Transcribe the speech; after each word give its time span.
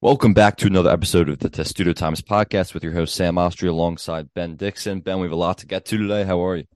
Welcome 0.00 0.32
back 0.32 0.54
to 0.58 0.68
another 0.68 0.90
episode 0.90 1.28
of 1.28 1.40
the 1.40 1.50
Testudo 1.50 1.92
Times 1.92 2.22
podcast 2.22 2.72
with 2.72 2.84
your 2.84 2.92
host 2.92 3.16
Sam 3.16 3.34
Oshtry 3.34 3.68
alongside 3.68 4.32
Ben 4.32 4.54
Dickson. 4.54 5.00
Ben, 5.00 5.18
we 5.18 5.24
have 5.24 5.32
a 5.32 5.34
lot 5.34 5.58
to 5.58 5.66
get 5.66 5.86
to 5.86 5.98
today. 5.98 6.22
How 6.22 6.46
are 6.46 6.54
you? 6.54 6.66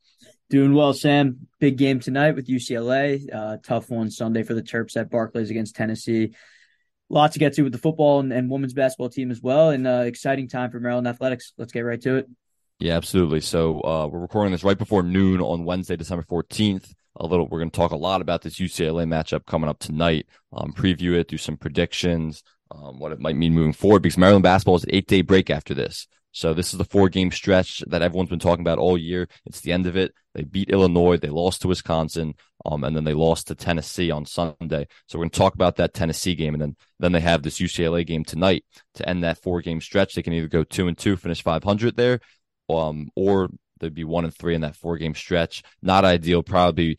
Doing 0.50 0.74
well, 0.74 0.92
Sam. 0.92 1.46
Big 1.60 1.78
game 1.78 2.00
tonight 2.00 2.34
with 2.34 2.48
UCLA. 2.48 3.32
Uh, 3.32 3.58
tough 3.62 3.88
one 3.90 4.10
Sunday 4.10 4.42
for 4.42 4.54
the 4.54 4.62
Terps 4.62 4.96
at 4.96 5.08
Barclays 5.08 5.50
against 5.50 5.76
Tennessee. 5.76 6.34
A 7.10 7.14
lot 7.14 7.30
to 7.34 7.38
get 7.38 7.52
to 7.52 7.62
with 7.62 7.70
the 7.70 7.78
football 7.78 8.18
and, 8.18 8.32
and 8.32 8.50
women's 8.50 8.74
basketball 8.74 9.08
team 9.08 9.30
as 9.30 9.40
well, 9.40 9.70
and 9.70 9.86
uh, 9.86 10.02
exciting 10.04 10.48
time 10.48 10.72
for 10.72 10.80
Maryland 10.80 11.06
athletics. 11.06 11.52
Let's 11.56 11.72
get 11.72 11.82
right 11.82 12.02
to 12.02 12.16
it. 12.16 12.28
Yeah, 12.80 12.96
absolutely. 12.96 13.40
So 13.40 13.80
uh, 13.82 14.08
we're 14.08 14.18
recording 14.18 14.50
this 14.50 14.64
right 14.64 14.76
before 14.76 15.04
noon 15.04 15.40
on 15.40 15.64
Wednesday, 15.64 15.94
December 15.94 16.24
fourteenth. 16.28 16.92
A 17.16 17.26
little, 17.26 17.46
we're 17.46 17.60
going 17.60 17.70
to 17.70 17.76
talk 17.76 17.92
a 17.92 17.96
lot 17.96 18.20
about 18.20 18.42
this 18.42 18.58
UCLA 18.58 19.06
matchup 19.06 19.46
coming 19.46 19.70
up 19.70 19.78
tonight. 19.78 20.26
Um, 20.52 20.72
preview 20.72 21.12
it, 21.12 21.28
do 21.28 21.38
some 21.38 21.58
predictions, 21.58 22.42
um, 22.74 22.98
what 22.98 23.12
it 23.12 23.20
might 23.20 23.36
mean 23.36 23.54
moving 23.54 23.72
forward 23.72 24.02
because 24.02 24.18
Maryland 24.18 24.42
basketball 24.42 24.76
is 24.76 24.84
an 24.84 24.90
eight 24.92 25.06
day 25.06 25.22
break 25.22 25.50
after 25.50 25.74
this. 25.74 26.06
So 26.32 26.54
this 26.54 26.72
is 26.72 26.78
the 26.78 26.84
four 26.84 27.10
game 27.10 27.30
stretch 27.30 27.84
that 27.88 28.00
everyone's 28.00 28.30
been 28.30 28.38
talking 28.38 28.62
about 28.62 28.78
all 28.78 28.96
year. 28.96 29.28
It's 29.44 29.60
the 29.60 29.72
end 29.72 29.86
of 29.86 29.96
it. 29.96 30.14
They 30.34 30.42
beat 30.42 30.70
Illinois. 30.70 31.18
They 31.18 31.28
lost 31.28 31.60
to 31.62 31.68
Wisconsin. 31.68 32.34
Um, 32.64 32.84
and 32.84 32.96
then 32.96 33.04
they 33.04 33.12
lost 33.12 33.48
to 33.48 33.54
Tennessee 33.54 34.10
on 34.10 34.24
Sunday. 34.24 34.86
So 35.06 35.18
we're 35.18 35.24
going 35.24 35.30
to 35.30 35.38
talk 35.38 35.54
about 35.54 35.76
that 35.76 35.92
Tennessee 35.92 36.34
game. 36.34 36.54
And 36.54 36.62
then, 36.62 36.76
then 36.98 37.12
they 37.12 37.20
have 37.20 37.42
this 37.42 37.58
UCLA 37.58 38.06
game 38.06 38.24
tonight 38.24 38.64
to 38.94 39.06
end 39.06 39.24
that 39.24 39.42
four 39.42 39.60
game 39.60 39.80
stretch. 39.82 40.14
They 40.14 40.22
can 40.22 40.32
either 40.32 40.48
go 40.48 40.64
two 40.64 40.88
and 40.88 40.96
two, 40.96 41.16
finish 41.16 41.42
500 41.42 41.96
there, 41.96 42.20
um, 42.70 43.10
or 43.14 43.50
they'd 43.80 43.92
be 43.92 44.04
one 44.04 44.24
and 44.24 44.34
three 44.34 44.54
in 44.54 44.62
that 44.62 44.76
four 44.76 44.96
game 44.96 45.14
stretch. 45.14 45.62
Not 45.82 46.06
ideal. 46.06 46.42
Probably, 46.42 46.98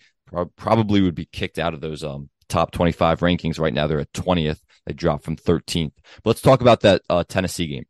probably 0.56 1.02
would 1.02 1.16
be 1.16 1.26
kicked 1.26 1.58
out 1.58 1.74
of 1.74 1.82
those, 1.82 2.04
um, 2.04 2.30
top 2.48 2.72
25 2.72 3.20
rankings 3.20 3.60
right 3.60 3.74
now. 3.74 3.88
They're 3.88 4.00
at 4.00 4.14
20th. 4.14 4.60
They 4.86 4.94
dropped 4.94 5.24
from 5.24 5.36
13th. 5.36 5.94
But 6.24 6.32
let's 6.32 6.42
talk 6.42 6.62
about 6.62 6.82
that 6.82 7.02
uh, 7.10 7.24
Tennessee 7.28 7.68
game. 7.68 7.86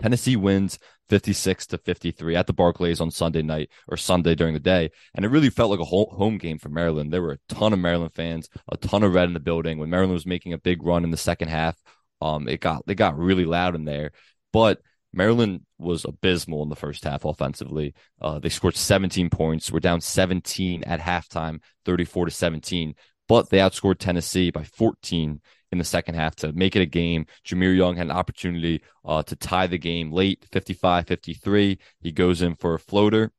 Tennessee 0.00 0.36
wins 0.36 0.78
56 1.08 1.66
to 1.68 1.78
53 1.78 2.36
at 2.36 2.46
the 2.46 2.52
Barclays 2.52 3.00
on 3.00 3.10
Sunday 3.10 3.42
night 3.42 3.70
or 3.88 3.96
Sunday 3.96 4.34
during 4.34 4.54
the 4.54 4.60
day. 4.60 4.90
And 5.14 5.24
it 5.24 5.30
really 5.30 5.50
felt 5.50 5.70
like 5.70 5.80
a 5.80 5.84
home 5.84 6.38
game 6.38 6.58
for 6.58 6.68
Maryland. 6.68 7.12
There 7.12 7.22
were 7.22 7.32
a 7.32 7.54
ton 7.54 7.72
of 7.72 7.78
Maryland 7.78 8.12
fans, 8.14 8.48
a 8.70 8.76
ton 8.76 9.02
of 9.02 9.14
red 9.14 9.28
in 9.28 9.34
the 9.34 9.40
building. 9.40 9.78
When 9.78 9.90
Maryland 9.90 10.12
was 10.12 10.26
making 10.26 10.52
a 10.52 10.58
big 10.58 10.82
run 10.82 11.04
in 11.04 11.10
the 11.10 11.16
second 11.16 11.48
half, 11.48 11.76
um, 12.20 12.48
it 12.48 12.60
got, 12.60 12.82
it 12.88 12.94
got 12.96 13.18
really 13.18 13.44
loud 13.44 13.74
in 13.74 13.84
there. 13.84 14.12
But 14.52 14.80
Maryland 15.12 15.62
was 15.78 16.04
abysmal 16.04 16.62
in 16.62 16.68
the 16.68 16.76
first 16.76 17.04
half 17.04 17.24
offensively. 17.24 17.94
Uh, 18.20 18.38
they 18.38 18.48
scored 18.48 18.76
17 18.76 19.30
points. 19.30 19.70
We're 19.70 19.80
down 19.80 20.00
17 20.00 20.84
at 20.84 21.00
halftime, 21.00 21.60
34 21.84 22.26
to 22.26 22.30
17 22.30 22.94
but 23.28 23.50
they 23.50 23.58
outscored 23.58 23.98
Tennessee 23.98 24.50
by 24.50 24.64
14 24.64 25.40
in 25.72 25.78
the 25.78 25.84
second 25.84 26.14
half 26.14 26.36
to 26.36 26.52
make 26.52 26.76
it 26.76 26.82
a 26.82 26.86
game. 26.86 27.26
Jahmir 27.44 27.76
Young 27.76 27.96
had 27.96 28.06
an 28.06 28.12
opportunity 28.12 28.82
uh, 29.04 29.22
to 29.24 29.36
tie 29.36 29.66
the 29.66 29.78
game 29.78 30.12
late, 30.12 30.46
55 30.52 31.06
53. 31.06 31.78
He 32.00 32.12
goes 32.12 32.42
in 32.42 32.54
for 32.54 32.74
a 32.74 32.78
floater 32.78 33.32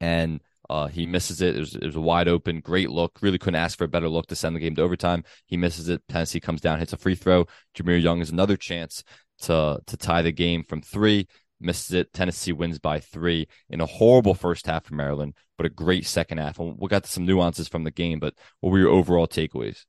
and 0.00 0.40
uh, 0.70 0.86
he 0.86 1.06
misses 1.06 1.42
it. 1.42 1.56
It 1.56 1.60
was, 1.60 1.74
it 1.74 1.84
was, 1.84 1.96
a 1.96 2.00
wide 2.00 2.28
open, 2.28 2.60
great 2.60 2.90
look. 2.90 3.18
Really 3.20 3.38
couldn't 3.38 3.60
ask 3.60 3.76
for 3.76 3.84
a 3.84 3.88
better 3.88 4.08
look 4.08 4.26
to 4.28 4.36
send 4.36 4.56
the 4.56 4.60
game 4.60 4.74
to 4.76 4.82
overtime. 4.82 5.24
He 5.46 5.56
misses 5.56 5.88
it. 5.88 6.02
Tennessee 6.08 6.40
comes 6.40 6.60
down, 6.60 6.78
hits 6.78 6.92
a 6.92 6.96
free 6.96 7.14
throw. 7.14 7.46
Jahmir 7.76 8.00
Young 8.00 8.20
has 8.20 8.30
another 8.30 8.56
chance 8.56 9.02
to 9.42 9.80
to 9.86 9.96
tie 9.96 10.22
the 10.22 10.32
game 10.32 10.62
from 10.62 10.80
three 10.80 11.26
misses 11.62 11.92
it. 11.92 12.12
Tennessee 12.12 12.52
wins 12.52 12.78
by 12.78 13.00
three 13.00 13.48
in 13.68 13.80
a 13.80 13.86
horrible 13.86 14.34
first 14.34 14.66
half 14.66 14.84
for 14.84 14.94
Maryland, 14.94 15.34
but 15.56 15.66
a 15.66 15.70
great 15.70 16.06
second 16.06 16.38
half. 16.38 16.58
And 16.58 16.76
we 16.78 16.88
got 16.88 17.06
some 17.06 17.26
nuances 17.26 17.68
from 17.68 17.84
the 17.84 17.90
game, 17.90 18.18
but 18.18 18.34
what 18.60 18.70
were 18.70 18.78
your 18.78 18.90
overall 18.90 19.26
takeaways? 19.26 19.84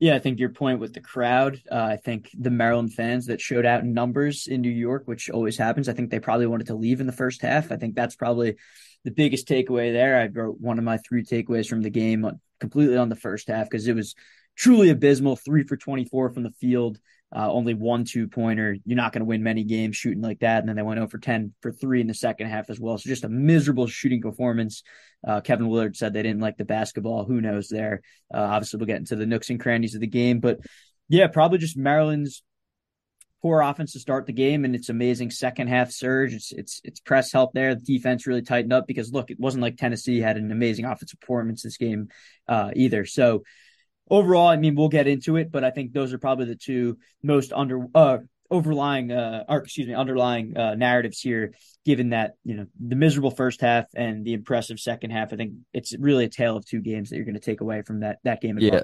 Yeah, 0.00 0.16
I 0.16 0.18
think 0.18 0.40
your 0.40 0.50
point 0.50 0.80
with 0.80 0.92
the 0.92 1.00
crowd. 1.00 1.60
Uh, 1.70 1.76
I 1.76 1.96
think 1.96 2.28
the 2.34 2.50
Maryland 2.50 2.92
fans 2.92 3.26
that 3.26 3.40
showed 3.40 3.64
out 3.64 3.82
in 3.82 3.94
numbers 3.94 4.48
in 4.48 4.60
New 4.60 4.70
York, 4.70 5.04
which 5.06 5.30
always 5.30 5.56
happens. 5.56 5.88
I 5.88 5.92
think 5.92 6.10
they 6.10 6.18
probably 6.18 6.46
wanted 6.46 6.66
to 6.66 6.74
leave 6.74 7.00
in 7.00 7.06
the 7.06 7.12
first 7.12 7.42
half. 7.42 7.70
I 7.70 7.76
think 7.76 7.94
that's 7.94 8.16
probably 8.16 8.56
the 9.04 9.12
biggest 9.12 9.46
takeaway 9.48 9.92
there. 9.92 10.20
I 10.20 10.26
wrote 10.26 10.60
one 10.60 10.78
of 10.78 10.84
my 10.84 10.98
three 10.98 11.22
takeaways 11.22 11.68
from 11.68 11.82
the 11.82 11.90
game 11.90 12.28
completely 12.58 12.96
on 12.96 13.08
the 13.08 13.16
first 13.16 13.48
half 13.48 13.70
because 13.70 13.86
it 13.86 13.94
was 13.94 14.14
truly 14.56 14.90
abysmal. 14.90 15.36
Three 15.36 15.62
for 15.62 15.76
24 15.76 16.30
from 16.32 16.42
the 16.42 16.50
field 16.50 16.98
uh, 17.34 17.50
only 17.50 17.74
one 17.74 18.04
two 18.04 18.28
pointer. 18.28 18.76
You're 18.84 18.96
not 18.96 19.12
going 19.12 19.20
to 19.20 19.26
win 19.26 19.42
many 19.42 19.64
games 19.64 19.96
shooting 19.96 20.22
like 20.22 20.40
that. 20.40 20.60
And 20.60 20.68
then 20.68 20.76
they 20.76 20.82
went 20.82 21.00
over 21.00 21.18
10 21.18 21.52
for 21.60 21.72
three 21.72 22.00
in 22.00 22.06
the 22.06 22.14
second 22.14 22.48
half 22.48 22.70
as 22.70 22.78
well. 22.78 22.96
So 22.96 23.08
just 23.08 23.24
a 23.24 23.28
miserable 23.28 23.88
shooting 23.88 24.22
performance. 24.22 24.82
Uh, 25.26 25.40
Kevin 25.40 25.68
Willard 25.68 25.96
said 25.96 26.12
they 26.12 26.22
didn't 26.22 26.42
like 26.42 26.56
the 26.56 26.64
basketball. 26.64 27.24
Who 27.24 27.40
knows 27.40 27.68
there? 27.68 28.02
Uh, 28.32 28.38
obviously, 28.38 28.78
we'll 28.78 28.86
get 28.86 28.98
into 28.98 29.16
the 29.16 29.26
nooks 29.26 29.50
and 29.50 29.58
crannies 29.58 29.94
of 29.94 30.00
the 30.00 30.06
game. 30.06 30.38
But 30.38 30.60
yeah, 31.08 31.26
probably 31.26 31.58
just 31.58 31.76
Maryland's 31.76 32.42
poor 33.42 33.60
offense 33.60 33.92
to 33.92 34.00
start 34.00 34.24
the 34.24 34.32
game 34.32 34.64
and 34.64 34.74
it's 34.74 34.88
amazing 34.88 35.30
second 35.30 35.66
half 35.66 35.90
surge. 35.90 36.32
It's 36.32 36.52
it's 36.52 36.80
it's 36.84 37.00
press 37.00 37.30
help 37.32 37.52
there. 37.52 37.74
The 37.74 37.82
defense 37.82 38.26
really 38.26 38.42
tightened 38.42 38.72
up 38.72 38.86
because 38.86 39.12
look, 39.12 39.30
it 39.30 39.38
wasn't 39.38 39.62
like 39.62 39.76
Tennessee 39.76 40.20
had 40.20 40.36
an 40.36 40.50
amazing 40.50 40.86
offensive 40.86 41.20
performance 41.20 41.62
this 41.62 41.76
game 41.76 42.08
uh, 42.48 42.70
either. 42.74 43.04
So 43.04 43.42
overall, 44.10 44.48
I 44.48 44.56
mean, 44.56 44.74
we'll 44.74 44.88
get 44.88 45.06
into 45.06 45.36
it, 45.36 45.50
but 45.50 45.64
I 45.64 45.70
think 45.70 45.92
those 45.92 46.12
are 46.12 46.18
probably 46.18 46.46
the 46.46 46.56
two 46.56 46.98
most 47.22 47.52
under 47.52 47.86
uh 47.94 48.18
overlying 48.50 49.10
uh 49.10 49.44
or 49.48 49.58
excuse 49.58 49.88
me 49.88 49.94
underlying 49.94 50.56
uh 50.56 50.74
narratives 50.74 51.18
here 51.20 51.54
given 51.84 52.10
that 52.10 52.34
you 52.44 52.54
know 52.54 52.66
the 52.78 52.94
miserable 52.94 53.30
first 53.30 53.60
half 53.62 53.86
and 53.96 54.24
the 54.24 54.34
impressive 54.34 54.78
second 54.78 55.10
half 55.10 55.32
i 55.32 55.36
think 55.36 55.54
it's 55.72 55.96
really 55.98 56.24
a 56.26 56.28
tale 56.28 56.56
of 56.56 56.66
two 56.66 56.80
games 56.80 57.08
that 57.08 57.16
you're 57.16 57.24
going 57.24 57.34
to 57.34 57.40
take 57.40 57.62
away 57.62 57.80
from 57.82 58.00
that 58.00 58.18
that 58.22 58.42
game 58.42 58.58
yeah 58.58 58.70
well. 58.70 58.82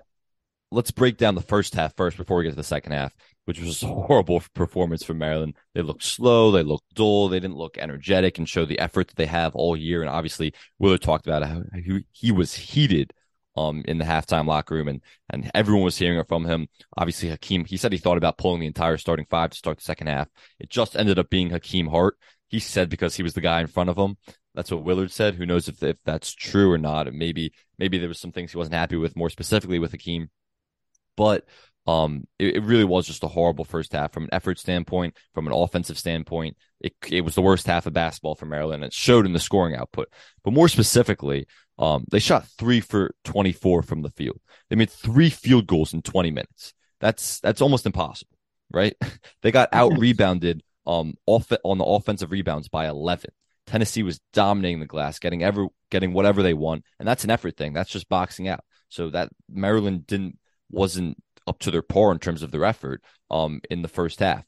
let's 0.71 0.91
break 0.91 1.19
down 1.19 1.35
the 1.35 1.43
first 1.43 1.75
half 1.75 1.95
first 1.95 2.17
before 2.17 2.39
we 2.39 2.45
get 2.45 2.51
to 2.51 2.57
the 2.57 2.65
second 2.65 2.93
half 2.93 3.15
which 3.45 3.61
was 3.61 3.83
a 3.83 3.87
horrible 3.87 4.43
performance 4.55 5.03
from 5.03 5.19
maryland. 5.19 5.55
They 5.75 5.83
looked 5.83 6.05
slow 6.05 6.51
they 6.51 6.63
looked 6.63 6.95
dull 6.95 7.29
they 7.29 7.41
didn't 7.41 7.57
look 7.57 7.77
energetic 7.79 8.39
and 8.39 8.49
show 8.49 8.65
the 8.65 8.79
effort 8.79 9.09
that 9.09 9.17
they 9.17 9.27
have 9.27 9.55
all 9.55 9.77
year. 9.77 10.01
And 10.01 10.11
obviously 10.11 10.55
willard 10.79 11.03
talked 11.03 11.27
about 11.27 11.43
how 11.43 11.63
he, 11.75 12.05
he 12.13 12.33
was 12.33 12.55
heated 12.55 13.13
um 13.69 13.83
in 13.87 13.99
the 13.99 14.05
halftime 14.05 14.47
locker 14.47 14.75
room 14.75 14.89
and 14.89 15.03
and 15.31 15.51
everyone 15.55 15.85
was 15.85 15.97
hearing 15.99 16.19
it 16.19 16.29
from 16.29 16.45
him. 16.45 16.69
Obviously 16.97 17.29
Hakim 17.29 17.65
he 17.65 17.77
said 17.77 17.93
he 17.93 17.99
thought 17.99 18.17
about 18.17 18.39
pulling 18.39 18.61
the 18.61 18.67
entire 18.67 18.97
starting 18.97 19.27
five 19.29 19.51
to 19.51 19.59
start 19.59 19.79
the 19.79 19.85
second 19.85 20.09
half. 20.09 20.29
It 20.59 20.71
just 20.71 20.97
ended 20.97 21.19
up 21.19 21.31
being 21.31 21.51
Hakim 21.51 21.87
Hart. 21.87 22.17
He 22.49 22.59
said 22.59 22.89
because 22.89 23.15
he 23.17 23.23
was 23.23 23.35
the 23.35 23.41
guy 23.41 23.61
in 23.61 23.67
front 23.69 23.91
of 23.91 23.97
him. 23.97 24.17
That's 24.55 24.71
what 24.71 24.83
Willard 24.83 25.13
said. 25.13 25.35
Who 25.37 25.47
knows 25.47 25.69
if 25.69 25.83
if 25.83 26.03
that's 26.05 26.33
true 26.35 26.73
or 26.73 26.79
not? 26.79 27.07
And 27.07 27.19
maybe 27.19 27.53
maybe 27.79 27.99
there 27.99 28.09
was 28.09 28.19
some 28.19 28.33
things 28.33 28.53
he 28.53 28.59
wasn't 28.59 28.75
happy 28.75 28.97
with 28.97 29.17
more 29.17 29.31
specifically 29.31 29.79
with 29.79 29.93
Hakim. 29.93 30.31
But 31.17 31.45
um, 31.91 32.25
it, 32.39 32.57
it, 32.57 32.63
really 32.63 32.85
was 32.85 33.05
just 33.05 33.25
a 33.25 33.29
horrible 33.29 33.65
first 33.65 33.93
half 33.93 34.13
from 34.13 34.25
an 34.25 34.31
effort 34.33 34.61
standpoint, 34.61 35.17
from 35.35 35.49
an 35.49 35.53
offensive 35.53 35.99
standpoint. 35.99 36.57
It, 36.81 36.95
it 37.09 37.23
was 37.23 37.35
the 37.35 37.43
worst 37.43 37.67
half 37.67 37.85
of 37.85 37.93
basketball 37.93 38.37
for 38.37 38.47
Maryland. 38.47 38.85
It 38.85 38.93
showed 38.93 39.27
in 39.27 39.33
the 39.33 39.41
scoring 39.41 39.75
output. 39.75 40.09
But 40.45 40.53
more 40.53 40.69
specifically, 40.69 41.49
um, 41.81 42.05
they 42.09 42.21
shot 42.21 42.47
three 42.47 42.81
for 42.81 43.13
24 43.25 43.83
from 43.83 44.03
the 44.03 44.11
field. 44.11 44.39
They 44.69 44.77
made 44.77 44.91
three 44.91 45.31
field 45.31 45.67
goals 45.67 45.93
in 45.93 46.03
20 46.03 46.31
minutes. 46.31 46.75
That's, 47.01 47.41
that's 47.41 47.61
almost 47.61 47.87
impossible, 47.87 48.39
right? 48.71 48.95
they 49.43 49.51
got 49.51 49.71
out 49.73 49.99
rebounded, 49.99 50.63
um, 50.87 51.15
off 51.27 51.51
on 51.65 51.79
the 51.79 51.85
offensive 51.85 52.31
rebounds 52.31 52.69
by 52.69 52.87
11. 52.87 53.31
Tennessee 53.67 54.05
was 54.05 54.21
dominating 54.33 54.79
the 54.79 54.87
glass, 54.87 55.19
getting 55.19 55.43
ever, 55.43 55.67
getting 55.91 56.13
whatever 56.13 56.45
they 56.45 56.55
want. 56.55 56.85
And 57.01 57.09
that's 57.09 57.25
an 57.25 57.31
effort 57.31 57.57
thing. 57.57 57.73
That's 57.73 57.91
just 57.91 58.09
boxing 58.09 58.47
out. 58.47 58.61
So 58.91 59.11
that 59.11 59.31
Maryland 59.51 60.07
didn't, 60.07 60.39
wasn't 60.71 61.17
up 61.51 61.59
to 61.59 61.71
their 61.71 61.83
par 61.83 62.13
in 62.13 62.19
terms 62.19 62.43
of 62.43 62.51
their 62.51 62.65
effort, 62.65 63.03
um, 63.31 63.61
in 63.71 63.83
the 63.83 63.89
first 63.89 64.21
half. 64.21 64.47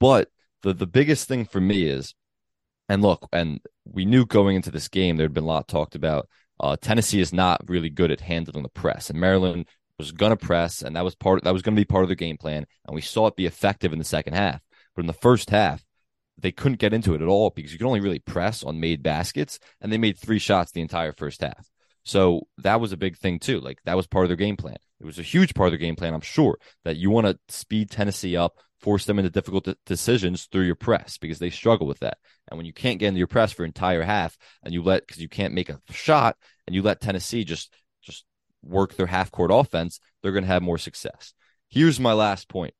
But 0.00 0.28
the, 0.62 0.72
the 0.72 0.86
biggest 0.86 1.28
thing 1.28 1.44
for 1.44 1.60
me 1.60 1.84
is, 1.84 2.14
and 2.88 3.02
look, 3.02 3.28
and 3.32 3.60
we 3.84 4.04
knew 4.04 4.24
going 4.24 4.56
into 4.56 4.70
this 4.70 4.88
game, 4.88 5.16
there'd 5.16 5.34
been 5.34 5.44
a 5.44 5.46
lot 5.46 5.68
talked 5.68 5.94
about 5.94 6.28
uh, 6.60 6.76
Tennessee 6.80 7.20
is 7.20 7.32
not 7.32 7.68
really 7.68 7.90
good 7.90 8.10
at 8.10 8.20
handling 8.20 8.62
the 8.62 8.68
press, 8.68 9.10
and 9.10 9.20
Maryland 9.20 9.66
was 9.98 10.12
going 10.12 10.30
to 10.30 10.46
press, 10.46 10.82
and 10.82 10.96
that 10.96 11.04
was 11.04 11.14
part 11.14 11.44
that 11.44 11.52
was 11.52 11.62
going 11.62 11.74
to 11.74 11.80
be 11.80 11.84
part 11.84 12.04
of 12.04 12.08
the 12.08 12.16
game 12.16 12.36
plan, 12.36 12.66
and 12.86 12.94
we 12.94 13.00
saw 13.00 13.26
it 13.26 13.36
be 13.36 13.46
effective 13.46 13.92
in 13.92 13.98
the 13.98 14.04
second 14.04 14.34
half. 14.34 14.60
But 14.94 15.02
in 15.02 15.06
the 15.06 15.12
first 15.12 15.50
half, 15.50 15.84
they 16.38 16.52
couldn't 16.52 16.78
get 16.78 16.92
into 16.92 17.14
it 17.14 17.22
at 17.22 17.28
all 17.28 17.50
because 17.50 17.72
you 17.72 17.78
can 17.78 17.86
only 17.86 18.00
really 18.00 18.20
press 18.20 18.62
on 18.62 18.80
made 18.80 19.02
baskets, 19.02 19.58
and 19.80 19.92
they 19.92 19.98
made 19.98 20.18
three 20.18 20.38
shots 20.38 20.72
the 20.72 20.80
entire 20.80 21.12
first 21.12 21.40
half. 21.40 21.68
So 22.04 22.42
that 22.58 22.80
was 22.80 22.92
a 22.92 22.98
big 22.98 23.16
thing 23.16 23.38
too. 23.38 23.60
Like 23.60 23.78
that 23.84 23.96
was 23.96 24.06
part 24.06 24.24
of 24.24 24.28
their 24.28 24.36
game 24.36 24.56
plan. 24.56 24.76
It 25.00 25.06
was 25.06 25.18
a 25.18 25.22
huge 25.22 25.54
part 25.54 25.68
of 25.68 25.72
their 25.72 25.78
game 25.78 25.96
plan, 25.96 26.14
I'm 26.14 26.20
sure, 26.20 26.58
that 26.84 26.96
you 26.96 27.10
want 27.10 27.26
to 27.26 27.38
speed 27.48 27.90
Tennessee 27.90 28.36
up, 28.36 28.58
force 28.80 29.04
them 29.06 29.18
into 29.18 29.30
difficult 29.30 29.64
de- 29.64 29.76
decisions 29.86 30.44
through 30.44 30.64
your 30.64 30.74
press 30.74 31.18
because 31.18 31.38
they 31.38 31.50
struggle 31.50 31.86
with 31.86 32.00
that. 32.00 32.18
And 32.48 32.58
when 32.58 32.66
you 32.66 32.72
can't 32.72 32.98
get 32.98 33.08
into 33.08 33.18
your 33.18 33.26
press 33.26 33.52
for 33.52 33.64
entire 33.64 34.02
half 34.02 34.36
and 34.62 34.72
you 34.72 34.82
let 34.82 35.06
because 35.06 35.20
you 35.20 35.28
can't 35.28 35.54
make 35.54 35.70
a 35.70 35.80
shot 35.90 36.36
and 36.66 36.74
you 36.74 36.82
let 36.82 37.00
Tennessee 37.00 37.44
just 37.44 37.72
just 38.02 38.24
work 38.62 38.94
their 38.94 39.06
half 39.06 39.30
court 39.30 39.50
offense, 39.52 40.00
they're 40.22 40.32
going 40.32 40.44
to 40.44 40.48
have 40.48 40.62
more 40.62 40.78
success. 40.78 41.32
Here's 41.68 41.98
my 41.98 42.12
last 42.12 42.48
point. 42.48 42.74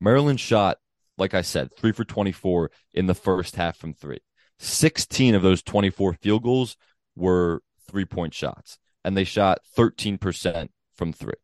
Maryland 0.00 0.40
shot, 0.40 0.78
like 1.18 1.34
I 1.34 1.42
said, 1.42 1.70
three 1.76 1.92
for 1.92 2.04
24 2.04 2.70
in 2.94 3.06
the 3.06 3.14
first 3.14 3.56
half 3.56 3.76
from 3.76 3.94
three. 3.94 4.20
16 4.58 5.34
of 5.34 5.42
those 5.42 5.62
24 5.62 6.14
field 6.14 6.42
goals 6.42 6.76
were 7.14 7.62
three 7.88 8.04
point 8.04 8.34
shots, 8.34 8.78
and 9.04 9.16
they 9.16 9.24
shot 9.24 9.60
13% 9.76 10.68
from 10.94 11.12
three. 11.12 11.34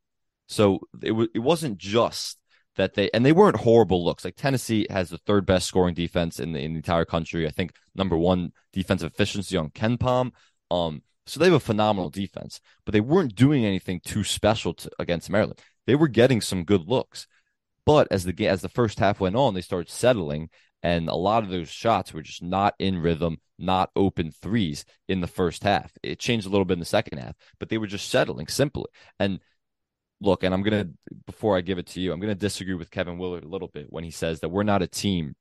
So 0.47 0.81
it, 1.03 1.09
w- 1.09 1.29
it 1.35 1.41
wasn't 1.41 1.79
just 1.79 2.39
that 2.77 2.95
they 2.95 3.11
and 3.13 3.25
they 3.25 3.33
weren't 3.33 3.57
horrible 3.57 4.05
looks. 4.05 4.25
Like 4.25 4.37
Tennessee 4.37 4.87
has 4.91 5.11
the 5.11 5.19
third 5.19 5.47
best 5.47 5.67
scoring 5.67 5.95
defense 5.95 6.41
in 6.41 6.53
the, 6.53 6.61
in 6.61 6.73
the 6.73 6.79
entire 6.79 7.05
country. 7.05 7.47
I 7.47 7.51
think 7.51 7.73
number 7.95 8.17
one 8.17 8.53
defensive 8.73 9.13
efficiency 9.13 9.57
on 9.57 9.71
KenPom. 9.71 10.33
Um, 10.71 11.03
so 11.27 11.39
they 11.39 11.47
have 11.47 11.55
a 11.55 11.61
phenomenal 11.61 12.11
defense, 12.11 12.61
but 12.85 12.93
they 12.93 13.01
weren't 13.01 13.37
doing 13.37 13.65
anything 13.65 14.01
too 14.05 14.25
special 14.25 14.75
to, 14.75 14.91
against 14.99 15.31
Maryland. 15.31 15.61
They 15.87 15.95
were 15.95 16.09
getting 16.09 16.41
some 16.41 16.65
good 16.65 16.89
looks, 16.89 17.27
but 17.85 18.09
as 18.11 18.25
the 18.25 18.49
as 18.49 18.63
the 18.63 18.69
first 18.69 18.99
half 18.99 19.21
went 19.21 19.37
on, 19.37 19.55
they 19.55 19.61
started 19.61 19.91
settling, 19.91 20.51
and 20.83 21.09
a 21.09 21.15
lot 21.15 21.43
of 21.43 21.51
those 21.51 21.69
shots 21.69 22.13
were 22.13 22.23
just 22.23 22.43
not 22.43 22.75
in 22.79 22.99
rhythm, 22.99 23.39
not 23.59 23.91
open 23.95 24.31
threes 24.31 24.85
in 25.09 25.21
the 25.21 25.27
first 25.27 25.63
half. 25.63 25.93
It 26.03 26.19
changed 26.19 26.47
a 26.47 26.51
little 26.51 26.65
bit 26.65 26.75
in 26.75 26.81
the 26.81 26.85
second 26.85 27.19
half, 27.19 27.35
but 27.59 27.69
they 27.69 27.79
were 27.79 27.87
just 27.87 28.09
settling 28.09 28.49
simply. 28.49 28.87
And 29.19 29.41
look, 30.21 30.43
and 30.43 30.55
I'm 30.55 30.63
gonna 30.63 30.89
before 31.27 31.57
I 31.57 31.61
give 31.61 31.79
it 31.79 31.87
to 31.89 32.01
you, 32.01 32.13
I'm 32.13 32.21
gonna 32.21 32.35
disagree 32.35 32.75
with 32.75 32.91
Kevin 32.91 33.19
Willard 33.19 33.45
a 33.45 33.49
little 33.49 33.69
bit 33.69 33.87
when 33.91 34.05
he 34.05 34.11
says 34.11 34.41
that 34.41 34.49
we're 34.49 34.63
not 34.63 34.83
a 34.83 34.89
team 34.89 35.37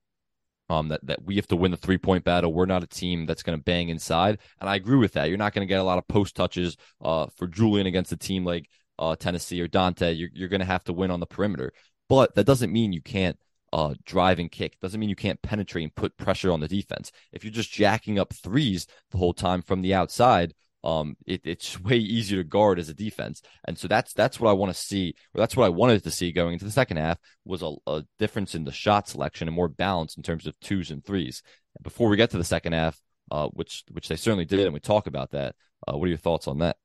um, 0.71 0.87
that 0.87 1.05
that 1.05 1.23
we 1.23 1.35
have 1.35 1.47
to 1.47 1.55
win 1.55 1.71
the 1.71 1.77
three 1.77 1.97
point 1.97 2.23
battle. 2.23 2.53
We're 2.53 2.65
not 2.65 2.83
a 2.83 2.87
team 2.87 3.25
that's 3.25 3.43
going 3.43 3.57
to 3.57 3.63
bang 3.63 3.89
inside, 3.89 4.39
and 4.59 4.69
I 4.69 4.75
agree 4.75 4.97
with 4.97 5.13
that. 5.13 5.27
You're 5.27 5.37
not 5.37 5.53
going 5.53 5.67
to 5.67 5.71
get 5.71 5.81
a 5.81 5.83
lot 5.83 5.97
of 5.97 6.07
post 6.07 6.35
touches 6.35 6.77
uh, 7.01 7.27
for 7.35 7.47
Julian 7.47 7.87
against 7.87 8.11
a 8.13 8.17
team 8.17 8.45
like 8.45 8.69
uh, 8.97 9.15
Tennessee 9.15 9.59
or 9.61 9.67
Donta. 9.67 10.17
You're 10.17 10.29
you're 10.33 10.49
going 10.49 10.61
to 10.61 10.65
have 10.65 10.83
to 10.85 10.93
win 10.93 11.11
on 11.11 11.19
the 11.19 11.25
perimeter, 11.25 11.73
but 12.07 12.35
that 12.35 12.45
doesn't 12.45 12.71
mean 12.71 12.93
you 12.93 13.01
can't 13.01 13.37
uh, 13.73 13.93
drive 14.05 14.39
and 14.39 14.51
kick. 14.51 14.79
Doesn't 14.79 14.99
mean 14.99 15.09
you 15.09 15.15
can't 15.15 15.41
penetrate 15.41 15.83
and 15.83 15.95
put 15.95 16.17
pressure 16.17 16.51
on 16.51 16.59
the 16.59 16.67
defense. 16.67 17.11
If 17.31 17.43
you're 17.43 17.53
just 17.53 17.71
jacking 17.71 18.19
up 18.19 18.33
threes 18.33 18.87
the 19.11 19.17
whole 19.17 19.33
time 19.33 19.61
from 19.61 19.81
the 19.81 19.93
outside, 19.93 20.53
um, 20.83 21.15
it, 21.25 21.41
it's 21.43 21.79
way 21.81 21.97
easier 21.97 22.43
to 22.43 22.47
guard 22.47 22.79
as 22.79 22.89
a 22.89 22.93
defense. 22.93 23.41
And 23.65 23.77
so 23.77 23.87
that's 23.87 24.13
that's 24.13 24.39
what 24.39 24.49
I 24.49 24.53
want 24.53 24.73
to 24.73 24.79
see, 24.79 25.15
or 25.33 25.39
that's 25.39 25.55
what 25.55 25.65
I 25.65 25.69
wanted 25.69 26.03
to 26.03 26.11
see 26.11 26.31
going 26.31 26.53
into 26.53 26.65
the 26.65 26.71
second 26.71 26.97
half 26.97 27.17
was 27.45 27.61
a, 27.61 27.73
a 27.87 28.03
difference 28.19 28.55
in 28.55 28.65
the 28.65 28.71
shot 28.71 29.07
selection 29.07 29.47
and 29.47 29.55
more 29.55 29.69
balance 29.69 30.17
in 30.17 30.23
terms 30.23 30.47
of 30.47 30.59
twos 30.59 30.91
and 30.91 31.03
threes. 31.03 31.43
Before 31.81 32.09
we 32.09 32.17
get 32.17 32.31
to 32.31 32.37
the 32.37 32.43
second 32.43 32.73
half, 32.73 32.99
uh, 33.31 33.47
which 33.49 33.83
which 33.91 34.07
they 34.07 34.17
certainly 34.17 34.45
did, 34.45 34.59
and 34.61 34.73
we 34.73 34.79
talk 34.79 35.07
about 35.07 35.31
that. 35.31 35.55
Uh, 35.87 35.97
what 35.97 36.05
are 36.05 36.09
your 36.09 36.17
thoughts 36.17 36.47
on 36.47 36.59
that? 36.59 36.77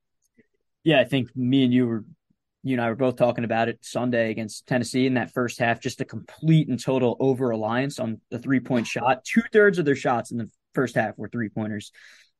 Yeah, 0.85 1.01
I 1.01 1.05
think 1.05 1.37
me 1.37 1.65
and 1.65 1.75
you 1.75 1.87
were, 1.89 2.05
you 2.67 2.75
and 2.75 2.83
I 2.83 2.89
were 2.89 2.97
both 2.97 3.17
talking 3.17 3.45
about 3.45 3.69
it 3.69 3.79
Sunday 3.83 4.31
against 4.31 4.67
Tennessee 4.67 5.07
in 5.07 5.15
that 5.15 5.33
first 5.33 5.59
half. 5.59 5.81
Just 5.81 6.01
a 6.01 6.05
complete 6.05 6.69
and 6.69 6.83
total 6.83 7.17
over 7.21 7.49
reliance 7.49 7.99
on 7.99 8.21
the 8.31 8.39
three 8.39 8.61
point 8.61 8.87
shot. 8.87 9.25
Two 9.25 9.43
thirds 9.53 9.79
of 9.79 9.85
their 9.85 9.97
shots 9.97 10.31
in 10.31 10.39
the 10.39 10.51
first 10.75 10.95
half 10.95 11.17
were 11.17 11.29
three 11.29 11.49
pointers 11.49 11.93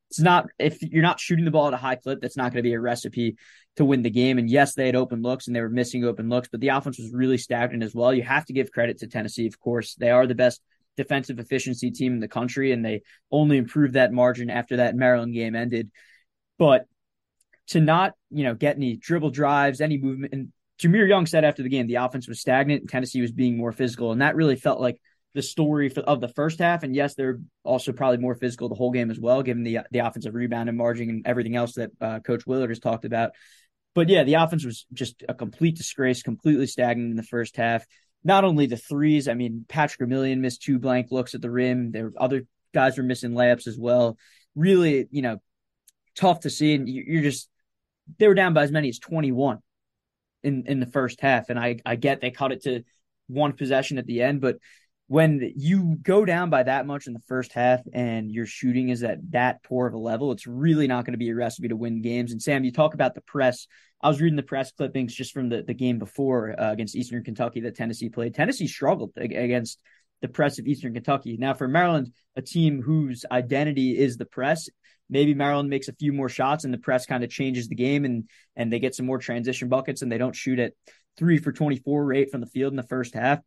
it's 0.09 0.19
not 0.19 0.47
if 0.57 0.81
you're 0.81 1.03
not 1.03 1.19
shooting 1.19 1.45
the 1.45 1.51
ball 1.51 1.67
at 1.67 1.73
a 1.73 1.77
high 1.77 1.95
clip, 1.95 2.21
that's 2.21 2.37
not 2.37 2.51
going 2.51 2.63
to 2.63 2.69
be 2.69 2.73
a 2.73 2.79
recipe 2.79 3.35
to 3.75 3.85
win 3.85 4.01
the 4.01 4.09
game. 4.09 4.37
And 4.37 4.49
yes, 4.49 4.73
they 4.73 4.85
had 4.85 4.95
open 4.95 5.21
looks 5.21 5.47
and 5.47 5.55
they 5.55 5.61
were 5.61 5.69
missing 5.69 6.03
open 6.03 6.29
looks, 6.29 6.47
but 6.49 6.61
the 6.61 6.69
offense 6.69 6.97
was 6.97 7.11
really 7.11 7.37
stagnant 7.37 7.83
as 7.83 7.93
well. 7.93 8.13
You 8.13 8.23
have 8.23 8.45
to 8.45 8.53
give 8.53 8.71
credit 8.71 8.99
to 8.99 9.07
Tennessee, 9.07 9.47
of 9.47 9.59
course. 9.59 9.95
They 9.95 10.09
are 10.09 10.25
the 10.25 10.35
best 10.35 10.61
defensive 10.95 11.39
efficiency 11.39 11.91
team 11.91 12.13
in 12.13 12.19
the 12.19 12.27
country, 12.27 12.71
and 12.71 12.83
they 12.83 13.03
only 13.31 13.57
improved 13.57 13.93
that 13.93 14.13
margin 14.13 14.49
after 14.49 14.77
that 14.77 14.95
Maryland 14.95 15.33
game 15.33 15.55
ended. 15.55 15.91
But 16.57 16.85
to 17.67 17.81
not, 17.81 18.13
you 18.29 18.43
know, 18.43 18.55
get 18.55 18.75
any 18.75 18.95
dribble 18.95 19.31
drives, 19.31 19.81
any 19.81 19.97
movement, 19.97 20.33
and 20.33 20.51
Jahmir 20.79 21.07
Young 21.07 21.25
said 21.25 21.43
after 21.43 21.63
the 21.63 21.69
game 21.69 21.87
the 21.87 21.95
offense 21.95 22.27
was 22.27 22.39
stagnant 22.39 22.81
and 22.81 22.89
Tennessee 22.89 23.21
was 23.21 23.31
being 23.31 23.57
more 23.57 23.71
physical, 23.71 24.11
and 24.11 24.21
that 24.21 24.35
really 24.35 24.55
felt 24.55 24.79
like 24.79 24.99
the 25.33 25.41
story 25.41 25.89
for, 25.89 26.01
of 26.01 26.21
the 26.21 26.27
first 26.27 26.59
half. 26.59 26.83
And 26.83 26.95
yes, 26.95 27.15
they're 27.15 27.39
also 27.63 27.91
probably 27.91 28.17
more 28.17 28.35
physical 28.35 28.69
the 28.69 28.75
whole 28.75 28.91
game 28.91 29.11
as 29.11 29.19
well, 29.19 29.43
given 29.43 29.63
the 29.63 29.79
the 29.91 29.99
offensive 29.99 30.33
rebound 30.33 30.69
and 30.69 30.77
margin 30.77 31.09
and 31.09 31.27
everything 31.27 31.55
else 31.55 31.73
that 31.73 31.91
uh, 31.99 32.19
Coach 32.19 32.45
Willard 32.45 32.69
has 32.69 32.79
talked 32.79 33.05
about. 33.05 33.31
But 33.95 34.09
yeah, 34.09 34.23
the 34.23 34.35
offense 34.35 34.63
was 34.63 34.85
just 34.93 35.23
a 35.27 35.33
complete 35.33 35.75
disgrace, 35.75 36.21
completely 36.21 36.67
stagnant 36.67 37.11
in 37.11 37.17
the 37.17 37.23
first 37.23 37.57
half. 37.57 37.85
Not 38.23 38.43
only 38.43 38.67
the 38.67 38.77
threes, 38.77 39.27
I 39.27 39.33
mean, 39.33 39.65
Patrick 39.67 40.07
Emilien 40.07 40.39
missed 40.39 40.61
two 40.61 40.77
blank 40.77 41.07
looks 41.09 41.33
at 41.33 41.41
the 41.41 41.49
rim. 41.49 41.91
There 41.91 42.05
were 42.05 42.13
other 42.17 42.45
guys 42.73 42.97
were 42.97 43.03
missing 43.03 43.31
layups 43.31 43.65
as 43.65 43.77
well. 43.77 44.17
Really, 44.55 45.07
you 45.09 45.21
know, 45.23 45.37
tough 46.15 46.41
to 46.41 46.49
see. 46.49 46.75
And 46.75 46.87
you're 46.87 47.23
just 47.23 47.49
they 48.17 48.27
were 48.27 48.33
down 48.33 48.53
by 48.53 48.63
as 48.63 48.71
many 48.71 48.89
as 48.89 48.99
21 48.99 49.59
in 50.43 50.65
in 50.67 50.79
the 50.79 50.85
first 50.85 51.21
half. 51.21 51.49
And 51.49 51.59
I 51.59 51.77
I 51.85 51.95
get 51.95 52.21
they 52.21 52.31
cut 52.31 52.51
it 52.51 52.63
to 52.63 52.83
one 53.27 53.53
possession 53.53 53.97
at 53.97 54.05
the 54.05 54.21
end, 54.21 54.41
but 54.41 54.57
when 55.07 55.53
you 55.55 55.95
go 56.01 56.25
down 56.25 56.49
by 56.49 56.63
that 56.63 56.85
much 56.85 57.07
in 57.07 57.13
the 57.13 57.21
first 57.27 57.53
half 57.53 57.79
and 57.93 58.29
your 58.29 58.45
shooting 58.45 58.89
is 58.89 59.03
at 59.03 59.19
that 59.31 59.63
poor 59.63 59.87
of 59.87 59.93
a 59.93 59.97
level, 59.97 60.33
it's 60.33 60.45
really 60.45 60.85
not 60.85 61.05
going 61.05 61.13
to 61.13 61.17
be 61.17 61.29
a 61.29 61.35
recipe 61.35 61.69
to 61.69 61.77
win 61.77 62.01
games. 62.01 62.33
And 62.33 62.41
Sam, 62.41 62.65
you 62.65 62.73
talk 62.73 62.93
about 62.93 63.15
the 63.15 63.21
press. 63.21 63.67
I 64.01 64.09
was 64.09 64.19
reading 64.19 64.35
the 64.35 64.43
press 64.43 64.71
clippings 64.73 65.13
just 65.13 65.33
from 65.33 65.47
the, 65.47 65.63
the 65.63 65.73
game 65.73 65.97
before 65.97 66.59
uh, 66.59 66.73
against 66.73 66.95
Eastern 66.95 67.23
Kentucky 67.23 67.61
that 67.61 67.75
Tennessee 67.75 68.09
played. 68.09 68.35
Tennessee 68.35 68.67
struggled 68.67 69.13
against 69.15 69.79
the 70.21 70.27
press 70.27 70.59
of 70.59 70.67
Eastern 70.67 70.93
Kentucky. 70.93 71.37
Now, 71.37 71.53
for 71.53 71.69
Maryland, 71.69 72.11
a 72.35 72.41
team 72.41 72.81
whose 72.81 73.25
identity 73.31 73.97
is 73.97 74.17
the 74.17 74.25
press, 74.25 74.69
maybe 75.09 75.33
Maryland 75.33 75.69
makes 75.69 75.87
a 75.87 75.93
few 75.93 76.13
more 76.13 76.29
shots 76.29 76.63
and 76.63 76.73
the 76.73 76.77
press 76.77 77.05
kind 77.05 77.23
of 77.23 77.29
changes 77.29 77.67
the 77.67 77.75
game 77.75 78.05
and 78.05 78.29
and 78.55 78.71
they 78.71 78.79
get 78.79 78.95
some 78.95 79.05
more 79.05 79.19
transition 79.19 79.69
buckets 79.69 80.01
and 80.01 80.11
they 80.11 80.17
don't 80.17 80.35
shoot 80.35 80.59
at 80.59 80.73
three 81.17 81.37
for 81.37 81.51
24 81.51 82.05
rate 82.05 82.31
from 82.31 82.41
the 82.41 82.47
field 82.47 82.73
in 82.73 82.77
the 82.77 82.83
first 82.83 83.13
half. 83.13 83.39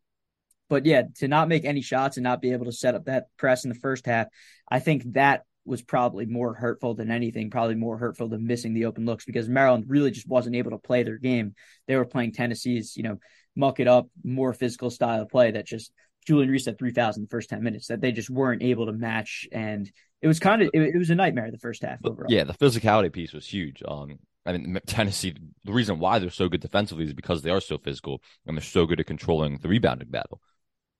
But 0.68 0.86
yeah, 0.86 1.02
to 1.16 1.28
not 1.28 1.48
make 1.48 1.64
any 1.64 1.82
shots 1.82 2.16
and 2.16 2.24
not 2.24 2.40
be 2.40 2.52
able 2.52 2.66
to 2.66 2.72
set 2.72 2.94
up 2.94 3.06
that 3.06 3.26
press 3.36 3.64
in 3.64 3.70
the 3.70 3.78
first 3.78 4.06
half, 4.06 4.28
I 4.70 4.78
think 4.78 5.12
that 5.14 5.42
was 5.64 5.82
probably 5.82 6.26
more 6.26 6.54
hurtful 6.54 6.94
than 6.94 7.10
anything, 7.10 7.50
probably 7.50 7.74
more 7.74 7.98
hurtful 7.98 8.28
than 8.28 8.46
missing 8.46 8.72
the 8.72 8.86
open 8.86 9.04
looks 9.04 9.24
because 9.24 9.48
Maryland 9.48 9.84
really 9.88 10.10
just 10.10 10.28
wasn't 10.28 10.56
able 10.56 10.70
to 10.70 10.78
play 10.78 11.02
their 11.02 11.18
game. 11.18 11.54
They 11.86 11.96
were 11.96 12.04
playing 12.04 12.32
Tennessee's, 12.32 12.96
you 12.96 13.02
know, 13.02 13.18
muck 13.56 13.80
it 13.80 13.88
up, 13.88 14.08
more 14.24 14.52
physical 14.52 14.90
style 14.90 15.22
of 15.22 15.28
play 15.28 15.50
that 15.52 15.66
just 15.66 15.92
Julian 16.26 16.50
Reese 16.50 16.66
had 16.66 16.78
3,000 16.78 17.24
the 17.24 17.28
first 17.28 17.50
10 17.50 17.62
minutes 17.62 17.88
that 17.88 18.00
they 18.00 18.12
just 18.12 18.30
weren't 18.30 18.62
able 18.62 18.86
to 18.86 18.92
match. 18.92 19.48
And 19.52 19.90
it 20.22 20.28
was 20.28 20.38
kind 20.38 20.62
of, 20.62 20.70
it, 20.72 20.94
it 20.94 20.98
was 20.98 21.10
a 21.10 21.14
nightmare 21.14 21.50
the 21.50 21.58
first 21.58 21.82
half 21.82 21.98
overall. 22.04 22.30
Yeah, 22.30 22.44
the 22.44 22.54
physicality 22.54 23.12
piece 23.12 23.32
was 23.32 23.46
huge. 23.46 23.82
Um, 23.86 24.18
I 24.46 24.52
mean, 24.52 24.78
Tennessee, 24.86 25.34
the 25.64 25.72
reason 25.72 25.98
why 25.98 26.18
they're 26.18 26.30
so 26.30 26.48
good 26.48 26.60
defensively 26.60 27.04
is 27.04 27.12
because 27.12 27.42
they 27.42 27.50
are 27.50 27.60
so 27.60 27.78
physical 27.78 28.22
and 28.46 28.56
they're 28.56 28.62
so 28.62 28.86
good 28.86 29.00
at 29.00 29.06
controlling 29.06 29.58
the 29.58 29.68
rebounding 29.68 30.08
battle. 30.08 30.40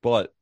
But 0.03 0.33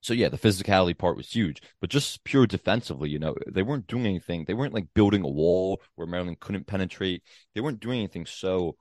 so 0.00 0.14
yeah, 0.14 0.28
the 0.28 0.38
physicality 0.38 0.96
part 0.96 1.16
was 1.16 1.30
huge, 1.30 1.60
but 1.80 1.90
just 1.90 2.22
pure 2.24 2.46
defensively, 2.46 3.10
you 3.10 3.18
know, 3.18 3.34
they 3.46 3.62
weren't 3.62 3.86
doing 3.86 4.06
anything. 4.06 4.44
They 4.44 4.54
weren't 4.54 4.74
like 4.74 4.94
building 4.94 5.22
a 5.22 5.28
wall 5.28 5.82
where 5.96 6.06
Maryland 6.06 6.40
couldn't 6.40 6.66
penetrate. 6.66 7.22
They 7.54 7.60
weren't 7.60 7.80
doing 7.80 7.98
anything 7.98 8.26
so 8.26 8.76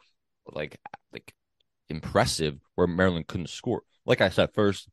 like 0.54 0.80
like 1.12 1.34
impressive 1.90 2.60
where 2.76 2.88
Maryland 2.88 3.28
couldn't 3.28 3.50
score. 3.50 3.82
Like 4.06 4.22
I 4.22 4.30
said, 4.30 4.54
first 4.54 4.88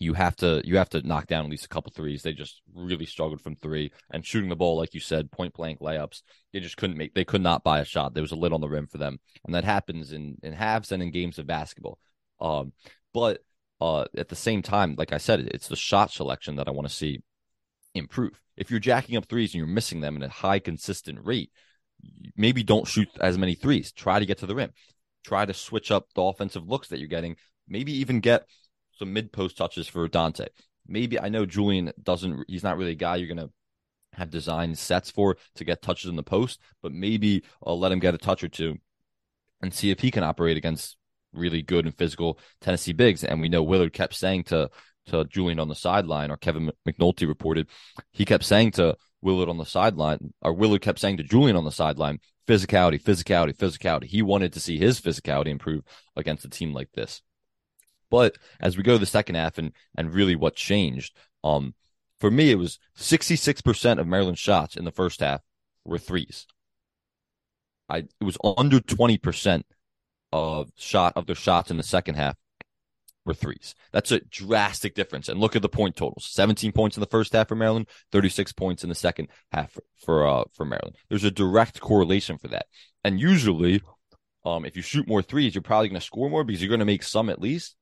you 0.00 0.14
have 0.14 0.36
to 0.36 0.62
you 0.64 0.76
have 0.76 0.90
to 0.90 1.06
knock 1.06 1.26
down 1.26 1.44
at 1.44 1.50
least 1.50 1.64
a 1.64 1.68
couple 1.68 1.90
threes. 1.92 2.22
They 2.22 2.32
just 2.32 2.62
really 2.72 3.06
struggled 3.06 3.40
from 3.40 3.56
three 3.56 3.90
and 4.10 4.24
shooting 4.24 4.48
the 4.48 4.56
ball, 4.56 4.76
like 4.76 4.94
you 4.94 5.00
said, 5.00 5.32
point 5.32 5.54
blank 5.54 5.80
layups. 5.80 6.22
They 6.52 6.60
just 6.60 6.76
couldn't 6.76 6.96
make. 6.96 7.14
They 7.14 7.24
could 7.24 7.42
not 7.42 7.64
buy 7.64 7.80
a 7.80 7.84
shot. 7.84 8.14
There 8.14 8.22
was 8.22 8.32
a 8.32 8.36
lid 8.36 8.52
on 8.52 8.60
the 8.60 8.68
rim 8.68 8.86
for 8.86 8.98
them, 8.98 9.18
and 9.44 9.54
that 9.54 9.64
happens 9.64 10.12
in 10.12 10.36
in 10.42 10.52
halves 10.52 10.92
and 10.92 11.02
in 11.02 11.10
games 11.10 11.38
of 11.38 11.46
basketball. 11.46 11.98
Um, 12.40 12.72
but 13.12 13.40
uh, 13.80 14.04
at 14.16 14.28
the 14.28 14.36
same 14.36 14.62
time, 14.62 14.94
like 14.96 15.12
I 15.12 15.18
said, 15.18 15.40
it's 15.40 15.68
the 15.68 15.76
shot 15.76 16.12
selection 16.12 16.56
that 16.56 16.68
I 16.68 16.72
want 16.72 16.88
to 16.88 16.94
see 16.94 17.22
improve. 17.94 18.40
If 18.56 18.70
you're 18.70 18.80
jacking 18.80 19.16
up 19.16 19.26
threes 19.26 19.52
and 19.52 19.58
you're 19.58 19.66
missing 19.66 20.00
them 20.00 20.16
at 20.16 20.28
a 20.28 20.32
high 20.32 20.58
consistent 20.60 21.18
rate, 21.24 21.50
maybe 22.36 22.62
don't 22.62 22.86
shoot 22.86 23.08
as 23.20 23.38
many 23.38 23.54
threes. 23.54 23.92
Try 23.92 24.18
to 24.18 24.26
get 24.26 24.38
to 24.38 24.46
the 24.46 24.54
rim. 24.54 24.70
Try 25.24 25.44
to 25.44 25.54
switch 25.54 25.90
up 25.90 26.06
the 26.14 26.22
offensive 26.22 26.68
looks 26.68 26.88
that 26.88 26.98
you're 26.98 27.08
getting. 27.08 27.36
Maybe 27.68 27.92
even 27.98 28.20
get 28.20 28.46
some 28.98 29.12
mid 29.12 29.32
post 29.32 29.56
touches 29.56 29.88
for 29.88 30.08
Donta. 30.08 30.48
Maybe 30.86 31.20
I 31.20 31.28
know 31.28 31.46
Julian 31.46 31.92
doesn't, 32.02 32.44
he's 32.48 32.62
not 32.62 32.76
really 32.76 32.92
a 32.92 32.96
guy 32.96 33.16
you're 33.16 33.34
going 33.34 33.46
to 33.46 33.52
have 34.14 34.30
design 34.30 34.74
sets 34.74 35.10
for 35.10 35.36
to 35.56 35.64
get 35.64 35.82
touches 35.82 36.10
in 36.10 36.16
the 36.16 36.22
post, 36.22 36.60
but 36.82 36.92
maybe 36.92 37.44
I'll 37.64 37.78
let 37.78 37.92
him 37.92 37.98
get 37.98 38.14
a 38.14 38.18
touch 38.18 38.42
or 38.42 38.48
two 38.48 38.78
and 39.62 39.72
see 39.72 39.90
if 39.90 40.00
he 40.00 40.10
can 40.10 40.24
operate 40.24 40.56
against 40.56 40.96
really 41.32 41.62
good 41.62 41.84
and 41.84 41.96
physical 41.96 42.38
Tennessee 42.60 42.92
bigs. 42.92 43.22
And 43.22 43.40
we 43.40 43.48
know 43.48 43.62
Willard 43.62 43.92
kept 43.92 44.14
saying 44.14 44.44
to 44.44 44.70
to 45.06 45.24
Julian 45.24 45.58
on 45.58 45.68
the 45.68 45.74
sideline, 45.74 46.30
or 46.30 46.36
Kevin 46.36 46.70
McNulty 46.86 47.26
reported, 47.26 47.68
he 48.12 48.26
kept 48.26 48.44
saying 48.44 48.72
to 48.72 48.94
Willard 49.22 49.48
on 49.48 49.56
the 49.56 49.64
sideline, 49.64 50.34
or 50.42 50.52
Willard 50.52 50.82
kept 50.82 50.98
saying 50.98 51.16
to 51.16 51.22
Julian 51.22 51.56
on 51.56 51.64
the 51.64 51.72
sideline, 51.72 52.18
physicality, 52.46 53.02
physicality, 53.02 53.56
physicality. 53.56 54.04
He 54.04 54.22
wanted 54.22 54.52
to 54.52 54.60
see 54.60 54.78
his 54.78 55.00
physicality 55.00 55.48
improve 55.48 55.82
against 56.14 56.44
a 56.44 56.50
team 56.50 56.72
like 56.72 56.92
this. 56.92 57.22
But 58.10 58.36
as 58.60 58.76
we 58.76 58.82
go 58.82 58.92
to 58.92 58.98
the 58.98 59.06
second 59.06 59.34
half 59.34 59.58
and 59.58 59.72
and 59.96 60.14
really 60.14 60.36
what 60.36 60.56
changed, 60.56 61.16
um, 61.44 61.74
for 62.20 62.30
me 62.30 62.50
it 62.50 62.58
was 62.58 62.78
66% 62.96 63.98
of 63.98 64.06
Maryland 64.06 64.38
shots 64.38 64.76
in 64.76 64.84
the 64.84 64.92
first 64.92 65.20
half 65.20 65.40
were 65.84 65.98
threes. 65.98 66.46
I 67.88 67.98
it 67.98 68.24
was 68.24 68.38
under 68.56 68.80
20% 68.80 69.62
of 70.32 70.70
shot 70.76 71.14
of 71.16 71.26
the 71.26 71.34
shots 71.34 71.70
in 71.70 71.76
the 71.76 71.82
second 71.82 72.16
half 72.16 72.36
were 73.24 73.34
threes. 73.34 73.74
That's 73.92 74.10
a 74.10 74.20
drastic 74.20 74.94
difference. 74.94 75.28
And 75.28 75.38
look 75.38 75.54
at 75.54 75.62
the 75.62 75.68
point 75.68 75.94
totals: 75.96 76.26
17 76.30 76.72
points 76.72 76.96
in 76.96 77.00
the 77.00 77.06
first 77.06 77.32
half 77.32 77.48
for 77.48 77.54
Maryland, 77.54 77.88
36 78.10 78.52
points 78.52 78.82
in 78.82 78.88
the 78.88 78.94
second 78.94 79.28
half 79.52 79.70
for 79.72 79.82
for, 79.98 80.26
uh, 80.26 80.44
for 80.52 80.64
Maryland. 80.64 80.96
There's 81.08 81.24
a 81.24 81.30
direct 81.30 81.80
correlation 81.80 82.38
for 82.38 82.48
that. 82.48 82.66
And 83.04 83.20
usually, 83.20 83.82
um, 84.44 84.64
if 84.64 84.76
you 84.76 84.82
shoot 84.82 85.06
more 85.06 85.22
threes, 85.22 85.54
you're 85.54 85.62
probably 85.62 85.88
going 85.88 86.00
to 86.00 86.06
score 86.06 86.30
more 86.30 86.42
because 86.42 86.60
you're 86.60 86.68
going 86.68 86.80
to 86.80 86.86
make 86.86 87.02
some 87.02 87.30
at 87.30 87.40
least. 87.40 87.76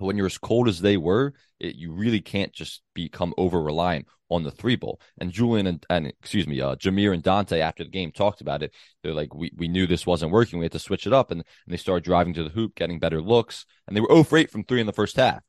But 0.00 0.06
when 0.06 0.16
you're 0.16 0.26
as 0.26 0.38
cold 0.38 0.66
as 0.66 0.80
they 0.80 0.96
were, 0.96 1.34
it, 1.60 1.76
you 1.76 1.92
really 1.92 2.22
can't 2.22 2.54
just 2.54 2.82
become 2.94 3.34
over 3.36 3.62
reliant 3.62 4.06
on 4.30 4.44
the 4.44 4.50
three 4.50 4.76
ball. 4.76 4.98
And 5.18 5.30
Julian 5.30 5.66
and, 5.66 5.84
and 5.90 6.06
excuse 6.06 6.46
me, 6.46 6.58
uh, 6.58 6.76
Jahmir 6.76 7.12
and 7.12 7.22
Donta 7.22 7.60
after 7.60 7.84
the 7.84 7.90
game 7.90 8.10
talked 8.10 8.40
about 8.40 8.62
it. 8.62 8.72
They're 9.02 9.12
like, 9.12 9.34
we, 9.34 9.52
we 9.54 9.68
knew 9.68 9.86
this 9.86 10.06
wasn't 10.06 10.32
working. 10.32 10.58
We 10.58 10.64
had 10.64 10.72
to 10.72 10.78
switch 10.78 11.06
it 11.06 11.12
up. 11.12 11.30
And, 11.30 11.40
and 11.40 11.72
they 11.72 11.76
started 11.76 12.04
driving 12.04 12.32
to 12.34 12.44
the 12.44 12.48
hoop, 12.48 12.76
getting 12.76 12.98
better 12.98 13.20
looks. 13.20 13.66
And 13.86 13.94
they 13.94 14.00
were 14.00 14.08
0 14.08 14.22
for 14.24 14.38
8 14.38 14.50
from 14.50 14.64
three 14.64 14.80
in 14.80 14.86
the 14.86 14.92
first 14.94 15.16
half. 15.16 15.42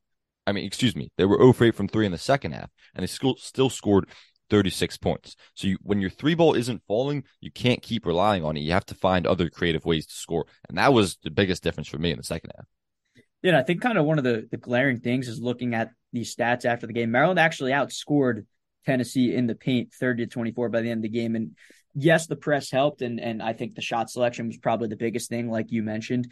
I 0.46 0.52
mean, 0.52 0.66
excuse 0.66 0.98
me, 0.98 1.12
they 1.18 1.24
were 1.24 1.38
0 1.38 1.54
for 1.54 1.64
8 1.64 1.76
from 1.76 1.88
three 1.88 2.06
in 2.06 2.12
the 2.12 2.18
second 2.18 2.52
half. 2.52 2.70
And 2.94 3.04
they 3.04 3.08
still, 3.08 3.38
still 3.38 3.70
scored 3.70 4.10
36 4.50 4.98
points. 4.98 5.38
So 5.54 5.68
you, 5.68 5.78
when 5.82 6.02
your 6.02 6.10
three 6.10 6.36
ball 6.36 6.56
isn't 6.56 6.84
falling, 6.88 7.24
you 7.40 7.52
can't 7.52 7.82
keep 7.82 8.06
relying 8.06 8.44
on 8.44 8.58
it. 8.58 8.62
You 8.62 8.74
have 8.74 8.86
to 8.88 8.96
find 8.96 9.26
other 9.26 9.50
creative 9.50 9.86
ways 9.86 10.06
to 10.08 10.14
score. 10.14 10.46
And 10.68 10.78
that 10.78 10.92
was 10.92 11.18
the 11.24 11.32
biggest 11.32 11.64
difference 11.64 11.88
for 11.88 12.00
me 12.00 12.12
in 12.12 12.18
the 12.18 12.24
second 12.24 12.52
half. 12.58 12.66
Yeah, 13.42 13.58
I 13.58 13.64
think 13.64 13.82
kind 13.82 13.98
of 13.98 14.06
one 14.06 14.18
of 14.18 14.24
the, 14.24 14.48
the 14.52 14.58
glaring 14.58 15.00
things 15.00 15.28
is 15.28 15.40
looking 15.40 15.74
at 15.74 15.92
these 16.14 16.36
stats 16.36 16.66
after 16.66 16.86
the 16.86 16.94
game. 16.94 17.12
Maryland 17.12 17.40
actually 17.40 17.72
outscored 17.72 18.46
Tennessee 18.86 19.34
in 19.34 19.48
the 19.48 19.56
paint 19.56 19.94
30 19.94 20.26
to 20.26 20.30
24 20.30 20.70
by 20.70 20.82
the 20.82 20.90
end 20.90 21.00
of 21.00 21.12
the 21.12 21.18
game. 21.18 21.36
And 21.36 21.56
yes, 21.96 22.28
the 22.28 22.36
press 22.36 22.70
helped. 22.70 23.02
And, 23.02 23.20
and 23.20 23.42
I 23.42 23.54
think 23.54 23.76
the 23.76 23.82
shot 23.82 24.10
selection 24.10 24.48
was 24.48 24.58
probably 24.58 24.90
the 24.90 24.96
biggest 24.96 25.30
thing, 25.30 25.50
like 25.50 25.72
you 25.72 25.82
mentioned. 25.82 26.32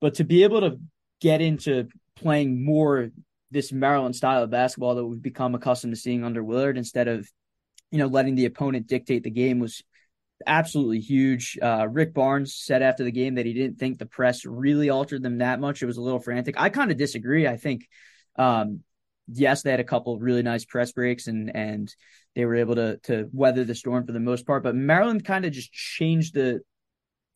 But 0.00 0.14
to 0.14 0.24
be 0.24 0.44
able 0.44 0.60
to 0.60 0.78
get 1.20 1.40
into 1.40 1.88
playing 2.14 2.64
more 2.64 3.10
this 3.50 3.72
Maryland 3.72 4.14
style 4.14 4.42
of 4.42 4.50
basketball 4.50 4.94
that 4.94 5.04
we've 5.04 5.22
become 5.22 5.54
accustomed 5.54 5.94
to 5.94 6.00
seeing 6.00 6.22
under 6.22 6.44
Willard 6.44 6.78
instead 6.78 7.08
of, 7.08 7.28
you 7.90 7.98
know, 7.98 8.06
letting 8.06 8.34
the 8.34 8.44
opponent 8.44 8.86
dictate 8.86 9.24
the 9.24 9.30
game 9.30 9.58
was 9.58 9.82
absolutely 10.46 11.00
huge. 11.00 11.58
Uh, 11.60 11.86
Rick 11.88 12.14
Barnes 12.14 12.54
said 12.54 12.82
after 12.82 13.04
the 13.04 13.12
game 13.12 13.36
that 13.36 13.46
he 13.46 13.52
didn't 13.52 13.78
think 13.78 13.98
the 13.98 14.06
press 14.06 14.44
really 14.44 14.90
altered 14.90 15.22
them 15.22 15.38
that 15.38 15.60
much. 15.60 15.82
It 15.82 15.86
was 15.86 15.96
a 15.96 16.02
little 16.02 16.20
frantic. 16.20 16.54
I 16.58 16.68
kind 16.68 16.90
of 16.90 16.96
disagree. 16.96 17.46
I 17.46 17.56
think, 17.56 17.88
um, 18.36 18.80
yes, 19.30 19.62
they 19.62 19.70
had 19.70 19.80
a 19.80 19.84
couple 19.84 20.18
really 20.18 20.42
nice 20.42 20.64
press 20.64 20.92
breaks 20.92 21.26
and 21.26 21.54
and 21.54 21.94
they 22.34 22.44
were 22.44 22.56
able 22.56 22.76
to 22.76 22.98
to 23.04 23.28
weather 23.32 23.64
the 23.64 23.74
storm 23.74 24.06
for 24.06 24.12
the 24.12 24.20
most 24.20 24.46
part. 24.46 24.62
But 24.62 24.76
Maryland 24.76 25.24
kind 25.24 25.44
of 25.44 25.52
just 25.52 25.72
changed 25.72 26.34
the. 26.34 26.60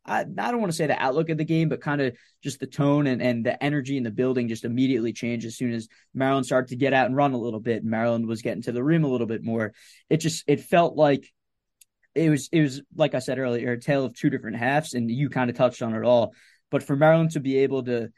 I, 0.04 0.23
I 0.23 0.25
don't 0.25 0.59
want 0.59 0.73
to 0.73 0.76
say 0.76 0.88
the 0.88 1.00
outlook 1.00 1.28
of 1.28 1.38
the 1.38 1.44
game, 1.44 1.68
but 1.68 1.80
kind 1.80 2.00
of 2.00 2.16
just 2.42 2.59
the 2.59 2.66
tone 2.66 3.06
and, 3.06 3.23
and 3.23 3.47
the 3.47 3.62
energy 3.62 3.97
in 3.97 4.02
the 4.02 4.11
building 4.11 4.49
just 4.49 4.64
immediately 4.64 5.12
changed 5.12 5.47
as 5.47 5.56
soon 5.56 5.73
as 5.73 5.87
Maryland 6.12 6.44
started 6.44 6.71
to 6.71 6.76
get 6.76 6.92
out 6.92 7.06
and 7.06 7.14
run 7.14 7.35
a 7.35 7.38
little 7.38 7.61
bit. 7.61 7.85
Maryland 7.85 8.26
was 8.26 8.42
getting 8.42 8.62
to 8.62 8.73
the 8.73 8.82
rim 8.82 9.04
a 9.04 9.09
little 9.09 9.28
bit 9.28 9.44
more. 9.44 9.73
It 10.11 10.16
just 10.16 10.42
it 10.49 10.61
felt 10.61 10.97
like 10.97 11.32
it 12.14 12.31
was 12.31 12.49
it 12.52 12.61
was 12.61 12.83
like 12.95 13.14
I 13.14 13.19
said 13.19 13.38
earlier, 13.38 13.73
a 13.73 13.81
tale 13.81 14.04
of 14.04 14.14
two 14.14 14.31
different 14.31 14.57
halves, 14.57 14.95
and 14.95 15.11
you 15.11 15.28
kind 15.28 15.50
of 15.50 15.57
touched 15.57 15.83
on 15.83 15.95
it 15.95 16.04
all. 16.04 16.35
But 16.71 16.83
for 16.83 16.97
Maryland 16.97 17.33
to 17.33 17.40
be 17.40 17.59
able 17.59 17.83
to 17.85 18.11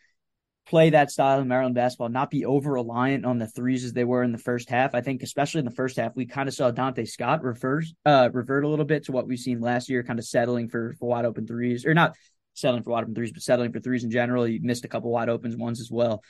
play 0.66 0.90
that 0.90 1.10
style 1.10 1.40
of 1.40 1.46
Maryland 1.46 1.74
basketball, 1.74 2.08
not 2.08 2.30
be 2.30 2.44
over 2.46 2.72
reliant 2.72 3.26
on 3.26 3.38
the 3.38 3.46
threes 3.46 3.84
as 3.84 3.92
they 3.92 4.04
were 4.04 4.22
in 4.22 4.32
the 4.32 4.38
first 4.38 4.70
half. 4.70 4.94
I 4.94 5.00
think, 5.00 5.22
especially 5.22 5.58
in 5.58 5.64
the 5.64 5.70
first 5.70 5.96
half, 5.96 6.16
we 6.16 6.26
kind 6.26 6.48
of 6.48 6.54
saw 6.54 6.70
Donta 6.70 7.06
Scott 7.06 7.42
reverse, 7.42 7.92
uh, 8.06 8.30
revert 8.32 8.64
a 8.64 8.68
little 8.68 8.84
bit 8.84 9.04
to 9.04 9.12
what 9.12 9.26
we've 9.26 9.38
seen 9.38 9.60
last 9.60 9.88
year, 9.88 10.02
kind 10.02 10.18
of 10.18 10.24
settling 10.24 10.68
for, 10.68 10.94
for 10.98 11.08
wide 11.08 11.26
open 11.26 11.46
threes, 11.46 11.84
or 11.84 11.92
not 11.92 12.16
settling 12.54 12.82
for 12.82 12.90
wide 12.90 13.02
open 13.02 13.14
threes, 13.14 13.32
but 13.32 13.42
settling 13.42 13.72
for 13.72 13.80
threes 13.80 14.04
in 14.04 14.10
general. 14.10 14.44
He 14.44 14.58
missed 14.58 14.84
a 14.84 14.88
couple 14.88 15.10
wide 15.10 15.28
opens 15.28 15.56
ones 15.56 15.80
as 15.80 15.90
well. 15.90 16.22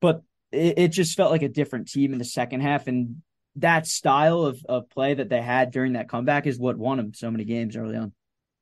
But 0.00 0.22
it, 0.52 0.78
it 0.78 0.88
just 0.88 1.16
felt 1.16 1.32
like 1.32 1.42
a 1.42 1.48
different 1.48 1.88
team 1.88 2.12
in 2.12 2.18
the 2.18 2.24
second 2.24 2.60
half. 2.60 2.86
And 2.86 3.22
that 3.56 3.86
style 3.86 4.42
of, 4.42 4.64
of 4.68 4.90
play 4.90 5.14
that 5.14 5.28
they 5.28 5.40
had 5.40 5.70
during 5.70 5.92
that 5.92 6.08
comeback 6.08 6.46
is 6.46 6.58
what 6.58 6.76
won 6.76 6.96
them 6.96 7.14
so 7.14 7.30
many 7.30 7.44
games 7.44 7.76
early 7.76 7.96
on. 7.96 8.12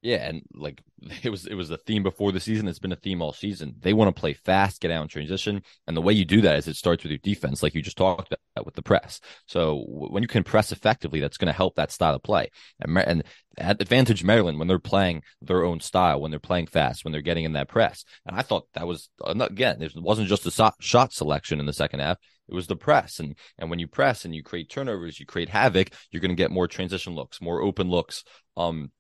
Yeah, 0.03 0.29
and 0.29 0.43
like 0.53 0.83
it 1.23 1.31
was 1.31 1.47
it 1.47 1.55
was 1.55 1.71
a 1.71 1.77
theme 1.77 2.03
before 2.03 2.33
the 2.33 2.41
season. 2.41 2.67
It's 2.67 2.81
been 2.81 2.93
a 2.93 2.97
theme 2.97 3.23
all 3.23 3.33
season. 3.33 3.77
They 3.81 3.93
want 3.93 4.15
to 4.15 4.21
play 4.21 4.33
fast, 4.33 4.81
get 4.81 4.91
out 4.91 5.03
in 5.03 5.09
transition, 5.09 5.63
and 5.87 5.97
the 5.97 6.03
way 6.03 6.13
you 6.13 6.25
do 6.25 6.41
that 6.43 6.57
is 6.57 6.67
it 6.67 6.77
starts 6.77 7.05
with 7.05 7.13
your 7.13 7.19
defense, 7.19 7.63
like 7.63 7.75
you 7.75 7.83
just 7.83 7.97
talked 7.97 8.29
about 8.29 8.67
with 8.67 8.75
the 8.75 8.83
press. 8.83 9.21
So 9.47 9.85
when 9.87 10.23
you 10.23 10.29
can 10.29 10.43
press 10.43 10.73
effectively, 10.73 11.21
that's 11.21 11.37
going 11.37 11.47
to 11.47 11.57
help 11.57 11.77
that 11.77 11.93
style 11.93 12.17
of 12.17 12.23
play. 12.23 12.51
And, 12.81 12.99
and 12.99 13.25
at 13.57 13.81
advantage 13.81 14.25
Maryland 14.25 14.59
when 14.59 14.67
they're 14.67 14.79
playing 14.79 15.23
their 15.41 15.65
own 15.65 15.79
style, 15.81 16.21
when 16.21 16.31
they're 16.31 16.41
playing 16.41 16.67
fast, 16.67 17.05
when 17.05 17.13
they're 17.13 17.21
getting 17.21 17.45
in 17.45 17.53
that 17.53 17.69
press. 17.69 18.05
And 18.27 18.37
I 18.37 18.43
thought 18.43 18.67
that 18.75 18.87
was 18.87 19.09
again, 19.25 19.83
it 19.83 19.93
wasn't 19.97 20.29
just 20.29 20.45
the 20.45 20.73
shot 20.81 21.13
selection 21.13 21.61
in 21.61 21.67
the 21.67 21.73
second 21.73 22.01
half. 22.01 22.19
It 22.49 22.55
was 22.55 22.67
the 22.67 22.77
press, 22.77 23.21
and 23.21 23.37
and 23.57 23.71
when 23.71 23.79
you 23.79 23.87
press 23.87 24.25
and 24.25 24.35
you 24.35 24.43
create 24.43 24.69
turnovers, 24.69 25.21
you 25.21 25.27
create 25.27 25.49
havoc. 25.49 25.91
You're 26.11 26.21
going 26.21 26.33
to 26.33 26.43
get 26.43 26.51
more 26.51 26.67
transition 26.67 27.15
looks, 27.15 27.41
more 27.41 27.63
open 27.63 27.89
looks. 27.89 28.25
Um, 28.57 28.91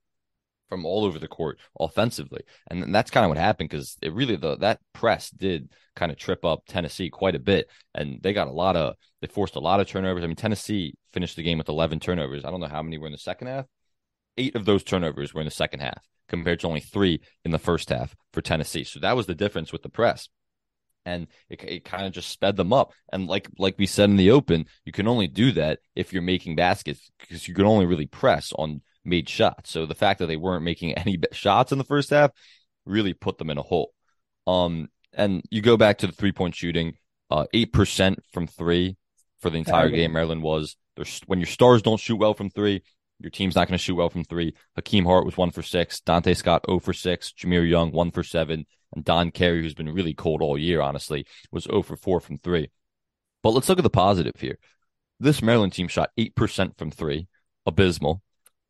from 0.72 0.86
all 0.86 1.04
over 1.04 1.18
the 1.18 1.28
court 1.28 1.58
offensively. 1.78 2.40
And 2.70 2.94
that's 2.94 3.10
kind 3.10 3.26
of 3.26 3.28
what 3.28 3.36
happened 3.36 3.68
because 3.68 3.98
it 4.00 4.14
really 4.14 4.36
the 4.36 4.56
that 4.58 4.80
press 4.94 5.28
did 5.28 5.68
kind 5.94 6.10
of 6.10 6.16
trip 6.16 6.46
up 6.46 6.62
Tennessee 6.66 7.10
quite 7.10 7.34
a 7.34 7.38
bit. 7.38 7.68
And 7.94 8.22
they 8.22 8.32
got 8.32 8.48
a 8.48 8.52
lot 8.52 8.74
of 8.74 8.94
they 9.20 9.26
forced 9.26 9.56
a 9.56 9.60
lot 9.60 9.80
of 9.80 9.86
turnovers. 9.86 10.24
I 10.24 10.28
mean, 10.28 10.36
Tennessee 10.36 10.94
finished 11.12 11.36
the 11.36 11.42
game 11.42 11.58
with 11.58 11.68
eleven 11.68 12.00
turnovers. 12.00 12.46
I 12.46 12.50
don't 12.50 12.60
know 12.60 12.68
how 12.68 12.82
many 12.82 12.96
were 12.96 13.06
in 13.06 13.12
the 13.12 13.18
second 13.18 13.48
half. 13.48 13.66
Eight 14.38 14.54
of 14.54 14.64
those 14.64 14.82
turnovers 14.82 15.34
were 15.34 15.42
in 15.42 15.46
the 15.46 15.50
second 15.50 15.80
half, 15.80 16.08
compared 16.26 16.60
to 16.60 16.68
only 16.68 16.80
three 16.80 17.20
in 17.44 17.50
the 17.50 17.58
first 17.58 17.90
half 17.90 18.16
for 18.32 18.40
Tennessee. 18.40 18.84
So 18.84 18.98
that 19.00 19.14
was 19.14 19.26
the 19.26 19.34
difference 19.34 19.72
with 19.72 19.82
the 19.82 19.90
press 19.90 20.30
and 21.04 21.26
it, 21.50 21.62
it 21.64 21.84
kind 21.84 22.06
of 22.06 22.12
just 22.12 22.30
sped 22.30 22.56
them 22.56 22.72
up. 22.72 22.92
And 23.12 23.26
like 23.26 23.46
like 23.58 23.74
we 23.76 23.84
said 23.86 24.08
in 24.08 24.16
the 24.16 24.30
open, 24.30 24.64
you 24.86 24.92
can 24.92 25.06
only 25.06 25.26
do 25.26 25.52
that 25.52 25.80
if 25.94 26.14
you're 26.14 26.22
making 26.22 26.56
baskets 26.56 27.10
because 27.20 27.46
you 27.46 27.52
can 27.52 27.66
only 27.66 27.84
really 27.84 28.06
press 28.06 28.54
on 28.56 28.80
made 29.04 29.28
shots. 29.28 29.70
So 29.70 29.86
the 29.86 29.94
fact 29.94 30.18
that 30.20 30.26
they 30.26 30.36
weren't 30.36 30.64
making 30.64 30.92
any 30.98 31.18
shots 31.32 31.72
in 31.72 31.78
the 31.78 31.84
first 31.84 32.10
half 32.10 32.30
really 32.84 33.14
put 33.14 33.38
them 33.38 33.50
in 33.50 33.58
a 33.58 33.62
hole. 33.62 33.92
Um, 34.46 34.88
and 35.12 35.42
you 35.50 35.60
go 35.60 35.76
back 35.76 35.98
to 35.98 36.06
the 36.06 36.12
three 36.12 36.32
point 36.32 36.54
shooting, 36.54 36.94
uh, 37.30 37.46
eight 37.52 37.72
percent 37.72 38.20
from 38.32 38.46
three 38.46 38.96
for 39.40 39.50
the 39.50 39.58
entire 39.58 39.90
game. 39.90 40.12
Maryland 40.12 40.42
was 40.42 40.76
there's 40.96 41.20
when 41.26 41.38
your 41.38 41.46
stars 41.46 41.82
don't 41.82 42.00
shoot 42.00 42.16
well 42.16 42.34
from 42.34 42.50
three, 42.50 42.82
your 43.22 43.30
team's 43.30 43.54
not 43.54 43.68
going 43.68 43.78
to 43.78 43.82
shoot 43.82 43.94
well 43.94 44.10
from 44.10 44.24
three. 44.24 44.54
Hakim 44.74 45.04
Hart 45.04 45.24
was 45.24 45.36
one 45.36 45.52
for 45.52 45.62
six. 45.62 46.00
Donta 46.00 46.36
Scott 46.36 46.64
0 46.68 46.80
for 46.80 46.92
six. 46.92 47.32
Jahmir 47.32 47.68
Young 47.68 47.92
one 47.92 48.10
for 48.10 48.24
seven. 48.24 48.66
And 48.94 49.04
Don 49.04 49.30
Carey, 49.30 49.62
who's 49.62 49.74
been 49.74 49.92
really 49.92 50.12
cold 50.12 50.42
all 50.42 50.58
year, 50.58 50.80
honestly, 50.80 51.26
was 51.50 51.64
0 51.64 51.82
for 51.82 51.96
four 51.96 52.20
from 52.20 52.38
three. 52.38 52.70
But 53.42 53.50
let's 53.50 53.68
look 53.68 53.78
at 53.78 53.84
the 53.84 53.90
positive 53.90 54.38
here. 54.38 54.58
This 55.20 55.40
Maryland 55.40 55.72
team 55.72 55.88
shot 55.88 56.10
8% 56.18 56.76
from 56.76 56.90
three, 56.90 57.28
abysmal. 57.64 58.22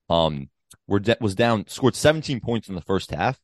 Um, 0.09 0.49
were 0.87 1.00
de- 1.00 1.16
was 1.21 1.35
down, 1.35 1.66
scored 1.68 1.94
17 1.94 2.40
points 2.40 2.68
in 2.68 2.75
the 2.75 2.80
first 2.80 3.11
half, 3.11 3.38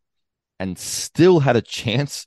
and 0.59 0.79
still 0.79 1.41
had 1.41 1.57
a 1.57 1.62
chance 1.62 2.27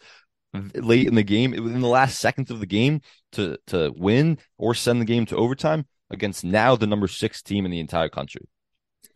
late 0.76 1.08
in 1.08 1.16
the 1.16 1.24
game, 1.24 1.54
in 1.54 1.82
the 1.82 1.88
last 1.88 2.20
seconds 2.20 2.52
of 2.52 2.60
the 2.60 2.66
game, 2.66 3.02
to 3.34 3.58
to 3.68 3.94
win 3.96 4.38
or 4.58 4.74
send 4.74 5.02
the 5.02 5.06
game 5.06 5.26
to 5.28 5.38
overtime 5.38 5.86
against 6.10 6.44
now 6.44 6.76
the 6.76 6.88
number 6.88 7.08
six 7.08 7.42
team 7.42 7.66
in 7.66 7.72
the 7.72 7.80
entire 7.80 8.10
country. 8.10 8.48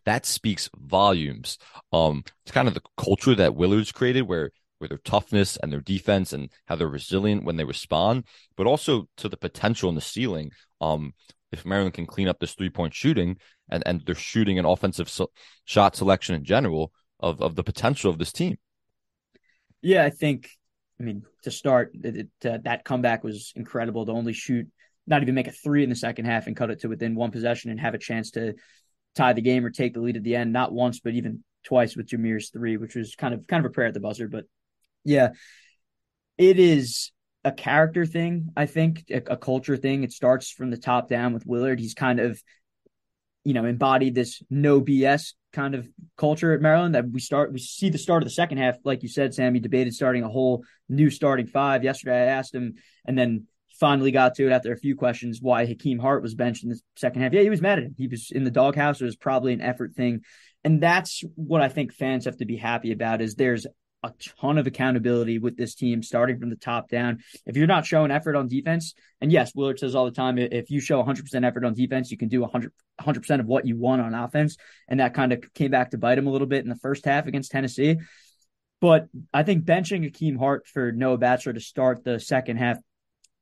That 0.04 0.24
speaks 0.24 0.70
volumes. 0.76 1.58
Um, 1.92 2.24
it's 2.44 2.52
kind 2.52 2.68
of 2.68 2.74
the 2.74 2.82
culture 2.96 3.34
that 3.34 3.54
Willard's 3.54 3.92
created, 3.92 4.22
where 4.22 4.50
where 4.78 4.88
their 4.88 4.98
toughness 4.98 5.56
and 5.56 5.72
their 5.72 5.80
defense 5.80 6.32
and 6.32 6.50
how 6.66 6.76
they're 6.76 6.88
resilient 6.88 7.44
when 7.44 7.56
they 7.56 7.64
respond, 7.64 8.24
but 8.56 8.66
also 8.66 9.08
to 9.16 9.28
the 9.28 9.36
potential 9.36 9.88
in 9.88 9.94
the 9.94 10.00
ceiling. 10.00 10.50
Um, 10.80 11.14
if 11.52 11.64
Maryland 11.64 11.94
can 11.94 12.06
clean 12.06 12.28
up 12.28 12.38
this 12.38 12.54
three 12.54 12.70
point 12.70 12.92
shooting 12.94 13.38
and, 13.68 13.82
and 13.86 14.02
they're 14.06 14.14
shooting 14.14 14.58
an 14.58 14.64
offensive 14.64 15.08
so- 15.08 15.30
shot 15.64 15.96
selection 15.96 16.34
in 16.34 16.44
general 16.44 16.92
of, 17.20 17.40
of 17.40 17.54
the 17.56 17.64
potential 17.64 18.10
of 18.10 18.18
this 18.18 18.32
team. 18.32 18.58
Yeah, 19.82 20.04
I 20.04 20.10
think, 20.10 20.50
I 21.00 21.04
mean, 21.04 21.22
to 21.42 21.50
start, 21.50 21.92
it, 21.94 22.28
uh, 22.44 22.58
that 22.64 22.84
comeback 22.84 23.24
was 23.24 23.52
incredible 23.56 24.06
to 24.06 24.12
only 24.12 24.32
shoot, 24.32 24.66
not 25.06 25.22
even 25.22 25.34
make 25.34 25.48
a 25.48 25.52
three 25.52 25.82
in 25.82 25.90
the 25.90 25.96
second 25.96 26.24
half 26.24 26.46
and 26.46 26.56
cut 26.56 26.70
it 26.70 26.80
to 26.80 26.88
within 26.88 27.14
one 27.14 27.30
possession 27.30 27.70
and 27.70 27.80
have 27.80 27.94
a 27.94 27.98
chance 27.98 28.32
to 28.32 28.54
tie 29.14 29.32
the 29.32 29.42
game 29.42 29.64
or 29.64 29.70
take 29.70 29.94
the 29.94 30.00
lead 30.00 30.16
at 30.16 30.22
the 30.22 30.36
end, 30.36 30.52
not 30.52 30.72
once, 30.72 31.00
but 31.00 31.14
even 31.14 31.42
twice 31.64 31.96
with 31.96 32.08
Jahmir's 32.08 32.50
three, 32.50 32.76
which 32.76 32.94
was 32.94 33.14
kind 33.14 33.34
of 33.34 33.46
kind 33.46 33.64
of 33.64 33.70
a 33.70 33.72
prayer 33.72 33.88
at 33.88 33.94
the 33.94 34.00
buzzer. 34.00 34.28
But 34.28 34.44
yeah, 35.04 35.30
it 36.38 36.58
is 36.58 37.12
a 37.44 37.52
character 37.52 38.04
thing, 38.06 38.50
I 38.56 38.66
think, 38.66 39.04
a, 39.10 39.22
a, 39.28 39.36
culture 39.36 39.76
thing. 39.76 40.02
It 40.02 40.12
starts 40.12 40.50
from 40.50 40.70
the 40.70 40.76
top 40.76 41.08
down 41.08 41.32
with 41.32 41.46
Willard. 41.46 41.78
He's 41.78 41.94
kind 41.94 42.18
of, 42.18 42.42
you 43.46 43.54
know, 43.54 43.64
embodied 43.64 44.16
this 44.16 44.42
no 44.50 44.80
BS 44.80 45.34
kind 45.52 45.76
of 45.76 45.88
culture 46.18 46.52
at 46.52 46.60
Maryland 46.60 46.96
that 46.96 47.08
we 47.08 47.20
start 47.20 47.52
we 47.52 47.60
see 47.60 47.90
the 47.90 47.96
start 47.96 48.20
of 48.24 48.26
the 48.26 48.34
second 48.34 48.58
half, 48.58 48.74
like 48.82 49.04
you 49.04 49.08
said, 49.08 49.32
Sammy 49.32 49.60
debated 49.60 49.94
starting 49.94 50.24
a 50.24 50.28
whole 50.28 50.64
new 50.88 51.10
starting 51.10 51.46
five. 51.46 51.84
Yesterday 51.84 52.24
I 52.24 52.26
asked 52.26 52.52
him 52.52 52.74
and 53.06 53.16
then 53.16 53.46
finally 53.78 54.10
got 54.10 54.34
to 54.34 54.48
it 54.48 54.52
after 54.52 54.72
a 54.72 54.76
few 54.76 54.96
questions 54.96 55.38
why 55.40 55.64
Hakim 55.64 56.00
Hart 56.00 56.22
was 56.22 56.34
benched 56.34 56.64
in 56.64 56.70
the 56.70 56.80
second 56.96 57.22
half. 57.22 57.32
Yeah, 57.32 57.42
he 57.42 57.50
was 57.50 57.62
mad 57.62 57.78
at 57.78 57.84
him. 57.84 57.94
He 57.96 58.08
was 58.08 58.32
in 58.32 58.42
the 58.42 58.50
doghouse. 58.50 59.00
It 59.00 59.04
was 59.04 59.14
probably 59.14 59.52
an 59.52 59.60
effort 59.60 59.94
thing. 59.94 60.22
And 60.64 60.82
that's 60.82 61.22
what 61.36 61.62
I 61.62 61.68
think 61.68 61.92
fans 61.92 62.24
have 62.24 62.38
to 62.38 62.46
be 62.46 62.56
happy 62.56 62.90
about 62.90 63.22
is 63.22 63.36
there's 63.36 63.64
a 64.06 64.14
ton 64.40 64.58
of 64.58 64.66
accountability 64.66 65.38
with 65.38 65.56
this 65.56 65.74
team 65.74 66.02
starting 66.02 66.38
from 66.38 66.50
the 66.50 66.56
top 66.56 66.88
down. 66.88 67.18
If 67.44 67.56
you're 67.56 67.66
not 67.66 67.86
showing 67.86 68.10
effort 68.10 68.36
on 68.36 68.48
defense, 68.48 68.94
and 69.20 69.30
yes, 69.32 69.52
Willard 69.54 69.78
says 69.78 69.94
all 69.94 70.04
the 70.04 70.10
time, 70.10 70.38
if 70.38 70.70
you 70.70 70.80
show 70.80 71.02
100% 71.02 71.46
effort 71.46 71.64
on 71.64 71.74
defense, 71.74 72.10
you 72.10 72.16
can 72.16 72.28
do 72.28 72.40
100, 72.40 72.72
100% 73.00 73.40
of 73.40 73.46
what 73.46 73.66
you 73.66 73.76
want 73.76 74.02
on 74.02 74.14
offense. 74.14 74.56
And 74.88 75.00
that 75.00 75.14
kind 75.14 75.32
of 75.32 75.42
came 75.54 75.70
back 75.70 75.90
to 75.90 75.98
bite 75.98 76.18
him 76.18 76.26
a 76.26 76.30
little 76.30 76.46
bit 76.46 76.62
in 76.64 76.68
the 76.68 76.76
first 76.76 77.04
half 77.04 77.26
against 77.26 77.50
Tennessee. 77.50 77.96
But 78.80 79.08
I 79.32 79.42
think 79.42 79.64
benching 79.64 80.04
Hakim 80.04 80.38
Hart 80.38 80.66
for 80.66 80.92
Noah 80.92 81.18
Batchelor 81.18 81.54
to 81.54 81.60
start 81.60 82.04
the 82.04 82.20
second 82.20 82.58
half 82.58 82.78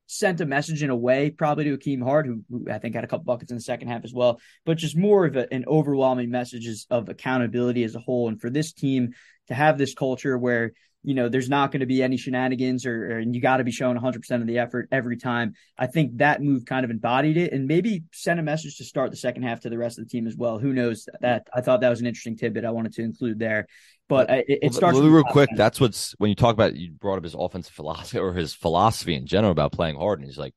sent 0.06 0.40
a 0.40 0.46
message 0.46 0.82
in 0.82 0.90
a 0.90 0.96
way, 0.96 1.30
probably 1.30 1.64
to 1.64 1.72
Hakim 1.72 2.02
Hart, 2.02 2.26
who, 2.26 2.42
who, 2.50 2.70
I 2.70 2.78
think 2.78 2.94
had 2.94 3.04
a 3.04 3.06
couple 3.06 3.24
buckets 3.24 3.50
in 3.50 3.56
the 3.56 3.62
second 3.62 3.88
half 3.88 4.04
as 4.04 4.12
well, 4.12 4.40
but 4.64 4.76
just 4.76 4.96
more 4.96 5.24
of 5.24 5.36
a, 5.36 5.52
an 5.52 5.64
overwhelming 5.66 6.30
message 6.30 6.68
of 6.90 7.08
accountability 7.08 7.84
as 7.84 7.94
a 7.94 8.00
whole. 8.00 8.28
And 8.28 8.40
for 8.40 8.50
this 8.50 8.72
team 8.72 9.14
to 9.48 9.54
have 9.54 9.78
this 9.78 9.94
culture 9.94 10.36
where 10.36 10.72
you 11.04 11.12
know, 11.12 11.28
there's 11.28 11.50
not 11.50 11.70
going 11.70 11.80
to 11.80 11.86
be 11.86 12.02
any 12.02 12.16
shenanigans 12.16 12.86
or, 12.86 13.12
or 13.12 13.18
and 13.18 13.34
you 13.34 13.40
got 13.40 13.58
to 13.58 13.64
be 13.64 13.70
showing 13.70 13.96
100% 13.96 14.30
of 14.40 14.46
the 14.46 14.58
effort 14.58 14.88
every 14.90 15.18
time. 15.18 15.52
I 15.78 15.86
think 15.86 16.16
that 16.16 16.42
move 16.42 16.64
kind 16.64 16.82
of 16.82 16.90
embodied 16.90 17.36
it 17.36 17.52
and 17.52 17.66
maybe 17.66 18.04
sent 18.10 18.40
a 18.40 18.42
message 18.42 18.78
to 18.78 18.84
start 18.84 19.10
the 19.10 19.16
second 19.18 19.42
half 19.42 19.60
to 19.60 19.68
the 19.68 19.76
rest 19.76 19.98
of 19.98 20.04
the 20.04 20.10
team 20.10 20.26
as 20.26 20.34
well. 20.34 20.58
Who 20.58 20.72
knows 20.72 21.06
that? 21.20 21.46
I 21.54 21.60
thought 21.60 21.82
that 21.82 21.90
was 21.90 22.00
an 22.00 22.06
interesting 22.06 22.36
tidbit 22.36 22.64
I 22.64 22.70
wanted 22.70 22.94
to 22.94 23.02
include 23.02 23.38
there. 23.38 23.66
But 24.08 24.30
it, 24.30 24.44
it 24.48 24.74
starts 24.74 24.98
well, 24.98 25.08
real 25.08 25.24
quick. 25.24 25.50
That's 25.54 25.78
what's 25.78 26.12
when 26.12 26.30
you 26.30 26.34
talk 26.34 26.54
about 26.54 26.74
you 26.74 26.92
brought 26.92 27.18
up 27.18 27.24
his 27.24 27.36
offensive 27.38 27.74
philosophy 27.74 28.18
or 28.18 28.32
his 28.32 28.54
philosophy 28.54 29.14
in 29.14 29.26
general 29.26 29.52
about 29.52 29.72
playing 29.72 29.96
hard, 29.96 30.20
and 30.20 30.28
he's 30.28 30.38
like, 30.38 30.54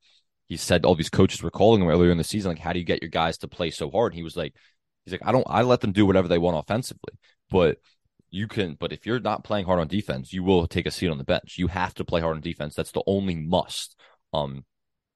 he 0.47 0.57
said 0.57 0.85
all 0.85 0.95
these 0.95 1.09
coaches 1.09 1.43
were 1.43 1.51
calling 1.51 1.81
him 1.81 1.87
earlier 1.89 2.11
in 2.11 2.17
the 2.17 2.23
season, 2.23 2.51
like, 2.51 2.59
how 2.59 2.73
do 2.73 2.79
you 2.79 2.85
get 2.85 3.01
your 3.01 3.09
guys 3.09 3.37
to 3.39 3.47
play 3.47 3.69
so 3.69 3.89
hard? 3.89 4.13
And 4.13 4.17
he 4.17 4.23
was 4.23 4.35
like, 4.35 4.53
he's 5.05 5.13
like, 5.13 5.25
I 5.25 5.31
don't, 5.31 5.47
I 5.49 5.61
let 5.61 5.81
them 5.81 5.91
do 5.91 6.05
whatever 6.05 6.27
they 6.27 6.37
want 6.37 6.57
offensively, 6.57 7.13
but 7.49 7.79
you 8.29 8.47
can 8.47 8.75
but 8.79 8.91
if 8.91 9.05
you're 9.05 9.19
not 9.19 9.43
playing 9.43 9.65
hard 9.65 9.79
on 9.79 9.87
defense 9.87 10.33
you 10.33 10.43
will 10.43 10.67
take 10.67 10.85
a 10.85 10.91
seat 10.91 11.09
on 11.09 11.17
the 11.17 11.23
bench. 11.23 11.57
You 11.57 11.67
have 11.67 11.93
to 11.95 12.05
play 12.05 12.21
hard 12.21 12.35
on 12.35 12.41
defense. 12.41 12.75
That's 12.75 12.91
the 12.91 13.03
only 13.07 13.35
must 13.35 13.95
um 14.33 14.65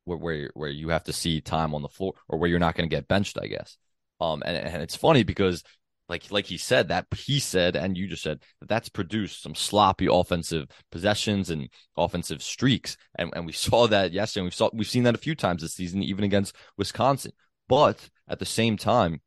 where 0.06 0.18
where, 0.18 0.52
where 0.54 0.70
you 0.70 0.90
have 0.90 1.04
to 1.06 1.14
see 1.14 1.42
time 1.42 1.76
on 1.76 1.82
the 1.82 1.90
floor 1.90 2.14
or 2.28 2.40
where 2.40 2.50
you're 2.50 2.60
not 2.60 2.76
going 2.76 2.90
to 2.90 2.96
get 2.96 3.08
benched 3.08 3.38
i 3.42 3.48
guess. 3.48 3.78
Um 4.20 4.44
and, 4.46 4.56
and 4.56 4.84
it's 4.84 4.96
funny 4.96 5.24
because 5.24 5.64
like 6.10 6.30
like 6.32 6.46
he 6.46 6.58
said 6.58 6.90
that 6.90 7.08
he 7.16 7.40
said 7.40 7.76
and 7.76 7.98
you 7.98 8.08
just 8.08 8.24
said 8.24 8.42
that 8.60 8.70
that's 8.70 8.90
produced 8.90 9.42
some 9.42 9.56
sloppy 9.56 10.08
offensive 10.12 10.68
possessions 10.92 11.50
and 11.50 11.70
offensive 11.98 12.44
streaks. 12.44 12.98
And 13.16 13.32
and 13.36 13.46
we 13.46 13.52
saw 13.66 13.88
that 13.88 14.12
yesterday. 14.12 14.46
We 14.46 14.52
saw 14.52 14.70
we've 14.74 14.88
seen 14.88 15.04
that 15.04 15.16
a 15.16 15.20
few 15.20 15.36
times 15.36 15.62
this 15.62 15.74
season 15.74 16.04
even 16.04 16.24
against 16.24 16.56
wisconsin. 16.78 17.32
But 17.68 18.10
at 18.28 18.40
the 18.40 18.46
same 18.46 18.78
time 18.78 19.22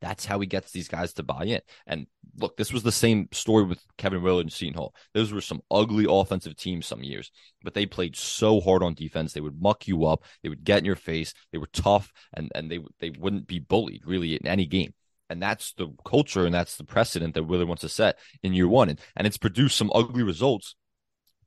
that's 0.00 0.26
how 0.26 0.40
he 0.40 0.46
gets 0.46 0.72
these 0.72 0.88
guys 0.88 1.12
to 1.14 1.22
buy 1.22 1.44
in. 1.44 1.60
And 1.86 2.06
look, 2.38 2.56
this 2.56 2.72
was 2.72 2.82
the 2.82 2.92
same 2.92 3.28
story 3.32 3.64
with 3.64 3.82
Kevin 3.96 4.22
Willard 4.22 4.44
and 4.44 4.52
Seton 4.52 4.74
Hall. 4.74 4.94
Those 5.14 5.32
were 5.32 5.40
some 5.40 5.62
ugly 5.70 6.06
offensive 6.08 6.56
teams 6.56 6.86
some 6.86 7.02
years, 7.02 7.30
but 7.62 7.74
they 7.74 7.86
played 7.86 8.16
so 8.16 8.60
hard 8.60 8.82
on 8.82 8.94
defense. 8.94 9.32
They 9.32 9.40
would 9.40 9.60
muck 9.60 9.88
you 9.88 10.04
up. 10.04 10.24
They 10.42 10.48
would 10.48 10.64
get 10.64 10.78
in 10.78 10.84
your 10.84 10.96
face. 10.96 11.32
They 11.52 11.58
were 11.58 11.68
tough, 11.72 12.12
and 12.34 12.50
and 12.54 12.70
they 12.70 12.80
they 13.00 13.10
wouldn't 13.10 13.46
be 13.46 13.58
bullied 13.58 14.02
really 14.06 14.34
in 14.34 14.46
any 14.46 14.66
game. 14.66 14.92
And 15.28 15.42
that's 15.42 15.72
the 15.72 15.88
culture 16.04 16.44
and 16.44 16.54
that's 16.54 16.76
the 16.76 16.84
precedent 16.84 17.34
that 17.34 17.44
Willard 17.44 17.66
wants 17.66 17.80
to 17.80 17.88
set 17.88 18.18
in 18.44 18.52
year 18.52 18.68
one. 18.68 18.90
And, 18.90 19.00
and 19.16 19.26
it's 19.26 19.38
produced 19.38 19.76
some 19.76 19.90
ugly 19.92 20.22
results, 20.22 20.76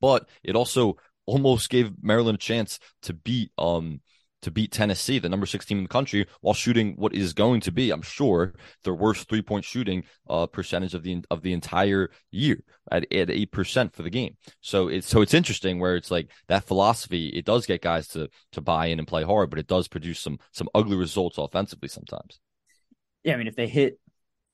but 0.01 0.27
it 0.43 0.55
also 0.55 0.97
almost 1.25 1.69
gave 1.69 1.93
Maryland 2.01 2.35
a 2.35 2.39
chance 2.39 2.79
to 3.03 3.13
beat 3.13 3.51
um 3.57 4.01
to 4.41 4.51
beat 4.51 4.71
Tennessee, 4.71 5.19
the 5.19 5.29
number 5.29 5.45
six 5.45 5.65
team 5.65 5.77
in 5.79 5.83
the 5.83 5.89
country, 5.89 6.25
while 6.41 6.53
shooting 6.53 6.93
what 6.95 7.13
is 7.13 7.33
going 7.33 7.61
to 7.61 7.71
be, 7.71 7.91
I'm 7.91 8.01
sure, 8.01 8.53
their 8.83 8.93
worst 8.93 9.27
three 9.27 9.41
point 9.41 9.65
shooting 9.65 10.03
uh, 10.29 10.47
percentage 10.47 10.93
of 10.93 11.03
the 11.03 11.23
of 11.29 11.41
the 11.41 11.53
entire 11.53 12.09
year 12.31 12.63
at 12.91 13.11
at 13.13 13.29
eight 13.29 13.51
percent 13.51 13.95
for 13.95 14.03
the 14.03 14.09
game. 14.09 14.37
So 14.61 14.87
it's 14.87 15.07
so 15.07 15.21
it's 15.21 15.33
interesting 15.33 15.79
where 15.79 15.95
it's 15.95 16.11
like 16.11 16.31
that 16.47 16.65
philosophy. 16.65 17.27
It 17.27 17.45
does 17.45 17.65
get 17.65 17.81
guys 17.81 18.07
to 18.09 18.29
to 18.53 18.61
buy 18.61 18.87
in 18.87 18.99
and 18.99 19.07
play 19.07 19.23
hard, 19.23 19.49
but 19.49 19.59
it 19.59 19.67
does 19.67 19.87
produce 19.87 20.19
some 20.19 20.39
some 20.51 20.69
ugly 20.73 20.97
results 20.97 21.37
offensively 21.37 21.89
sometimes. 21.89 22.39
Yeah, 23.23 23.33
I 23.33 23.37
mean, 23.37 23.47
if 23.47 23.55
they 23.55 23.67
hit 23.67 23.99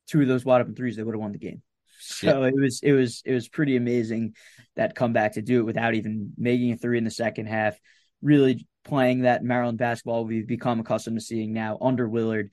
two 0.07 0.21
of 0.21 0.27
those 0.27 0.45
wide 0.45 0.61
open 0.61 0.75
threes, 0.75 0.95
they 0.95 1.03
would 1.03 1.15
have 1.15 1.21
won 1.21 1.31
the 1.31 1.37
game. 1.37 1.61
So 1.99 2.41
yeah. 2.41 2.49
it 2.49 2.55
was 2.55 2.79
it 2.83 2.91
was 2.91 3.21
it 3.25 3.33
was 3.33 3.47
pretty 3.47 3.77
amazing 3.77 4.35
that 4.75 4.95
comeback 4.95 5.33
to 5.33 5.41
do 5.41 5.59
it 5.59 5.65
without 5.65 5.95
even 5.95 6.33
making 6.37 6.71
a 6.71 6.77
three 6.77 6.97
in 6.97 7.03
the 7.03 7.11
second 7.11 7.47
half. 7.47 7.77
Really 8.21 8.67
playing 8.85 9.21
that 9.21 9.43
Maryland 9.43 9.77
basketball 9.77 10.25
we've 10.25 10.47
become 10.47 10.79
accustomed 10.79 11.17
to 11.17 11.25
seeing 11.25 11.53
now 11.53 11.77
under 11.81 12.07
Willard 12.07 12.51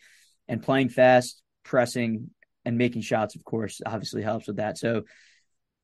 and 0.48 0.62
playing 0.62 0.88
fast, 0.88 1.40
pressing, 1.62 2.30
and 2.64 2.78
making 2.78 3.02
shots, 3.02 3.36
of 3.36 3.44
course, 3.44 3.80
obviously 3.84 4.22
helps 4.22 4.46
with 4.46 4.56
that. 4.56 4.78
So, 4.78 5.02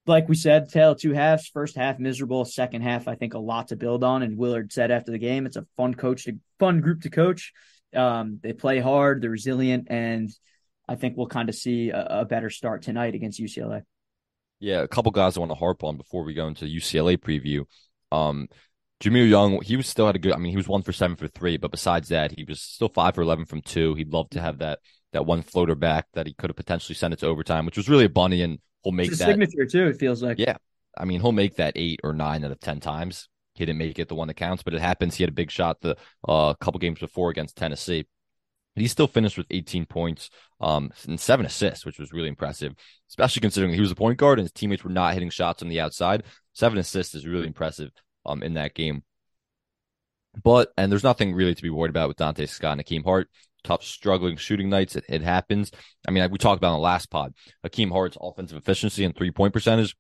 like 0.06 0.28
we 0.28 0.37
said, 0.37 0.70
tale 0.70 0.94
two 0.94 1.12
halves. 1.12 1.48
First 1.48 1.76
half 1.76 1.98
miserable. 1.98 2.44
Second 2.44 2.82
half, 2.82 3.08
I 3.08 3.14
think 3.14 3.34
a 3.34 3.38
lot 3.38 3.68
to 3.68 3.76
build 3.76 4.02
on. 4.02 4.22
And 4.22 4.38
Willard 4.38 4.72
said 4.72 4.90
after 4.90 5.12
the 5.12 5.18
game, 5.18 5.44
it's 5.44 5.56
a 5.56 5.66
fun 5.76 5.94
coach, 5.94 6.24
to, 6.24 6.38
fun 6.58 6.80
group 6.80 7.02
to 7.02 7.11
coach. 7.11 7.52
Um, 7.94 8.38
they 8.42 8.52
play 8.52 8.80
hard, 8.80 9.22
they're 9.22 9.30
resilient, 9.30 9.88
and 9.90 10.30
I 10.87 10.94
think 10.94 11.16
we'll 11.16 11.26
kind 11.26 11.48
of 11.48 11.54
see 11.54 11.90
a, 11.90 12.20
a 12.20 12.24
better 12.24 12.50
start 12.50 12.82
tonight 12.82 13.14
against 13.14 13.40
UCLA. 13.40 13.82
Yeah, 14.61 14.82
a 14.82 14.88
couple 14.88 15.12
guys 15.12 15.37
I 15.37 15.40
want 15.40 15.52
to 15.52 15.58
harp 15.58 15.84
on 15.84 15.96
before 15.96 16.24
we 16.24 16.34
go 16.34 16.46
into 16.46 16.64
UCLA 16.64 17.16
preview. 17.16 17.64
Um, 18.11 18.48
Jahmir 19.00 19.28
Young, 19.28 19.62
he 19.62 19.76
was 19.76 19.87
still 19.87 20.06
had 20.06 20.16
a 20.16 20.18
good. 20.18 20.32
I 20.32 20.38
mean, 20.38 20.50
he 20.50 20.56
was 20.56 20.66
one 20.66 20.82
for 20.82 20.92
seven 20.92 21.16
for 21.16 21.28
three, 21.28 21.56
but 21.56 21.70
besides 21.70 22.08
that, 22.08 22.32
he 22.37 22.44
was 22.44 22.61
still 22.61 22.88
five 22.88 23.14
for 23.14 23.22
eleven 23.22 23.44
from 23.44 23.62
two. 23.62 23.94
He'd 23.94 24.12
love 24.12 24.28
to 24.30 24.40
have 24.40 24.58
that 24.58 24.80
that 25.12 25.24
one 25.24 25.42
floater 25.42 25.76
back 25.76 26.06
that 26.14 26.26
he 26.26 26.34
could 26.34 26.50
have 26.50 26.56
potentially 26.56 26.96
sent 26.96 27.14
it 27.14 27.20
to 27.20 27.26
overtime, 27.26 27.64
which 27.64 27.76
was 27.76 27.88
really 27.88 28.06
a 28.06 28.11
bunny, 28.11 28.42
and 28.42 28.58
he'll 28.82 28.92
make 28.92 29.11
that 29.11 29.18
signature 29.18 29.66
too. 29.66 29.87
It 29.87 29.98
feels 29.98 30.22
like 30.22 30.38
yeah. 30.38 30.56
I 30.96 31.04
mean, 31.04 31.20
he'll 31.20 31.32
make 31.32 31.56
that 31.56 31.74
eight 31.76 32.00
or 32.02 32.12
nine 32.12 32.44
out 32.44 32.50
of 32.50 32.58
ten 32.58 32.80
times. 32.80 33.28
He 33.54 33.64
didn't 33.64 33.78
make 33.78 33.98
it 33.98 34.08
the 34.08 34.14
one 34.16 34.28
that 34.28 34.34
counts, 34.34 34.64
but 34.64 34.74
it 34.74 34.80
happens. 34.80 35.14
He 35.14 35.22
had 35.22 35.30
a 35.30 35.34
big 35.34 35.50
shot 35.50 35.80
the 35.80 35.96
uh, 36.26 36.54
couple 36.54 36.78
games 36.80 36.98
before 36.98 37.30
against 37.30 37.56
Tennessee. 37.56 38.06
But 38.74 38.82
he 38.82 38.88
still 38.88 39.08
finished 39.08 39.37
with 39.37 39.48
18 39.50 39.87
points 39.87 40.30
um, 40.61 40.92
and 41.06 41.18
seven 41.18 41.46
assists, 41.46 41.84
which 41.84 41.98
was 41.98 42.12
really 42.12 42.28
impressive, 42.28 42.74
especially 43.08 43.40
considering 43.40 43.74
he 43.74 43.80
was 43.80 43.90
a 43.90 43.96
point 43.96 44.18
guard 44.18 44.38
and 44.38 44.44
his 44.44 44.52
teammates 44.52 44.84
were 44.84 44.90
not 44.90 45.14
hitting 45.14 45.30
shots 45.30 45.62
on 45.62 45.68
the 45.68 45.80
outside. 45.80 46.22
Seven 46.52 46.78
assists 46.78 47.16
is 47.16 47.26
really 47.26 47.48
impressive 47.48 47.90
um, 48.28 48.42
in 48.42 48.54
that 48.54 48.74
game. 48.74 49.02
But 50.42 50.72
and 50.76 50.92
there's 50.92 51.04
nothing 51.04 51.34
really 51.34 51.54
to 51.54 51.62
be 51.62 51.70
worried 51.70 51.90
about 51.90 52.08
with 52.08 52.18
Donta 52.18 52.48
Scott 52.48 52.72
and 52.72 52.80
Hakim 52.80 53.04
Hart. 53.04 53.28
Tough, 53.64 53.82
struggling 53.82 54.36
shooting 54.36 54.68
nights. 54.68 54.94
It, 54.94 55.04
it 55.08 55.22
happens. 55.22 55.72
I 56.06 56.12
mean, 56.12 56.30
we 56.30 56.38
talked 56.38 56.58
about 56.58 56.74
in 56.74 56.78
the 56.78 56.80
last 56.80 57.10
pod. 57.10 57.34
Hakim 57.64 57.90
Hart's 57.90 58.16
offensive 58.20 58.56
efficiency 58.56 59.04
and 59.04 59.16
three 59.16 59.32
point 59.32 59.52
percentage 59.52 59.96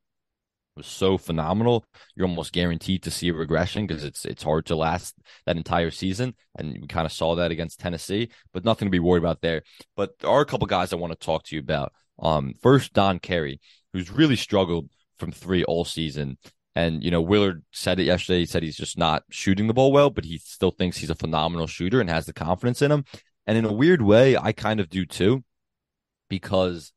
was 0.76 0.86
so 0.86 1.18
phenomenal. 1.18 1.84
You're 2.14 2.28
almost 2.28 2.52
guaranteed 2.52 3.02
to 3.02 3.10
see 3.10 3.28
a 3.28 3.34
regression 3.34 3.86
because 3.86 4.04
it's 4.04 4.24
it's 4.24 4.42
hard 4.42 4.64
to 4.66 4.76
last 4.76 5.16
that 5.44 5.56
entire 5.56 5.90
season, 5.90 6.34
and 6.56 6.78
we 6.80 6.86
kind 6.86 7.04
of 7.04 7.12
saw 7.12 7.34
that 7.34 7.50
against 7.50 7.80
Tennessee. 7.80 8.30
But 8.52 8.64
nothing 8.64 8.86
to 8.86 8.90
be 8.90 9.00
worried 9.00 9.22
about 9.22 9.42
there. 9.42 9.62
But 9.96 10.18
there 10.20 10.30
are 10.30 10.40
a 10.40 10.46
couple 10.46 10.66
guys 10.66 10.92
I 10.92 10.96
want 10.96 11.12
to 11.12 11.18
talk 11.18 11.44
to 11.44 11.56
you 11.56 11.60
about. 11.60 11.92
Um, 12.20 12.54
first, 12.62 12.94
Don 12.94 13.18
Carey, 13.18 13.60
who's 13.92 14.10
really 14.10 14.36
struggled 14.36 14.88
from 15.18 15.32
three 15.32 15.64
all 15.64 15.84
season. 15.84 16.38
And, 16.78 17.02
you 17.02 17.10
know, 17.10 17.20
Willard 17.20 17.64
said 17.72 17.98
it 17.98 18.04
yesterday. 18.04 18.38
He 18.38 18.46
said 18.46 18.62
he's 18.62 18.76
just 18.76 18.96
not 18.96 19.24
shooting 19.30 19.66
the 19.66 19.74
ball 19.74 19.90
well, 19.90 20.10
but 20.10 20.24
he 20.24 20.38
still 20.38 20.70
thinks 20.70 20.96
he's 20.96 21.10
a 21.10 21.16
phenomenal 21.16 21.66
shooter 21.66 22.00
and 22.00 22.08
has 22.08 22.24
the 22.24 22.32
confidence 22.32 22.82
in 22.82 22.92
him. 22.92 23.04
And 23.48 23.58
in 23.58 23.64
a 23.64 23.72
weird 23.72 24.00
way, 24.00 24.36
I 24.36 24.52
kind 24.52 24.78
of 24.78 24.88
do 24.88 25.04
too, 25.04 25.42
because 26.30 26.92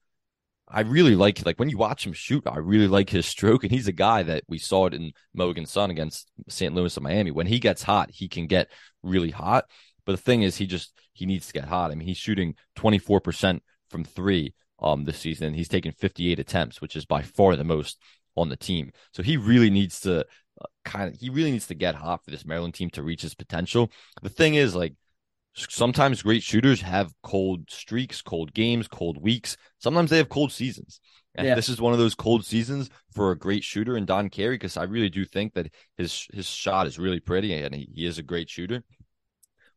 I 0.68 0.82
really 0.82 1.16
like 1.16 1.44
like 1.48 1.58
when 1.58 1.72
you 1.72 1.80
watch 1.80 2.06
him 2.06 2.14
shoot, 2.14 2.44
I 2.46 2.60
really 2.60 2.88
like 2.88 3.10
his 3.10 3.26
stroke. 3.26 3.64
And 3.64 3.72
he's 3.72 3.88
a 3.88 3.92
guy 3.92 4.22
that 4.22 4.44
we 4.48 4.60
saw 4.60 4.86
it 4.86 4.94
in 4.94 5.14
Mohegan 5.34 5.66
Sun 5.66 5.90
against 5.90 6.30
St. 6.48 6.76
Louis 6.76 6.96
and 6.96 7.04
Miami. 7.04 7.32
When 7.32 7.48
he 7.48 7.58
gets 7.58 7.82
hot, 7.82 8.12
he 8.12 8.28
can 8.28 8.46
get 8.46 8.70
really 9.02 9.32
hot. 9.32 9.66
But 10.06 10.12
the 10.12 10.22
thing 10.22 10.44
is, 10.44 10.58
he 10.58 10.68
just 10.68 10.94
he 11.14 11.26
needs 11.26 11.48
to 11.48 11.54
get 11.54 11.66
hot. 11.66 11.90
I 11.90 11.96
mean, 11.96 12.08
he's 12.08 12.18
shooting 12.18 12.54
24% 12.78 13.62
from 13.90 14.04
three 14.04 14.54
um 14.78 15.06
this 15.06 15.18
season, 15.18 15.48
and 15.48 15.56
he's 15.56 15.70
taken 15.70 15.92
58 15.92 16.38
attempts, 16.38 16.82
which 16.82 16.96
is 16.96 17.06
by 17.06 17.24
far 17.24 17.56
the 17.56 17.64
most 17.64 17.98
on 18.36 18.50
the 18.50 18.58
team. 18.58 18.92
So 19.14 19.24
he 19.24 19.38
really 19.38 19.70
needs 19.70 20.02
to 20.02 20.20
uh, 20.20 20.66
kind 20.86 21.14
of 21.14 21.20
he 21.20 21.30
really 21.30 21.52
needs 21.52 21.68
to 21.68 21.76
get 21.76 21.96
hot 21.96 22.24
for 22.24 22.32
this 22.32 22.46
Maryland 22.46 22.74
team 22.74 22.90
to 22.92 23.04
reach 23.04 23.22
his 23.22 23.36
potential. 23.36 23.92
The 24.22 24.30
thing 24.30 24.56
is 24.56 24.76
like 24.76 24.94
sometimes 25.54 26.22
great 26.22 26.44
shooters 26.44 26.82
have 26.82 27.14
cold 27.24 27.70
streaks, 27.70 28.22
cold 28.22 28.54
games, 28.54 28.88
cold 28.88 29.22
weeks. 29.22 29.58
Sometimes 29.80 30.10
they 30.10 30.18
have 30.18 30.30
cold 30.30 30.52
seasons. 30.52 31.00
And 31.36 31.48
yeah. 31.48 31.56
this 31.56 31.70
is 31.70 31.80
one 31.80 31.94
of 31.94 32.00
those 32.00 32.16
cold 32.16 32.46
seasons 32.46 32.90
for 33.14 33.32
a 33.32 33.38
great 33.38 33.64
shooter 33.64 33.96
in 33.96 34.06
Don 34.06 34.30
Carey 34.30 34.56
because 34.56 34.76
I 34.76 34.84
really 34.84 35.10
do 35.10 35.24
think 35.26 35.54
that 35.54 35.72
his 35.98 36.28
his 36.34 36.46
shot 36.46 36.88
is 36.88 37.00
really 37.00 37.20
pretty 37.20 37.54
and 37.54 37.74
he, 37.74 37.90
he 37.94 38.06
is 38.06 38.18
a 38.18 38.24
great 38.24 38.50
shooter. 38.50 38.84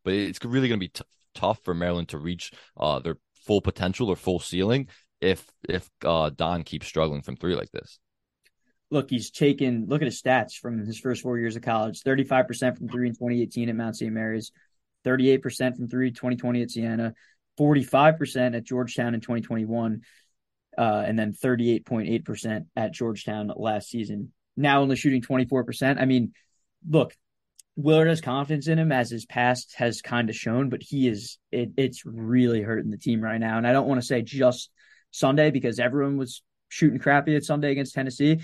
But 0.04 0.14
it's 0.14 0.44
really 0.44 0.68
going 0.68 0.80
to 0.80 0.84
be 0.84 0.88
t- 0.88 1.04
tough 1.34 1.60
for 1.64 1.74
Maryland 1.74 2.08
to 2.08 2.18
reach 2.18 2.52
uh, 2.76 2.98
their 2.98 3.16
full 3.46 3.60
potential 3.60 4.08
or 4.08 4.16
full 4.16 4.40
ceiling 4.40 4.88
if 5.20 5.46
if 5.68 5.88
uh, 6.04 6.30
Don 6.30 6.64
keeps 6.64 6.86
struggling 6.86 7.22
from 7.22 7.36
three 7.36 7.54
like 7.54 7.70
this 7.70 7.98
look, 8.90 9.10
he's 9.10 9.30
taken, 9.30 9.86
look 9.88 10.02
at 10.02 10.06
his 10.06 10.20
stats 10.20 10.54
from 10.54 10.78
his 10.78 10.98
first 10.98 11.22
four 11.22 11.38
years 11.38 11.56
of 11.56 11.62
college 11.62 12.02
35% 12.02 12.78
from 12.78 12.88
three 12.88 13.08
in 13.08 13.14
2018 13.14 13.68
at 13.68 13.76
Mount 13.76 13.96
St. 13.96 14.12
Mary's, 14.12 14.52
38% 15.04 15.76
from 15.76 15.88
three 15.88 16.10
2020 16.10 16.62
at 16.62 16.70
Siena, 16.70 17.14
45% 17.58 18.56
at 18.56 18.64
Georgetown 18.64 19.14
in 19.14 19.20
2021, 19.20 20.02
uh, 20.76 21.04
and 21.06 21.18
then 21.18 21.32
38.8% 21.32 22.66
at 22.76 22.92
Georgetown 22.92 23.52
last 23.54 23.88
season. 23.88 24.32
Now 24.56 24.82
only 24.82 24.96
shooting 24.96 25.22
24%. 25.22 26.00
I 26.00 26.04
mean, 26.04 26.32
look, 26.88 27.14
Willard 27.76 28.08
has 28.08 28.20
confidence 28.20 28.68
in 28.68 28.78
him 28.78 28.92
as 28.92 29.10
his 29.10 29.26
past 29.26 29.74
has 29.76 30.00
kind 30.00 30.30
of 30.30 30.36
shown, 30.36 30.68
but 30.68 30.82
he 30.82 31.08
is, 31.08 31.38
it, 31.50 31.70
it's 31.76 32.04
really 32.06 32.62
hurting 32.62 32.90
the 32.90 32.98
team 32.98 33.20
right 33.20 33.40
now. 33.40 33.58
And 33.58 33.66
I 33.66 33.72
don't 33.72 33.88
want 33.88 34.00
to 34.00 34.06
say 34.06 34.22
just 34.22 34.70
Sunday 35.10 35.50
because 35.50 35.80
everyone 35.80 36.16
was 36.16 36.42
shooting 36.68 37.00
crappy 37.00 37.34
at 37.36 37.44
Sunday 37.44 37.72
against 37.72 37.94
Tennessee. 37.94 38.40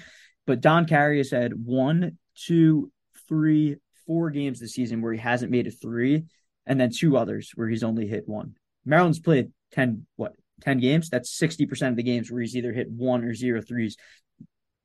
But 0.50 0.62
Don 0.62 0.84
Carey 0.84 1.18
has 1.18 1.30
had 1.30 1.52
one, 1.64 2.18
two, 2.34 2.90
three, 3.28 3.76
four 4.04 4.30
games 4.30 4.58
this 4.58 4.72
season 4.72 5.00
where 5.00 5.12
he 5.12 5.20
hasn't 5.20 5.52
made 5.52 5.68
a 5.68 5.70
three, 5.70 6.24
and 6.66 6.80
then 6.80 6.90
two 6.90 7.16
others 7.16 7.52
where 7.54 7.68
he's 7.68 7.84
only 7.84 8.08
hit 8.08 8.28
one. 8.28 8.56
Maryland's 8.84 9.20
played 9.20 9.52
10, 9.74 10.08
what, 10.16 10.32
10 10.62 10.80
games? 10.80 11.08
That's 11.08 11.38
60% 11.38 11.90
of 11.90 11.94
the 11.94 12.02
games 12.02 12.32
where 12.32 12.40
he's 12.40 12.56
either 12.56 12.72
hit 12.72 12.90
one 12.90 13.22
or 13.22 13.32
zero 13.32 13.62
threes. 13.62 13.96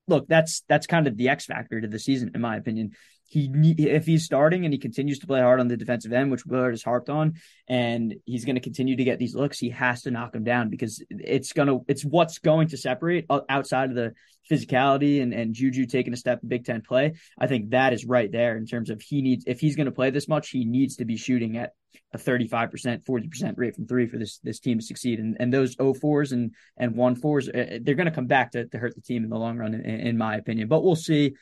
Look, 0.08 0.28
that's 0.28 0.62
that's 0.70 0.86
kind 0.86 1.08
of 1.08 1.18
the 1.18 1.30
X 1.30 1.48
factor 1.48 1.82
to 1.82 1.88
the 1.88 1.98
season, 1.98 2.30
in 2.36 2.42
my 2.42 2.58
opinion 2.58 2.92
he 3.28 3.76
if 3.78 4.06
he's 4.06 4.24
starting 4.24 4.66
and 4.66 4.74
he 4.74 4.80
continues 4.80 5.20
to 5.20 5.28
play 5.28 5.42
hard 5.42 5.60
on 5.60 5.68
the 5.68 5.78
defensive 5.78 6.14
end, 6.14 6.32
which 6.32 6.46
Willard 6.46 6.74
has 6.74 6.84
harped 6.84 7.10
on, 7.10 7.34
and 7.68 8.16
he's 8.26 8.46
going 8.46 8.56
to 8.56 8.62
continue 8.62 8.96
to 8.96 9.04
get 9.04 9.20
these 9.20 9.36
looks, 9.36 9.58
he 9.58 9.70
has 9.72 10.04
to 10.04 10.12
knock 10.12 10.36
him 10.36 10.44
down 10.44 10.70
because 10.70 11.04
it's 11.10 11.54
gonna 11.54 11.80
it's 11.88 12.06
what's 12.06 12.38
going 12.38 12.68
to 12.70 12.78
separate 12.78 13.26
outside 13.50 13.90
of 13.90 13.96
the 13.96 14.14
physicality 14.50 15.22
and 15.22 15.34
and 15.34 15.56
Juju 15.56 15.88
taking 15.88 16.14
a 16.14 16.18
step 16.18 16.40
in 16.44 16.50
Big 16.50 16.66
Ten 16.66 16.82
play. 16.82 17.14
I 17.40 17.48
think 17.48 17.72
that 17.72 17.94
is 17.94 18.06
right 18.06 18.32
there 18.32 18.58
in 18.58 18.66
terms 18.66 18.90
of 18.90 19.02
he 19.02 19.22
needs 19.22 19.46
if 19.48 19.60
he's 19.60 19.76
going 19.76 19.88
to 19.88 19.92
play 19.92 20.12
this 20.12 20.28
much, 20.28 20.50
he 20.50 20.66
needs 20.66 20.98
to 20.98 21.06
be 21.06 21.18
shooting 21.18 21.58
at 21.58 21.74
a 22.14 22.18
35%, 22.18 23.06
40% 23.06 23.54
rate 23.58 23.76
from 23.76 23.88
three 23.88 24.08
for 24.08 24.18
this 24.18 24.40
this 24.40 24.60
team 24.60 24.80
to 24.80 24.86
succeed. 24.86 25.20
And 25.20 25.38
and 25.40 25.54
those 25.54 25.76
04s 25.76 26.32
and 26.32 26.54
and 26.78 26.96
14s, 26.96 27.50
uh, 27.50 27.80
they're 27.82 27.96
going 27.96 28.06
to 28.06 28.12
come 28.12 28.28
back 28.28 28.52
to, 28.52 28.68
to 28.68 28.78
hurt 28.78 28.96
the 28.96 29.02
team 29.02 29.24
in 29.24 29.30
the 29.30 29.38
long 29.38 29.58
run, 29.58 29.74
in, 29.74 29.84
in 29.84 30.18
my 30.18 30.36
opinion. 30.36 30.68
But 30.68 30.84
we'll 30.84 30.96
see. 30.96 31.34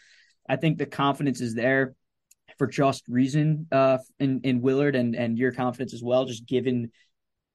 I 0.47 0.55
think 0.55 0.77
the 0.77 0.85
confidence 0.85 1.41
is 1.41 1.53
there 1.53 1.95
for 2.57 2.67
just 2.67 3.07
reason 3.07 3.67
uh, 3.71 3.97
in 4.19 4.41
in 4.43 4.61
Willard 4.61 4.95
and 4.95 5.15
and 5.15 5.37
your 5.37 5.51
confidence 5.51 5.93
as 5.93 6.03
well. 6.03 6.25
Just 6.25 6.45
given, 6.45 6.91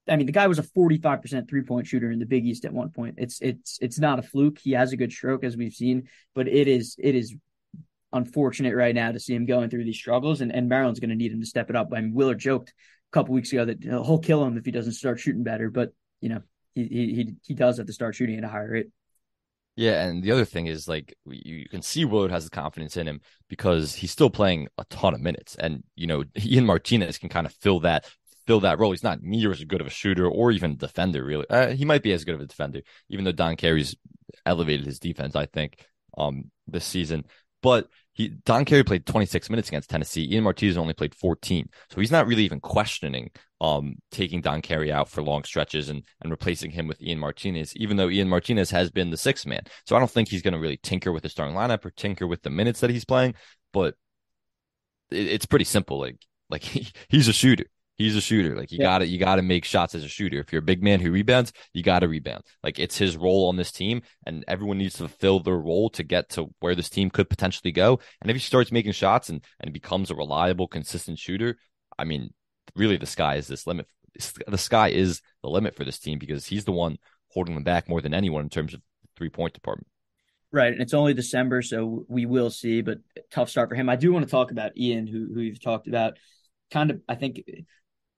I 0.08 0.16
mean, 0.16 0.26
the 0.26 0.32
guy 0.32 0.46
was 0.46 0.58
a 0.58 0.62
forty 0.62 0.98
five 0.98 1.22
percent 1.22 1.48
three 1.48 1.62
point 1.62 1.86
shooter 1.86 2.10
in 2.10 2.18
the 2.18 2.26
Big 2.26 2.46
East 2.46 2.64
at 2.64 2.72
one 2.72 2.90
point. 2.90 3.16
It's 3.18 3.40
it's 3.40 3.78
it's 3.80 3.98
not 3.98 4.18
a 4.18 4.22
fluke. 4.22 4.58
He 4.58 4.72
has 4.72 4.92
a 4.92 4.96
good 4.96 5.12
stroke 5.12 5.44
as 5.44 5.56
we've 5.56 5.72
seen, 5.72 6.08
but 6.34 6.48
it 6.48 6.68
is 6.68 6.96
it 6.98 7.14
is 7.14 7.34
unfortunate 8.12 8.74
right 8.74 8.94
now 8.94 9.12
to 9.12 9.20
see 9.20 9.34
him 9.34 9.44
going 9.44 9.68
through 9.68 9.84
these 9.84 9.98
struggles. 9.98 10.40
And 10.40 10.52
and 10.52 10.68
Maryland's 10.68 11.00
going 11.00 11.10
to 11.10 11.16
need 11.16 11.32
him 11.32 11.40
to 11.40 11.46
step 11.46 11.70
it 11.70 11.76
up. 11.76 11.92
I 11.94 12.00
mean, 12.00 12.14
Willard 12.14 12.38
joked 12.38 12.70
a 12.70 13.12
couple 13.12 13.34
weeks 13.34 13.52
ago 13.52 13.64
that 13.64 13.82
he'll 13.82 14.18
kill 14.18 14.44
him 14.44 14.56
if 14.56 14.64
he 14.64 14.72
doesn't 14.72 14.92
start 14.92 15.20
shooting 15.20 15.44
better, 15.44 15.70
but 15.70 15.92
you 16.20 16.30
know 16.30 16.42
he 16.74 16.84
he 16.84 17.34
he 17.46 17.54
does 17.54 17.78
have 17.78 17.86
to 17.86 17.92
start 17.92 18.14
shooting 18.14 18.38
at 18.38 18.44
a 18.44 18.48
higher 18.48 18.70
rate. 18.70 18.88
Yeah, 19.78 20.02
and 20.02 20.24
the 20.24 20.32
other 20.32 20.44
thing 20.44 20.66
is 20.66 20.88
like 20.88 21.16
you, 21.24 21.68
can 21.68 21.82
see 21.82 22.04
Willard 22.04 22.32
has 22.32 22.42
the 22.42 22.50
confidence 22.50 22.96
in 22.96 23.06
him 23.06 23.20
because 23.48 23.94
he's 23.94 24.10
still 24.10 24.28
playing 24.28 24.66
a 24.76 24.84
ton 24.90 25.14
of 25.14 25.20
minutes, 25.20 25.54
and 25.54 25.84
you 25.94 26.08
know 26.08 26.24
Ian 26.44 26.66
Martinez 26.66 27.16
can 27.16 27.28
kind 27.28 27.46
of 27.46 27.52
fill 27.52 27.78
that 27.80 28.04
fill 28.44 28.58
that 28.60 28.80
role. 28.80 28.90
He's 28.90 29.04
not 29.04 29.22
near 29.22 29.52
as 29.52 29.62
good 29.62 29.80
of 29.80 29.86
a 29.86 29.90
shooter 29.90 30.26
or 30.26 30.50
even 30.50 30.76
defender, 30.76 31.24
really. 31.24 31.46
Uh, 31.48 31.68
he 31.68 31.84
might 31.84 32.02
be 32.02 32.12
as 32.12 32.24
good 32.24 32.34
of 32.34 32.40
a 32.40 32.46
defender, 32.46 32.80
even 33.08 33.24
though 33.24 33.30
Don 33.30 33.54
Carey's 33.54 33.94
elevated 34.44 34.84
his 34.84 34.98
defense, 34.98 35.36
I 35.36 35.46
think, 35.46 35.86
um, 36.16 36.50
this 36.66 36.84
season. 36.84 37.24
But 37.62 37.86
he 38.14 38.30
Don 38.30 38.64
Carey 38.64 38.82
played 38.82 39.06
26 39.06 39.48
minutes 39.48 39.68
against 39.68 39.90
Tennessee. 39.90 40.28
Ian 40.28 40.42
Martinez 40.42 40.76
only 40.76 40.94
played 40.94 41.14
14, 41.14 41.68
so 41.88 42.00
he's 42.00 42.10
not 42.10 42.26
really 42.26 42.42
even 42.42 42.58
questioning 42.58 43.30
um, 43.60 43.96
taking 44.10 44.40
Don 44.40 44.62
Carey 44.62 44.92
out 44.92 45.08
for 45.08 45.22
long 45.22 45.44
stretches 45.44 45.88
and 45.88 46.04
and 46.20 46.30
replacing 46.30 46.70
him 46.70 46.86
with 46.86 47.02
Ian 47.02 47.18
Martinez, 47.18 47.74
even 47.76 47.96
though 47.96 48.08
Ian 48.08 48.28
Martinez 48.28 48.70
has 48.70 48.90
been 48.90 49.10
the 49.10 49.16
sixth 49.16 49.46
man. 49.46 49.62
So 49.84 49.96
I 49.96 49.98
don't 49.98 50.10
think 50.10 50.28
he's 50.28 50.42
going 50.42 50.54
to 50.54 50.60
really 50.60 50.78
tinker 50.82 51.12
with 51.12 51.24
the 51.24 51.28
starting 51.28 51.56
lineup 51.56 51.84
or 51.84 51.90
tinker 51.90 52.26
with 52.26 52.42
the 52.42 52.50
minutes 52.50 52.80
that 52.80 52.90
he's 52.90 53.04
playing. 53.04 53.34
But 53.72 53.94
it, 55.10 55.26
it's 55.26 55.46
pretty 55.46 55.64
simple. 55.64 55.98
Like 55.98 56.24
like 56.50 56.62
he, 56.64 56.88
he's 57.08 57.28
a 57.28 57.32
shooter. 57.32 57.64
He's 57.96 58.14
a 58.14 58.20
shooter. 58.20 58.54
Like 58.54 58.70
you 58.70 58.78
yeah. 58.78 58.86
got 58.86 58.98
to 58.98 59.06
you 59.08 59.18
got 59.18 59.36
to 59.36 59.42
make 59.42 59.64
shots 59.64 59.96
as 59.96 60.04
a 60.04 60.08
shooter. 60.08 60.38
If 60.38 60.52
you're 60.52 60.60
a 60.60 60.62
big 60.62 60.84
man 60.84 61.00
who 61.00 61.10
rebounds, 61.10 61.52
you 61.72 61.82
got 61.82 62.00
to 62.00 62.08
rebound. 62.08 62.44
Like 62.62 62.78
it's 62.78 62.96
his 62.96 63.16
role 63.16 63.48
on 63.48 63.56
this 63.56 63.72
team, 63.72 64.02
and 64.24 64.44
everyone 64.46 64.78
needs 64.78 64.94
to 64.94 65.08
fulfill 65.08 65.40
their 65.40 65.58
role 65.58 65.90
to 65.90 66.04
get 66.04 66.28
to 66.30 66.54
where 66.60 66.76
this 66.76 66.88
team 66.88 67.10
could 67.10 67.28
potentially 67.28 67.72
go. 67.72 67.98
And 68.22 68.30
if 68.30 68.36
he 68.36 68.40
starts 68.40 68.70
making 68.70 68.92
shots 68.92 69.28
and 69.28 69.44
and 69.58 69.72
becomes 69.72 70.12
a 70.12 70.14
reliable, 70.14 70.68
consistent 70.68 71.18
shooter, 71.18 71.58
I 71.98 72.04
mean, 72.04 72.32
really 72.78 72.96
the 72.96 73.06
sky 73.06 73.36
is 73.36 73.46
this 73.46 73.66
limit. 73.66 73.86
The 74.46 74.58
sky 74.58 74.88
is 74.88 75.20
the 75.42 75.50
limit 75.50 75.76
for 75.76 75.84
this 75.84 75.98
team 75.98 76.18
because 76.18 76.46
he's 76.46 76.64
the 76.64 76.72
one 76.72 76.98
holding 77.28 77.54
them 77.54 77.64
back 77.64 77.88
more 77.88 78.00
than 78.00 78.14
anyone 78.14 78.42
in 78.42 78.48
terms 78.48 78.74
of 78.74 78.80
three 79.16 79.28
point 79.28 79.54
department. 79.54 79.86
Right, 80.50 80.72
and 80.72 80.80
it's 80.80 80.94
only 80.94 81.12
December, 81.12 81.60
so 81.60 82.06
we 82.08 82.24
will 82.24 82.48
see. 82.50 82.80
But 82.80 82.98
tough 83.30 83.50
start 83.50 83.68
for 83.68 83.74
him. 83.74 83.88
I 83.88 83.96
do 83.96 84.12
want 84.12 84.24
to 84.24 84.30
talk 84.30 84.50
about 84.50 84.76
Ian, 84.78 85.06
who 85.06 85.28
who 85.32 85.40
you've 85.40 85.62
talked 85.62 85.88
about. 85.88 86.14
Kind 86.70 86.90
of, 86.90 87.00
I 87.08 87.14
think 87.14 87.42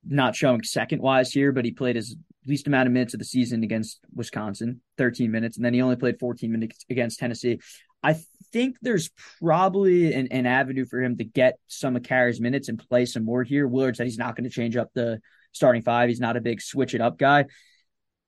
not 0.04 0.36
showing 0.36 0.62
second 0.62 1.02
wise 1.02 1.32
here, 1.32 1.52
but 1.52 1.64
he 1.64 1.72
played 1.72 1.96
his 1.96 2.16
least 2.46 2.66
amount 2.66 2.86
of 2.86 2.92
minutes 2.92 3.14
of 3.14 3.18
the 3.18 3.24
season 3.24 3.62
against 3.62 4.00
Wisconsin, 4.14 4.80
13 4.96 5.30
minutes, 5.30 5.56
and 5.56 5.64
then 5.64 5.74
he 5.74 5.82
only 5.82 5.96
played 5.96 6.18
14 6.18 6.50
minutes 6.50 6.84
against 6.88 7.18
Tennessee. 7.18 7.60
I 8.02 8.16
think 8.52 8.76
there's 8.82 9.10
probably 9.40 10.12
an, 10.12 10.28
an 10.30 10.46
avenue 10.46 10.84
for 10.84 11.02
him 11.02 11.16
to 11.18 11.24
get 11.24 11.58
some 11.66 11.96
of 11.96 12.02
Carey's 12.02 12.40
minutes 12.40 12.68
and 12.68 12.78
play 12.78 13.06
some 13.06 13.24
more 13.24 13.42
here. 13.44 13.66
Willard 13.66 13.96
said 13.96 14.06
he's 14.06 14.18
not 14.18 14.36
going 14.36 14.44
to 14.44 14.50
change 14.50 14.76
up 14.76 14.90
the 14.94 15.20
starting 15.52 15.82
five. 15.82 16.08
He's 16.08 16.20
not 16.20 16.36
a 16.36 16.40
big 16.40 16.60
switch 16.60 16.94
it 16.94 17.00
up 17.00 17.18
guy. 17.18 17.46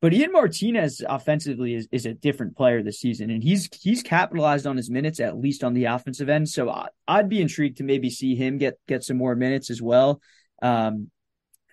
But 0.00 0.12
Ian 0.12 0.32
Martinez 0.32 1.00
offensively 1.08 1.74
is, 1.74 1.86
is 1.92 2.06
a 2.06 2.12
different 2.12 2.56
player 2.56 2.82
this 2.82 2.98
season, 2.98 3.30
and 3.30 3.40
he's 3.40 3.68
he's 3.80 4.02
capitalized 4.02 4.66
on 4.66 4.76
his 4.76 4.90
minutes 4.90 5.20
at 5.20 5.38
least 5.38 5.62
on 5.62 5.74
the 5.74 5.84
offensive 5.84 6.28
end. 6.28 6.48
So 6.48 6.68
I, 6.68 6.88
would 7.18 7.28
be 7.28 7.40
intrigued 7.40 7.76
to 7.76 7.84
maybe 7.84 8.10
see 8.10 8.34
him 8.34 8.58
get 8.58 8.74
get 8.88 9.04
some 9.04 9.16
more 9.16 9.36
minutes 9.36 9.70
as 9.70 9.80
well. 9.80 10.20
Um, 10.60 11.12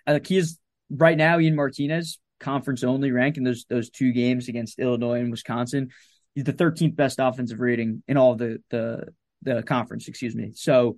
like 0.08 0.28
he 0.28 0.38
is 0.38 0.60
right 0.92 1.18
now, 1.18 1.40
Ian 1.40 1.56
Martinez, 1.56 2.20
conference 2.40 2.84
only 2.84 3.12
rank 3.12 3.38
in 3.38 3.44
those 3.44 3.66
those 3.68 3.90
two 3.90 4.12
games 4.12 4.48
against 4.48 4.78
Illinois 4.78 5.22
and 5.22 5.32
Wisconsin. 5.32 5.90
He's 6.36 6.44
the 6.44 6.54
13th 6.54 6.96
best 6.96 7.20
offensive 7.20 7.60
rating 7.60 8.04
in 8.08 8.18
all 8.18 8.36
the 8.36 8.62
the 8.70 9.08
the 9.42 9.64
conference. 9.64 10.08
Excuse 10.08 10.36
me. 10.36 10.52
So 10.56 10.98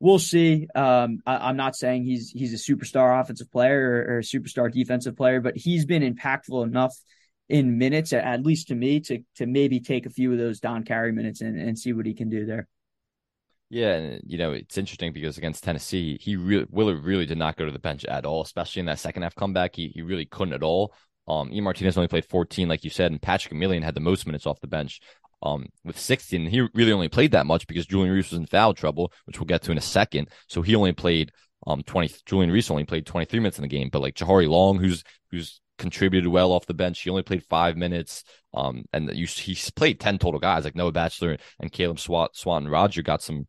we'll 0.00 0.18
see. 0.18 0.68
Um, 0.74 1.18
I, 1.26 1.50
am 1.50 1.56
not 1.56 1.76
saying 1.76 2.04
he's 2.04 2.30
he's 2.30 2.52
a 2.52 2.72
superstar 2.72 3.20
offensive 3.20 3.50
player 3.50 4.04
or, 4.08 4.14
or, 4.14 4.18
a 4.18 4.22
superstar 4.22 4.70
defensive 4.70 5.16
player, 5.16 5.40
but 5.40 5.56
he's 5.56 5.86
been 5.86 6.02
impactful 6.02 6.64
enough 6.64 6.94
in 7.48 7.78
minutes, 7.78 8.12
at 8.12 8.42
least 8.42 8.68
to 8.68 8.74
me, 8.74 9.00
to 9.00 9.20
to 9.36 9.46
maybe 9.46 9.80
take 9.80 10.06
a 10.06 10.10
few 10.10 10.32
of 10.32 10.38
those 10.38 10.60
Don 10.60 10.84
Carey 10.84 11.12
minutes 11.12 11.40
and, 11.40 11.60
and 11.60 11.78
see 11.78 11.92
what 11.92 12.06
he 12.06 12.14
can 12.14 12.28
do 12.28 12.46
there. 12.46 12.68
Yeah, 13.68 13.94
and 13.94 14.22
you 14.26 14.38
know 14.38 14.52
it's 14.52 14.78
interesting 14.78 15.12
because 15.12 15.38
against 15.38 15.64
Tennessee, 15.64 16.18
he 16.20 16.36
really 16.36 16.66
Willard 16.70 17.04
really 17.04 17.26
did 17.26 17.38
not 17.38 17.56
go 17.56 17.66
to 17.66 17.72
the 17.72 17.78
bench 17.78 18.04
at 18.04 18.24
all, 18.24 18.42
especially 18.42 18.80
in 18.80 18.86
that 18.86 18.98
second 18.98 19.22
half 19.22 19.34
comeback. 19.34 19.74
He 19.74 19.88
he 19.88 20.02
really 20.02 20.26
couldn't 20.26 20.54
at 20.54 20.62
all. 20.62 20.94
Um, 21.28 21.50
E. 21.52 21.60
Martinez 21.60 21.96
only 21.96 22.08
played 22.08 22.24
14, 22.24 22.68
like 22.68 22.84
you 22.84 22.90
said, 22.90 23.10
and 23.10 23.20
Patrick 23.20 23.54
Emilien 23.54 23.82
had 23.82 23.94
the 23.94 24.00
most 24.00 24.26
minutes 24.26 24.46
off 24.46 24.60
the 24.60 24.66
bench. 24.66 25.00
Um, 25.42 25.66
with 25.84 25.98
16, 25.98 26.46
he 26.46 26.66
really 26.74 26.92
only 26.92 27.08
played 27.08 27.32
that 27.32 27.46
much 27.46 27.66
because 27.66 27.86
Julian 27.86 28.14
Reese 28.14 28.30
was 28.30 28.38
in 28.38 28.46
foul 28.46 28.74
trouble, 28.74 29.12
which 29.24 29.38
we'll 29.38 29.46
get 29.46 29.62
to 29.62 29.72
in 29.72 29.78
a 29.78 29.82
second. 29.82 30.28
So 30.48 30.62
he 30.62 30.74
only 30.74 30.92
played 30.92 31.32
um 31.66 31.82
20. 31.82 32.14
Julian 32.26 32.50
Reese 32.50 32.70
only 32.70 32.84
played 32.84 33.06
23 33.06 33.40
minutes 33.40 33.58
in 33.58 33.62
the 33.62 33.68
game, 33.68 33.88
but 33.90 34.02
like 34.02 34.14
Jahari 34.14 34.48
Long, 34.48 34.78
who's 34.78 35.02
who's 35.30 35.60
contributed 35.78 36.28
well 36.28 36.52
off 36.52 36.66
the 36.66 36.74
bench, 36.74 37.00
he 37.00 37.10
only 37.10 37.22
played 37.22 37.44
five 37.44 37.76
minutes. 37.76 38.24
Um, 38.54 38.84
and 38.92 39.10
you, 39.14 39.26
he's 39.26 39.70
played 39.70 40.00
10 40.00 40.18
total 40.18 40.40
guys 40.40 40.64
like 40.64 40.74
Noah 40.74 40.92
Batchelor 40.92 41.36
and 41.60 41.70
Caleb 41.70 42.00
Swat, 42.00 42.34
Swanton-Rodger 42.34 43.02
got 43.02 43.22
some 43.22 43.46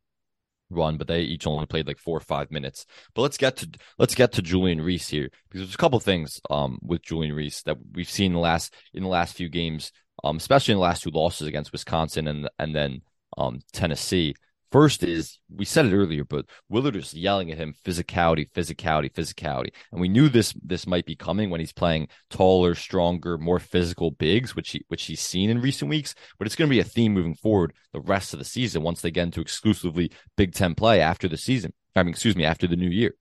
run, 0.70 0.98
but 0.98 1.08
they 1.08 1.22
each 1.22 1.48
only 1.48 1.66
played 1.66 1.88
like 1.88 2.00
four 2.00 2.18
or 2.18 2.22
five 2.22 2.52
minutes. 2.52 2.86
But 3.14 3.22
let's 3.22 3.38
get 3.38 3.58
to 3.58 3.70
let's 3.98 4.16
get 4.16 4.32
to 4.34 4.42
Julian 4.42 4.82
Reese 4.82 5.10
here 5.10 5.30
because 5.50 5.62
there's 5.62 5.76
a 5.76 5.78
couple 5.78 6.00
things 6.00 6.40
um 6.50 6.80
with 6.82 7.02
Julian 7.04 7.34
Reese 7.34 7.62
that 7.64 7.78
we've 7.94 8.10
seen 8.10 8.28
in 8.28 8.34
the 8.34 8.40
last 8.40 8.74
in 8.94 9.04
the 9.04 9.10
last 9.10 9.36
few 9.36 9.50
games, 9.50 9.92
um 10.24 10.38
especially 10.38 10.74
in 10.74 10.78
the 10.78 10.84
last 10.84 11.04
two 11.04 11.12
losses 11.12 11.48
against 11.48 11.72
Wisconsin 11.72 12.28
and 12.28 12.50
and 12.60 12.76
then 12.76 13.02
um 13.38 13.60
Tennessee 13.74 14.36
First 14.72 15.02
is 15.02 15.40
we 15.50 15.64
said 15.64 15.86
it 15.86 15.96
earlier, 15.96 16.26
but 16.26 16.46
Willard 16.68 16.98
is 16.98 17.14
yelling 17.14 17.52
at 17.52 17.58
him 17.58 17.74
physicality, 17.86 18.52
physicality, 18.52 19.10
physicality. 19.12 19.70
And 19.92 20.02
we 20.02 20.10
knew 20.10 20.28
this 20.28 20.54
this 20.62 20.86
might 20.86 21.06
be 21.06 21.16
coming 21.16 21.50
when 21.50 21.62
he's 21.62 21.72
playing 21.72 22.10
taller, 22.30 22.76
stronger, 22.76 23.38
more 23.38 23.60
physical 23.60 24.12
bigs, 24.12 24.56
which 24.58 24.72
he 24.72 24.84
which 24.90 25.06
he's 25.06 25.22
seen 25.22 25.50
in 25.50 25.62
recent 25.62 25.90
weeks. 25.90 26.16
But 26.38 26.48
it's 26.48 26.56
going 26.56 26.70
to 26.70 26.74
be 26.74 26.82
a 26.82 26.84
theme 26.84 27.14
moving 27.14 27.36
forward 27.36 27.74
the 27.94 28.02
rest 28.02 28.34
of 28.34 28.40
the 28.40 28.46
season 28.46 28.84
once 28.84 29.00
they 29.00 29.12
get 29.12 29.24
into 29.24 29.40
exclusively 29.40 30.12
Big 30.36 30.54
Ten 30.54 30.76
play 30.76 31.00
after 31.00 31.30
the 31.30 31.38
season. 31.38 31.72
I 31.96 32.04
mean, 32.04 32.10
excuse 32.10 32.36
me, 32.36 32.44
after 32.44 32.68
the 32.68 32.76
new 32.76 32.90
year. 32.90 33.16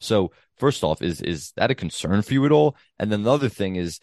So 0.00 0.32
first 0.58 0.82
off, 0.82 1.02
is 1.02 1.22
is 1.22 1.52
that 1.52 1.70
a 1.70 1.76
concern 1.76 2.22
for 2.22 2.34
you 2.34 2.44
at 2.46 2.52
all? 2.52 2.76
And 2.98 3.12
then 3.12 3.22
the 3.22 3.32
other 3.32 3.48
thing 3.48 3.76
is 3.76 4.00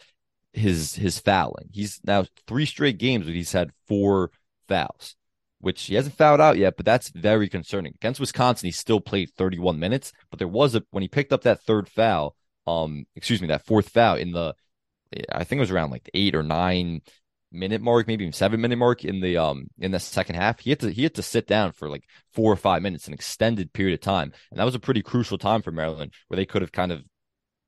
his 0.54 0.94
his 0.94 1.18
fouling. 1.18 1.68
He's 1.70 2.00
now 2.02 2.24
three 2.46 2.64
straight 2.64 2.96
games 2.96 3.26
where 3.26 3.34
he's 3.34 3.52
had 3.52 3.72
four 3.86 4.30
fouls 4.68 5.16
which 5.60 5.82
he 5.84 5.94
hasn't 5.94 6.16
fouled 6.16 6.40
out 6.40 6.56
yet, 6.56 6.76
but 6.76 6.86
that's 6.86 7.10
very 7.10 7.48
concerning. 7.48 7.92
Against 7.94 8.20
Wisconsin, 8.20 8.66
he 8.66 8.72
still 8.72 9.00
played 9.00 9.30
31 9.36 9.78
minutes, 9.78 10.12
but 10.30 10.38
there 10.38 10.48
was 10.48 10.74
a 10.74 10.82
when 10.90 11.02
he 11.02 11.08
picked 11.08 11.32
up 11.32 11.42
that 11.42 11.62
third 11.62 11.88
foul, 11.88 12.34
um, 12.66 13.04
excuse 13.14 13.40
me, 13.40 13.48
that 13.48 13.66
fourth 13.66 13.90
foul 13.90 14.16
in 14.16 14.32
the, 14.32 14.54
I 15.30 15.44
think 15.44 15.58
it 15.58 15.60
was 15.60 15.70
around 15.70 15.90
like 15.90 16.08
eight 16.14 16.34
or 16.34 16.42
nine 16.42 17.02
minute 17.52 17.82
mark, 17.82 18.06
maybe 18.06 18.24
even 18.24 18.32
seven 18.32 18.60
minute 18.60 18.76
mark 18.76 19.04
in 19.04 19.20
the 19.20 19.36
um 19.36 19.66
in 19.78 19.90
the 19.90 20.00
second 20.00 20.36
half. 20.36 20.60
He 20.60 20.70
had 20.70 20.80
to 20.80 20.90
he 20.90 21.02
had 21.02 21.14
to 21.16 21.22
sit 21.22 21.46
down 21.46 21.72
for 21.72 21.88
like 21.88 22.04
four 22.32 22.52
or 22.52 22.56
five 22.56 22.82
minutes, 22.82 23.06
an 23.06 23.14
extended 23.14 23.72
period 23.72 23.94
of 23.94 24.00
time, 24.00 24.32
and 24.50 24.58
that 24.58 24.64
was 24.64 24.74
a 24.74 24.80
pretty 24.80 25.02
crucial 25.02 25.38
time 25.38 25.62
for 25.62 25.72
Maryland, 25.72 26.12
where 26.28 26.36
they 26.36 26.46
could 26.46 26.62
have 26.62 26.72
kind 26.72 26.92
of 26.92 27.02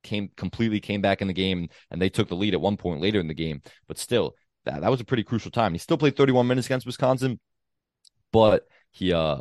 came 0.03 0.29
completely 0.35 0.79
came 0.79 1.01
back 1.01 1.21
in 1.21 1.27
the 1.27 1.33
game 1.33 1.69
and 1.89 2.01
they 2.01 2.09
took 2.09 2.27
the 2.27 2.35
lead 2.35 2.53
at 2.53 2.61
one 2.61 2.77
point 2.77 3.01
later 3.01 3.19
in 3.19 3.27
the 3.27 3.33
game, 3.33 3.61
but 3.87 3.97
still. 3.97 4.35
That, 4.65 4.79
that 4.79 4.89
was 4.89 5.01
a 5.01 5.03
pretty 5.03 5.25
crucial 5.25 5.51
time. 5.51 5.73
He 5.73 5.77
still 5.77 5.97
played 5.97 6.15
31 6.15 6.47
minutes 6.47 6.67
against 6.67 6.85
Wisconsin, 6.85 7.37
but 8.33 8.67
he 8.91 9.13
uh 9.13 9.37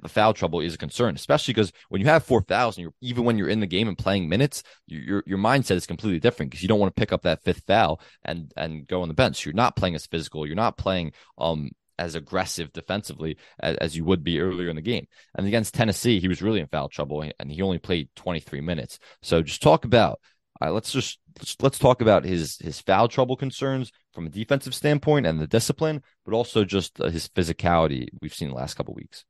the 0.00 0.08
foul 0.08 0.32
trouble 0.32 0.60
is 0.60 0.74
a 0.74 0.78
concern, 0.78 1.16
especially 1.16 1.52
because 1.52 1.72
when 1.88 2.00
you 2.00 2.06
have 2.06 2.24
four 2.24 2.40
fouls, 2.42 2.76
and 2.76 2.84
you're, 2.84 2.94
even 3.00 3.24
when 3.24 3.36
you're 3.36 3.48
in 3.48 3.58
the 3.58 3.66
game 3.66 3.88
and 3.88 3.98
playing 3.98 4.28
minutes, 4.28 4.62
your 4.86 5.24
your 5.26 5.38
mindset 5.38 5.74
is 5.74 5.86
completely 5.86 6.20
different 6.20 6.50
because 6.50 6.62
you 6.62 6.68
don't 6.68 6.78
want 6.78 6.94
to 6.94 7.00
pick 7.00 7.12
up 7.12 7.22
that 7.22 7.42
fifth 7.42 7.64
foul 7.66 8.00
and 8.24 8.52
and 8.56 8.86
go 8.86 9.02
on 9.02 9.08
the 9.08 9.14
bench. 9.14 9.44
You're 9.44 9.54
not 9.54 9.74
playing 9.74 9.96
as 9.96 10.06
physical. 10.06 10.46
You're 10.46 10.54
not 10.54 10.78
playing 10.78 11.12
um 11.36 11.70
as 11.98 12.14
aggressive 12.14 12.70
defensively 12.74 13.38
as, 13.58 13.74
as, 13.78 13.96
you 13.96 14.04
would 14.04 14.22
be 14.22 14.38
earlier 14.38 14.68
in 14.68 14.76
the 14.76 14.82
game. 14.82 15.06
And 15.34 15.46
against 15.46 15.72
Tennessee, 15.72 16.20
he 16.20 16.28
was 16.28 16.42
really 16.42 16.60
in 16.60 16.66
foul 16.66 16.90
trouble, 16.90 17.24
and 17.40 17.50
he 17.50 17.62
only 17.62 17.78
played 17.78 18.10
23 18.16 18.60
minutes. 18.60 18.98
So 19.22 19.40
just 19.40 19.62
talk 19.62 19.86
about. 19.86 20.20
Let's 20.60 20.92
just 20.92 21.18
let's, 21.38 21.56
let's 21.60 21.78
talk 21.78 22.00
about 22.00 22.24
his 22.24 22.58
his 22.58 22.80
foul 22.80 23.08
trouble 23.08 23.36
concerns 23.36 23.92
from 24.12 24.26
a 24.26 24.30
defensive 24.30 24.74
standpoint 24.74 25.26
and 25.26 25.40
the 25.40 25.46
discipline, 25.46 26.02
but 26.24 26.34
also 26.34 26.64
just 26.64 27.00
uh, 27.00 27.08
his 27.08 27.28
physicality 27.28 28.08
we've 28.20 28.34
seen 28.34 28.48
the 28.48 28.54
last 28.54 28.74
couple 28.74 28.94
weeks. 28.94 29.24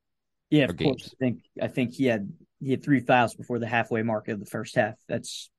Yeah, 0.51 0.65
of 0.65 0.77
games. 0.77 1.03
course. 1.03 1.15
I 1.15 1.25
think 1.25 1.41
I 1.61 1.69
think 1.69 1.95
he 1.95 2.07
had 2.07 2.33
he 2.61 2.71
had 2.71 2.83
three 2.83 3.01
fouls 3.01 3.35
before 3.35 3.59
the 3.59 3.67
halfway 3.67 4.03
mark 4.03 4.29
of 4.29 4.41
the 4.41 4.47
first 4.47 4.77
half. 4.77 4.95
That's 5.09 5.51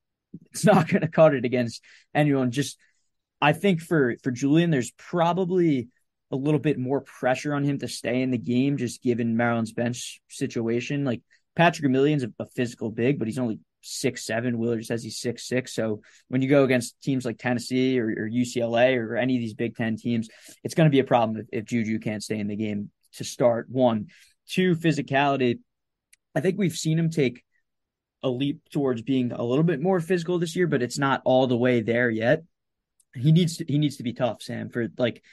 it's 0.51 0.65
not 0.65 0.87
going 0.87 1.01
to 1.01 1.07
cut 1.07 1.33
it 1.35 1.45
against 1.45 1.83
anyone. 2.13 2.51
Just 2.51 2.77
I 3.41 3.53
think 3.53 3.81
for 3.81 4.15
for 4.23 4.31
Julian, 4.31 4.71
there's 4.71 4.91
probably 4.91 5.89
a 6.31 6.35
little 6.35 6.59
bit 6.59 6.77
more 6.77 7.01
pressure 7.01 7.53
on 7.53 7.63
him 7.63 7.79
to 7.79 7.87
stay 7.87 8.21
in 8.21 8.31
the 8.31 8.37
game, 8.37 8.77
just 8.77 9.01
given 9.01 9.37
Maryland's 9.37 9.71
bench 9.71 10.19
situation. 10.29 11.05
Like 11.05 11.21
Patrick 11.55 11.85
Emilien's 11.85 12.23
a, 12.23 12.33
a 12.39 12.45
physical 12.45 12.91
big, 12.91 13.17
but 13.19 13.27
he's 13.27 13.39
only 13.39 13.59
six 13.87 14.25
seven. 14.25 14.57
Willard 14.57 14.85
says 14.85 15.03
he's 15.03 15.19
six 15.19 15.47
six. 15.47 15.73
So 15.73 16.01
when 16.27 16.41
you 16.41 16.49
go 16.49 16.63
against 16.63 16.99
teams 17.01 17.25
like 17.25 17.37
Tennessee 17.37 17.99
or, 17.99 18.07
or 18.07 18.29
UCLA 18.29 18.97
or 18.97 19.15
any 19.15 19.35
of 19.35 19.41
these 19.41 19.53
Big 19.53 19.75
Ten 19.75 19.97
teams, 19.97 20.29
it's 20.63 20.75
going 20.75 20.87
to 20.87 20.91
be 20.91 20.99
a 20.99 21.03
problem 21.05 21.37
if, 21.37 21.47
if 21.51 21.65
Juju 21.65 21.99
can't 21.99 22.23
stay 22.23 22.39
in 22.39 22.47
the 22.47 22.55
game 22.55 22.91
to 23.13 23.23
start. 23.23 23.67
One, 23.69 24.07
two, 24.47 24.75
physicality. 24.75 25.59
I 26.35 26.41
think 26.41 26.57
we've 26.57 26.75
seen 26.75 26.99
him 26.99 27.09
take 27.09 27.43
a 28.23 28.29
leap 28.29 28.61
towards 28.71 29.01
being 29.01 29.31
a 29.31 29.43
little 29.43 29.63
bit 29.63 29.81
more 29.81 29.99
physical 29.99 30.39
this 30.39 30.55
year, 30.55 30.67
but 30.67 30.81
it's 30.81 30.97
not 30.97 31.21
all 31.25 31.47
the 31.47 31.57
way 31.57 31.81
there 31.81 32.09
yet. 32.09 32.43
He 33.15 33.31
needs 33.31 33.57
to, 33.57 33.65
he 33.67 33.77
needs 33.77 33.97
to 33.97 34.03
be 34.03 34.13
tough, 34.13 34.41
Sam, 34.41 34.69
for 34.69 34.87
like 34.97 35.23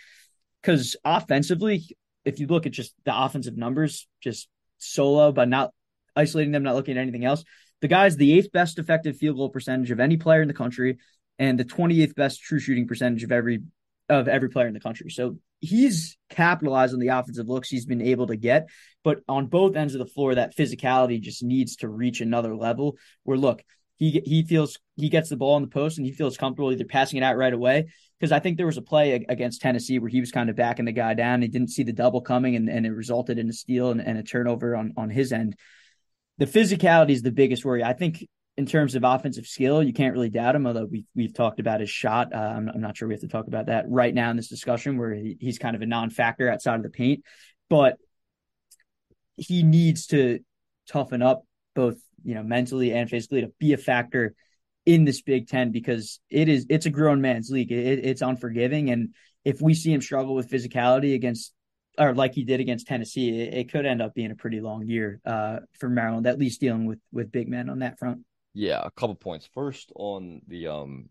because 0.63 0.97
offensively, 1.05 1.85
if 2.25 2.41
you 2.41 2.47
look 2.47 2.65
at 2.65 2.73
just 2.73 2.95
the 3.05 3.15
offensive 3.15 3.57
numbers, 3.57 4.07
just 4.23 4.49
solo, 4.79 5.31
but 5.31 5.49
not 5.49 5.73
isolating 6.17 6.53
them, 6.53 6.63
not 6.63 6.75
looking 6.75 6.97
at 6.97 7.03
anything 7.03 7.25
else, 7.25 7.45
the 7.85 7.89
guy's 7.89 8.17
the 8.17 8.33
eighth 8.33 8.51
best 8.51 8.79
effective 8.79 9.19
field 9.19 9.37
goal 9.37 9.51
percentage 9.51 9.91
of 9.91 10.01
any 10.01 10.17
player 10.17 10.41
in 10.41 10.49
the 10.49 10.55
country 10.55 10.97
and 11.39 11.61
the 11.61 11.67
28th 11.67 12.15
best 12.15 12.41
true 12.41 12.59
shooting 12.59 12.89
percentage 12.89 13.23
of 13.25 13.31
every 13.31 13.61
of 14.09 14.27
every 14.27 14.49
player 14.49 14.67
in 14.67 14.73
the 14.73 14.81
country. 14.81 15.11
So 15.11 15.37
he's 15.61 16.17
capitalized 16.31 16.95
on 16.95 16.99
the 16.99 17.09
offensive 17.09 17.47
looks 17.47 17.69
he's 17.69 17.85
been 17.85 18.01
able 18.01 18.29
to 18.29 18.37
get, 18.37 18.71
but 19.03 19.19
on 19.29 19.49
both 19.49 19.77
ends 19.77 19.95
of 19.95 19.99
the 19.99 20.07
floor, 20.07 20.35
that 20.35 20.57
physicality 20.57 21.21
just 21.21 21.43
needs 21.43 21.77
to 21.77 21.89
reach 21.91 22.23
another 22.23 22.57
level. 22.57 22.97
Where 23.25 23.37
look, 23.37 23.63
he 23.97 24.23
he 24.25 24.45
feels 24.45 24.79
he 24.97 25.11
gets 25.11 25.29
the 25.29 25.37
ball 25.37 25.59
in 25.59 25.63
the 25.63 25.69
post 25.69 25.99
and 25.99 26.07
he 26.07 26.13
feels 26.15 26.39
comfortable 26.39 26.73
either 26.73 26.87
passing 26.87 27.19
it 27.19 27.23
out 27.23 27.37
right 27.37 27.53
away. 27.53 27.89
Because 28.19 28.33
I 28.33 28.41
think 28.41 28.57
there 28.57 28.65
was 28.65 28.79
a 28.79 28.83
play 28.83 29.13
against 29.29 29.61
Tennessee 29.61 29.99
where 29.99 30.09
he 30.09 30.21
was 30.21 30.33
kind 30.33 30.49
of 30.49 30.57
backing 30.57 30.87
the 30.87 30.93
guy 30.93 31.13
down. 31.13 31.43
He 31.43 31.49
didn't 31.49 31.69
see 31.69 31.83
the 31.83 31.93
double 31.93 32.23
coming, 32.23 32.57
and, 32.57 32.71
and 32.71 32.87
it 32.87 32.93
resulted 32.93 33.39
in 33.39 33.51
a 33.51 33.53
steal 33.53 33.91
and, 33.91 34.01
and 34.01 34.17
a 34.17 34.23
turnover 34.23 34.75
on 34.75 34.95
on 34.97 35.11
his 35.11 35.35
end. 35.35 35.55
The 36.39 36.47
physicality 36.47 37.11
is 37.11 37.23
the 37.23 37.31
biggest 37.31 37.65
worry. 37.65 37.85
I 37.85 37.93
think 37.93 38.27
in 38.57 38.67
terms 38.67 38.95
of 38.95 39.05
offensive 39.05 39.47
skill, 39.47 39.83
you 39.83 39.93
can't 39.93 40.13
really 40.13 40.31
doubt 40.31 40.55
him. 40.55 40.67
Although 40.67 40.87
we've 40.87 41.07
we've 41.15 41.35
talked 41.35 41.61
about 41.61 41.81
his 41.81 41.91
shot, 41.91 42.33
uh, 42.33 42.39
I'm, 42.39 42.69
I'm, 42.69 42.81
not 42.81 42.97
sure 42.97 43.09
we 43.09 43.15
have 43.15 43.23
to 43.23 43.29
talk 43.29 43.47
about 43.47 43.67
that 43.67 43.87
right 43.89 44.15
now 44.15 44.31
in 44.31 44.37
this 44.37 44.49
discussion, 44.49 44.97
where 44.97 45.15
he, 45.15 45.37
he's 45.41 45.59
kind 45.59 45.75
of 45.75 45.83
a 45.83 45.87
non-factor 45.87 46.49
outside 46.49 46.77
of 46.77 46.83
the 46.83 46.91
paint. 46.91 47.25
But 47.69 47.97
he 49.37 49.63
needs 49.63 50.07
to 50.09 50.41
toughen 50.89 51.23
up 51.23 51.45
both, 51.75 51.97
you 52.23 52.35
know, 52.35 52.43
mentally 52.43 52.93
and 52.93 53.11
physically 53.11 53.41
to 53.41 53.53
be 53.59 53.73
a 53.73 53.79
factor 53.79 54.35
in 54.87 55.05
this 55.05 55.23
Big 55.23 55.49
Ten 55.49 55.73
because 55.73 56.21
it 56.31 56.49
is 56.49 56.67
it's 56.69 56.87
a 56.87 56.91
grown 56.91 57.21
man's 57.21 57.51
league. 57.51 57.73
It, 57.73 58.05
it's 58.05 58.23
unforgiving, 58.23 58.91
and 58.91 59.15
if 59.45 59.61
we 59.61 59.75
see 59.75 59.93
him 59.93 60.01
struggle 60.01 60.35
with 60.35 60.51
physicality 60.51 61.15
against 61.15 61.53
or 61.99 62.15
like 62.15 62.35
he 62.35 62.45
did 62.45 62.61
against 62.61 62.87
Tennessee, 62.87 63.41
it, 63.41 63.55
it 63.55 63.73
could 63.73 63.87
end 63.87 64.03
up 64.03 64.15
being 64.15 64.31
a 64.31 64.35
pretty 64.35 64.61
long 64.61 64.87
year 64.87 65.21
uh, 65.25 65.61
for 65.79 65.89
Maryland, 65.89 66.27
at 66.27 66.39
least 66.39 66.61
dealing 66.61 66.87
with 66.87 66.99
with 67.13 67.33
big 67.33 67.49
men 67.49 67.69
on 67.69 67.81
that 67.81 67.99
front. 67.99 68.25
Yeah, 68.53 68.81
a 68.83 68.91
couple 68.91 69.15
points. 69.15 69.49
First 69.55 69.93
on 69.95 70.43
the 70.47 70.69
um 70.69 71.09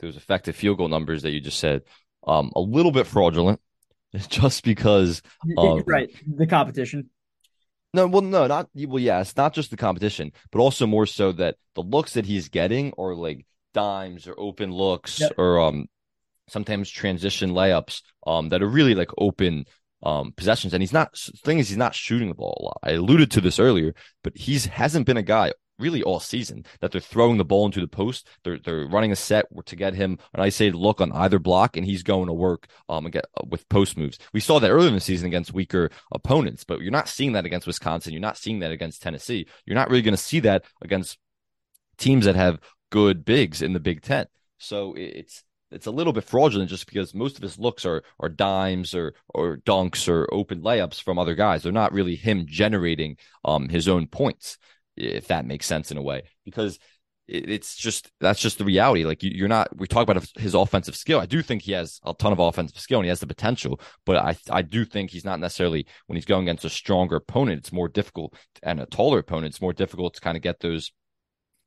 those 0.00 0.16
effective 0.16 0.56
field 0.56 0.78
goal 0.78 0.88
numbers 0.88 1.22
that 1.22 1.30
you 1.30 1.40
just 1.40 1.58
said, 1.58 1.82
um, 2.26 2.52
a 2.54 2.60
little 2.60 2.92
bit 2.92 3.06
fraudulent, 3.06 3.60
just 4.28 4.64
because 4.64 5.22
um, 5.56 5.82
right 5.86 6.10
the 6.26 6.46
competition. 6.46 7.10
No, 7.94 8.06
well, 8.06 8.22
no, 8.22 8.46
not 8.46 8.68
well. 8.74 8.98
Yeah, 8.98 9.20
it's 9.20 9.36
not 9.36 9.54
just 9.54 9.70
the 9.70 9.76
competition, 9.76 10.32
but 10.50 10.60
also 10.60 10.86
more 10.86 11.06
so 11.06 11.32
that 11.32 11.56
the 11.74 11.82
looks 11.82 12.14
that 12.14 12.26
he's 12.26 12.48
getting 12.48 12.92
are 12.98 13.14
like 13.14 13.46
dimes 13.74 14.26
or 14.26 14.34
open 14.38 14.72
looks 14.72 15.20
yep. 15.20 15.32
or 15.38 15.60
um 15.60 15.86
sometimes 16.48 16.90
transition 16.90 17.50
layups 17.50 18.02
um 18.26 18.48
that 18.48 18.62
are 18.62 18.68
really 18.68 18.94
like 18.94 19.10
open 19.18 19.66
um 20.02 20.32
possessions 20.36 20.72
and 20.72 20.82
he's 20.82 20.92
not 20.92 21.16
thing 21.44 21.58
is 21.58 21.68
he's 21.68 21.76
not 21.76 21.94
shooting 21.94 22.28
the 22.28 22.34
ball 22.34 22.56
a 22.60 22.64
lot. 22.64 22.78
I 22.82 22.92
alluded 22.92 23.30
to 23.32 23.40
this 23.40 23.58
earlier, 23.58 23.94
but 24.22 24.36
he's 24.36 24.66
hasn't 24.66 25.06
been 25.06 25.16
a 25.16 25.22
guy 25.22 25.52
really 25.78 26.02
all 26.02 26.20
season 26.20 26.64
that 26.80 26.90
they're 26.90 27.00
throwing 27.00 27.38
the 27.38 27.44
ball 27.44 27.66
into 27.66 27.80
the 27.80 27.88
post. 27.88 28.26
They're 28.44 28.58
they're 28.58 28.86
running 28.86 29.12
a 29.12 29.16
set 29.16 29.46
to 29.66 29.76
get 29.76 29.94
him 29.94 30.18
an 30.34 30.40
isolated 30.40 30.76
look 30.76 31.00
on 31.00 31.12
either 31.12 31.38
block, 31.38 31.76
and 31.76 31.86
he's 31.86 32.02
going 32.02 32.26
to 32.26 32.32
work 32.32 32.66
um 32.88 33.04
get, 33.10 33.26
uh, 33.36 33.44
with 33.48 33.68
post 33.68 33.96
moves. 33.96 34.18
We 34.32 34.40
saw 34.40 34.58
that 34.60 34.70
earlier 34.70 34.88
in 34.88 34.94
the 34.94 35.00
season 35.00 35.26
against 35.26 35.52
weaker 35.52 35.90
opponents, 36.12 36.64
but 36.64 36.80
you're 36.80 36.90
not 36.90 37.08
seeing 37.08 37.32
that 37.32 37.46
against 37.46 37.66
Wisconsin. 37.66 38.12
You're 38.12 38.20
not 38.20 38.36
seeing 38.36 38.58
that 38.60 38.72
against 38.72 39.02
Tennessee. 39.02 39.46
You're 39.66 39.76
not 39.76 39.90
really 39.90 40.02
going 40.02 40.16
to 40.16 40.22
see 40.22 40.40
that 40.40 40.64
against 40.82 41.18
teams 41.96 42.24
that 42.24 42.36
have 42.36 42.60
good 42.90 43.24
bigs 43.24 43.62
in 43.62 43.72
the 43.72 43.80
Big 43.80 44.02
Ten. 44.02 44.26
So 44.58 44.94
it's 44.96 45.44
it's 45.70 45.86
a 45.86 45.90
little 45.90 46.12
bit 46.12 46.24
fraudulent 46.24 46.70
just 46.70 46.86
because 46.86 47.14
most 47.14 47.36
of 47.36 47.42
his 47.42 47.58
looks 47.58 47.84
are 47.84 48.02
are 48.20 48.28
dimes 48.28 48.94
or 48.94 49.14
or 49.28 49.58
dunks 49.58 50.08
or 50.08 50.28
open 50.32 50.62
layups 50.62 51.02
from 51.02 51.18
other 51.18 51.34
guys. 51.34 51.62
They're 51.62 51.72
not 51.72 51.92
really 51.92 52.16
him 52.16 52.46
generating 52.46 53.16
um 53.44 53.68
his 53.68 53.88
own 53.88 54.06
points 54.06 54.58
if 54.96 55.28
that 55.28 55.46
makes 55.46 55.66
sense 55.66 55.90
in 55.90 55.96
a 55.96 56.02
way, 56.02 56.22
because 56.44 56.78
it's 57.28 57.76
just 57.76 58.10
that's 58.20 58.40
just 58.40 58.56
the 58.56 58.64
reality. 58.64 59.04
Like 59.04 59.22
you, 59.22 59.44
are 59.44 59.48
not. 59.48 59.76
We 59.76 59.86
talk 59.86 60.08
about 60.08 60.24
his 60.38 60.54
offensive 60.54 60.96
skill. 60.96 61.20
I 61.20 61.26
do 61.26 61.42
think 61.42 61.62
he 61.62 61.72
has 61.72 62.00
a 62.04 62.14
ton 62.14 62.32
of 62.32 62.38
offensive 62.38 62.78
skill 62.78 63.00
and 63.00 63.04
he 63.04 63.10
has 63.10 63.20
the 63.20 63.26
potential, 63.26 63.80
but 64.06 64.16
I 64.16 64.36
I 64.50 64.62
do 64.62 64.84
think 64.84 65.10
he's 65.10 65.26
not 65.26 65.38
necessarily 65.38 65.86
when 66.06 66.16
he's 66.16 66.24
going 66.24 66.44
against 66.48 66.64
a 66.64 66.70
stronger 66.70 67.16
opponent. 67.16 67.58
It's 67.58 67.72
more 67.72 67.88
difficult 67.88 68.34
and 68.62 68.80
a 68.80 68.86
taller 68.86 69.18
opponent. 69.18 69.52
It's 69.52 69.60
more 69.60 69.74
difficult 69.74 70.14
to 70.14 70.20
kind 70.22 70.36
of 70.36 70.42
get 70.42 70.60
those 70.60 70.90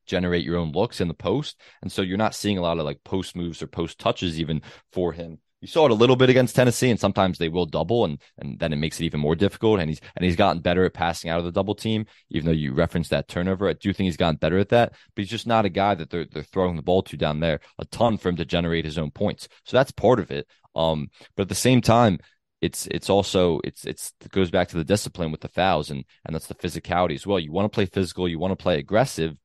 generate 0.05 0.45
your 0.45 0.57
own 0.57 0.71
looks 0.71 1.01
in 1.01 1.07
the 1.07 1.13
post, 1.13 1.59
and 1.81 1.91
so 1.91 2.01
you're 2.01 2.17
not 2.17 2.35
seeing 2.35 2.57
a 2.57 2.61
lot 2.61 2.79
of 2.79 2.85
like 2.85 3.03
post 3.03 3.35
moves 3.35 3.61
or 3.61 3.67
post 3.67 3.99
touches 3.99 4.39
even 4.39 4.61
for 4.91 5.13
him 5.13 5.39
you 5.61 5.67
saw 5.67 5.85
it 5.85 5.91
a 5.91 5.95
little 5.95 6.15
bit 6.15 6.29
against 6.29 6.55
Tennessee, 6.55 6.89
and 6.89 6.99
sometimes 6.99 7.37
they 7.37 7.47
will 7.47 7.67
double, 7.67 8.03
and 8.03 8.19
and 8.39 8.59
then 8.59 8.73
it 8.73 8.77
makes 8.77 8.99
it 8.99 9.05
even 9.05 9.19
more 9.19 9.35
difficult. 9.35 9.79
And 9.79 9.89
he's 9.89 10.01
and 10.15 10.25
he's 10.25 10.35
gotten 10.35 10.61
better 10.61 10.83
at 10.83 10.93
passing 10.93 11.29
out 11.29 11.39
of 11.39 11.45
the 11.45 11.51
double 11.51 11.75
team, 11.75 12.07
even 12.29 12.47
though 12.47 12.51
you 12.51 12.73
referenced 12.73 13.11
that 13.11 13.27
turnover. 13.27 13.69
I 13.69 13.73
do 13.73 13.93
think 13.93 14.05
he's 14.05 14.17
gotten 14.17 14.37
better 14.37 14.57
at 14.57 14.69
that, 14.69 14.91
but 14.91 15.21
he's 15.21 15.29
just 15.29 15.47
not 15.47 15.65
a 15.65 15.69
guy 15.69 15.93
that 15.95 16.09
they're 16.09 16.25
they're 16.25 16.43
throwing 16.43 16.75
the 16.75 16.81
ball 16.81 17.03
to 17.03 17.15
down 17.15 17.39
there 17.39 17.59
a 17.77 17.85
ton 17.85 18.17
for 18.17 18.29
him 18.29 18.37
to 18.37 18.45
generate 18.45 18.85
his 18.85 18.97
own 18.97 19.11
points. 19.11 19.47
So 19.63 19.77
that's 19.77 19.91
part 19.91 20.19
of 20.19 20.31
it. 20.31 20.47
Um, 20.75 21.09
but 21.35 21.43
at 21.43 21.49
the 21.49 21.55
same 21.55 21.81
time, 21.81 22.17
it's 22.61 22.87
it's 22.87 23.09
also 23.09 23.59
it's 23.63 23.85
it's 23.85 24.13
it 24.25 24.31
goes 24.31 24.49
back 24.49 24.69
to 24.69 24.77
the 24.77 24.83
discipline 24.83 25.31
with 25.31 25.41
the 25.41 25.47
fouls 25.47 25.91
and 25.91 26.03
and 26.25 26.33
that's 26.33 26.47
the 26.47 26.55
physicality 26.55 27.13
as 27.13 27.27
well. 27.27 27.39
You 27.39 27.51
want 27.51 27.71
to 27.71 27.75
play 27.75 27.85
physical, 27.85 28.27
you 28.27 28.39
want 28.39 28.51
to 28.51 28.61
play 28.61 28.79
aggressive, 28.79 29.37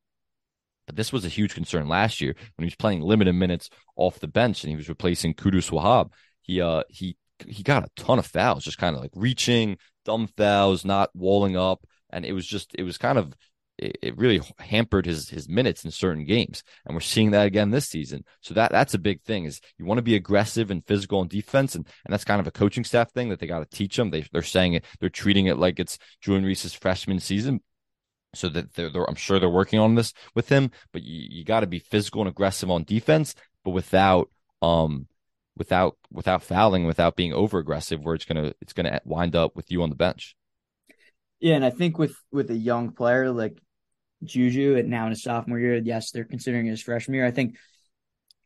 but 0.87 0.95
this 0.95 1.13
was 1.13 1.23
a 1.25 1.29
huge 1.29 1.53
concern 1.53 1.87
last 1.87 2.19
year 2.21 2.35
when 2.55 2.63
he 2.63 2.67
was 2.67 2.75
playing 2.75 3.01
limited 3.01 3.33
minutes 3.33 3.69
off 3.95 4.19
the 4.19 4.27
bench 4.27 4.63
and 4.63 4.71
he 4.71 4.75
was 4.75 4.89
replacing 4.89 5.35
Qudus 5.35 5.69
Wahab. 5.69 6.11
He 6.41 6.61
uh 6.61 6.83
he 6.89 7.17
he 7.45 7.61
got 7.61 7.83
a 7.83 7.89
ton 7.95 8.17
of 8.17 8.25
fouls, 8.25 8.63
just 8.63 8.79
kind 8.79 8.95
of 8.95 9.01
like 9.01 9.11
reaching, 9.13 9.77
dumb 10.05 10.27
fouls, 10.35 10.83
not 10.83 11.11
walling 11.13 11.55
up, 11.55 11.85
and 12.09 12.25
it 12.25 12.33
was 12.33 12.47
just 12.47 12.73
it 12.75 12.83
was 12.83 12.97
kind 12.97 13.19
of 13.19 13.35
it, 13.77 14.17
really 14.17 14.41
hampered 14.59 15.05
his 15.05 15.29
his 15.29 15.47
minutes 15.47 15.85
in 15.85 15.91
certain 15.91 16.25
games, 16.25 16.63
and 16.85 16.95
we're 16.95 17.01
seeing 17.01 17.31
that 17.31 17.45
again 17.45 17.69
this 17.69 17.87
season. 17.87 18.23
So 18.41 18.53
that 18.55 18.71
that's 18.71 18.93
a 18.93 18.99
big 18.99 19.21
thing 19.21 19.45
is 19.45 19.61
you 19.77 19.85
want 19.85 19.99
to 19.99 20.03
be 20.03 20.15
aggressive 20.15 20.71
and 20.71 20.85
physical 20.85 21.19
on 21.19 21.27
defense, 21.27 21.75
and 21.75 21.85
and 22.05 22.11
that's 22.11 22.23
kind 22.23 22.39
of 22.41 22.47
a 22.47 22.51
coaching 22.51 22.83
staff 22.83 23.11
thing 23.11 23.29
that 23.29 23.39
they 23.39 23.47
got 23.47 23.59
to 23.59 23.77
teach 23.77 23.95
them. 23.95 24.09
They 24.09 24.25
they're 24.31 24.41
saying 24.41 24.73
it, 24.73 24.85
they're 24.99 25.09
treating 25.09 25.45
it 25.45 25.57
like 25.57 25.79
it's 25.79 25.99
Julian 26.21 26.45
Reese's 26.45 26.73
freshman 26.73 27.19
season, 27.19 27.61
so 28.33 28.49
that 28.49 28.73
they're, 28.73 28.89
they're, 28.89 29.09
I'm 29.09 29.15
sure 29.15 29.39
they're 29.39 29.49
working 29.49 29.79
on 29.79 29.95
this 29.95 30.13
with 30.35 30.49
him. 30.49 30.71
But 30.91 31.03
you, 31.03 31.27
you 31.29 31.43
got 31.43 31.61
to 31.61 31.67
be 31.67 31.79
physical 31.79 32.21
and 32.21 32.29
aggressive 32.29 32.69
on 32.69 32.83
defense, 32.83 33.35
but 33.63 33.71
without 33.71 34.29
um 34.61 35.07
without 35.57 35.97
without 36.11 36.43
fouling, 36.43 36.85
without 36.85 37.15
being 37.15 37.33
over 37.33 37.59
aggressive, 37.59 38.03
where 38.03 38.15
it's 38.15 38.25
gonna 38.25 38.53
it's 38.61 38.73
gonna 38.73 39.01
wind 39.05 39.35
up 39.35 39.55
with 39.55 39.71
you 39.71 39.83
on 39.83 39.89
the 39.89 39.95
bench. 39.95 40.35
Yeah, 41.39 41.55
and 41.55 41.65
I 41.65 41.69
think 41.69 41.97
with 41.97 42.15
with 42.31 42.49
a 42.49 42.55
young 42.55 42.91
player 42.91 43.31
like 43.31 43.59
Juju, 44.23 44.77
and 44.77 44.89
now 44.89 45.05
in 45.05 45.11
his 45.11 45.23
sophomore 45.23 45.59
year, 45.59 45.75
yes, 45.75 46.11
they're 46.11 46.25
considering 46.25 46.65
his 46.65 46.81
freshman 46.81 47.15
year. 47.15 47.25
I 47.25 47.31
think 47.31 47.57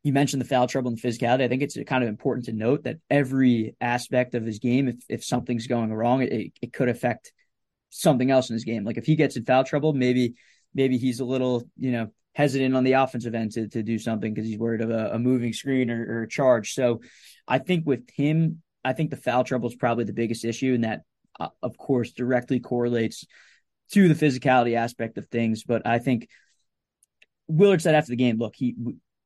you 0.03 0.13
mentioned 0.13 0.41
the 0.41 0.47
foul 0.47 0.67
trouble 0.67 0.89
and 0.89 0.99
physicality. 0.99 1.43
I 1.43 1.47
think 1.47 1.61
it's 1.61 1.77
kind 1.85 2.03
of 2.03 2.09
important 2.09 2.45
to 2.45 2.53
note 2.53 2.83
that 2.83 2.97
every 3.09 3.75
aspect 3.79 4.35
of 4.35 4.45
his 4.45 4.59
game, 4.59 4.87
if 4.87 4.95
if 5.09 5.23
something's 5.23 5.67
going 5.67 5.93
wrong, 5.93 6.21
it, 6.23 6.53
it 6.61 6.73
could 6.73 6.89
affect 6.89 7.31
something 7.91 8.31
else 8.31 8.49
in 8.49 8.55
his 8.55 8.63
game. 8.63 8.83
Like 8.83 8.97
if 8.97 9.05
he 9.05 9.15
gets 9.15 9.37
in 9.37 9.45
foul 9.45 9.63
trouble, 9.63 9.93
maybe 9.93 10.33
maybe 10.73 10.97
he's 10.97 11.19
a 11.19 11.25
little 11.25 11.63
you 11.77 11.91
know 11.91 12.07
hesitant 12.33 12.75
on 12.75 12.83
the 12.83 12.93
offensive 12.93 13.35
end 13.35 13.51
to, 13.51 13.67
to 13.67 13.83
do 13.83 13.99
something 13.99 14.33
because 14.33 14.47
he's 14.47 14.57
worried 14.57 14.81
of 14.81 14.89
a, 14.89 15.11
a 15.13 15.19
moving 15.19 15.51
screen 15.51 15.91
or, 15.91 16.01
or, 16.01 16.23
a 16.23 16.29
charge. 16.29 16.73
So 16.73 17.01
I 17.45 17.57
think 17.59 17.85
with 17.85 18.09
him, 18.09 18.61
I 18.85 18.93
think 18.93 19.09
the 19.09 19.17
foul 19.17 19.43
trouble 19.43 19.67
is 19.67 19.75
probably 19.75 20.05
the 20.05 20.13
biggest 20.13 20.45
issue, 20.45 20.73
and 20.73 20.85
that, 20.85 21.01
uh, 21.39 21.49
of 21.61 21.77
course, 21.77 22.13
directly 22.13 22.61
correlates 22.61 23.25
to 23.91 24.07
the 24.07 24.25
physicality 24.25 24.75
aspect 24.75 25.17
of 25.17 25.27
things. 25.27 25.63
But 25.63 25.85
I 25.85 25.99
think 25.99 26.29
Willard 27.47 27.81
said 27.81 27.95
after 27.95 28.11
the 28.11 28.15
game, 28.15 28.37
look, 28.37 28.55
he 28.55 28.75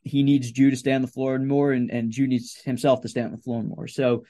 he 0.01 0.23
needs 0.23 0.51
Ju 0.51 0.69
to 0.69 0.75
stay 0.75 0.93
on 0.93 1.01
the 1.01 1.08
floor 1.08 1.38
more, 1.39 1.71
and, 1.71 1.91
and 1.91 2.12
Ju 2.12 2.28
needs 2.28 2.60
himself 2.63 3.01
to 3.01 3.10
stay 3.10 3.21
on 3.21 3.32
the 3.32 3.38
floor 3.38 3.63
more. 3.63 3.88
So 3.88 4.23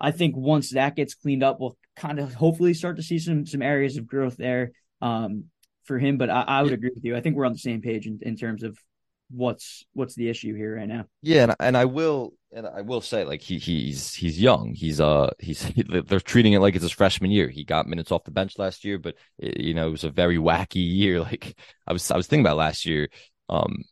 I 0.00 0.10
think 0.10 0.36
once 0.36 0.70
that 0.70 0.96
gets 0.96 1.14
cleaned 1.14 1.42
up, 1.42 1.60
we'll 1.60 1.76
kind 1.96 2.18
of 2.18 2.34
hopefully 2.34 2.74
start 2.74 2.96
to 2.96 3.02
see 3.02 3.18
some 3.18 3.46
some 3.46 3.62
areas 3.62 3.96
of 3.96 4.06
growth 4.06 4.36
there. 4.36 4.72
Um, 5.00 5.46
for 5.84 5.98
him. 5.98 6.18
But 6.18 6.30
I, 6.30 6.42
I 6.42 6.62
would 6.62 6.72
agree 6.72 6.90
with 6.94 7.04
you. 7.04 7.16
I 7.16 7.20
think 7.20 7.36
we're 7.36 7.46
on 7.46 7.52
the 7.52 7.58
same 7.58 7.80
page 7.80 8.06
in, 8.06 8.18
in 8.22 8.36
terms 8.36 8.62
of 8.62 8.78
what's 9.30 9.84
what's 9.92 10.14
the 10.14 10.28
issue 10.28 10.54
here 10.54 10.76
right 10.76 10.88
now. 10.88 11.04
Yeah, 11.22 11.44
and, 11.44 11.56
and 11.60 11.76
I 11.76 11.84
will 11.86 12.34
and 12.52 12.66
I 12.66 12.82
will 12.82 13.00
say 13.00 13.24
like 13.24 13.40
he 13.40 13.58
he's 13.58 14.14
he's 14.14 14.40
young. 14.40 14.74
He's 14.74 15.00
uh 15.00 15.30
he's 15.38 15.70
they're 16.06 16.20
treating 16.20 16.52
it 16.52 16.60
like 16.60 16.74
it's 16.74 16.82
his 16.82 16.92
freshman 16.92 17.30
year. 17.30 17.48
He 17.48 17.64
got 17.64 17.86
minutes 17.86 18.12
off 18.12 18.24
the 18.24 18.30
bench 18.30 18.58
last 18.58 18.84
year, 18.84 18.98
but 18.98 19.14
it, 19.38 19.60
you 19.60 19.74
know 19.74 19.88
it 19.88 19.92
was 19.92 20.04
a 20.04 20.10
very 20.10 20.36
wacky 20.36 20.86
year. 20.86 21.20
Like 21.24 21.56
I 21.86 21.92
was 21.92 22.10
I 22.10 22.16
was 22.16 22.26
thinking 22.26 22.44
about 22.44 22.58
last 22.58 22.84
year, 22.84 23.08
um, 23.48 23.84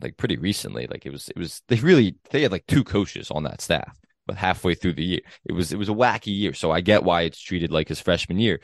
like 0.00 0.16
pretty 0.16 0.36
recently. 0.36 0.86
Like 0.90 1.06
it 1.06 1.12
was 1.12 1.28
it 1.28 1.38
was 1.38 1.62
they 1.68 1.76
really 1.76 2.16
they 2.30 2.42
had 2.42 2.52
like 2.52 2.66
two 2.66 2.84
coaches 2.84 3.30
on 3.30 3.44
that 3.44 3.60
staff. 3.60 3.96
But 4.26 4.36
halfway 4.36 4.74
through 4.74 4.94
the 4.94 5.04
year, 5.04 5.20
it 5.44 5.52
was 5.52 5.72
it 5.72 5.78
was 5.78 5.88
a 5.88 5.92
wacky 5.92 6.36
year. 6.36 6.52
So 6.52 6.70
I 6.70 6.80
get 6.80 7.04
why 7.04 7.22
it's 7.22 7.40
treated 7.40 7.70
like 7.70 7.88
his 7.88 8.00
freshman 8.00 8.38
year 8.38 8.60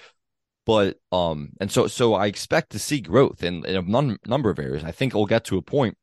but 0.64 0.96
um 1.10 1.50
and 1.60 1.70
so 1.70 1.86
so 1.86 2.14
i 2.14 2.26
expect 2.26 2.70
to 2.70 2.78
see 2.78 3.00
growth 3.00 3.42
in, 3.42 3.64
in 3.64 3.76
a 3.76 3.82
num- 3.82 4.18
number 4.26 4.50
of 4.50 4.58
areas. 4.58 4.84
I 4.84 4.92
think 4.92 5.12
it'll 5.12 5.26
get 5.26 5.44
to 5.46 5.58
a 5.58 5.62
point 5.62 5.96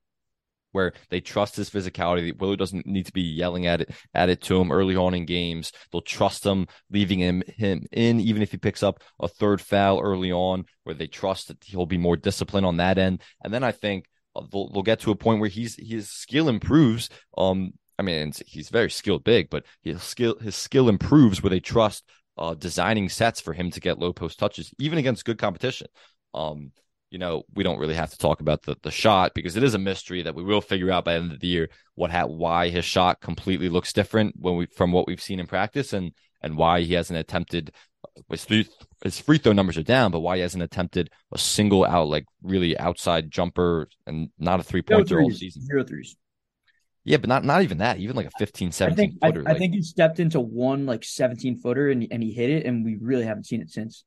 where 0.72 0.94
they 1.10 1.20
trust 1.20 1.56
his 1.56 1.70
physicality. 1.70 2.38
Willard 2.38 2.60
doesn't 2.60 2.86
need 2.86 3.08
to 3.08 3.12
be 3.12 3.22
yelling 3.22 3.66
at 3.66 3.82
it 3.82 3.92
at 4.14 4.30
it 4.30 4.42
to 4.44 4.60
him 4.60 4.72
early 4.72 4.96
on 4.96 5.14
in 5.14 5.26
games. 5.26 5.72
They'll 5.92 6.02
trust 6.02 6.46
him 6.46 6.68
leaving 6.92 7.20
him 7.20 7.44
him 7.48 7.86
in 7.92 8.20
even 8.20 8.42
if 8.42 8.52
he 8.52 8.58
picks 8.58 8.84
up 8.84 9.02
a 9.20 9.28
third 9.28 9.62
foul 9.62 10.00
early 10.00 10.32
on 10.32 10.66
where 10.84 10.96
they 10.96 11.08
trust 11.08 11.48
that 11.48 11.64
he'll 11.64 11.86
be 11.86 11.98
more 11.98 12.18
disciplined 12.18 12.66
on 12.66 12.78
that 12.78 12.98
end. 12.98 13.22
And 13.44 13.54
then 13.54 13.64
i 13.64 13.72
think 13.72 14.06
uh, 14.36 14.44
they'll, 14.52 14.70
they'll 14.72 14.84
get 14.84 15.00
to 15.02 15.12
a 15.12 15.16
point 15.16 15.40
where 15.40 15.50
he's 15.50 15.76
his 15.76 16.10
skill 16.10 16.50
improves 16.50 17.10
um 17.38 17.74
I 18.00 18.02
mean, 18.02 18.32
he's 18.46 18.70
very 18.70 18.90
skilled 18.90 19.26
big, 19.26 19.50
but 19.50 19.66
his 19.82 20.02
skill 20.02 20.38
his 20.40 20.56
skill 20.56 20.88
improves 20.88 21.44
where 21.44 21.50
they 21.50 21.60
trust 21.60 22.06
uh, 22.38 22.54
designing 22.54 23.10
sets 23.10 23.42
for 23.42 23.52
him 23.52 23.70
to 23.72 23.82
get 23.82 24.00
low 24.00 24.14
post 24.14 24.40
touches, 24.40 24.74
even 24.80 24.98
against 24.98 25.26
good 25.26 25.38
competition. 25.38 25.88
Um, 26.34 26.72
you 27.12 27.18
know, 27.18 27.44
we 27.54 27.64
don't 27.64 27.78
really 27.78 27.96
have 27.96 28.12
to 28.12 28.18
talk 28.18 28.40
about 28.40 28.62
the 28.62 28.78
the 28.84 28.90
shot 28.90 29.34
because 29.34 29.58
it 29.58 29.64
is 29.64 29.74
a 29.74 29.80
mystery 29.80 30.22
that 30.22 30.34
we 30.34 30.44
will 30.44 30.62
figure 30.62 30.90
out 30.90 31.04
by 31.04 31.16
the 31.16 31.20
end 31.20 31.34
of 31.34 31.42
the 31.42 31.48
year 31.48 31.70
what 31.96 32.10
ha- 32.10 32.26
why 32.26 32.70
his 32.70 32.86
shot 32.86 33.20
completely 33.20 33.68
looks 33.68 33.92
different 33.92 34.34
when 34.40 34.56
we 34.56 34.66
from 34.68 34.94
what 34.94 35.06
we've 35.06 35.22
seen 35.22 35.42
in 35.42 35.46
practice 35.46 35.92
and 35.92 36.14
and 36.42 36.56
why 36.56 36.80
he 36.80 36.94
hasn't 36.94 37.20
attempted 37.20 37.74
his 38.30 38.46
free, 38.46 38.66
his 39.04 39.20
free 39.20 39.40
throw 39.40 39.52
numbers 39.52 39.78
are 39.78 39.84
down, 39.84 40.12
but 40.12 40.22
why 40.22 40.38
he 40.38 40.42
hasn't 40.42 40.64
attempted 40.64 41.10
a 41.34 41.38
single 41.38 41.84
out 41.84 42.08
like 42.08 42.24
really 42.42 42.78
outside 42.78 43.30
jumper 43.30 43.90
and 44.08 44.30
not 44.40 44.62
a 44.62 44.64
three 44.64 44.82
pointer 44.82 45.22
all 45.22 45.32
season. 45.32 45.66
Zero 45.66 45.84
threes. 45.84 46.16
Yeah, 47.10 47.18
but 47.18 47.28
not 47.28 47.44
not 47.44 47.64
even 47.64 47.80
that. 47.80 47.98
Even 47.98 48.16
like 48.16 48.28
a 48.28 48.32
15, 48.38 48.72
17 48.72 48.94
I 48.94 48.96
think, 48.96 49.20
footer. 49.20 49.40
I, 49.40 49.44
like... 49.50 49.56
I, 49.56 49.58
think 49.58 49.74
he 49.74 49.82
stepped 49.82 50.20
into 50.20 50.40
one 50.40 50.86
like 50.86 51.04
17 51.04 51.58
footer 51.58 51.90
and, 51.90 52.06
and 52.12 52.22
he 52.22 52.32
hit 52.32 52.52
it, 52.52 52.68
and 52.68 52.86
we 52.86 52.98
really 53.02 53.26
haven't 53.26 53.48
seen 53.48 53.62
it 53.62 53.72
since. 53.72 54.04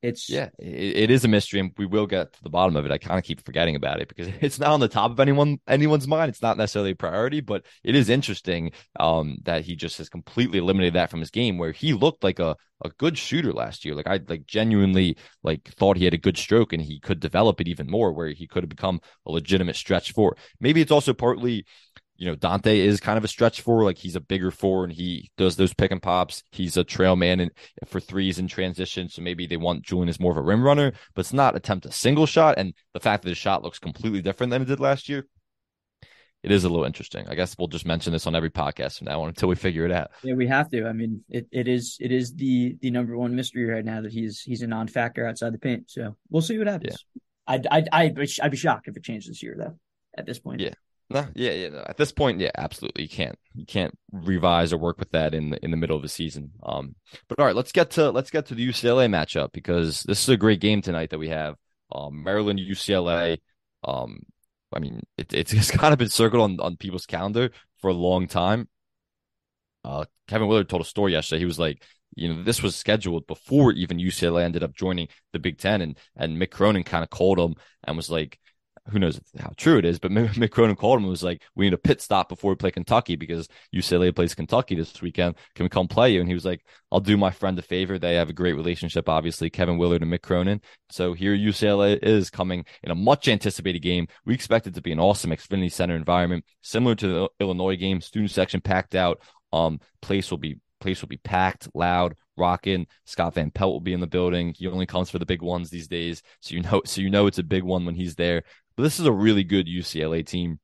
It's 0.00 0.30
yeah, 0.30 0.48
it, 0.58 0.96
it 0.96 1.10
is 1.10 1.26
a 1.26 1.28
mystery, 1.28 1.60
and 1.60 1.72
we 1.76 1.84
will 1.84 2.06
get 2.06 2.32
to 2.32 2.42
the 2.42 2.48
bottom 2.48 2.76
of 2.76 2.86
it. 2.86 2.90
I 2.90 2.96
kind 2.96 3.18
of 3.18 3.24
keep 3.24 3.44
forgetting 3.44 3.76
about 3.76 4.00
it 4.00 4.08
because 4.08 4.28
it's 4.40 4.58
not 4.58 4.70
on 4.70 4.80
the 4.80 4.88
top 4.88 5.10
of 5.10 5.20
anyone 5.20 5.58
anyone's 5.66 6.08
mind. 6.08 6.30
It's 6.30 6.40
not 6.40 6.56
necessarily 6.56 6.92
a 6.92 6.96
priority, 6.96 7.42
but 7.42 7.66
it 7.82 7.94
is 7.94 8.08
interesting 8.08 8.72
um, 8.98 9.36
that 9.42 9.66
he 9.66 9.76
just 9.76 9.98
has 9.98 10.08
completely 10.08 10.58
eliminated 10.58 10.94
that 10.94 11.10
from 11.10 11.20
his 11.20 11.30
game, 11.30 11.58
where 11.58 11.72
he 11.72 11.92
looked 11.92 12.24
like 12.24 12.38
a 12.38 12.56
a 12.82 12.88
good 12.96 13.18
shooter 13.18 13.52
last 13.52 13.84
year. 13.84 13.94
Like 13.94 14.06
I 14.06 14.20
like 14.28 14.46
genuinely 14.46 15.18
like 15.42 15.68
thought 15.78 15.98
he 15.98 16.04
had 16.04 16.14
a 16.14 16.18
good 16.18 16.38
stroke 16.38 16.72
and 16.72 16.82
he 16.82 17.00
could 17.00 17.20
develop 17.20 17.60
it 17.60 17.68
even 17.68 17.90
more, 17.90 18.12
where 18.12 18.28
he 18.28 18.46
could 18.46 18.62
have 18.62 18.70
become 18.70 19.00
a 19.26 19.30
legitimate 19.30 19.76
stretch 19.76 20.12
for. 20.12 20.36
Maybe 20.58 20.80
it's 20.80 20.92
also 20.92 21.12
partly 21.12 21.66
you 22.16 22.26
know, 22.26 22.36
Donta 22.36 22.74
is 22.74 23.00
kind 23.00 23.18
of 23.18 23.24
a 23.24 23.28
stretch 23.28 23.60
four. 23.60 23.84
Like 23.84 23.98
he's 23.98 24.16
a 24.16 24.20
bigger 24.20 24.50
four 24.50 24.84
and 24.84 24.92
he 24.92 25.30
does 25.36 25.56
those 25.56 25.74
pick 25.74 25.90
and 25.90 26.02
pops. 26.02 26.42
He's 26.52 26.76
a 26.76 26.84
trail 26.84 27.16
man 27.16 27.40
and 27.40 27.50
for 27.86 28.00
threes 28.00 28.38
in 28.38 28.46
transition. 28.46 29.08
So 29.08 29.22
maybe 29.22 29.46
they 29.46 29.56
want 29.56 29.82
Julian 29.82 30.08
as 30.08 30.20
more 30.20 30.30
of 30.30 30.38
a 30.38 30.42
rim 30.42 30.62
runner, 30.62 30.92
but 31.14 31.20
it's 31.20 31.32
not 31.32 31.56
attempt 31.56 31.86
a 31.86 31.92
single 31.92 32.26
shot. 32.26 32.54
And 32.56 32.74
the 32.92 33.00
fact 33.00 33.22
that 33.22 33.30
his 33.30 33.38
shot 33.38 33.62
looks 33.62 33.78
completely 33.78 34.22
different 34.22 34.50
than 34.50 34.62
it 34.62 34.66
did 34.66 34.80
last 34.80 35.08
year, 35.08 35.26
it 36.44 36.52
is 36.52 36.64
a 36.64 36.68
little 36.68 36.84
interesting. 36.84 37.26
I 37.26 37.34
guess 37.34 37.56
we'll 37.58 37.68
just 37.68 37.86
mention 37.86 38.12
this 38.12 38.26
on 38.26 38.36
every 38.36 38.50
podcast 38.50 38.98
from 38.98 39.06
now 39.06 39.22
on 39.22 39.28
until 39.28 39.48
we 39.48 39.56
figure 39.56 39.86
it 39.86 39.92
out. 39.92 40.10
Yeah, 40.22 40.34
we 40.34 40.46
have 40.46 40.68
to. 40.70 40.86
I 40.86 40.92
mean, 40.92 41.24
it, 41.28 41.48
it 41.50 41.66
is 41.66 41.96
it 42.00 42.12
is 42.12 42.34
the 42.34 42.76
the 42.80 42.90
number 42.90 43.16
one 43.16 43.34
mystery 43.34 43.64
right 43.64 43.84
now 43.84 44.02
that 44.02 44.12
he's 44.12 44.40
he's 44.40 44.60
a 44.60 44.66
non 44.66 44.86
factor 44.86 45.26
outside 45.26 45.54
the 45.54 45.58
paint. 45.58 45.90
So 45.90 46.16
we'll 46.28 46.42
see 46.42 46.58
what 46.58 46.66
happens. 46.66 47.02
Yeah. 47.14 47.22
I'd, 47.46 47.66
I'd 47.66 47.88
I'd 47.92 48.28
I'd 48.42 48.50
be 48.50 48.56
shocked 48.56 48.88
if 48.88 48.96
it 48.96 49.02
changed 49.02 49.28
this 49.28 49.42
year 49.42 49.56
though. 49.58 49.78
At 50.16 50.26
this 50.26 50.38
point, 50.38 50.60
yeah. 50.60 50.74
No, 51.10 51.26
yeah, 51.34 51.52
yeah. 51.52 51.84
At 51.86 51.96
this 51.96 52.12
point, 52.12 52.40
yeah, 52.40 52.50
absolutely. 52.56 53.02
You 53.02 53.08
can't 53.08 53.38
you 53.54 53.66
can't 53.66 53.96
revise 54.10 54.72
or 54.72 54.78
work 54.78 54.98
with 54.98 55.10
that 55.12 55.34
in 55.34 55.50
the 55.50 55.62
in 55.64 55.70
the 55.70 55.76
middle 55.76 55.96
of 55.96 56.02
the 56.02 56.08
season. 56.08 56.52
Um, 56.62 56.94
but 57.28 57.38
all 57.38 57.46
right, 57.46 57.54
let's 57.54 57.72
get 57.72 57.90
to 57.92 58.10
let's 58.10 58.30
get 58.30 58.46
to 58.46 58.54
the 58.54 58.66
UCLA 58.66 59.08
matchup 59.08 59.52
because 59.52 60.02
this 60.02 60.22
is 60.22 60.28
a 60.30 60.36
great 60.36 60.60
game 60.60 60.80
tonight 60.82 61.10
that 61.10 61.18
we 61.18 61.28
have. 61.28 61.56
Um, 61.92 62.22
Maryland 62.24 62.58
UCLA. 62.58 63.38
Um, 63.84 64.24
I 64.74 64.78
mean, 64.80 65.02
it, 65.18 65.32
it's 65.34 65.52
it's 65.52 65.70
kind 65.70 65.92
of 65.92 65.98
been 65.98 66.08
circled 66.08 66.42
on 66.42 66.58
on 66.60 66.76
people's 66.76 67.06
calendar 67.06 67.50
for 67.80 67.90
a 67.90 67.94
long 67.94 68.26
time. 68.26 68.68
Uh, 69.84 70.04
Kevin 70.28 70.48
Willard 70.48 70.68
told 70.68 70.82
a 70.82 70.86
story 70.86 71.12
yesterday. 71.12 71.40
He 71.40 71.44
was 71.44 71.58
like, 71.58 71.84
you 72.16 72.28
know, 72.32 72.42
this 72.42 72.62
was 72.62 72.76
scheduled 72.76 73.26
before 73.26 73.72
even 73.72 73.98
UCLA 73.98 74.42
ended 74.42 74.62
up 74.62 74.74
joining 74.74 75.08
the 75.32 75.38
Big 75.38 75.58
Ten, 75.58 75.82
and 75.82 75.98
and 76.16 76.40
Mick 76.40 76.50
Cronin 76.50 76.84
kind 76.84 77.04
of 77.04 77.10
called 77.10 77.38
him 77.38 77.54
and 77.84 77.96
was 77.96 78.10
like, 78.10 78.38
who 78.90 78.98
knows 78.98 79.18
how 79.38 79.52
true 79.56 79.78
it 79.78 79.84
is, 79.84 79.98
but 79.98 80.10
Mick 80.12 80.50
Cronin 80.50 80.76
called 80.76 80.98
him 80.98 81.04
and 81.04 81.10
was 81.10 81.22
like, 81.22 81.42
we 81.54 81.64
need 81.64 81.72
a 81.72 81.78
pit 81.78 82.02
stop 82.02 82.28
before 82.28 82.52
we 82.52 82.56
play 82.56 82.70
Kentucky 82.70 83.16
because 83.16 83.48
UCLA 83.74 84.14
plays 84.14 84.34
Kentucky 84.34 84.74
this 84.74 85.00
weekend. 85.00 85.36
Can 85.54 85.64
we 85.64 85.70
come 85.70 85.88
play 85.88 86.12
you? 86.12 86.20
And 86.20 86.28
he 86.28 86.34
was 86.34 86.44
like, 86.44 86.64
I'll 86.92 87.00
do 87.00 87.16
my 87.16 87.30
friend 87.30 87.58
a 87.58 87.62
favor. 87.62 87.98
They 87.98 88.16
have 88.16 88.28
a 88.28 88.34
great 88.34 88.54
relationship, 88.54 89.08
obviously, 89.08 89.48
Kevin 89.48 89.78
Willard 89.78 90.02
and 90.02 90.12
Mick 90.12 90.22
Cronin. 90.22 90.60
So 90.90 91.14
here 91.14 91.34
UCLA 91.34 91.98
is 92.02 92.30
coming 92.30 92.64
in 92.82 92.90
a 92.90 92.94
much 92.94 93.26
anticipated 93.28 93.80
game. 93.80 94.06
We 94.26 94.34
expect 94.34 94.66
it 94.66 94.74
to 94.74 94.82
be 94.82 94.92
an 94.92 95.00
awesome 95.00 95.30
Xfinity 95.30 95.72
Center 95.72 95.96
environment, 95.96 96.44
similar 96.62 96.94
to 96.96 97.06
the 97.06 97.28
Illinois 97.40 97.76
game, 97.76 98.00
student 98.00 98.30
section 98.30 98.60
packed 98.60 98.94
out. 98.94 99.20
Um, 99.52 99.80
place 100.02 100.30
will 100.30 100.38
be 100.38 100.58
place 100.80 101.00
will 101.00 101.08
be 101.08 101.16
packed, 101.16 101.68
loud, 101.74 102.14
rocking. 102.36 102.86
Scott 103.04 103.34
Van 103.34 103.50
Pelt 103.50 103.72
will 103.72 103.80
be 103.80 103.92
in 103.92 104.00
the 104.00 104.06
building. 104.06 104.54
He 104.56 104.66
only 104.66 104.86
comes 104.86 105.10
for 105.10 105.18
the 105.18 105.26
big 105.26 105.42
ones 105.42 105.70
these 105.70 105.88
days, 105.88 106.22
so 106.40 106.54
you 106.54 106.62
know, 106.62 106.82
so 106.84 107.00
you 107.00 107.10
know 107.10 107.26
it's 107.26 107.38
a 107.38 107.42
big 107.42 107.62
one 107.62 107.84
when 107.84 107.94
he's 107.94 108.16
there. 108.16 108.42
But 108.76 108.82
this 108.84 109.00
is 109.00 109.06
a 109.06 109.12
really 109.12 109.44
good 109.44 109.66
UCLA 109.66 110.26
team. 110.26 110.58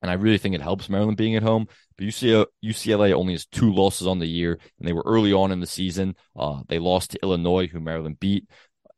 And 0.00 0.10
I 0.10 0.14
really 0.14 0.38
think 0.38 0.54
it 0.54 0.62
helps 0.62 0.88
Maryland 0.88 1.16
being 1.16 1.34
at 1.34 1.42
home. 1.42 1.66
But 1.96 2.06
UCLA, 2.06 2.46
UCLA 2.64 3.12
only 3.12 3.32
has 3.32 3.46
two 3.46 3.72
losses 3.72 4.06
on 4.06 4.20
the 4.20 4.28
year, 4.28 4.58
and 4.78 4.86
they 4.86 4.92
were 4.92 5.02
early 5.04 5.32
on 5.32 5.50
in 5.50 5.60
the 5.60 5.66
season. 5.66 6.14
Uh, 6.36 6.62
they 6.68 6.78
lost 6.78 7.10
to 7.10 7.22
Illinois, 7.22 7.66
who 7.66 7.80
Maryland 7.80 8.20
beat 8.20 8.48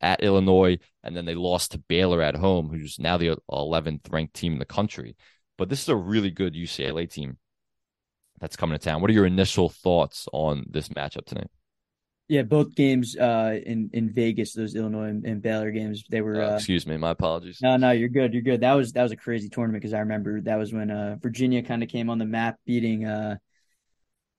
at 0.03 0.23
Illinois, 0.23 0.79
and 1.03 1.17
then 1.17 1.25
they 1.25 1.35
lost 1.35 1.73
to 1.73 1.79
Baylor 1.79 2.23
at 2.23 2.37
home, 2.37 2.69
who's 2.69 2.99
now 2.99 3.17
the 3.17 3.37
11th 3.51 4.11
ranked 4.11 4.35
team 4.35 4.55
in 4.55 4.59
the 4.59 4.65
country. 4.65 5.17
But 5.57 5.69
this 5.69 5.83
is 5.83 5.89
a 5.89 5.97
really 5.97 6.31
good 6.31 6.55
UCLA 6.55 7.11
team 7.11 7.39
that's 8.41 8.57
coming 8.57 8.79
to 8.79 8.85
town. 8.85 9.01
What 9.01 9.11
are 9.11 9.15
your 9.15 9.27
initial 9.27 9.69
thoughts 9.69 10.27
on 10.33 10.65
this 10.71 10.89
matchup 10.89 11.27
tonight? 11.27 11.51
Yeah, 12.31 12.43
both 12.43 12.77
games 12.77 13.17
uh, 13.17 13.59
in 13.67 13.91
in 13.93 14.13
Vegas, 14.13 14.53
those 14.53 14.77
Illinois 14.77 15.09
and, 15.09 15.27
and 15.27 15.43
Baylor 15.43 15.73
games, 15.73 16.05
they 16.09 16.21
were. 16.21 16.41
Uh, 16.41 16.55
excuse 16.55 16.87
me, 16.87 16.97
my 16.97 17.11
apologies. 17.11 17.59
No, 17.61 17.77
no, 17.77 17.91
you're 17.91 18.09
good. 18.09 18.33
You're 18.33 18.45
good. 18.45 18.61
That 18.61 18.75
was 18.75 18.93
that 18.93 19.03
was 19.03 19.11
a 19.11 19.17
crazy 19.17 19.49
tournament 19.49 19.83
because 19.83 19.95
I 19.95 19.99
remember 19.99 20.41
that 20.43 20.55
was 20.55 20.73
when 20.73 20.93
uh, 20.93 21.17
Virginia 21.21 21.65
kind 21.65 21.83
of 21.83 21.89
came 21.89 22.09
on 22.09 22.19
the 22.19 22.25
map, 22.25 22.61
beating 22.65 23.05
uh, 23.05 23.39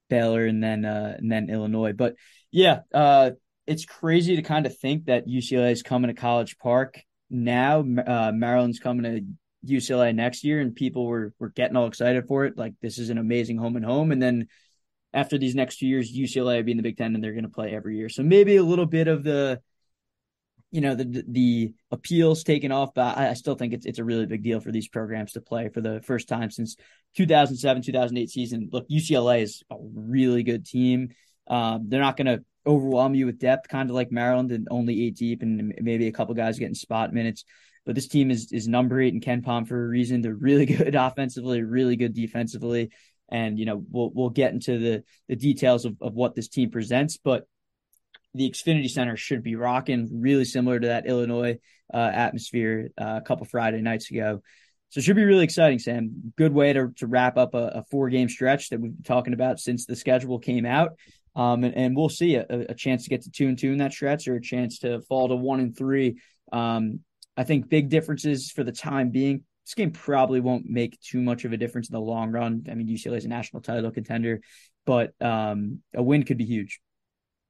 Baylor 0.08 0.46
and 0.46 0.64
then 0.64 0.86
uh, 0.86 1.16
and 1.18 1.30
then 1.30 1.50
Illinois. 1.50 1.92
But 1.92 2.14
yeah, 2.50 2.80
uh, 2.94 3.32
it's 3.66 3.84
crazy 3.84 4.36
to 4.36 4.42
kind 4.42 4.64
of 4.64 4.74
think 4.78 5.04
that 5.04 5.28
UCLA 5.28 5.72
is 5.72 5.82
coming 5.82 6.08
to 6.08 6.18
College 6.18 6.56
Park 6.56 6.98
now. 7.28 7.80
Uh, 7.80 8.32
Maryland's 8.34 8.78
coming 8.78 9.36
to 9.66 9.74
UCLA 9.74 10.14
next 10.14 10.44
year, 10.44 10.60
and 10.62 10.74
people 10.74 11.04
were 11.06 11.34
were 11.38 11.50
getting 11.50 11.76
all 11.76 11.88
excited 11.88 12.26
for 12.26 12.46
it. 12.46 12.56
Like 12.56 12.72
this 12.80 12.96
is 12.96 13.10
an 13.10 13.18
amazing 13.18 13.58
home 13.58 13.76
and 13.76 13.84
home, 13.84 14.12
and 14.12 14.22
then 14.22 14.48
after 15.14 15.38
these 15.38 15.54
next 15.54 15.78
two 15.78 15.86
years, 15.86 16.16
UCLA 16.16 16.56
will 16.56 16.62
be 16.62 16.72
in 16.72 16.76
the 16.76 16.82
Big 16.82 16.96
Ten 16.96 17.14
and 17.14 17.22
they're 17.22 17.32
going 17.32 17.44
to 17.44 17.50
play 17.50 17.74
every 17.74 17.96
year. 17.96 18.08
So 18.08 18.22
maybe 18.22 18.56
a 18.56 18.62
little 18.62 18.86
bit 18.86 19.08
of 19.08 19.22
the, 19.24 19.60
you 20.70 20.80
know, 20.80 20.94
the 20.94 21.24
the 21.28 21.74
appeals 21.90 22.44
taken 22.44 22.72
off, 22.72 22.94
but 22.94 23.18
I, 23.18 23.34
still 23.34 23.54
think 23.54 23.74
it's 23.74 23.84
it's 23.84 23.98
a 23.98 24.04
really 24.04 24.24
big 24.24 24.42
deal 24.42 24.58
for 24.58 24.72
these 24.72 24.88
programs 24.88 25.32
to 25.32 25.42
play 25.42 25.68
for 25.68 25.82
the 25.82 26.00
first 26.00 26.28
time 26.28 26.50
since 26.50 26.76
2007 27.16 27.82
2008 27.82 28.30
season. 28.30 28.70
Look, 28.72 28.88
UCLA 28.88 29.42
is 29.42 29.62
a 29.70 29.76
really 29.78 30.42
good 30.42 30.64
team. 30.64 31.10
Um, 31.46 31.88
they're 31.88 32.00
not 32.00 32.16
going 32.16 32.26
to 32.26 32.42
overwhelm 32.66 33.14
you 33.14 33.26
with 33.26 33.38
depth, 33.38 33.68
kind 33.68 33.90
of 33.90 33.94
like 33.96 34.12
Maryland, 34.12 34.50
and 34.52 34.68
only 34.70 35.06
eight 35.06 35.16
deep, 35.16 35.42
and 35.42 35.74
maybe 35.80 36.06
a 36.06 36.12
couple 36.12 36.34
guys 36.34 36.58
getting 36.58 36.74
spot 36.74 37.12
minutes. 37.12 37.44
But 37.84 37.94
this 37.94 38.08
team 38.08 38.30
is 38.30 38.52
is 38.52 38.68
number 38.68 39.00
eight 39.00 39.14
in 39.14 39.42
Palm 39.42 39.64
for 39.64 39.84
a 39.84 39.88
reason. 39.88 40.22
They're 40.22 40.34
really 40.34 40.66
good 40.76 40.94
offensively, 40.94 41.62
really 41.62 41.96
good 41.96 42.14
defensively, 42.14 42.90
and 43.32 43.58
you 43.58 43.64
know 43.64 43.82
we'll 43.90 44.10
we'll 44.14 44.30
get 44.30 44.52
into 44.52 44.78
the 44.78 45.04
the 45.28 45.36
details 45.36 45.84
of, 45.84 45.96
of 46.00 46.14
what 46.14 46.34
this 46.34 46.48
team 46.48 46.70
presents. 46.70 47.16
But 47.16 47.46
the 48.34 48.48
Xfinity 48.48 48.88
Center 48.88 49.16
should 49.16 49.42
be 49.42 49.56
rocking, 49.56 50.08
really 50.12 50.44
similar 50.44 50.78
to 50.78 50.86
that 50.88 51.06
Illinois 51.06 51.58
uh, 51.92 52.10
atmosphere 52.12 52.90
uh, 53.00 53.20
a 53.22 53.26
couple 53.26 53.46
Friday 53.46 53.80
nights 53.80 54.10
ago. 54.10 54.42
So 54.90 54.98
it 54.98 55.04
should 55.04 55.16
be 55.16 55.24
really 55.24 55.44
exciting, 55.44 55.78
Sam. 55.78 56.32
Good 56.36 56.52
way 56.52 56.72
to, 56.72 56.92
to 56.96 57.06
wrap 57.06 57.38
up 57.38 57.54
a, 57.54 57.72
a 57.76 57.84
four 57.90 58.10
game 58.10 58.28
stretch 58.28 58.68
that 58.68 58.80
we've 58.80 58.94
been 58.94 59.02
talking 59.02 59.32
about 59.32 59.58
since 59.58 59.86
the 59.86 59.96
schedule 59.96 60.38
came 60.38 60.66
out. 60.66 60.92
Um, 61.34 61.64
and, 61.64 61.74
and, 61.74 61.96
we'll 61.96 62.10
see 62.10 62.34
a, 62.34 62.44
a, 62.50 62.74
chance 62.74 63.04
to 63.04 63.08
get 63.08 63.22
to 63.22 63.30
two 63.30 63.48
and 63.48 63.58
two 63.58 63.72
in 63.72 63.78
that 63.78 63.94
stretch 63.94 64.28
or 64.28 64.34
a 64.34 64.42
chance 64.42 64.80
to 64.80 65.00
fall 65.00 65.28
to 65.28 65.34
one 65.34 65.60
and 65.60 65.74
three. 65.74 66.18
Um, 66.52 67.00
I 67.38 67.44
think 67.44 67.70
big 67.70 67.88
differences 67.88 68.50
for 68.50 68.64
the 68.64 68.72
time 68.72 69.08
being. 69.08 69.44
This 69.64 69.74
game 69.74 69.92
probably 69.92 70.40
won't 70.40 70.66
make 70.68 71.00
too 71.00 71.20
much 71.20 71.44
of 71.44 71.52
a 71.52 71.56
difference 71.56 71.88
in 71.88 71.94
the 71.94 72.00
long 72.00 72.30
run. 72.30 72.66
I 72.70 72.74
mean, 72.74 72.88
UCLA 72.88 73.18
is 73.18 73.24
a 73.24 73.28
national 73.28 73.62
title 73.62 73.90
contender, 73.90 74.40
but 74.84 75.12
um, 75.20 75.82
a 75.94 76.02
win 76.02 76.24
could 76.24 76.38
be 76.38 76.44
huge. 76.44 76.80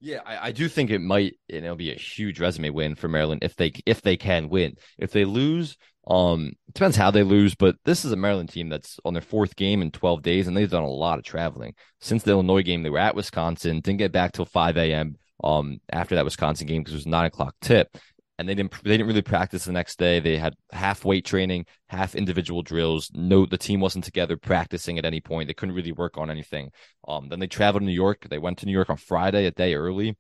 Yeah, 0.01 0.19
I, 0.27 0.49
I, 0.49 0.53
do 0.53 0.69
think 0.69 0.91
it 0.91 0.99
might, 0.99 1.35
and 1.49 1.65
it'll 1.65 1.77
be 1.77 1.93
a 1.93 1.97
huge 1.97 2.41
resume 2.41 2.71
win 2.71 2.97
for 2.97 3.09
Maryland 3.09 3.45
if 3.45 3.55
they 3.55 3.73
if 3.87 4.03
they 4.03 4.17
can 4.17 4.49
win. 4.49 4.75
If 4.99 5.13
they 5.13 5.25
lose, 5.25 5.77
um, 6.09 6.49
it 6.67 6.75
depends 6.75 6.97
how 6.97 7.13
they 7.13 7.23
lose, 7.23 7.55
but 7.55 7.77
this 7.85 8.05
is 8.05 8.11
a 8.11 8.17
Maryland 8.17 8.49
team 8.49 8.69
that's 8.69 8.99
on 9.05 9.15
their 9.15 9.23
fourth 9.23 9.55
game 9.55 9.81
in 9.81 9.93
12 9.93 10.23
days, 10.23 10.49
and 10.49 10.57
they've 10.57 10.69
done 10.69 10.83
a 10.83 10.91
lot 10.91 11.19
of 11.19 11.25
traveling 11.25 11.75
since 12.01 12.25
the 12.25 12.33
Illinois 12.33 12.63
game. 12.63 12.83
They 12.83 12.91
were 12.91 12.99
at 12.99 13.15
Wisconsin, 13.15 13.81
didn't 13.81 14.01
get 14.01 14.11
back 14.11 14.33
till 14.33 14.45
5 14.45 14.77
a.m. 14.77 15.17
Um, 15.45 15.81
after 15.93 16.17
that 16.17 16.25
Wisconsin 16.25 16.67
game 16.67 16.83
because 16.83 16.95
it 16.95 16.99
was 16.99 17.07
nine 17.07 17.27
o'clock 17.27 17.55
tip 17.61 17.97
and 18.43 18.49
they 18.49 18.57
didn't 18.57 18.73
they 18.83 18.91
didn't 18.91 19.07
really 19.07 19.23
practice 19.23 19.65
the 19.65 19.73
next 19.73 20.01
day. 20.01 20.19
They 20.19 20.37
had 20.37 20.57
half 20.73 21.05
weight 21.05 21.25
training, 21.25 21.65
half 21.87 22.17
individual 22.17 22.63
drills. 22.63 23.09
No, 23.15 23.47
the 23.47 23.57
team 23.57 23.79
wasn't 23.79 24.05
together 24.05 24.37
practicing 24.37 24.99
at 24.99 25.05
any 25.05 25.21
point. 25.21 25.47
They 25.47 25.55
couldn't 25.55 25.77
really 25.77 25.93
work 25.93 26.19
on 26.19 26.29
anything. 26.29 26.73
Um, 27.07 27.29
then 27.29 27.39
they 27.39 27.47
traveled 27.47 27.83
to 27.83 27.87
New 27.87 27.93
York. 27.93 28.27
They 28.29 28.39
went 28.39 28.59
to 28.59 28.67
New 28.67 28.73
York 28.73 28.91
on 28.91 28.97
Friday, 28.97 29.47
a 29.47 29.53
day 29.53 29.75
early. 29.75 30.17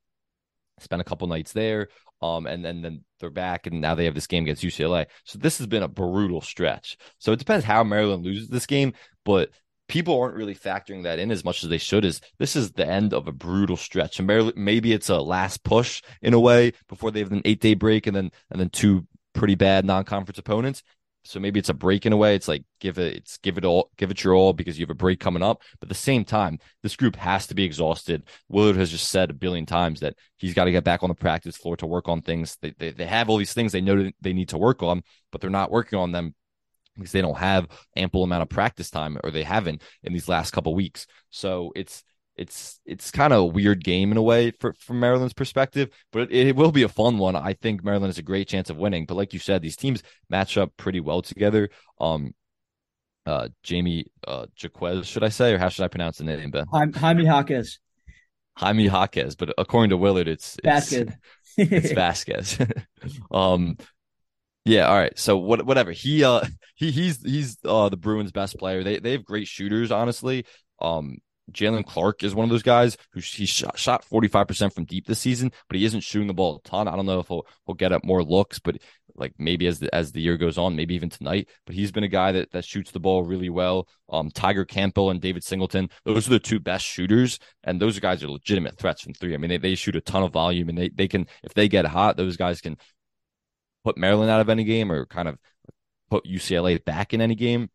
Spent 0.78 1.02
a 1.02 1.04
couple 1.04 1.26
nights 1.26 1.52
there. 1.52 1.88
Um, 2.20 2.46
and 2.46 2.64
then 2.64 2.80
then 2.82 3.04
they're 3.18 3.30
back, 3.30 3.66
and 3.66 3.80
now 3.80 3.96
they 3.96 4.04
have 4.04 4.14
this 4.14 4.28
game 4.28 4.44
against 4.44 4.62
UCLA. 4.62 5.06
So 5.24 5.40
this 5.40 5.58
has 5.58 5.66
been 5.66 5.82
a 5.82 5.88
brutal 5.88 6.40
stretch. 6.40 6.96
So 7.18 7.32
it 7.32 7.40
depends 7.40 7.64
how 7.64 7.82
Maryland 7.82 8.24
loses 8.24 8.48
this 8.48 8.66
game, 8.66 8.92
but 9.24 9.50
people 9.92 10.18
aren't 10.18 10.34
really 10.34 10.54
factoring 10.54 11.02
that 11.02 11.18
in 11.18 11.30
as 11.30 11.44
much 11.44 11.62
as 11.62 11.68
they 11.68 11.76
should. 11.76 12.02
Is 12.02 12.22
this 12.38 12.56
is 12.56 12.72
the 12.72 12.88
end 12.88 13.12
of 13.12 13.28
a 13.28 13.32
brutal 13.32 13.76
stretch, 13.76 14.18
and 14.18 14.52
maybe 14.56 14.94
it's 14.94 15.10
a 15.10 15.20
last 15.20 15.62
push 15.64 16.00
in 16.22 16.32
a 16.32 16.40
way 16.40 16.72
before 16.88 17.10
they 17.10 17.20
have 17.20 17.30
an 17.30 17.42
eight 17.44 17.60
day 17.60 17.74
break, 17.74 18.06
and 18.06 18.16
then 18.16 18.30
and 18.50 18.58
then 18.58 18.70
two 18.70 19.06
pretty 19.34 19.54
bad 19.54 19.84
non 19.84 20.04
conference 20.04 20.38
opponents. 20.38 20.82
So 21.24 21.38
maybe 21.38 21.60
it's 21.60 21.68
a 21.68 21.74
break 21.74 22.06
in 22.06 22.14
a 22.14 22.16
way. 22.16 22.34
It's 22.34 22.48
like 22.48 22.64
give 22.80 22.98
it, 22.98 23.16
it's 23.16 23.36
give 23.36 23.58
it 23.58 23.66
all, 23.66 23.90
give 23.98 24.10
it 24.10 24.24
your 24.24 24.34
all 24.34 24.54
because 24.54 24.78
you 24.78 24.82
have 24.82 24.90
a 24.90 24.94
break 24.94 25.20
coming 25.20 25.42
up. 25.42 25.60
But 25.78 25.86
at 25.86 25.90
the 25.90 25.94
same 25.94 26.24
time, 26.24 26.58
this 26.82 26.96
group 26.96 27.14
has 27.16 27.46
to 27.48 27.54
be 27.54 27.62
exhausted. 27.62 28.24
Willard 28.48 28.76
has 28.76 28.90
just 28.90 29.10
said 29.10 29.28
a 29.28 29.34
billion 29.34 29.66
times 29.66 30.00
that 30.00 30.14
he's 30.38 30.54
got 30.54 30.64
to 30.64 30.72
get 30.72 30.84
back 30.84 31.02
on 31.02 31.10
the 31.10 31.14
practice 31.14 31.58
floor 31.58 31.76
to 31.76 31.86
work 31.86 32.08
on 32.08 32.22
things. 32.22 32.56
They, 32.62 32.74
they, 32.78 32.90
they 32.92 33.06
have 33.06 33.28
all 33.28 33.36
these 33.36 33.52
things 33.52 33.72
they 33.72 33.82
know 33.82 34.10
they 34.22 34.32
need 34.32 34.48
to 34.48 34.58
work 34.58 34.82
on, 34.82 35.02
but 35.30 35.42
they're 35.42 35.50
not 35.50 35.70
working 35.70 35.98
on 35.98 36.12
them 36.12 36.34
because 36.96 37.12
they 37.12 37.20
don't 37.20 37.38
have 37.38 37.68
ample 37.96 38.22
amount 38.22 38.42
of 38.42 38.48
practice 38.48 38.90
time 38.90 39.18
or 39.24 39.30
they 39.30 39.42
haven't 39.42 39.82
in 40.02 40.12
these 40.12 40.28
last 40.28 40.52
couple 40.52 40.74
weeks. 40.74 41.06
So 41.30 41.72
it's 41.74 42.04
it's 42.36 42.80
it's 42.86 43.10
kind 43.10 43.32
of 43.32 43.40
a 43.40 43.44
weird 43.44 43.84
game 43.84 44.10
in 44.10 44.16
a 44.16 44.22
way 44.22 44.52
for 44.52 44.74
from 44.74 45.00
Maryland's 45.00 45.34
perspective, 45.34 45.90
but 46.12 46.32
it, 46.32 46.48
it, 46.48 46.56
will 46.56 46.72
be 46.72 46.82
a 46.82 46.88
fun 46.88 47.18
one. 47.18 47.36
I 47.36 47.52
think 47.54 47.84
Maryland 47.84 48.08
has 48.08 48.18
a 48.18 48.22
great 48.22 48.48
chance 48.48 48.70
of 48.70 48.78
winning. 48.78 49.04
But 49.06 49.16
like 49.16 49.32
you 49.32 49.38
said, 49.38 49.62
these 49.62 49.76
teams 49.76 50.02
match 50.30 50.56
up 50.56 50.72
pretty 50.76 51.00
well 51.00 51.22
together. 51.22 51.68
Um, 52.00 52.34
uh, 53.26 53.48
Jamie 53.62 54.06
uh, 54.26 54.46
Jaquez, 54.56 55.06
should 55.06 55.22
I 55.22 55.28
say, 55.28 55.52
or 55.52 55.58
how 55.58 55.68
should 55.68 55.84
I 55.84 55.88
pronounce 55.88 56.18
the 56.18 56.24
name, 56.24 56.50
Ben? 56.50 56.66
Jaime 56.94 57.24
Jaquez. 57.24 57.78
Jaime 58.56 58.84
Jaquez, 58.84 59.36
but 59.36 59.54
according 59.56 59.90
to 59.90 59.96
Willard, 59.96 60.28
it's, 60.28 60.56
it's 60.64 60.90
Vasquez. 60.90 61.14
it's 61.56 61.92
Vasquez. 61.92 62.58
um, 63.30 63.76
yeah, 64.64 64.86
all 64.86 64.96
right. 64.96 65.16
So 65.18 65.38
what, 65.38 65.64
whatever. 65.66 65.92
He 65.92 66.24
uh 66.24 66.44
he 66.74 66.90
he's 66.90 67.22
he's 67.22 67.58
uh 67.64 67.88
the 67.88 67.96
Bruins' 67.96 68.32
best 68.32 68.58
player. 68.58 68.82
They 68.82 68.98
they 68.98 69.12
have 69.12 69.24
great 69.24 69.48
shooters, 69.48 69.90
honestly. 69.90 70.46
Um, 70.80 71.18
Jaylen 71.50 71.84
Clark 71.84 72.22
is 72.22 72.34
one 72.34 72.44
of 72.44 72.50
those 72.50 72.62
guys 72.62 72.96
who 73.12 73.20
he 73.20 73.46
shot, 73.46 73.78
shot 73.78 74.04
45% 74.08 74.72
from 74.72 74.84
deep 74.84 75.06
this 75.06 75.18
season, 75.18 75.52
but 75.68 75.76
he 75.76 75.84
isn't 75.84 76.02
shooting 76.02 76.28
the 76.28 76.34
ball 76.34 76.56
a 76.64 76.68
ton. 76.68 76.88
I 76.88 76.96
don't 76.96 77.04
know 77.06 77.18
if 77.18 77.28
he'll, 77.28 77.46
he'll 77.66 77.74
get 77.74 77.92
up 77.92 78.04
more 78.04 78.22
looks, 78.22 78.58
but 78.58 78.78
like 79.14 79.34
maybe 79.38 79.66
as 79.66 79.80
the, 79.80 79.94
as 79.94 80.12
the 80.12 80.20
year 80.20 80.36
goes 80.36 80.56
on, 80.56 80.76
maybe 80.76 80.94
even 80.94 81.10
tonight. 81.10 81.48
But 81.66 81.74
he's 81.74 81.92
been 81.92 82.04
a 82.04 82.08
guy 82.08 82.32
that, 82.32 82.52
that 82.52 82.64
shoots 82.64 82.92
the 82.92 83.00
ball 83.00 83.24
really 83.24 83.50
well. 83.50 83.88
Um, 84.08 84.30
Tyger 84.30 84.66
Campbell 84.66 85.10
and 85.10 85.20
David 85.20 85.44
Singleton, 85.44 85.90
those 86.04 86.26
are 86.26 86.30
the 86.30 86.38
two 86.38 86.60
best 86.60 86.86
shooters, 86.86 87.38
and 87.64 87.80
those 87.80 87.98
guys 87.98 88.22
are 88.22 88.30
legitimate 88.30 88.78
threats 88.78 89.02
from 89.02 89.14
three. 89.14 89.34
I 89.34 89.36
mean, 89.36 89.50
they, 89.50 89.58
they 89.58 89.74
shoot 89.74 89.96
a 89.96 90.00
ton 90.00 90.22
of 90.22 90.32
volume, 90.32 90.68
and 90.68 90.78
they 90.78 90.88
they 90.88 91.08
can 91.08 91.26
if 91.42 91.54
they 91.54 91.68
get 91.68 91.84
hot, 91.84 92.16
those 92.16 92.36
guys 92.36 92.60
can 92.60 92.76
put 93.84 93.98
Maryland 93.98 94.30
out 94.30 94.40
of 94.40 94.48
any 94.48 94.64
game 94.64 94.90
or 94.90 95.06
kind 95.06 95.28
of 95.28 95.38
put 96.10 96.24
UCLA 96.24 96.84
back 96.84 97.14
in 97.14 97.20
any 97.20 97.34
game. 97.34 97.70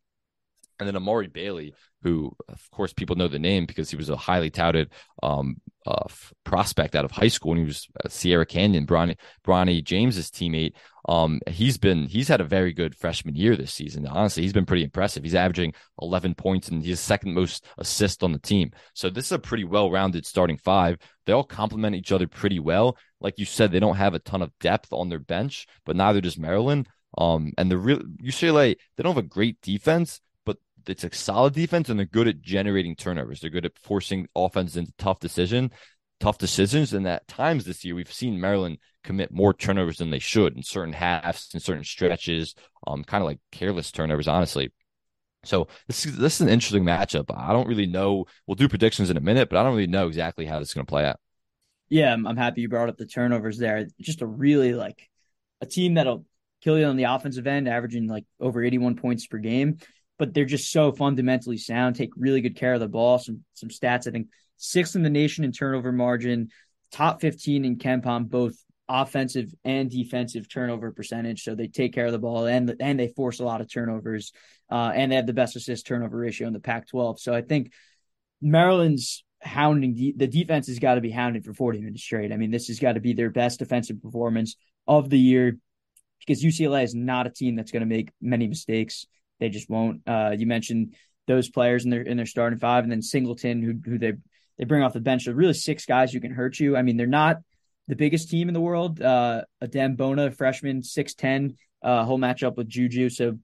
And 0.78 0.86
then 0.86 0.96
Amari 0.96 1.26
Bailey, 1.26 1.74
who 2.02 2.32
of 2.48 2.70
course 2.70 2.92
people 2.92 3.16
know 3.16 3.28
the 3.28 3.38
name 3.38 3.66
because 3.66 3.90
he 3.90 3.96
was 3.96 4.08
a 4.08 4.16
highly 4.16 4.50
touted 4.50 4.90
um, 5.22 5.56
uh, 5.86 6.06
prospect 6.44 6.94
out 6.94 7.04
of 7.04 7.10
high 7.10 7.28
school 7.28 7.52
and 7.52 7.60
he 7.60 7.66
was 7.66 7.88
Sierra 8.08 8.46
Canyon, 8.46 8.86
Bronny, 8.86 9.16
Bronny 9.44 9.82
James's 9.82 10.30
teammate. 10.30 10.74
Um, 11.08 11.40
he's 11.48 11.78
been 11.78 12.06
he's 12.06 12.28
had 12.28 12.40
a 12.40 12.44
very 12.44 12.72
good 12.72 12.94
freshman 12.94 13.34
year 13.34 13.56
this 13.56 13.72
season. 13.72 14.06
Honestly, 14.06 14.42
he's 14.42 14.52
been 14.52 14.66
pretty 14.66 14.84
impressive. 14.84 15.24
He's 15.24 15.34
averaging 15.34 15.72
11 16.00 16.34
points 16.34 16.68
and 16.68 16.84
he's 16.84 17.00
second 17.00 17.34
most 17.34 17.64
assist 17.78 18.22
on 18.22 18.32
the 18.32 18.38
team. 18.38 18.72
So 18.94 19.08
this 19.08 19.26
is 19.26 19.32
a 19.32 19.38
pretty 19.38 19.64
well-rounded 19.64 20.26
starting 20.26 20.58
five. 20.58 20.98
They 21.26 21.32
all 21.32 21.44
complement 21.44 21.96
each 21.96 22.12
other 22.12 22.28
pretty 22.28 22.60
well. 22.60 22.96
Like 23.20 23.38
you 23.38 23.46
said, 23.46 23.72
they 23.72 23.80
don't 23.80 23.96
have 23.96 24.14
a 24.14 24.18
ton 24.18 24.42
of 24.42 24.52
depth 24.60 24.92
on 24.92 25.08
their 25.08 25.18
bench, 25.18 25.66
but 25.84 25.96
neither 25.96 26.20
does 26.20 26.38
Maryland. 26.38 26.88
Um, 27.16 27.52
and 27.56 27.70
the 27.70 27.78
real 27.78 28.00
UCLA, 28.22 28.76
they 28.96 29.02
don't 29.02 29.14
have 29.14 29.24
a 29.24 29.28
great 29.28 29.60
defense, 29.62 30.20
it's 30.86 31.04
a 31.04 31.14
solid 31.14 31.54
defense, 31.54 31.88
and 31.88 31.98
they're 31.98 32.06
good 32.06 32.28
at 32.28 32.40
generating 32.40 32.96
turnovers. 32.96 33.40
They're 33.40 33.50
good 33.50 33.66
at 33.66 33.78
forcing 33.78 34.28
offenses 34.34 34.76
into 34.76 34.92
tough 34.98 35.20
decision, 35.20 35.70
tough 36.20 36.38
decisions. 36.38 36.92
And 36.92 37.06
at 37.06 37.28
times 37.28 37.64
this 37.64 37.84
year, 37.84 37.94
we've 37.94 38.12
seen 38.12 38.40
Maryland 38.40 38.78
commit 39.04 39.30
more 39.32 39.54
turnovers 39.54 39.98
than 39.98 40.10
they 40.10 40.18
should 40.18 40.56
in 40.56 40.62
certain 40.62 40.92
halves 40.92 41.50
and 41.52 41.62
certain 41.62 41.84
stretches. 41.84 42.54
Um, 42.86 43.04
kind 43.04 43.22
of 43.22 43.26
like 43.26 43.38
careless 43.52 43.90
turnovers, 43.90 44.28
honestly. 44.28 44.72
So 45.44 45.68
this 45.86 46.04
is 46.04 46.16
this 46.16 46.34
is 46.36 46.40
an 46.40 46.48
interesting 46.48 46.84
matchup. 46.84 47.34
I 47.34 47.52
don't 47.52 47.68
really 47.68 47.86
know. 47.86 48.26
We'll 48.46 48.56
do 48.56 48.68
predictions 48.68 49.10
in 49.10 49.16
a 49.16 49.20
minute, 49.20 49.48
but 49.48 49.58
I 49.58 49.62
don't 49.62 49.74
really 49.74 49.86
know 49.86 50.08
exactly 50.08 50.46
how 50.46 50.58
this 50.58 50.68
is 50.68 50.74
going 50.74 50.86
to 50.86 50.90
play 50.90 51.04
out. 51.04 51.20
Yeah, 51.88 52.12
I'm, 52.12 52.26
I'm 52.26 52.36
happy 52.36 52.60
you 52.60 52.68
brought 52.68 52.88
up 52.88 52.98
the 52.98 53.06
turnovers 53.06 53.56
there. 53.56 53.86
Just 54.00 54.20
a 54.20 54.26
really 54.26 54.74
like 54.74 55.08
a 55.60 55.66
team 55.66 55.94
that'll 55.94 56.24
kill 56.62 56.78
you 56.78 56.84
on 56.84 56.96
the 56.96 57.04
offensive 57.04 57.46
end, 57.46 57.68
averaging 57.68 58.08
like 58.08 58.24
over 58.40 58.62
81 58.62 58.96
points 58.96 59.26
per 59.26 59.38
game. 59.38 59.78
But 60.18 60.34
they're 60.34 60.44
just 60.44 60.72
so 60.72 60.92
fundamentally 60.92 61.56
sound, 61.56 61.96
take 61.96 62.10
really 62.16 62.40
good 62.40 62.56
care 62.56 62.74
of 62.74 62.80
the 62.80 62.88
ball. 62.88 63.18
Some 63.18 63.44
some 63.54 63.68
stats, 63.68 64.06
I 64.06 64.10
think 64.10 64.28
sixth 64.56 64.96
in 64.96 65.02
the 65.02 65.10
nation 65.10 65.44
in 65.44 65.52
turnover 65.52 65.92
margin, 65.92 66.48
top 66.92 67.20
15 67.20 67.64
in 67.64 67.76
KenPom, 67.76 68.28
both 68.28 68.56
offensive 68.88 69.54
and 69.64 69.90
defensive 69.90 70.48
turnover 70.48 70.90
percentage. 70.92 71.42
So 71.42 71.54
they 71.54 71.68
take 71.68 71.92
care 71.92 72.06
of 72.06 72.12
the 72.12 72.18
ball 72.18 72.46
and 72.46 72.74
and 72.80 72.98
they 72.98 73.08
force 73.08 73.40
a 73.40 73.44
lot 73.44 73.60
of 73.60 73.70
turnovers, 73.70 74.32
uh, 74.70 74.92
and 74.94 75.12
they 75.12 75.16
have 75.16 75.26
the 75.26 75.32
best 75.32 75.56
assist 75.56 75.86
turnover 75.86 76.16
ratio 76.16 76.46
in 76.46 76.52
the 76.52 76.60
Pac-12. 76.60 77.20
So 77.20 77.34
I 77.34 77.42
think 77.42 77.72
Maryland's 78.40 79.24
hounding 79.40 80.14
the 80.16 80.26
defense 80.26 80.66
has 80.66 80.78
got 80.78 80.94
to 80.96 81.00
be 81.00 81.10
hounded 81.10 81.44
for 81.44 81.54
40 81.54 81.80
minutes 81.80 82.02
straight. 82.02 82.32
I 82.32 82.36
mean, 82.36 82.50
this 82.50 82.68
has 82.68 82.78
got 82.78 82.94
to 82.94 83.00
be 83.00 83.12
their 83.12 83.30
best 83.30 83.60
defensive 83.60 84.02
performance 84.02 84.56
of 84.86 85.10
the 85.10 85.18
year 85.18 85.58
because 86.20 86.42
UCLA 86.42 86.82
is 86.82 86.94
not 86.94 87.26
a 87.26 87.30
team 87.30 87.54
that's 87.54 87.70
going 87.70 87.80
to 87.80 87.86
make 87.86 88.10
many 88.20 88.46
mistakes. 88.48 89.06
They 89.40 89.48
just 89.48 89.70
won't. 89.70 90.02
Uh, 90.06 90.34
you 90.36 90.46
mentioned 90.46 90.94
those 91.26 91.48
players 91.48 91.84
in 91.84 91.90
their 91.90 92.02
in 92.02 92.16
their 92.16 92.26
starting 92.26 92.58
five, 92.58 92.84
and 92.84 92.92
then 92.92 93.02
Singleton, 93.02 93.62
who 93.62 93.74
who 93.84 93.98
they 93.98 94.14
they 94.58 94.64
bring 94.64 94.82
off 94.82 94.92
the 94.92 95.00
bench. 95.00 95.24
So 95.24 95.32
really 95.32 95.54
six 95.54 95.86
guys 95.86 96.12
who 96.12 96.20
can 96.20 96.32
hurt 96.32 96.58
you. 96.58 96.76
I 96.76 96.82
mean, 96.82 96.96
they're 96.96 97.06
not 97.06 97.38
the 97.86 97.96
biggest 97.96 98.30
team 98.30 98.48
in 98.48 98.54
the 98.54 98.60
world. 98.60 99.00
Uh, 99.00 99.42
Adem 99.62 99.96
Bona, 99.96 100.30
freshman, 100.30 100.82
six 100.82 101.14
ten, 101.14 101.56
uh, 101.82 102.04
whole 102.04 102.18
matchup 102.18 102.56
with 102.56 102.68
Juju. 102.68 103.10
So 103.10 103.38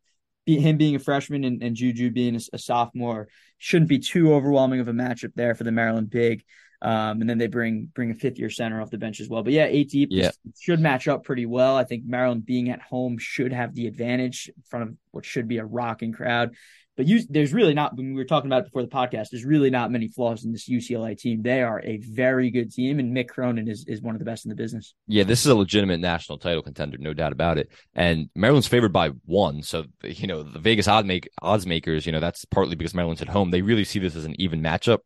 be, 0.44 0.58
him 0.58 0.76
being 0.76 0.94
a 0.94 0.98
freshman 0.98 1.44
and, 1.44 1.62
and 1.62 1.76
Juju 1.76 2.10
being 2.10 2.36
a, 2.36 2.40
a, 2.52 2.58
sophomore 2.58 3.28
shouldn't 3.58 3.88
be 3.88 3.98
too 3.98 4.34
overwhelming 4.34 4.80
of 4.80 4.88
a 4.88 4.92
matchup 4.92 5.32
there 5.34 5.54
for 5.54 5.64
the 5.64 5.72
Maryland 5.72 6.10
big. 6.10 6.44
Um, 6.84 7.22
and 7.22 7.30
then 7.30 7.38
they 7.38 7.46
bring 7.46 7.90
bring 7.94 8.10
a 8.10 8.14
fifth 8.14 8.38
year 8.38 8.50
center 8.50 8.82
off 8.82 8.90
the 8.90 8.98
bench 8.98 9.18
as 9.18 9.28
well. 9.28 9.42
But 9.42 9.54
yeah, 9.54 9.64
eight 9.64 9.88
deep 9.88 10.10
yeah. 10.12 10.32
should 10.60 10.80
match 10.80 11.08
up 11.08 11.24
pretty 11.24 11.46
well. 11.46 11.76
I 11.76 11.84
think 11.84 12.04
Maryland 12.04 12.44
being 12.44 12.68
at 12.68 12.82
home 12.82 13.16
should 13.16 13.54
have 13.54 13.74
the 13.74 13.86
advantage 13.86 14.50
in 14.54 14.62
front 14.68 14.90
of 14.90 14.96
what 15.10 15.24
should 15.24 15.48
be 15.48 15.56
a 15.56 15.64
rocking 15.64 16.12
crowd. 16.12 16.54
But 16.96 17.08
you, 17.08 17.22
there's 17.28 17.52
really 17.52 17.74
not, 17.74 17.96
when 17.96 18.10
we 18.10 18.14
were 18.14 18.24
talking 18.24 18.48
about 18.48 18.60
it 18.60 18.64
before 18.66 18.82
the 18.82 18.88
podcast, 18.88 19.30
there's 19.30 19.44
really 19.44 19.70
not 19.70 19.90
many 19.90 20.06
flaws 20.06 20.44
in 20.44 20.52
this 20.52 20.68
UCLA 20.68 21.18
team. 21.18 21.42
They 21.42 21.60
are 21.62 21.80
a 21.82 21.96
very 21.96 22.50
good 22.50 22.70
team, 22.70 23.00
and 23.00 23.16
Mick 23.16 23.28
Cronin 23.28 23.66
is, 23.66 23.84
is 23.88 24.00
one 24.00 24.14
of 24.14 24.20
the 24.20 24.24
best 24.24 24.44
in 24.44 24.50
the 24.50 24.54
business. 24.54 24.94
Yeah, 25.08 25.24
this 25.24 25.40
is 25.40 25.46
a 25.46 25.56
legitimate 25.56 25.98
national 25.98 26.38
title 26.38 26.62
contender, 26.62 26.96
no 26.98 27.12
doubt 27.12 27.32
about 27.32 27.58
it. 27.58 27.68
And 27.96 28.30
Maryland's 28.36 28.68
favored 28.68 28.92
by 28.92 29.08
one. 29.24 29.62
So, 29.62 29.86
you 30.04 30.28
know, 30.28 30.44
the 30.44 30.60
Vegas 30.60 30.86
odd 30.86 31.04
make, 31.04 31.28
odds 31.42 31.66
makers, 31.66 32.06
you 32.06 32.12
know, 32.12 32.20
that's 32.20 32.44
partly 32.44 32.76
because 32.76 32.94
Maryland's 32.94 33.22
at 33.22 33.28
home. 33.28 33.50
They 33.50 33.62
really 33.62 33.84
see 33.84 33.98
this 33.98 34.14
as 34.14 34.24
an 34.24 34.40
even 34.40 34.62
matchup 34.62 34.98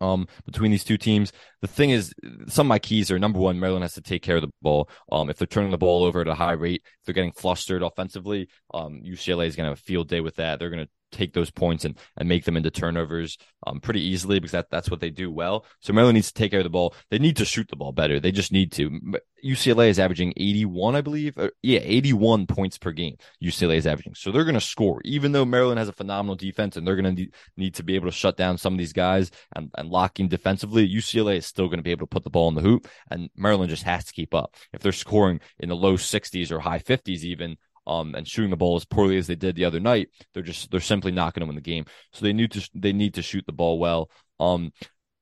um, 0.00 0.26
between 0.44 0.70
these 0.70 0.84
two 0.84 0.98
teams. 0.98 1.32
The 1.60 1.68
thing 1.68 1.90
is, 1.90 2.12
some 2.48 2.66
of 2.66 2.68
my 2.68 2.78
keys 2.78 3.10
are 3.10 3.18
number 3.18 3.38
one, 3.38 3.60
Maryland 3.60 3.84
has 3.84 3.94
to 3.94 4.02
take 4.02 4.22
care 4.22 4.36
of 4.36 4.42
the 4.42 4.50
ball. 4.62 4.88
Um, 5.10 5.30
if 5.30 5.36
they're 5.36 5.46
turning 5.46 5.70
the 5.70 5.78
ball 5.78 6.04
over 6.04 6.20
at 6.20 6.28
a 6.28 6.34
high 6.34 6.52
rate, 6.52 6.82
if 6.84 7.04
they're 7.04 7.14
getting 7.14 7.32
flustered 7.32 7.82
offensively, 7.82 8.48
um, 8.72 9.00
UCLA 9.04 9.46
is 9.46 9.56
going 9.56 9.66
to 9.66 9.70
have 9.70 9.78
a 9.78 9.82
field 9.82 10.08
day 10.08 10.20
with 10.20 10.36
that. 10.36 10.58
They're 10.58 10.70
going 10.70 10.86
to 10.86 10.90
take 11.10 11.32
those 11.32 11.50
points 11.50 11.84
and, 11.84 11.96
and 12.16 12.28
make 12.28 12.44
them 12.44 12.56
into 12.56 12.70
turnovers 12.70 13.38
um, 13.66 13.80
pretty 13.80 14.00
easily 14.00 14.38
because 14.38 14.52
that, 14.52 14.70
that's 14.70 14.90
what 14.90 15.00
they 15.00 15.10
do 15.10 15.30
well. 15.30 15.64
So 15.80 15.92
Maryland 15.92 16.14
needs 16.14 16.28
to 16.28 16.34
take 16.34 16.50
care 16.50 16.60
of 16.60 16.64
the 16.64 16.70
ball. 16.70 16.94
They 17.10 17.18
need 17.18 17.36
to 17.36 17.44
shoot 17.44 17.68
the 17.68 17.76
ball 17.76 17.92
better. 17.92 18.20
They 18.20 18.32
just 18.32 18.52
need 18.52 18.72
to. 18.72 19.00
UCLA 19.44 19.88
is 19.88 19.98
averaging 19.98 20.32
81, 20.36 20.96
I 20.96 21.00
believe. 21.00 21.38
Or, 21.38 21.52
yeah, 21.62 21.80
81 21.82 22.46
points 22.46 22.78
per 22.78 22.92
game. 22.92 23.16
UCLA 23.42 23.76
is 23.76 23.86
averaging. 23.86 24.14
So 24.14 24.30
they're 24.30 24.44
going 24.44 24.54
to 24.54 24.60
score, 24.60 25.00
even 25.04 25.32
though 25.32 25.44
Maryland 25.44 25.78
has 25.78 25.88
a 25.88 25.92
phenomenal 25.92 26.36
defense 26.36 26.76
and 26.76 26.86
they're 26.86 26.96
going 26.96 27.16
to 27.16 27.26
need 27.56 27.74
to 27.74 27.82
be 27.82 27.94
able 27.94 28.06
to 28.06 28.16
shut 28.16 28.36
down 28.36 28.58
some 28.58 28.74
of 28.74 28.78
these 28.78 28.92
guys 28.92 29.30
and, 29.54 29.70
and 29.76 29.88
lock 29.88 30.20
in 30.20 30.28
defensively. 30.28 30.88
UCLA 30.88 31.36
is 31.36 31.46
still 31.46 31.66
going 31.66 31.78
to 31.78 31.82
be 31.82 31.90
able 31.90 32.06
to 32.06 32.10
put 32.10 32.24
the 32.24 32.30
ball 32.30 32.48
in 32.48 32.54
the 32.54 32.60
hoop, 32.60 32.88
and 33.10 33.30
Maryland 33.36 33.70
just 33.70 33.82
has 33.82 34.04
to 34.04 34.12
keep 34.12 34.34
up. 34.34 34.56
If 34.72 34.80
they're 34.82 34.92
scoring 34.92 35.40
in 35.58 35.68
the 35.68 35.76
low 35.76 35.94
60s 35.94 36.50
or 36.50 36.60
high 36.60 36.78
50s, 36.78 37.22
even 37.22 37.56
um, 37.86 38.14
and 38.14 38.26
shooting 38.26 38.50
the 38.50 38.56
ball 38.56 38.76
as 38.76 38.84
poorly 38.84 39.16
as 39.16 39.26
they 39.26 39.34
did 39.34 39.56
the 39.56 39.64
other 39.64 39.80
night, 39.80 40.08
they're 40.32 40.42
just 40.42 40.70
they're 40.70 40.80
simply 40.80 41.12
not 41.12 41.34
going 41.34 41.40
to 41.40 41.46
win 41.46 41.56
the 41.56 41.60
game. 41.60 41.86
So 42.12 42.24
they 42.24 42.32
need 42.32 42.52
to 42.52 42.68
they 42.74 42.92
need 42.92 43.14
to 43.14 43.22
shoot 43.22 43.44
the 43.46 43.52
ball 43.52 43.78
well. 43.78 44.10
Um, 44.38 44.72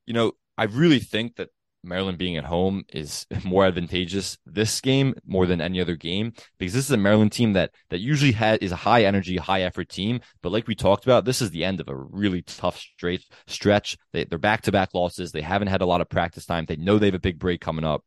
you 0.07 0.15
know, 0.15 0.33
I 0.57 0.65
really 0.65 1.01
think 1.01 1.37
that 1.37 1.51
Maryland 1.85 2.19
being 2.19 2.37
at 2.37 2.45
home 2.45 2.85
is 2.93 3.27
more 3.45 3.65
advantageous 3.65 4.39
this 4.47 4.81
game 4.81 5.15
more 5.27 5.47
than 5.47 5.61
any 5.61 5.81
other 5.81 5.97
game 5.97 6.33
because 6.59 6.75
this 6.75 6.85
is 6.85 6.91
a 6.91 6.97
Maryland 6.97 7.33
team 7.33 7.53
that 7.55 7.73
that 7.91 8.01
usually 8.01 8.33
has 8.33 8.59
is 8.59 8.73
a 8.73 8.77
high 8.77 9.05
energy, 9.05 9.37
high 9.37 9.63
effort 9.63 9.89
team. 9.89 10.21
But 10.43 10.53
like 10.53 10.67
we 10.67 10.75
talked 10.75 11.05
about, 11.05 11.25
this 11.25 11.41
is 11.41 11.51
the 11.51 11.65
end 11.65 11.81
of 11.81 11.89
a 11.89 11.97
really 11.97 12.43
tough 12.43 12.79
straight 12.79 13.25
stretch. 13.47 13.97
They, 14.13 14.25
they're 14.25 14.39
back 14.39 14.63
to 14.63 14.73
back 14.73 14.95
losses. 14.95 15.33
They 15.33 15.43
haven't 15.43 15.69
had 15.69 15.83
a 15.83 15.87
lot 15.87 16.01
of 16.01 16.09
practice 16.09 16.47
time. 16.47 16.67
They 16.67 16.77
know 16.77 16.99
they 16.99 17.07
have 17.07 17.15
a 17.15 17.21
big 17.21 17.39
break 17.39 17.61
coming 17.61 17.85
up. 17.85 18.05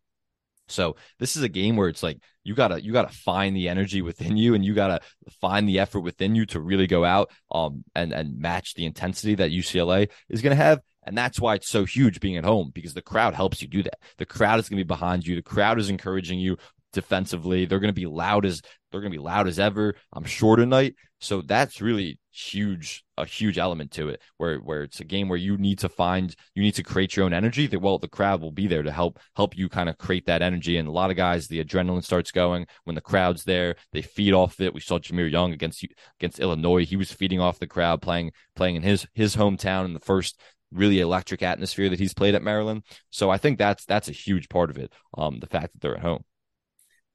So 0.71 0.95
this 1.19 1.35
is 1.35 1.43
a 1.43 1.49
game 1.49 1.75
where 1.75 1.89
it's 1.89 2.03
like 2.03 2.19
you 2.43 2.55
gotta 2.55 2.81
you 2.81 2.91
gotta 2.91 3.13
find 3.13 3.55
the 3.55 3.69
energy 3.69 4.01
within 4.01 4.37
you 4.37 4.55
and 4.55 4.65
you 4.65 4.73
gotta 4.73 5.01
find 5.41 5.67
the 5.67 5.79
effort 5.79 6.01
within 6.01 6.35
you 6.35 6.45
to 6.47 6.59
really 6.59 6.87
go 6.87 7.05
out 7.05 7.29
um 7.51 7.83
and 7.95 8.11
and 8.13 8.39
match 8.39 8.73
the 8.73 8.85
intensity 8.85 9.35
that 9.35 9.51
UCLA 9.51 10.09
is 10.29 10.41
gonna 10.41 10.55
have. 10.55 10.81
And 11.03 11.17
that's 11.17 11.39
why 11.39 11.55
it's 11.55 11.69
so 11.69 11.83
huge 11.83 12.19
being 12.19 12.37
at 12.37 12.43
home 12.43 12.71
because 12.73 12.93
the 12.93 13.01
crowd 13.01 13.33
helps 13.33 13.61
you 13.61 13.67
do 13.67 13.81
that. 13.83 13.97
The 14.17 14.25
crowd 14.25 14.59
is 14.59 14.69
going 14.69 14.77
to 14.77 14.83
be 14.83 14.87
behind 14.87 15.25
you. 15.25 15.35
The 15.35 15.41
crowd 15.41 15.79
is 15.79 15.89
encouraging 15.89 16.39
you 16.39 16.57
defensively. 16.91 17.65
They're 17.65 17.79
going 17.79 17.93
to 17.93 17.93
be 17.93 18.07
loud 18.07 18.45
as 18.45 18.61
they're 18.91 19.01
going 19.01 19.11
to 19.11 19.17
be 19.17 19.23
loud 19.23 19.47
as 19.47 19.59
ever. 19.59 19.95
I'm 20.11 20.25
sure 20.25 20.55
tonight. 20.55 20.95
So 21.19 21.41
that's 21.41 21.81
really 21.81 22.19
huge, 22.31 23.03
a 23.15 23.25
huge 23.25 23.57
element 23.57 23.91
to 23.91 24.09
it 24.09 24.21
where, 24.37 24.57
where 24.57 24.83
it's 24.83 24.99
a 24.99 25.05
game 25.05 25.29
where 25.29 25.37
you 25.37 25.57
need 25.57 25.79
to 25.79 25.89
find, 25.89 26.35
you 26.55 26.63
need 26.63 26.75
to 26.75 26.83
create 26.83 27.15
your 27.15 27.25
own 27.25 27.33
energy 27.33 27.67
that, 27.67 27.79
well, 27.79 27.99
the 27.99 28.07
crowd 28.07 28.41
will 28.41 28.51
be 28.51 28.67
there 28.67 28.81
to 28.81 28.91
help, 28.91 29.19
help 29.35 29.55
you 29.55 29.69
kind 29.69 29.87
of 29.87 29.97
create 29.97 30.25
that 30.25 30.41
energy. 30.41 30.77
And 30.77 30.87
a 30.87 30.91
lot 30.91 31.11
of 31.11 31.17
guys, 31.17 31.47
the 31.47 31.63
adrenaline 31.63 32.03
starts 32.03 32.31
going 32.31 32.65
when 32.85 32.95
the 32.95 33.01
crowd's 33.01 33.43
there, 33.43 33.75
they 33.93 34.01
feed 34.01 34.33
off 34.33 34.59
it. 34.59 34.73
We 34.73 34.81
saw 34.81 34.97
Jahmir 34.97 35.31
Young 35.31 35.53
against, 35.53 35.85
against 36.19 36.39
Illinois. 36.39 36.85
He 36.85 36.95
was 36.95 37.11
feeding 37.11 37.39
off 37.39 37.59
the 37.59 37.67
crowd 37.67 38.01
playing, 38.01 38.31
playing 38.55 38.77
in 38.77 38.83
his, 38.83 39.05
his 39.13 39.35
hometown 39.35 39.85
in 39.85 39.93
the 39.93 39.99
first 39.99 40.39
really 40.71 41.01
electric 41.01 41.43
atmosphere 41.43 41.89
that 41.89 41.99
he's 41.99 42.13
played 42.15 42.33
at 42.33 42.41
Maryland. 42.41 42.83
So 43.11 43.29
I 43.29 43.37
think 43.37 43.59
that's, 43.59 43.85
that's 43.85 44.07
a 44.07 44.13
huge 44.13 44.49
part 44.49 44.71
of 44.71 44.77
it. 44.77 44.91
Um, 45.15 45.39
the 45.39 45.47
fact 45.47 45.73
that 45.73 45.81
they're 45.81 45.97
at 45.97 46.01
home. 46.01 46.23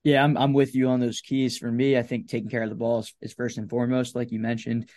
Yeah, 0.06 0.22
I'm 0.22 0.36
I'm 0.36 0.52
with 0.52 0.76
you 0.76 0.86
on 0.90 1.00
those 1.00 1.20
keys. 1.20 1.58
For 1.58 1.68
me, 1.68 1.98
I 1.98 2.04
think 2.04 2.28
taking 2.28 2.48
care 2.48 2.62
of 2.62 2.68
the 2.68 2.76
ball 2.76 3.00
is, 3.00 3.12
is 3.20 3.32
first 3.32 3.58
and 3.58 3.68
foremost, 3.68 4.14
like 4.14 4.30
you 4.30 4.38
mentioned. 4.38 4.88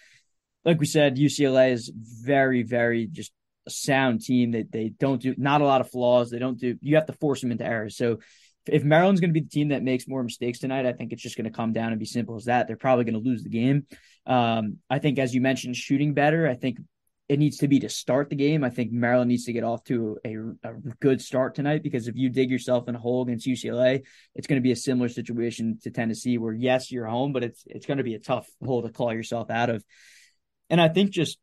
Like 0.64 0.80
we 0.80 0.86
said, 0.86 1.18
UCLA 1.18 1.72
is 1.72 1.92
very, 1.96 2.62
very 2.62 3.08
just 3.08 3.32
a 3.66 3.72
sound 3.72 4.22
team 4.22 4.52
that 4.52 4.72
they 4.72 4.90
don't 4.90 5.20
do 5.20 5.34
not 5.36 5.62
a 5.62 5.66
lot 5.66 5.82
of 5.82 5.90
flaws. 5.90 6.30
They 6.30 6.38
don't 6.38 6.60
do 6.60 6.78
you 6.82 6.94
have 6.94 7.08
to 7.08 7.14
force 7.14 7.42
them 7.42 7.52
into 7.52 7.66
errors. 7.66 7.98
So 7.98 8.20
if 8.68 8.84
Maryland's 8.84 9.20
going 9.20 9.34
to 9.34 9.34
be 9.34 9.44
the 9.44 9.50
team 9.50 9.70
that 9.70 9.82
makes 9.82 10.08
more 10.08 10.22
mistakes 10.22 10.60
tonight, 10.60 10.86
I 10.86 10.94
think 10.94 11.12
it's 11.12 11.24
just 11.24 11.38
going 11.38 11.52
to 11.52 11.58
come 11.58 11.74
down 11.74 11.90
and 11.90 11.98
be 11.98 12.06
simple 12.06 12.36
as 12.36 12.46
that. 12.46 12.68
They're 12.68 12.78
probably 12.78 13.06
going 13.06 13.20
to 13.20 13.28
lose 13.28 13.42
the 13.42 13.50
game. 13.50 13.88
Um, 14.28 14.78
I 14.92 15.00
think, 15.00 15.18
as 15.18 15.34
you 15.34 15.42
mentioned, 15.42 15.76
shooting 15.76 16.14
better. 16.14 16.48
I 16.48 16.54
think 16.54 16.78
it 17.30 17.38
needs 17.38 17.58
to 17.58 17.68
be 17.68 17.80
to 17.80 17.90
start 17.90 18.30
the 18.30 18.36
game. 18.36 18.64
I 18.64 18.72
think 18.72 18.92
Maryland 18.92 19.30
needs 19.30 19.46
to 19.46 19.54
get 19.54 19.64
off 19.64 19.84
to 19.86 20.18
a, 20.26 20.36
a, 20.68 20.74
good 21.00 21.22
start 21.22 21.54
tonight 21.54 21.84
because 21.84 22.08
if 22.08 22.16
you 22.16 22.30
dig 22.30 22.50
yourself 22.50 22.90
in 22.90 22.96
a 22.96 23.00
hole 23.00 23.22
against 23.22 23.46
UCLA, 23.46 24.04
it's 24.34 24.48
going 24.48 24.60
to 24.60 24.64
be 24.64 24.72
a 24.72 24.76
similar 24.76 25.10
situation 25.10 25.78
to 25.84 25.92
Tennessee 25.92 26.40
where 26.40 26.54
yes, 26.54 26.92
you're 26.92 27.06
home, 27.06 27.32
but 27.32 27.44
it's 27.44 27.64
it's 27.68 27.86
going 27.86 28.00
to 28.00 28.04
be 28.04 28.16
a 28.16 28.20
tough 28.20 28.50
hole 28.66 28.82
to 28.82 28.90
claw 28.90 29.12
yourself 29.12 29.52
out 29.52 29.70
of. 29.70 29.86
And 30.72 30.82
I 30.82 30.90
think 30.90 31.12
just 31.12 31.38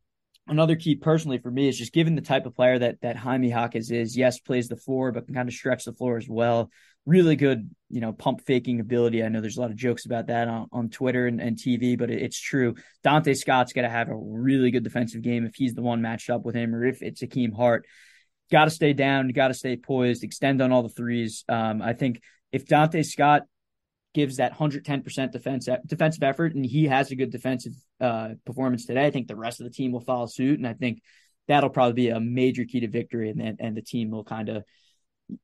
another 0.48 0.74
key 0.74 0.96
personally 0.96 1.38
for 1.38 1.52
me 1.52 1.68
is 1.68 1.78
just 1.78 1.92
given 1.92 2.16
the 2.16 2.20
type 2.20 2.46
of 2.46 2.56
player 2.56 2.80
that 2.80 3.00
that 3.02 3.16
Jaime 3.16 3.50
Jaquez 3.50 3.92
is, 3.92 4.16
yes, 4.16 4.40
plays 4.40 4.66
the 4.66 4.76
floor, 4.76 5.12
but 5.12 5.26
can 5.26 5.36
kind 5.36 5.48
of 5.48 5.54
stretch 5.54 5.84
the 5.84 5.92
floor 5.92 6.16
as 6.16 6.28
well 6.28 6.68
really 7.06 7.36
good, 7.36 7.70
you 7.88 8.00
know, 8.00 8.12
pump 8.12 8.40
faking 8.44 8.80
ability. 8.80 9.22
I 9.22 9.28
know 9.28 9.40
there's 9.40 9.56
a 9.56 9.60
lot 9.60 9.70
of 9.70 9.76
jokes 9.76 10.06
about 10.06 10.26
that 10.26 10.48
on, 10.48 10.66
on 10.72 10.88
Twitter 10.90 11.26
and, 11.26 11.40
and 11.40 11.56
TV, 11.56 11.96
but 11.96 12.10
it, 12.10 12.20
it's 12.20 12.38
true. 12.38 12.74
Donta 13.04 13.36
Scott's 13.36 13.72
got 13.72 13.82
to 13.82 13.88
have 13.88 14.08
a 14.08 14.16
really 14.16 14.72
good 14.72 14.82
defensive 14.82 15.22
game 15.22 15.46
if 15.46 15.54
he's 15.54 15.74
the 15.74 15.82
one 15.82 16.02
matched 16.02 16.28
up 16.28 16.44
with 16.44 16.56
him 16.56 16.74
or 16.74 16.84
if 16.84 17.02
it's 17.02 17.20
Hakim 17.20 17.52
Hart. 17.52 17.86
Got 18.50 18.64
to 18.64 18.70
stay 18.70 18.92
down, 18.92 19.28
got 19.28 19.48
to 19.48 19.54
stay 19.54 19.76
poised, 19.76 20.24
extend 20.24 20.60
on 20.60 20.72
all 20.72 20.82
the 20.82 20.88
threes. 20.88 21.44
Um, 21.48 21.80
I 21.80 21.92
think 21.92 22.20
if 22.52 22.66
Donta 22.66 23.04
Scott 23.04 23.42
gives 24.14 24.36
that 24.36 24.54
110% 24.54 25.30
defense 25.30 25.68
defensive 25.84 26.22
effort 26.22 26.54
and 26.54 26.64
he 26.64 26.86
has 26.86 27.10
a 27.10 27.16
good 27.16 27.30
defensive 27.30 27.74
uh, 28.00 28.30
performance 28.44 28.86
today, 28.86 29.06
I 29.06 29.10
think 29.10 29.28
the 29.28 29.36
rest 29.36 29.60
of 29.60 29.64
the 29.64 29.72
team 29.72 29.92
will 29.92 30.00
follow 30.00 30.26
suit. 30.26 30.58
And 30.58 30.66
I 30.66 30.72
think 30.72 31.02
that'll 31.48 31.70
probably 31.70 31.92
be 31.92 32.08
a 32.08 32.18
major 32.18 32.64
key 32.64 32.80
to 32.80 32.88
victory. 32.88 33.30
And, 33.30 33.58
and 33.60 33.76
the 33.76 33.82
team 33.82 34.10
will 34.10 34.24
kind 34.24 34.48
of 34.48 34.64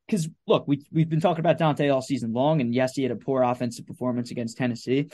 because 0.07 0.29
look, 0.47 0.67
we 0.67 0.85
we've 0.93 1.09
been 1.09 1.21
talking 1.21 1.45
about 1.45 1.59
Donta 1.59 1.93
all 1.93 2.03
season 2.03 2.33
long, 2.33 2.61
and 2.61 2.75
yes, 2.75 2.95
he 2.95 3.03
had 3.03 3.13
a 3.13 3.17
poor 3.17 3.43
offensive 3.43 3.87
performance 3.87 4.31
against 4.31 4.57
Tennessee. 4.57 5.09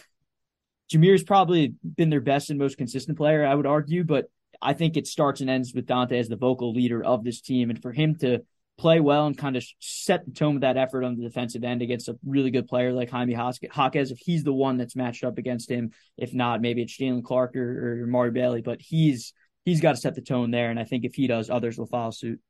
Jahmir's 0.93 1.23
probably 1.23 1.75
been 1.97 2.11
their 2.11 2.21
best 2.21 2.51
and 2.51 2.59
most 2.59 2.79
consistent 2.79 3.19
player, 3.19 3.45
I 3.45 3.55
would 3.55 3.67
argue, 3.67 4.05
but 4.05 4.31
I 4.61 4.73
think 4.73 4.97
it 4.97 5.07
starts 5.07 5.41
and 5.41 5.51
ends 5.51 5.75
with 5.75 5.87
Donta 5.87 6.13
as 6.13 6.29
the 6.29 6.37
vocal 6.37 6.73
leader 6.73 7.05
of 7.05 7.25
this 7.25 7.41
team, 7.41 7.71
and 7.71 7.81
for 7.81 7.93
him 7.93 8.17
to 8.17 8.41
play 8.79 9.01
well 9.01 9.27
and 9.27 9.37
kind 9.37 9.57
of 9.57 9.65
set 9.81 10.25
the 10.25 10.31
tone 10.31 10.55
with 10.55 10.61
that 10.63 10.77
effort 10.77 11.03
on 11.03 11.17
the 11.17 11.25
defensive 11.25 11.65
end 11.65 11.83
against 11.83 12.09
a 12.09 12.17
really 12.25 12.51
good 12.51 12.69
player 12.69 12.93
like 12.93 13.11
Jaime 13.11 13.35
Jaquez, 13.35 14.13
if 14.13 14.19
he's 14.19 14.45
the 14.45 14.53
one 14.53 14.77
that's 14.77 14.95
matched 14.95 15.25
up 15.25 15.37
against 15.37 15.69
him. 15.69 15.91
If 16.17 16.33
not, 16.33 16.61
maybe 16.61 16.83
it's 16.83 16.97
Jaylen 16.97 17.25
Clark 17.25 17.57
or, 17.57 18.03
or 18.03 18.07
Mari 18.07 18.31
Bailey, 18.31 18.63
but 18.63 18.81
he's 18.81 19.35
he's 19.65 19.81
got 19.81 19.97
to 19.97 20.01
set 20.01 20.15
the 20.15 20.23
tone 20.23 20.51
there, 20.51 20.71
and 20.71 20.79
I 20.79 20.85
think 20.85 21.05
if 21.05 21.15
he 21.15 21.27
does, 21.27 21.51
others 21.51 21.77
will 21.77 21.87
follow 21.87 22.13
suit. 22.13 22.41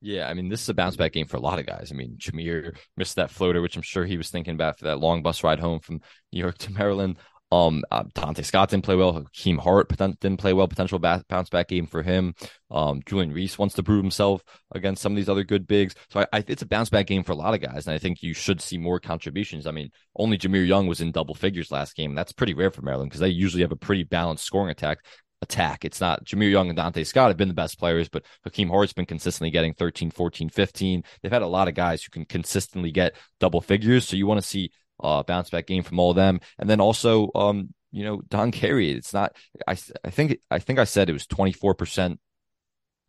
Yeah, 0.00 0.28
I 0.28 0.34
mean, 0.34 0.48
this 0.48 0.62
is 0.62 0.68
a 0.68 0.74
bounce 0.74 0.96
back 0.96 1.12
game 1.12 1.26
for 1.26 1.36
a 1.36 1.40
lot 1.40 1.58
of 1.58 1.66
guys. 1.66 1.90
I 1.90 1.96
mean, 1.96 2.16
Jahmir 2.18 2.76
missed 2.96 3.16
that 3.16 3.30
floater, 3.30 3.60
which 3.60 3.76
I'm 3.76 3.82
sure 3.82 4.04
he 4.04 4.16
was 4.16 4.30
thinking 4.30 4.54
about 4.54 4.78
for 4.78 4.84
that 4.84 5.00
long 5.00 5.22
bus 5.22 5.42
ride 5.42 5.58
home 5.58 5.80
from 5.80 6.00
New 6.32 6.38
York 6.38 6.58
to 6.58 6.72
Maryland. 6.72 7.16
Um, 7.50 7.82
uh, 7.90 8.04
Donta 8.14 8.44
Scott 8.44 8.68
didn't 8.68 8.84
play 8.84 8.94
well. 8.94 9.12
Hakim 9.12 9.56
Hart 9.56 9.88
didn't 9.88 10.36
play 10.36 10.52
well. 10.52 10.68
Potential 10.68 10.98
bounce 10.98 11.48
back 11.48 11.68
game 11.68 11.86
for 11.86 12.02
him. 12.02 12.34
Um, 12.70 13.00
Julian 13.06 13.32
Reese 13.32 13.58
wants 13.58 13.74
to 13.76 13.82
prove 13.82 14.04
himself 14.04 14.42
against 14.72 15.00
some 15.00 15.12
of 15.12 15.16
these 15.16 15.30
other 15.30 15.44
good 15.44 15.66
bigs. 15.66 15.94
So 16.10 16.20
I, 16.20 16.26
I, 16.32 16.44
it's 16.46 16.60
a 16.60 16.66
bounce 16.66 16.90
back 16.90 17.06
game 17.06 17.24
for 17.24 17.32
a 17.32 17.36
lot 17.36 17.54
of 17.54 17.62
guys, 17.62 17.86
and 17.86 17.94
I 17.94 17.98
think 17.98 18.22
you 18.22 18.34
should 18.34 18.60
see 18.60 18.76
more 18.76 19.00
contributions. 19.00 19.66
I 19.66 19.70
mean, 19.70 19.90
only 20.14 20.36
Jahmir 20.36 20.66
Young 20.66 20.86
was 20.86 21.00
in 21.00 21.10
double 21.10 21.34
figures 21.34 21.72
last 21.72 21.96
game. 21.96 22.14
That's 22.14 22.32
pretty 22.32 22.52
rare 22.52 22.70
for 22.70 22.82
Maryland 22.82 23.10
because 23.10 23.20
they 23.20 23.28
usually 23.30 23.62
have 23.62 23.72
a 23.72 23.76
pretty 23.76 24.04
balanced 24.04 24.44
scoring 24.44 24.70
attack 24.70 24.98
attack. 25.42 25.84
It's 25.84 26.00
not 26.00 26.24
Jahmir 26.24 26.50
Young 26.50 26.68
and 26.68 26.78
Donta 26.78 27.06
Scott 27.06 27.28
have 27.28 27.36
been 27.36 27.48
the 27.48 27.54
best 27.54 27.78
players, 27.78 28.08
but 28.08 28.24
Hakim 28.44 28.68
Hart's 28.68 28.92
been 28.92 29.06
consistently 29.06 29.50
getting 29.50 29.74
13, 29.74 30.10
14, 30.10 30.48
15. 30.48 31.04
They've 31.22 31.32
had 31.32 31.42
a 31.42 31.46
lot 31.46 31.68
of 31.68 31.74
guys 31.74 32.02
who 32.02 32.10
can 32.10 32.24
consistently 32.24 32.90
get 32.90 33.16
double 33.40 33.60
figures. 33.60 34.06
So 34.06 34.16
you 34.16 34.26
want 34.26 34.40
to 34.40 34.46
see 34.46 34.70
a 35.00 35.24
bounce 35.24 35.50
back 35.50 35.66
game 35.66 35.82
from 35.82 35.98
all 35.98 36.10
of 36.10 36.16
them. 36.16 36.40
And 36.58 36.68
then 36.68 36.80
also, 36.80 37.30
um, 37.34 37.72
you 37.92 38.04
know, 38.04 38.20
Don 38.28 38.50
Carey, 38.50 38.90
it's 38.90 39.14
not, 39.14 39.36
I, 39.66 39.76
I 40.04 40.10
think, 40.10 40.38
I 40.50 40.58
think 40.58 40.78
I 40.78 40.84
said 40.84 41.08
it 41.08 41.14
was 41.14 41.26
24% 41.26 42.18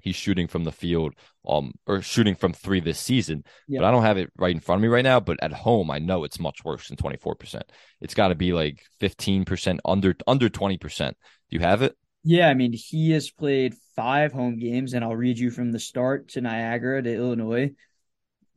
he's 0.02 0.16
shooting 0.16 0.48
from 0.48 0.64
the 0.64 0.72
field, 0.72 1.14
um, 1.48 1.74
or 1.86 2.02
shooting 2.02 2.36
from 2.36 2.54
three 2.54 2.80
this 2.80 3.00
season. 3.00 3.44
Yep. 3.68 3.82
But 3.82 3.88
I 3.88 3.92
don't 3.92 4.04
have 4.04 4.18
it 4.18 4.32
right 4.38 4.54
in 4.54 4.62
front 4.62 4.80
of 4.80 4.84
me 4.84 4.88
right 4.88 5.04
now. 5.04 5.20
But 5.20 5.42
at 5.42 5.52
home, 5.52 5.92
I 5.92 6.00
know 6.00 6.24
it's 6.24 6.40
much 6.40 6.64
worse 6.64 6.88
than 6.88 6.98
24%. 6.98 7.62
It's 8.02 8.14
got 8.14 8.30
to 8.30 8.36
be 8.36 8.54
like 8.54 8.84
15% 9.02 9.80
under, 9.86 10.16
under 10.28 10.50
20%. 10.50 11.10
Do 11.10 11.16
you 11.50 11.60
have 11.60 11.82
it? 11.82 11.96
Yeah, 12.24 12.50
I 12.50 12.54
mean, 12.54 12.74
he 12.74 13.12
has 13.12 13.30
played 13.30 13.76
five 13.96 14.32
home 14.34 14.58
games, 14.58 14.94
and 14.94 15.04
I'll 15.06 15.16
read 15.16 15.40
you 15.40 15.52
from 15.52 15.72
the 15.72 15.80
start 15.80 16.30
to 16.30 16.42
Niagara 16.42 17.02
to 17.02 17.14
Illinois. 17.16 17.72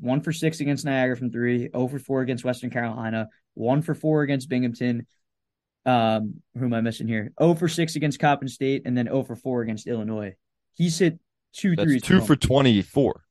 One 0.00 0.20
for 0.20 0.32
six 0.32 0.60
against 0.60 0.84
Niagara 0.84 1.16
from 1.16 1.30
three, 1.30 1.68
0 1.70 1.88
for 1.88 1.98
four 2.00 2.22
against 2.22 2.44
Western 2.44 2.70
Carolina, 2.70 3.28
one 3.54 3.82
for 3.82 3.94
four 3.94 4.22
against 4.22 4.48
Binghamton, 4.48 5.06
Um, 5.84 6.42
who 6.56 6.64
am 6.64 6.74
I 6.74 6.80
missing 6.80 7.08
here? 7.08 7.32
0 7.40 7.54
for 7.54 7.68
6 7.68 7.96
against 7.96 8.18
Coppin 8.20 8.48
State 8.48 8.82
and 8.84 8.96
then 8.96 9.06
0 9.06 9.24
for 9.24 9.34
4 9.36 9.62
against 9.62 9.86
Illinois. 9.86 10.34
He's 10.74 10.98
hit 10.98 11.18
two 11.52 11.74
That's 11.76 11.86
threes. 11.86 12.02
two 12.02 12.20
for 12.20 12.36
24. 12.36 13.24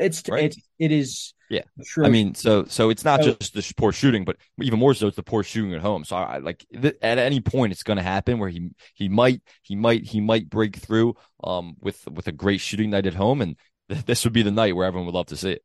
It's 0.00 0.22
right? 0.28 0.44
it's 0.44 0.58
it 0.78 0.92
is 0.92 1.34
Yeah. 1.50 1.62
atrocious. 1.80 2.08
I 2.08 2.10
mean, 2.10 2.34
so 2.34 2.64
so 2.64 2.90
it's 2.90 3.04
not 3.04 3.22
So- 3.22 3.34
just 3.34 3.54
the 3.54 3.74
poor 3.76 3.92
shooting, 3.92 4.24
but 4.24 4.36
even 4.60 4.78
more 4.78 4.94
so, 4.94 5.06
it's 5.08 5.16
the 5.16 5.22
poor 5.22 5.42
shooting 5.42 5.74
at 5.74 5.80
home. 5.80 6.04
So 6.04 6.16
I, 6.16 6.36
I 6.36 6.38
like 6.38 6.64
th- 6.72 6.96
at 7.02 7.18
any 7.18 7.40
point, 7.40 7.72
it's 7.72 7.82
going 7.82 7.98
to 7.98 8.02
happen 8.02 8.38
where 8.38 8.48
he 8.48 8.70
he 8.94 9.08
might 9.08 9.42
he 9.62 9.76
might 9.76 10.04
he 10.04 10.20
might 10.20 10.48
break 10.50 10.76
through 10.76 11.14
um 11.44 11.76
with 11.80 12.06
with 12.08 12.26
a 12.28 12.32
great 12.32 12.60
shooting 12.60 12.90
night 12.90 13.06
at 13.06 13.14
home, 13.14 13.40
and 13.42 13.56
th- 13.88 14.04
this 14.06 14.24
would 14.24 14.32
be 14.32 14.42
the 14.42 14.50
night 14.50 14.74
where 14.76 14.86
everyone 14.86 15.06
would 15.06 15.14
love 15.14 15.26
to 15.26 15.36
see 15.36 15.52
it. 15.52 15.62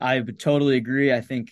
I 0.00 0.20
would 0.20 0.38
totally 0.38 0.76
agree. 0.76 1.12
I 1.12 1.20
think 1.20 1.50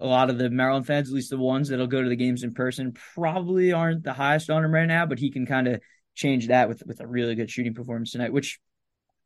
a 0.00 0.06
lot 0.06 0.30
of 0.30 0.38
the 0.38 0.48
Maryland 0.50 0.86
fans, 0.86 1.08
at 1.08 1.14
least 1.14 1.30
the 1.30 1.38
ones 1.38 1.68
that'll 1.68 1.86
go 1.88 2.02
to 2.02 2.08
the 2.08 2.16
games 2.16 2.44
in 2.44 2.54
person, 2.54 2.94
probably 3.14 3.72
aren't 3.72 4.04
the 4.04 4.12
highest 4.12 4.48
on 4.50 4.64
him 4.64 4.72
right 4.72 4.86
now, 4.86 5.06
but 5.06 5.18
he 5.18 5.30
can 5.30 5.44
kind 5.46 5.66
of 5.66 5.80
change 6.14 6.48
that 6.48 6.68
with 6.68 6.82
with 6.86 7.00
a 7.00 7.06
really 7.06 7.34
good 7.34 7.50
shooting 7.50 7.74
performance 7.74 8.12
tonight, 8.12 8.32
which 8.32 8.60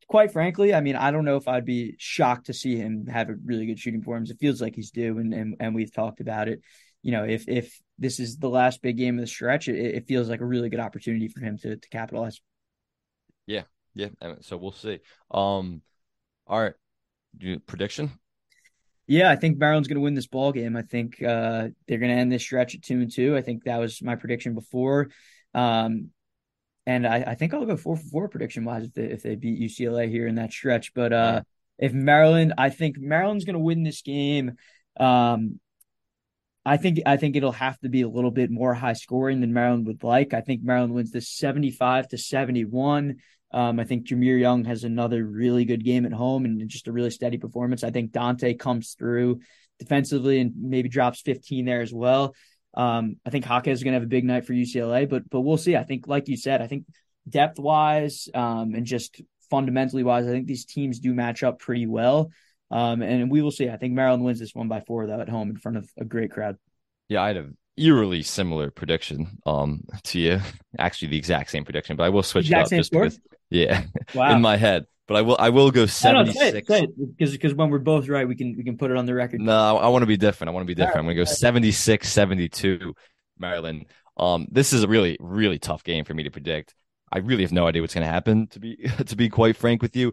quite 0.09 0.33
frankly, 0.33 0.75
I 0.75 0.81
mean, 0.81 0.97
I 0.97 1.11
don't 1.11 1.25
know 1.25 1.37
if 1.37 1.49
I'd 1.49 1.65
be 1.65 1.95
shocked 1.99 2.47
to 2.47 2.53
see 2.53 2.77
him 2.77 3.07
have 3.07 3.29
a 3.29 3.35
really 3.45 3.67
good 3.67 3.79
shooting 3.79 4.01
performance. 4.01 4.31
It 4.31 4.39
feels 4.41 4.61
like 4.61 4.75
he's 4.75 4.91
due 4.91 5.19
and 5.19 5.33
and, 5.35 5.57
and 5.61 5.75
we've 5.75 5.93
talked 5.93 6.21
about 6.21 6.49
it. 6.49 6.61
You 7.03 7.13
know, 7.13 7.25
if 7.25 7.49
if 7.49 7.81
this 7.99 8.21
is 8.21 8.37
the 8.37 8.49
last 8.49 8.83
big 8.83 8.97
game 8.97 9.17
of 9.19 9.23
the 9.23 9.27
stretch, 9.27 9.69
it, 9.69 9.77
it 9.77 10.07
feels 10.07 10.29
like 10.29 10.41
a 10.41 10.47
really 10.47 10.69
good 10.69 10.81
opportunity 10.81 11.29
for 11.29 11.41
him 11.41 11.59
to 11.59 11.77
to 11.77 11.89
capitalize. 11.89 12.41
Yeah, 13.47 13.63
yeah. 13.95 14.09
so 14.41 14.57
we'll 14.57 14.73
see. 14.73 15.01
Um, 15.31 15.83
all 16.47 16.61
right, 16.61 16.75
You- 17.39 17.61
prediction. 17.61 18.13
Yeah, 19.09 19.31
I 19.31 19.37
think 19.37 19.59
Maryland's 19.59 19.89
going 19.89 19.97
to 19.97 20.03
win 20.03 20.15
this 20.15 20.29
ball 20.29 20.53
game. 20.53 20.77
I 20.77 20.83
think 20.83 21.21
uh, 21.21 21.69
they're 21.87 21.99
going 21.99 22.13
to 22.13 22.17
end 22.17 22.31
this 22.31 22.43
stretch 22.43 22.77
at 22.77 22.83
two 22.83 23.01
and 23.01 23.13
two. 23.13 23.37
I 23.37 23.43
think 23.43 23.65
that 23.65 23.79
was 23.79 24.01
my 24.01 24.15
prediction 24.15 24.55
before, 24.55 25.11
um, 25.55 26.11
and 26.87 27.07
I, 27.07 27.25
I 27.29 27.35
think 27.35 27.55
I'll 27.55 27.65
go 27.65 27.77
four 27.77 27.97
for 27.97 28.09
four 28.09 28.29
prediction 28.29 28.65
wise 28.65 28.85
if 28.85 28.95
they 28.95 29.05
if 29.05 29.23
they 29.23 29.35
beat 29.37 29.61
UCLA 29.61 30.09
here 30.09 30.27
in 30.27 30.37
that 30.37 30.53
stretch. 30.53 30.95
But 30.95 31.13
uh, 31.13 31.43
if 31.79 31.93
Maryland, 31.93 32.55
I 32.59 32.71
think 32.71 32.99
Maryland's 32.99 33.45
going 33.45 33.55
to 33.55 33.61
win 33.61 33.83
this 33.83 34.03
game. 34.03 34.57
Um, 34.99 35.61
I 36.65 36.77
think 36.77 37.01
I 37.07 37.17
think 37.17 37.37
it'll 37.37 37.53
have 37.53 37.79
to 37.81 37.89
be 37.89 38.03
a 38.03 38.09
little 38.09 38.31
bit 38.31 38.51
more 38.51 38.75
high 38.75 38.93
scoring 38.93 39.41
than 39.41 39.53
Maryland 39.53 39.87
would 39.87 40.05
like. 40.05 40.33
I 40.35 40.41
think 40.41 40.63
Maryland 40.63 40.95
wins 40.95 41.11
this 41.11 41.29
seventy 41.29 41.71
five 41.71 42.09
to 42.09 42.19
seventy 42.19 42.65
one. 42.65 43.17
Um, 43.53 43.79
I 43.79 43.85
think 43.85 44.07
Jahmir 44.07 44.41
Young 44.41 44.65
has 44.65 44.85
another 44.85 45.25
really 45.25 45.65
good 45.65 45.85
game 45.85 46.07
at 46.07 46.13
home 46.13 46.45
and 46.45 46.69
just 46.69 46.89
a 46.89 46.93
really 46.93 47.11
steady 47.11 47.37
performance. 47.37 47.85
I 47.85 47.91
think 47.91 48.13
Donta 48.13 48.59
comes 48.59 48.95
through 48.95 49.41
defensively 49.79 50.41
and 50.41 50.53
maybe 50.57 50.89
drops 50.89 51.21
15 51.21 51.65
there 51.67 51.83
as 51.83 51.93
well. 51.93 52.35
Um, 52.75 53.17
I 53.27 53.31
think 53.31 53.45
Haka 53.45 53.71
is 53.71 53.83
going 53.83 53.93
to 53.93 53.97
have 53.97 54.05
a 54.05 54.07
big 54.09 54.25
night 54.25 54.45
for 54.47 54.53
UCLA, 54.53 55.07
but 55.07 55.29
but 55.31 55.41
we'll 55.43 55.57
see. 55.59 55.77
I 55.77 55.85
think, 55.85 56.07
like 56.09 56.29
you 56.29 56.37
said, 56.37 56.63
I 56.63 56.67
think 56.67 56.87
depth 57.29 57.59
wise 57.59 58.29
um, 58.35 58.75
and 58.75 58.87
just 58.87 59.21
fundamentally 59.51 60.03
wise, 60.03 60.27
I 60.27 60.31
think 60.31 60.47
these 60.47 60.65
teams 60.65 60.99
do 61.01 61.13
match 61.15 61.43
up 61.43 61.59
pretty 61.59 61.87
well. 61.87 62.31
Um, 62.71 63.03
and 63.03 63.31
we 63.31 63.43
will 63.43 63.51
see. 63.51 63.69
I 63.69 63.77
think 63.77 63.93
Maryland 63.93 64.25
wins 64.25 64.39
this 64.39 64.55
one 64.55 64.69
by 64.69 64.81
four 64.81 65.07
though 65.07 65.21
at 65.21 65.29
home 65.29 65.51
in 65.51 65.57
front 65.57 65.77
of 65.79 65.91
a 65.99 66.05
great 66.05 66.31
crowd. 66.31 66.57
Yeah, 67.09 67.23
I 67.23 67.29
had 67.29 67.37
a 67.37 67.51
eerily 67.77 68.23
similar 68.23 68.71
prediction 68.71 69.39
um 69.47 69.83
to 70.05 70.19
you. 70.21 70.41
Actually, 70.79 71.09
the 71.09 71.17
exact 71.17 71.51
same 71.51 71.65
prediction, 71.65 71.97
but 71.97 72.05
I 72.05 72.09
will 72.11 72.23
switch 72.23 72.51
Exact 72.51 72.53
it 72.53 72.59
up 72.61 72.75
just 72.75 72.89
score? 72.89 72.93
because. 72.93 73.19
Yeah, 73.51 73.85
Wow. 74.15 74.33
in 74.33 74.41
my 74.41 74.57
head, 74.57 74.87
but 75.13 75.19
I 75.19 75.23
will 75.23 75.37
I 75.39 75.51
will 75.51 75.71
go 75.71 75.87
seventy 75.87 76.33
six. 76.33 76.67
because 76.67 77.33
because 77.33 77.55
when 77.55 77.71
we're 77.71 77.79
both 77.79 78.09
right, 78.09 78.27
we 78.27 78.35
can 78.35 78.55
we 78.57 78.65
can 78.65 78.79
put 78.79 78.91
it 78.91 78.97
on 78.97 79.07
the 79.07 79.15
record. 79.15 79.41
No, 79.41 79.53
I, 79.53 79.85
I 79.85 79.89
want 79.89 80.03
to 80.03 80.07
be 80.07 80.17
different. 80.17 80.49
I 80.49 80.53
want 80.53 80.65
to 80.65 80.67
be 80.67 80.75
different. 80.75 80.97
All 80.97 81.01
I'm 81.01 81.07
going 81.07 81.17
to 81.17 81.23
go 81.23 81.33
76 81.33 82.09
72 82.09 82.95
Maryland. 83.39 83.87
Um, 84.17 84.47
this 84.51 84.73
is 84.73 84.83
a 84.83 84.89
really, 84.89 85.17
really 85.21 85.59
tough 85.59 85.85
game 85.85 86.05
for 86.05 86.15
me 86.15 86.23
to 86.23 86.31
predict. 86.31 86.75
I 87.11 87.19
really 87.19 87.43
have 87.43 87.53
no 87.53 87.67
idea 87.67 87.83
what's 87.83 87.95
going 87.95 88.07
to 88.07 88.13
happen. 88.13 88.47
To 88.49 88.61
be, 88.61 88.77
to 89.07 89.17
be 89.17 89.29
quite 89.29 89.57
frank 89.57 89.83
with 89.83 89.97
you, 89.97 90.13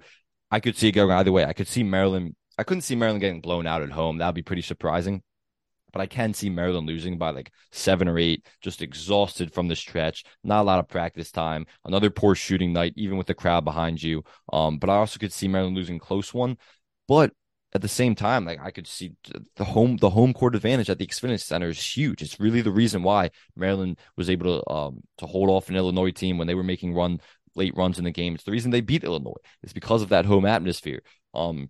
I 0.52 0.60
could 0.60 0.76
see 0.76 0.90
it 0.90 0.94
going 0.94 1.12
either 1.12 1.32
way. 1.32 1.46
I 1.46 1.54
could 1.54 1.68
see 1.68 1.84
Maryland. 1.84 2.36
I 2.58 2.64
couldn't 2.64 2.82
see 2.82 2.96
Maryland 2.96 3.22
getting 3.22 3.42
blown 3.42 3.68
out 3.68 3.82
at 3.82 3.92
home. 3.92 4.18
That 4.18 4.28
would 4.28 4.36
be 4.36 4.42
pretty 4.42 4.64
surprising. 4.64 5.24
But 5.92 6.02
I 6.02 6.06
can 6.06 6.34
see 6.34 6.50
Maryland 6.50 6.88
losing 6.88 7.18
by 7.18 7.32
like 7.32 7.52
seven 7.72 8.08
or 8.08 8.18
eight, 8.18 8.46
just 8.62 8.82
exhausted 8.82 9.54
from 9.54 9.68
the 9.68 9.76
stretch. 9.76 10.24
Not 10.44 10.62
a 10.62 10.64
lot 10.64 10.80
of 10.80 10.88
practice 10.88 11.32
time. 11.32 11.66
Another 11.86 12.10
poor 12.10 12.36
shooting 12.36 12.74
night, 12.74 12.94
even 12.96 13.18
with 13.18 13.28
the 13.28 13.34
crowd 13.34 13.66
behind 13.66 14.02
you. 14.02 14.24
Um, 14.54 14.78
but 14.78 14.90
I 14.90 14.96
also 14.96 15.20
could 15.20 15.34
see 15.34 15.48
Maryland 15.48 15.76
losing 15.76 16.00
close 16.00 16.34
one. 16.34 16.58
But 17.08 17.34
at 17.74 17.82
the 17.82 17.88
same 17.88 18.16
time, 18.16 18.46
like 18.46 18.60
I 18.60 18.72
could 18.72 18.88
see 18.88 19.14
the 19.56 19.64
home 19.64 19.98
the 19.98 20.10
home 20.10 20.34
court 20.34 20.56
advantage 20.56 20.90
at 20.90 20.98
the 20.98 21.06
Xfinity 21.06 21.40
Center 21.40 21.70
is 21.70 21.98
huge. 21.98 22.22
It's 22.22 22.40
really 22.40 22.62
the 22.62 22.72
reason 22.72 23.04
why 23.04 23.30
Maryland 23.56 24.00
was 24.18 24.30
able 24.30 24.62
to 24.62 24.72
um 24.72 25.04
to 25.20 25.28
hold 25.28 25.50
off 25.50 25.70
an 25.70 25.76
Illinois 25.76 26.12
team 26.12 26.38
when 26.38 26.48
they 26.48 26.56
were 26.56 26.64
making 26.64 26.94
run 26.94 27.20
late 27.56 27.76
runs 27.76 28.00
in 28.00 28.06
the 28.06 28.12
game. 28.12 28.34
It's 28.36 28.44
the 28.44 28.52
reason 28.52 28.72
they 28.72 28.82
beat 28.82 29.04
Illinois. 29.04 29.34
It's 29.64 29.74
because 29.74 30.02
of 30.02 30.10
that 30.10 30.26
home 30.26 30.46
atmosphere. 30.46 31.02
Um, 31.34 31.70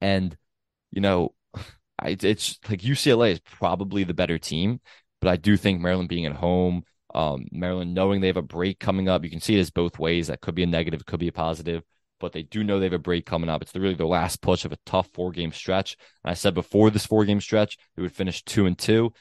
and 0.00 0.36
you 0.90 1.00
know, 1.00 1.34
I, 2.00 2.16
it's 2.20 2.58
like 2.68 2.80
UCLA 2.80 3.32
is 3.32 3.40
probably 3.40 4.04
the 4.04 4.14
better 4.14 4.38
team, 4.38 4.80
but 5.20 5.28
I 5.28 5.36
do 5.36 5.56
think 5.56 5.80
Maryland 5.80 6.08
being 6.08 6.26
at 6.26 6.32
home, 6.32 6.84
um, 7.14 7.46
Maryland 7.52 7.94
knowing 7.94 8.20
they 8.20 8.28
have 8.28 8.36
a 8.36 8.42
break 8.42 8.78
coming 8.78 9.08
up, 9.08 9.24
you 9.24 9.30
can 9.30 9.40
see 9.40 9.56
it 9.56 9.60
as 9.60 9.70
both 9.70 9.98
ways. 9.98 10.28
That 10.28 10.40
could 10.40 10.54
be 10.54 10.62
a 10.62 10.66
negative, 10.66 11.00
it 11.00 11.06
could 11.06 11.20
be 11.20 11.28
a 11.28 11.32
positive 11.32 11.82
but 12.20 12.32
they 12.32 12.42
do 12.42 12.62
know 12.62 12.78
they 12.78 12.86
have 12.86 12.92
a 12.92 12.98
break 12.98 13.26
coming 13.26 13.50
up. 13.50 13.62
It's 13.62 13.74
really 13.74 13.94
the 13.94 14.04
last 14.04 14.42
push 14.42 14.64
of 14.64 14.72
a 14.72 14.78
tough 14.86 15.08
four 15.14 15.32
game 15.32 15.52
stretch. 15.52 15.96
And 16.22 16.30
I 16.30 16.34
said 16.34 16.54
before 16.54 16.90
this 16.90 17.06
four 17.06 17.24
game 17.24 17.40
stretch, 17.40 17.78
it 17.96 18.02
would 18.02 18.12
finish 18.12 18.44
two 18.44 18.66
and 18.66 18.78
two. 18.78 19.12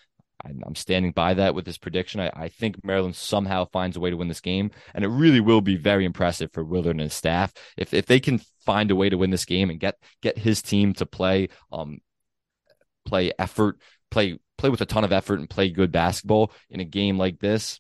I'm 0.46 0.76
standing 0.76 1.12
by 1.12 1.34
that 1.34 1.54
with 1.54 1.66
this 1.66 1.78
prediction. 1.78 2.22
I, 2.22 2.32
I, 2.34 2.48
think 2.48 2.86
Maryland 2.86 3.18
somehow 3.18 3.66
finds 3.66 3.98
a 3.98 4.00
way 4.00 4.10
to 4.10 4.16
win 4.16 4.30
this 4.30 4.40
game, 4.40 4.72
and 4.94 5.04
it 5.04 5.10
really 5.10 5.42
will 5.42 5.60
be 5.60 5.76
very 5.76 6.06
impressive 6.06 6.52
for 6.54 6.64
Willard 6.64 6.92
and 6.92 7.02
his 7.02 7.14
staff 7.14 7.52
if 7.76 7.94
if 7.94 8.06
they 8.06 8.22
can 8.22 8.40
find 8.66 8.90
a 8.90 8.96
way 8.96 9.10
to 9.10 9.18
win 9.18 9.32
this 9.32 9.44
game 9.44 9.70
and 9.70 9.82
get 9.82 9.98
get 10.22 10.38
his 10.38 10.62
team 10.62 10.94
to 10.94 11.06
play 11.06 11.50
um 11.74 12.00
play 13.10 13.32
effort, 13.40 13.78
play 14.12 14.40
play 14.58 14.70
with 14.70 14.82
a 14.82 14.86
ton 14.86 15.04
of 15.04 15.12
effort, 15.12 15.40
and 15.40 15.50
play 15.50 15.70
good 15.70 15.92
basketball 15.92 16.52
in 16.70 16.80
a 16.80 16.86
game 16.86 17.18
like 17.18 17.40
this 17.40 17.80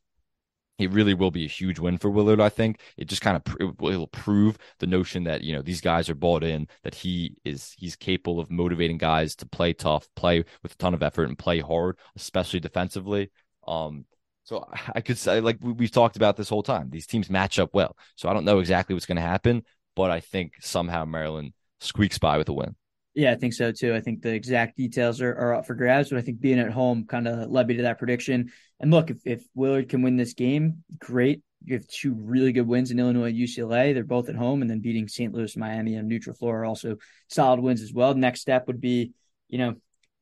it 0.79 0.91
really 0.91 1.13
will 1.13 1.29
be 1.29 1.43
a 1.43 1.49
huge 1.49 1.77
win 1.77 1.97
for 1.97 2.09
Willard. 2.09 2.39
I 2.39 2.49
think 2.49 2.79
it 2.97 3.05
just 3.05 3.21
kind 3.21 3.35
of 3.35 3.43
pr- 3.43 3.61
it 3.61 3.79
will 3.79 4.07
prove 4.07 4.57
the 4.79 4.87
notion 4.87 5.25
that 5.25 5.43
you 5.43 5.53
know 5.53 5.61
these 5.61 5.81
guys 5.81 6.09
are 6.09 6.15
bought 6.15 6.43
in, 6.43 6.67
that 6.83 6.95
he 6.95 7.35
is 7.43 7.75
he's 7.77 7.95
capable 7.97 8.39
of 8.39 8.49
motivating 8.49 8.97
guys 8.97 9.35
to 9.35 9.45
play 9.45 9.73
tough, 9.73 10.07
play 10.15 10.45
with 10.63 10.71
a 10.71 10.77
ton 10.77 10.93
of 10.93 11.03
effort, 11.03 11.27
and 11.27 11.37
play 11.37 11.59
hard, 11.59 11.97
especially 12.15 12.61
defensively. 12.61 13.29
Um, 13.67 14.05
so 14.45 14.67
I 14.95 15.01
could 15.01 15.17
say 15.17 15.41
like 15.41 15.57
we've 15.61 15.91
talked 15.91 16.15
about 16.15 16.37
this 16.37 16.49
whole 16.49 16.63
time, 16.63 16.89
these 16.89 17.05
teams 17.05 17.29
match 17.29 17.59
up 17.59 17.73
well. 17.73 17.95
So 18.15 18.29
I 18.29 18.33
don't 18.33 18.45
know 18.45 18.59
exactly 18.59 18.95
what's 18.95 19.05
going 19.05 19.17
to 19.17 19.21
happen, 19.21 19.63
but 19.95 20.11
I 20.11 20.21
think 20.21 20.53
somehow 20.61 21.03
Maryland 21.05 21.53
squeaks 21.81 22.17
by 22.17 22.37
with 22.37 22.49
a 22.49 22.53
win. 22.53 22.75
Yeah, 23.19 23.33
I 23.33 23.35
think 23.35 23.53
so 23.53 23.73
too. 23.73 23.93
I 23.93 23.99
think 23.99 24.21
the 24.21 24.33
exact 24.33 24.77
details 24.77 25.19
are, 25.19 25.35
are 25.35 25.55
up 25.55 25.65
for 25.65 25.75
grabs, 25.75 26.09
but 26.09 26.19
I 26.19 26.21
think 26.21 26.39
being 26.39 26.57
at 26.57 26.71
home 26.71 27.03
kind 27.05 27.27
of 27.27 27.51
led 27.51 27.67
me 27.67 27.75
to 27.75 27.83
that 27.83 27.99
prediction. 27.99 28.49
And 28.79 28.91
look, 28.91 29.09
if, 29.09 29.17
if 29.25 29.43
Willard 29.53 29.89
can 29.89 30.01
win 30.01 30.15
this 30.15 30.33
game, 30.33 30.85
great. 30.99 31.41
You 31.65 31.73
have 31.75 31.85
two 31.87 32.13
really 32.13 32.53
good 32.53 32.65
wins 32.65 32.91
in 32.91 32.99
Illinois 32.99 33.27
and 33.27 33.37
UCLA. 33.37 33.93
They're 33.93 34.05
both 34.05 34.29
at 34.29 34.37
home, 34.37 34.61
and 34.61 34.71
then 34.71 34.79
beating 34.79 35.09
St. 35.09 35.33
Louis, 35.33 35.57
Miami, 35.57 35.95
and 35.95 36.07
neutral 36.07 36.33
floor 36.33 36.59
are 36.61 36.65
also 36.65 36.95
solid 37.27 37.59
wins 37.59 37.81
as 37.81 37.91
well. 37.91 38.13
Next 38.13 38.39
step 38.39 38.67
would 38.67 38.79
be, 38.79 39.11
you 39.49 39.57
know, 39.57 39.75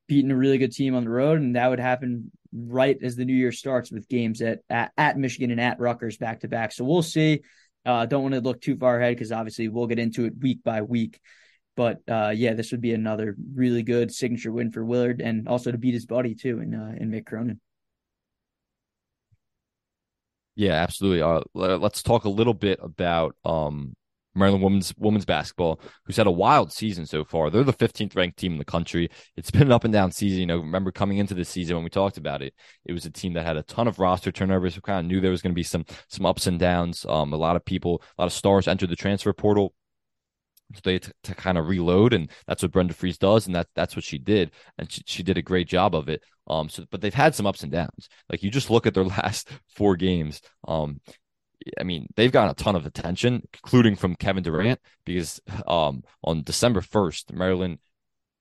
beating 0.08 0.32
a 0.32 0.36
really 0.36 0.58
good 0.58 0.72
team 0.72 0.96
on 0.96 1.04
the 1.04 1.12
road, 1.12 1.40
and 1.40 1.56
that 1.56 1.70
would 1.70 1.80
happen 1.80 2.32
right 2.52 2.98
as 3.04 3.16
the 3.16 3.26
new 3.26 3.36
year 3.36 3.52
starts 3.52 3.92
with 3.92 4.10
games 4.10 4.42
at 4.42 4.62
at, 4.72 4.92
at 4.98 5.20
Michigan 5.20 5.52
and 5.52 5.62
at 5.62 5.80
Rutgers 5.80 6.18
back 6.18 6.40
to 6.40 6.48
back. 6.48 6.72
So 6.72 6.84
we'll 6.84 7.04
see. 7.04 7.42
Uh, 7.86 8.08
don't 8.08 8.24
want 8.24 8.34
to 8.34 8.42
look 8.42 8.60
too 8.60 8.76
far 8.76 9.00
ahead 9.00 9.16
because 9.16 9.32
obviously 9.32 9.68
we'll 9.68 9.86
get 9.86 10.00
into 10.00 10.26
it 10.26 10.34
week 10.42 10.64
by 10.64 10.82
week. 10.82 11.20
But 11.78 12.02
uh, 12.10 12.34
yeah, 12.36 12.54
this 12.56 12.72
would 12.72 12.82
be 12.82 12.94
another 12.94 13.38
really 13.54 13.84
good 13.84 14.12
signature 14.12 14.52
win 14.52 14.72
for 14.72 14.84
Willard, 14.84 15.22
and 15.22 15.48
also 15.48 15.72
to 15.72 15.78
beat 15.78 15.94
his 15.94 16.08
buddy 16.08 16.34
too 16.34 16.60
in 16.60 16.74
uh, 16.74 16.96
in 17.00 17.12
Mick 17.12 17.28
Cronin. 17.28 17.62
Yeah, 20.56 20.74
absolutely. 20.74 21.22
Uh, 21.22 21.42
let's 21.54 22.02
talk 22.02 22.26
a 22.26 22.30
little 22.30 22.56
bit 22.56 22.80
about 22.82 23.36
um, 23.46 23.96
Maryland 24.34 24.64
women's 24.64 24.92
women's 24.98 25.26
basketball, 25.26 25.80
who's 26.04 26.18
had 26.18 26.26
a 26.26 26.32
wild 26.32 26.74
season 26.74 27.06
so 27.06 27.24
far. 27.24 27.52
They're 27.52 27.64
the 27.64 27.74
15th 27.74 28.16
ranked 28.16 28.40
team 28.40 28.54
in 28.54 28.58
the 28.58 28.66
country. 28.66 29.12
It's 29.36 29.52
been 29.52 29.62
an 29.64 29.72
up 29.72 29.84
and 29.84 29.94
down 29.94 30.12
season. 30.12 30.40
You 30.40 30.48
know, 30.48 30.58
remember 30.58 30.92
coming 30.92 31.20
into 31.20 31.36
the 31.36 31.46
season 31.46 31.76
when 31.76 31.84
we 31.84 31.92
talked 31.92 32.18
about 32.18 32.42
it, 32.42 32.56
it 32.86 32.94
was 32.94 33.06
a 33.06 33.12
team 33.12 33.34
that 33.34 33.46
had 33.46 33.58
a 33.58 33.62
ton 33.62 33.88
of 33.88 34.00
roster 34.00 34.32
turnovers. 34.32 34.76
We 34.76 34.82
kind 34.82 35.00
of 35.00 35.06
knew 35.06 35.22
there 35.22 35.30
was 35.30 35.44
going 35.44 35.54
to 35.54 35.56
be 35.56 35.62
some 35.62 35.86
some 36.08 36.26
ups 36.26 36.48
and 36.48 36.58
downs. 36.58 37.06
Um, 37.08 37.34
a 37.34 37.38
lot 37.38 37.56
of 37.56 37.64
people, 37.64 38.02
a 38.18 38.24
lot 38.24 38.26
of 38.26 38.34
stars 38.34 38.68
entered 38.68 38.90
the 38.90 38.96
transfer 38.96 39.34
portal 39.34 39.76
so 40.74 40.82
they 40.84 41.00
to, 41.00 41.14
to 41.24 41.36
kind 41.36 41.58
of 41.58 41.68
reload, 41.68 42.14
and 42.14 42.30
that's 42.48 42.62
what 42.62 42.72
Brenda 42.72 42.94
Frese 42.94 43.18
does, 43.18 43.48
and 43.48 43.56
that 43.56 43.68
that's 43.76 43.96
what 43.96 44.04
she 44.04 44.18
did, 44.18 44.52
and 44.78 44.92
she, 44.92 45.02
she 45.06 45.24
did 45.24 45.38
a 45.38 45.42
great 45.42 45.68
job 45.68 45.96
of 45.96 46.10
it. 46.10 46.24
Um, 46.48 46.70
so 46.70 46.86
but 46.92 47.02
they've 47.02 47.14
had 47.14 47.36
some 47.36 47.48
ups 47.48 47.64
and 47.64 47.72
downs. 47.72 48.10
Like 48.30 48.44
you 48.44 48.52
just 48.52 48.70
look 48.70 48.86
at 48.86 48.94
their 48.94 49.04
last 49.24 49.50
four 49.70 49.96
games. 49.96 50.42
Um, 50.68 51.00
I 51.80 51.84
mean, 51.84 52.08
they've 52.16 52.32
gotten 52.32 52.52
a 52.52 52.54
ton 52.54 52.76
of 52.76 52.86
attention, 52.86 53.42
including 53.54 53.96
from 53.96 54.16
Kevin 54.16 54.44
Durant, 54.44 54.80
because 55.06 55.40
um 55.68 56.04
on 56.24 56.44
December 56.44 56.82
first, 56.82 57.34
Maryland 57.34 57.80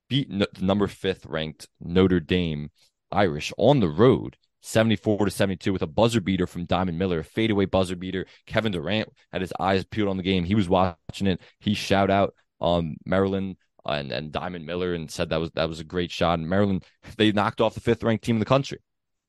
beat 0.09 0.29
the 0.31 0.49
number 0.61 0.87
fifth 0.87 1.27
ranked 1.27 1.69
Notre 1.81 2.21
Dame 2.21 2.71
Irish 3.11 3.53
on 3.57 3.81
the 3.81 3.89
road. 3.89 4.37
74 4.67 5.27
to 5.27 5.31
72 5.31 5.73
with 5.73 5.83
a 5.83 5.87
buzzer 5.87 6.21
beater 6.21 6.47
from 6.47 6.65
Diamond 6.65 6.99
Miller, 6.99 7.21
a 7.21 7.25
fadeaway 7.25 7.67
buzzer 7.67 7.97
beater. 7.97 8.27
Kevin 8.47 8.73
Durant 8.73 9.09
had 9.33 9.41
his 9.41 9.53
eyes 9.61 9.85
peeled 9.85 10.09
on 10.09 10.17
the 10.17 10.23
game. 10.23 10.45
He 10.45 10.55
was 10.55 10.69
watching 10.69 11.27
it. 11.27 11.41
He 11.61 11.75
shout 11.75 12.11
out 12.11 12.35
um, 12.61 12.97
Maryland 13.05 13.57
and, 13.85 14.11
and 14.11 14.33
Diamond 14.33 14.67
Miller 14.67 14.95
and 14.95 15.11
said 15.11 15.31
that 15.31 15.41
was 15.41 15.51
that 15.53 15.69
was 15.69 15.81
a 15.81 15.85
great 15.85 16.11
shot. 16.11 16.39
And 16.39 16.49
Maryland, 16.49 16.85
they 17.17 17.33
knocked 17.33 17.61
off 17.61 17.75
the 17.75 17.81
fifth 17.81 18.03
ranked 18.03 18.25
team 18.25 18.37
in 18.37 18.41
the 18.41 18.45
country. 18.45 18.79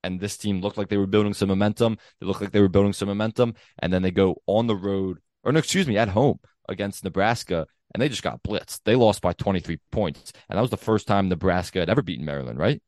And 0.04 0.20
this 0.20 0.38
team 0.38 0.62
looked 0.62 0.78
like 0.78 0.90
they 0.90 0.98
were 0.98 1.08
building 1.08 1.34
some 1.34 1.50
momentum. 1.50 1.98
They 2.20 2.28
looked 2.28 2.42
like 2.42 2.52
they 2.52 2.62
were 2.62 2.70
building 2.70 2.94
some 2.94 3.08
momentum. 3.08 3.56
And 3.80 3.92
then 3.92 4.02
they 4.02 4.12
go 4.12 4.42
on 4.48 4.68
the 4.68 4.76
road, 4.76 5.20
or 5.44 5.52
no, 5.52 5.60
excuse 5.60 5.88
me, 5.88 5.98
at 5.98 6.10
home 6.10 6.40
against 6.70 7.04
Nebraska 7.04 7.68
and 7.94 8.02
they 8.02 8.10
just 8.10 8.24
got 8.24 8.44
blitzed. 8.44 8.82
They 8.84 8.96
lost 8.96 9.22
by 9.22 9.34
23 9.34 9.80
points, 9.92 10.34
and 10.50 10.58
that 10.58 10.62
was 10.62 10.72
the 10.72 10.78
first 10.78 11.08
time 11.08 11.30
Nebraska 11.30 11.80
had 11.80 11.90
ever 11.90 12.02
beaten 12.02 12.26
Maryland, 12.26 12.60
right? 12.60 12.82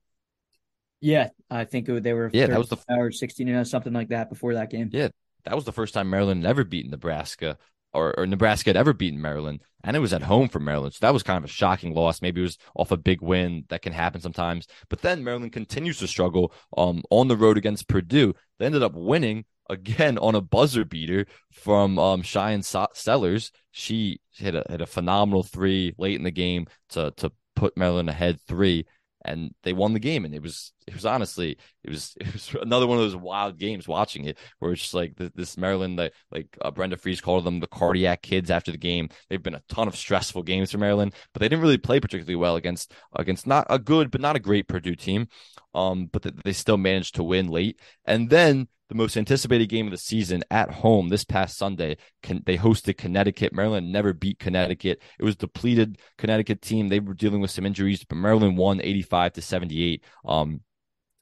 Yeah, 1.02 1.30
I 1.50 1.66
think 1.66 1.88
it, 1.88 2.04
they 2.04 2.14
were 2.14 2.30
yeah, 2.34 2.48
that 2.48 2.58
was 2.58 2.70
the 2.70 2.78
or 2.90 3.12
16 3.12 3.48
you 3.48 3.54
know, 3.54 3.64
something 3.64 3.94
like 3.94 4.10
that 4.10 4.30
before 4.30 4.56
that 4.56 4.70
game. 4.70 4.90
Yeah, 4.92 5.10
that 5.46 5.56
was 5.56 5.66
the 5.66 5.72
first 5.72 5.94
time 5.94 6.10
Maryland 6.10 6.44
had 6.44 6.50
ever 6.50 6.64
beaten 6.64 6.92
Nebraska, 6.92 7.58
or, 7.94 8.18
or 8.20 8.26
Nebraska 8.26 8.70
had 8.70 8.78
ever 8.78 8.94
beaten 8.94 9.22
Maryland, 9.22 9.62
and 9.84 9.96
it 9.96 10.00
was 10.00 10.14
at 10.14 10.24
home 10.24 10.50
for 10.50 10.60
Maryland. 10.60 10.94
So 10.94 11.00
that 11.02 11.14
was 11.14 11.24
kind 11.24 11.38
of 11.38 11.50
a 11.50 11.54
shocking 11.54 11.94
loss. 11.94 12.22
Maybe 12.22 12.42
it 12.42 12.44
was 12.44 12.58
off 12.76 12.92
a 12.92 12.98
big 12.98 13.22
win 13.22 13.66
that 13.70 13.82
can 13.82 13.94
happen 13.94 14.22
sometimes. 14.22 14.68
But 14.90 15.02
then 15.02 15.24
Maryland 15.24 15.54
continues 15.54 16.00
to 16.00 16.08
struggle 16.08 16.54
um, 16.78 17.04
on 17.10 17.28
the 17.28 17.38
road 17.38 17.58
against 17.58 17.88
Purdue. 17.88 18.34
They 18.58 18.66
ended 18.66 18.84
up 18.84 18.94
winning 18.94 19.46
again 19.70 20.18
on 20.18 20.36
a 20.36 20.42
buzzer 20.42 20.84
beater 20.84 21.28
from 21.52 21.98
um, 21.98 22.22
Shyanne 22.24 22.64
Sellers. 22.94 23.52
She 23.72 24.20
hit 24.32 24.56
a 24.56 24.66
hit 24.70 24.82
a 24.82 24.86
phenomenal 24.86 25.44
three 25.44 25.94
late 25.98 26.18
in 26.18 26.24
the 26.24 26.32
game 26.32 26.68
to 26.90 27.12
to 27.18 27.32
put 27.56 27.78
Maryland 27.78 28.10
ahead 28.10 28.40
three, 28.48 28.86
and 29.26 29.54
they 29.64 29.74
won 29.74 29.94
the 29.94 30.00
game. 30.00 30.26
And 30.26 30.34
it 30.34 30.42
was 30.42 30.72
it 30.88 30.94
was 30.94 31.06
honestly 31.06 31.58
it 31.84 31.90
was 31.90 32.16
it 32.22 32.32
was 32.32 32.56
another 32.62 32.88
one 32.88 32.98
of 32.98 33.04
those 33.04 33.16
wild 33.16 33.58
games 33.58 33.88
watching 33.88 34.26
it 34.26 34.38
where 34.60 34.72
it's 34.72 34.82
just 34.82 34.94
like 34.94 35.16
this, 35.16 35.32
this 35.36 35.58
Maryland 35.58 35.98
like 35.98 36.14
like 36.32 36.58
uh, 36.62 36.72
Brenda 36.72 36.98
Frese 36.98 37.22
called 37.22 37.44
them 37.44 37.60
the 37.60 37.68
cardiac 37.68 38.22
kids 38.22 38.50
after 38.52 38.72
the 38.72 38.78
game. 38.78 39.10
They've 39.30 39.44
been 39.44 39.56
a 39.56 39.64
ton 39.70 39.88
of 39.88 39.96
stressful 39.96 40.44
games 40.44 40.72
for 40.72 40.78
Maryland, 40.78 41.14
but 41.34 41.42
they 41.42 41.50
didn't 41.50 41.62
really 41.62 41.78
play 41.78 42.00
particularly 42.00 42.36
well 42.36 42.56
against 42.56 42.94
against 43.16 43.48
not 43.48 43.68
a 43.70 43.80
good 43.80 44.12
but 44.12 44.22
not 44.22 44.36
a 44.36 44.40
great 44.40 44.68
Purdue 44.68 44.96
team. 44.96 45.28
Um, 45.76 46.08
but 46.08 46.26
they 46.44 46.54
still 46.54 46.78
managed 46.78 47.16
to 47.16 47.24
win 47.24 47.48
late, 47.48 47.80
and 48.06 48.30
then 48.30 48.68
the 48.90 48.96
most 48.96 49.16
anticipated 49.16 49.70
game 49.70 49.86
of 49.86 49.92
the 49.92 49.98
season 49.98 50.44
at 50.50 50.72
home 50.72 51.10
this 51.10 51.24
past 51.24 51.58
Sunday. 51.58 51.98
Can, 52.24 52.44
they 52.46 52.58
hosted 52.58 52.98
Connecticut. 52.98 53.54
Maryland 53.54 53.92
never 53.92 54.14
beat 54.14 54.40
Connecticut. 54.40 55.02
It 55.20 55.24
was 55.24 55.36
depleted 55.36 56.00
Connecticut 56.18 56.62
team. 56.62 56.90
They 56.90 57.00
were 57.00 57.14
dealing 57.14 57.40
with 57.40 57.52
some 57.52 57.66
injuries, 57.66 58.04
but 58.04 58.18
Maryland 58.18 58.58
won 58.58 58.82
85 58.82 59.34
to 59.34 59.42
78. 59.42 60.04
Um, 60.26 60.62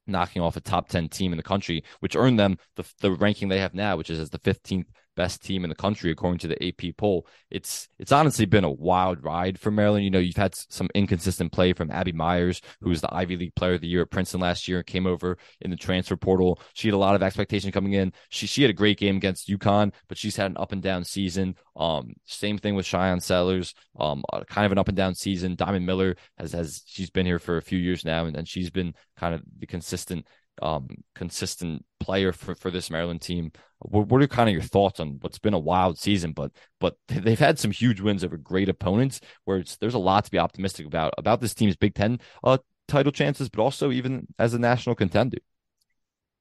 knocking 0.09 0.41
off 0.41 0.55
a 0.55 0.61
top 0.61 0.87
10 0.87 1.09
team 1.09 1.33
in 1.33 1.37
the 1.37 1.43
country, 1.43 1.83
which 1.99 2.15
earned 2.15 2.39
them 2.39 2.57
the, 2.77 2.85
the 3.01 3.11
ranking 3.11 3.49
they 3.49 3.59
have 3.59 3.73
now, 3.73 3.97
which 3.97 4.09
is 4.09 4.19
as 4.19 4.29
the 4.29 4.39
15th 4.39 4.85
best 5.17 5.43
team 5.43 5.65
in 5.65 5.69
the 5.69 5.75
country 5.75 6.11
according 6.11 6.37
to 6.39 6.47
the 6.47 6.63
AP 6.65 6.95
poll. 6.95 7.27
It's 7.49 7.89
it's 7.99 8.13
honestly 8.13 8.45
been 8.45 8.63
a 8.63 8.71
wild 8.71 9.23
ride 9.23 9.59
for 9.59 9.71
Maryland. 9.71 10.05
You 10.05 10.11
know, 10.11 10.19
you've 10.19 10.37
had 10.37 10.55
some 10.55 10.87
inconsistent 10.95 11.51
play 11.51 11.73
from 11.73 11.91
Abby 11.91 12.13
Meyers, 12.13 12.61
who 12.79 12.89
was 12.89 13.01
the 13.01 13.13
Ivy 13.13 13.35
League 13.35 13.55
Player 13.55 13.73
of 13.73 13.81
the 13.81 13.87
Year 13.87 14.03
at 14.03 14.11
Princeton 14.11 14.39
last 14.39 14.67
year 14.67 14.77
and 14.77 14.87
came 14.87 15.07
over 15.07 15.37
in 15.59 15.71
the 15.71 15.75
transfer 15.75 16.15
portal. 16.15 16.61
She 16.73 16.87
had 16.87 16.93
a 16.93 16.97
lot 16.97 17.15
of 17.15 17.23
expectation 17.23 17.71
coming 17.71 17.93
in. 17.93 18.13
She 18.29 18.47
she 18.47 18.61
had 18.61 18.71
a 18.71 18.73
great 18.73 18.97
game 18.97 19.17
against 19.17 19.49
UConn, 19.49 19.91
but 20.07 20.17
she's 20.17 20.37
had 20.37 20.51
an 20.51 20.57
up 20.57 20.71
and 20.71 20.81
down 20.81 21.03
season. 21.03 21.55
Um, 21.75 22.13
same 22.25 22.57
thing 22.57 22.75
with 22.75 22.85
Shyanne 22.85 23.21
Sellers. 23.21 23.73
Um, 23.99 24.23
kind 24.47 24.65
of 24.65 24.71
an 24.71 24.77
up 24.77 24.87
and 24.87 24.97
down 24.97 25.15
season. 25.15 25.55
Diamond 25.55 25.85
Miller 25.85 26.15
has 26.37 26.53
has 26.53 26.83
she's 26.85 27.09
been 27.09 27.25
here 27.25 27.39
for 27.39 27.57
a 27.57 27.61
few 27.61 27.79
years 27.79 28.05
now, 28.05 28.25
and, 28.25 28.37
and 28.37 28.47
she's 28.47 28.69
been 28.69 28.93
kind 29.17 29.33
of 29.33 29.41
the 29.59 29.65
consistent 29.65 30.25
um, 30.61 30.87
consistent 31.15 31.85
player 31.99 32.31
for, 32.31 32.55
for 32.55 32.71
this 32.71 32.89
Maryland 32.89 33.21
team. 33.21 33.51
What, 33.79 34.07
what, 34.07 34.21
are 34.21 34.27
kind 34.27 34.49
of 34.49 34.53
your 34.53 34.63
thoughts 34.63 34.99
on 34.99 35.17
what's 35.21 35.39
been 35.39 35.53
a 35.53 35.59
wild 35.59 35.97
season, 35.97 36.31
but 36.31 36.51
but 36.79 36.95
they've 37.07 37.39
had 37.39 37.59
some 37.59 37.71
huge 37.71 38.01
wins 38.01 38.23
over 38.23 38.37
great 38.37 38.69
opponents, 38.69 39.21
where 39.45 39.63
there's 39.79 39.93
a 39.93 39.99
lot 39.99 40.25
to 40.25 40.31
be 40.31 40.39
optimistic 40.39 40.85
about 40.85 41.13
about 41.17 41.41
this 41.41 41.53
team's 41.53 41.75
Big 41.75 41.95
Ten 41.95 42.19
uh, 42.43 42.57
title 42.87 43.11
chances, 43.11 43.49
but 43.49 43.61
also 43.61 43.91
even 43.91 44.27
as 44.39 44.53
a 44.53 44.59
national 44.59 44.95
contender. 44.95 45.37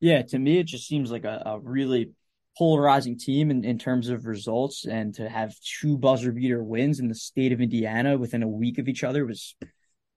Yeah, 0.00 0.22
to 0.22 0.38
me, 0.38 0.58
it 0.58 0.66
just 0.66 0.86
seems 0.86 1.10
like 1.10 1.24
a, 1.24 1.42
a 1.46 1.58
really 1.58 2.10
polarizing 2.58 3.18
team 3.18 3.50
in, 3.50 3.64
in 3.64 3.78
terms 3.78 4.08
of 4.08 4.26
results, 4.26 4.86
and 4.86 5.14
to 5.14 5.28
have 5.28 5.54
two 5.60 5.98
buzzer 5.98 6.32
beater 6.32 6.62
wins 6.62 7.00
in 7.00 7.08
the 7.08 7.14
state 7.14 7.52
of 7.52 7.60
Indiana 7.60 8.16
within 8.16 8.42
a 8.42 8.48
week 8.48 8.78
of 8.78 8.88
each 8.88 9.04
other 9.04 9.26
was 9.26 9.54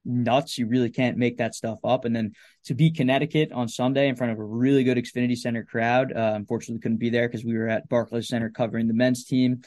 nuts. 0.09 0.57
You 0.57 0.67
really 0.67 0.89
can't 0.89 1.17
make 1.17 1.37
that 1.37 1.55
stuff 1.55 1.79
up. 1.83 2.05
And 2.05 2.15
then 2.15 2.33
to 2.65 2.73
beat 2.73 2.95
Connecticut 2.95 3.51
on 3.51 3.69
Sunday 3.69 4.07
in 4.07 4.15
front 4.15 4.33
of 4.33 4.39
a 4.39 4.43
really 4.43 4.83
good 4.83 4.97
Xfinity 4.97 5.37
Center 5.37 5.63
crowd, 5.63 6.11
uh, 6.11 6.33
unfortunately 6.35 6.81
couldn't 6.81 6.97
be 6.97 7.09
there 7.09 7.27
because 7.27 7.45
we 7.45 7.57
were 7.57 7.69
at 7.69 7.87
Barclays 7.87 8.27
Center 8.27 8.49
covering 8.49 8.87
the 8.87 8.93
men's 8.93 9.23
team. 9.23 9.61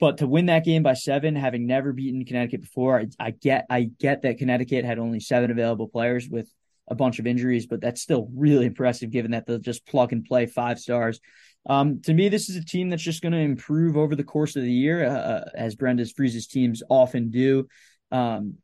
But 0.00 0.18
to 0.18 0.26
win 0.26 0.46
that 0.46 0.64
game 0.64 0.82
by 0.82 0.94
seven, 0.94 1.34
having 1.34 1.66
never 1.66 1.92
beaten 1.92 2.24
Connecticut 2.24 2.60
before, 2.60 3.00
I, 3.00 3.06
I 3.18 3.30
get 3.30 3.66
I 3.68 3.90
get 3.98 4.22
that 4.22 4.38
Connecticut 4.38 4.84
had 4.84 4.98
only 4.98 5.20
seven 5.20 5.50
available 5.50 5.88
players 5.88 6.28
with 6.28 6.48
a 6.86 6.94
bunch 6.94 7.18
of 7.18 7.26
injuries, 7.26 7.66
but 7.66 7.80
that's 7.80 8.00
still 8.00 8.28
really 8.34 8.66
impressive 8.72 9.10
given 9.10 9.32
that 9.32 9.46
they'll 9.46 9.58
just 9.58 9.86
plug 9.86 10.12
and 10.12 10.24
play 10.24 10.46
five 10.46 10.78
stars. 10.78 11.20
Um, 11.66 12.00
to 12.02 12.14
me, 12.14 12.28
this 12.28 12.48
is 12.48 12.56
a 12.56 12.64
team 12.64 12.88
that's 12.88 13.02
just 13.02 13.22
going 13.22 13.32
to 13.32 13.38
improve 13.38 13.96
over 13.96 14.14
the 14.14 14.24
course 14.24 14.56
of 14.56 14.62
the 14.62 14.72
year, 14.72 15.04
uh, 15.04 15.10
uh 15.10 15.44
as 15.54 15.74
Brenda's 15.74 16.12
Frese's 16.12 16.46
teams 16.46 16.82
often 16.88 17.30
do. 17.30 17.66
Um, 18.10 18.54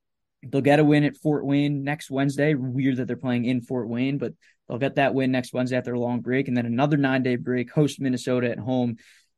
They'll 0.51 0.61
get 0.61 0.80
a 0.80 0.84
win 0.84 1.05
at 1.05 1.16
Fort 1.16 1.47
Wayne 1.47 1.84
next 1.84 2.11
Wednesday. 2.11 2.55
Weird 2.55 2.97
that 2.99 3.07
they're 3.07 3.16
playing 3.16 3.45
in 3.45 3.61
Fort 3.61 3.88
Wayne, 3.88 4.18
but 4.18 4.32
they'll 4.68 4.78
get 4.78 4.97
that 4.97 5.14
win 5.14 5.32
next 5.32 5.53
Wednesday 5.53 5.76
after 5.76 5.95
a 5.95 6.01
long 6.01 6.20
break, 6.20 6.49
and 6.49 6.57
then 6.57 6.66
another 6.66 6.97
nine 6.97 7.22
day 7.22 7.36
break, 7.36 7.70
host 7.70 8.01
Minnesota 8.01 8.51
at 8.51 8.59
home. 8.59 8.97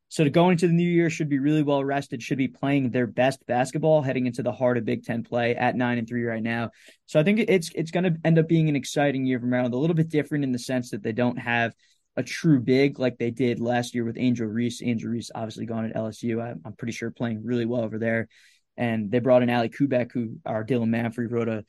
So 0.09 0.23
to 0.23 0.29
go 0.29 0.49
into 0.49 0.67
the 0.67 0.73
new 0.73 0.89
year 0.89 1.09
should 1.09 1.27
be 1.27 1.39
really 1.39 1.63
well 1.63 1.83
rested, 1.83 2.23
should 2.23 2.37
be 2.37 2.47
playing 2.47 2.91
their 2.91 3.07
best 3.07 3.45
basketball 3.45 4.01
heading 4.01 4.25
into 4.25 4.41
the 4.41 4.53
heart 4.53 4.77
of 4.77 4.85
Big 4.85 5.03
Ten 5.03 5.21
play 5.21 5.53
at 5.55 5.75
nine 5.75 5.97
and 5.97 6.07
three 6.07 6.23
right 6.23 6.41
now. 6.41 6.71
So 7.07 7.19
I 7.19 7.23
think 7.23 7.39
it's 7.39 7.71
it's 7.75 7.91
going 7.91 8.05
to 8.05 8.15
end 8.23 8.39
up 8.39 8.47
being 8.47 8.69
an 8.69 8.75
exciting 8.75 9.25
year 9.25 9.39
for 9.39 9.47
Maryland, 9.47 9.73
a 9.73 9.77
little 9.77 9.95
bit 9.95 10.09
different 10.09 10.45
in 10.45 10.53
the 10.53 10.59
sense 10.59 10.91
that 10.91 11.03
they 11.03 11.11
don't 11.11 11.37
have 11.37 11.73
a 12.15 12.23
true 12.23 12.59
big 12.59 12.99
like 12.99 13.17
they 13.17 13.31
did 13.31 13.59
last 13.59 13.93
year 13.93 14.05
with 14.05 14.17
Angel 14.17 14.47
Reese. 14.47 14.81
Angel 14.81 15.09
Reese 15.09 15.29
obviously 15.35 15.65
gone 15.65 15.85
at 15.85 15.95
LSU. 15.95 16.41
I'm 16.65 16.73
pretty 16.73 16.93
sure 16.93 17.11
playing 17.11 17.43
really 17.43 17.65
well 17.65 17.81
over 17.81 17.99
there 17.99 18.29
and 18.77 19.11
they 19.11 19.19
brought 19.19 19.43
in 19.43 19.49
Allie 19.49 19.69
Kubek, 19.69 20.11
who 20.11 20.37
our 20.45 20.63
Dylan 20.63 20.89
Manfre 20.89 21.29
wrote 21.29 21.49
a, 21.49 21.65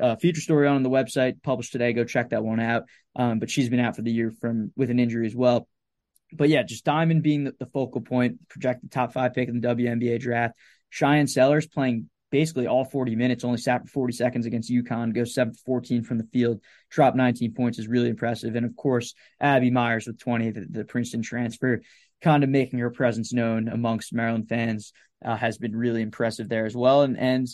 a, 0.00 0.16
feature 0.16 0.40
story 0.40 0.66
on, 0.66 0.76
on 0.76 0.82
the 0.82 0.90
website, 0.90 1.42
published 1.42 1.72
today. 1.72 1.92
Go 1.92 2.04
check 2.04 2.30
that 2.30 2.44
one 2.44 2.60
out. 2.60 2.84
Um, 3.16 3.38
but 3.38 3.50
she's 3.50 3.68
been 3.68 3.80
out 3.80 3.96
for 3.96 4.02
the 4.02 4.12
year 4.12 4.32
from 4.40 4.72
with 4.76 4.90
an 4.90 4.98
injury 4.98 5.26
as 5.26 5.34
well. 5.34 5.68
But 6.32 6.48
yeah, 6.48 6.62
just 6.62 6.84
Diamond 6.84 7.22
being 7.22 7.44
the, 7.44 7.54
the 7.58 7.66
focal 7.66 8.00
point, 8.00 8.48
projected 8.48 8.90
top 8.90 9.12
five 9.12 9.34
pick 9.34 9.48
in 9.48 9.60
the 9.60 9.68
WNBA 9.68 10.20
draft. 10.20 10.54
Shyanne 10.90 11.28
Sellers 11.28 11.66
playing 11.66 12.08
basically 12.30 12.66
all 12.66 12.84
40 12.84 13.16
minutes, 13.16 13.44
only 13.44 13.58
sat 13.58 13.82
for 13.82 13.88
40 13.88 14.12
seconds 14.12 14.46
against 14.46 14.70
UConn, 14.70 15.14
goes 15.14 15.34
7 15.34 15.54
14 15.64 16.02
from 16.02 16.18
the 16.18 16.28
field, 16.32 16.60
dropped 16.90 17.16
19 17.16 17.54
points 17.54 17.78
is 17.78 17.88
really 17.88 18.08
impressive. 18.08 18.54
And 18.54 18.66
of 18.66 18.76
course, 18.76 19.14
Abby 19.40 19.70
Meyers 19.70 20.06
with 20.06 20.18
20, 20.18 20.50
the, 20.50 20.66
the 20.68 20.84
Princeton 20.84 21.22
transfer, 21.22 21.82
kind 22.22 22.44
of 22.44 22.50
making 22.50 22.78
her 22.78 22.90
presence 22.90 23.32
known 23.32 23.68
amongst 23.68 24.12
Maryland 24.12 24.48
fans 24.48 24.92
uh, 25.24 25.36
has 25.36 25.58
been 25.58 25.74
really 25.74 26.02
impressive 26.02 26.48
there 26.48 26.66
as 26.66 26.76
well. 26.76 27.02
And 27.02 27.18
and 27.18 27.48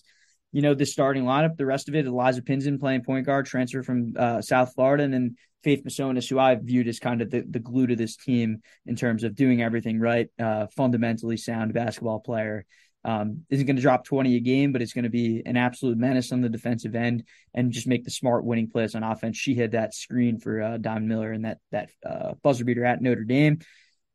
you 0.52 0.62
know 0.62 0.74
the 0.74 0.86
starting 0.86 1.24
lineup, 1.24 1.56
the 1.56 1.66
rest 1.66 1.88
of 1.88 1.94
it, 1.94 2.06
Elisa 2.06 2.42
Pinzan 2.42 2.78
playing 2.78 3.02
point 3.02 3.26
guard, 3.26 3.46
transfer 3.46 3.82
from 3.82 4.14
uh, 4.16 4.40
South 4.40 4.72
Florida, 4.74 5.04
and 5.04 5.12
then 5.12 5.36
Faith 5.64 5.82
Masonius, 5.84 6.28
who 6.28 6.38
I 6.38 6.54
viewed 6.54 6.88
as 6.88 7.00
kind 7.00 7.22
of 7.22 7.30
the, 7.30 7.42
the 7.48 7.58
glue 7.58 7.86
to 7.86 7.96
this 7.96 8.16
team 8.16 8.60
in 8.86 8.94
terms 8.94 9.24
of 9.24 9.34
doing 9.34 9.62
everything 9.62 9.98
right, 9.98 10.28
uh, 10.38 10.66
fundamentally 10.76 11.38
sound 11.38 11.72
basketball 11.72 12.20
player. 12.20 12.66
Um, 13.06 13.44
isn't 13.50 13.66
going 13.66 13.76
to 13.76 13.82
drop 13.82 14.04
20 14.04 14.36
a 14.36 14.40
game, 14.40 14.72
but 14.72 14.80
it's 14.80 14.94
going 14.94 15.04
to 15.04 15.10
be 15.10 15.42
an 15.44 15.58
absolute 15.58 15.98
menace 15.98 16.32
on 16.32 16.40
the 16.40 16.48
defensive 16.48 16.94
end 16.94 17.24
and 17.52 17.70
just 17.70 17.86
make 17.86 18.04
the 18.04 18.10
smart 18.10 18.44
winning 18.44 18.70
plays 18.70 18.94
on 18.94 19.02
offense. 19.02 19.36
She 19.36 19.54
had 19.54 19.72
that 19.72 19.94
screen 19.94 20.38
for 20.38 20.62
uh, 20.62 20.76
Don 20.78 21.06
Miller 21.06 21.32
and 21.32 21.44
that 21.44 21.58
that 21.70 21.90
uh, 22.04 22.32
buzzer 22.42 22.64
beater 22.64 22.84
at 22.84 23.02
Notre 23.02 23.24
Dame. 23.24 23.58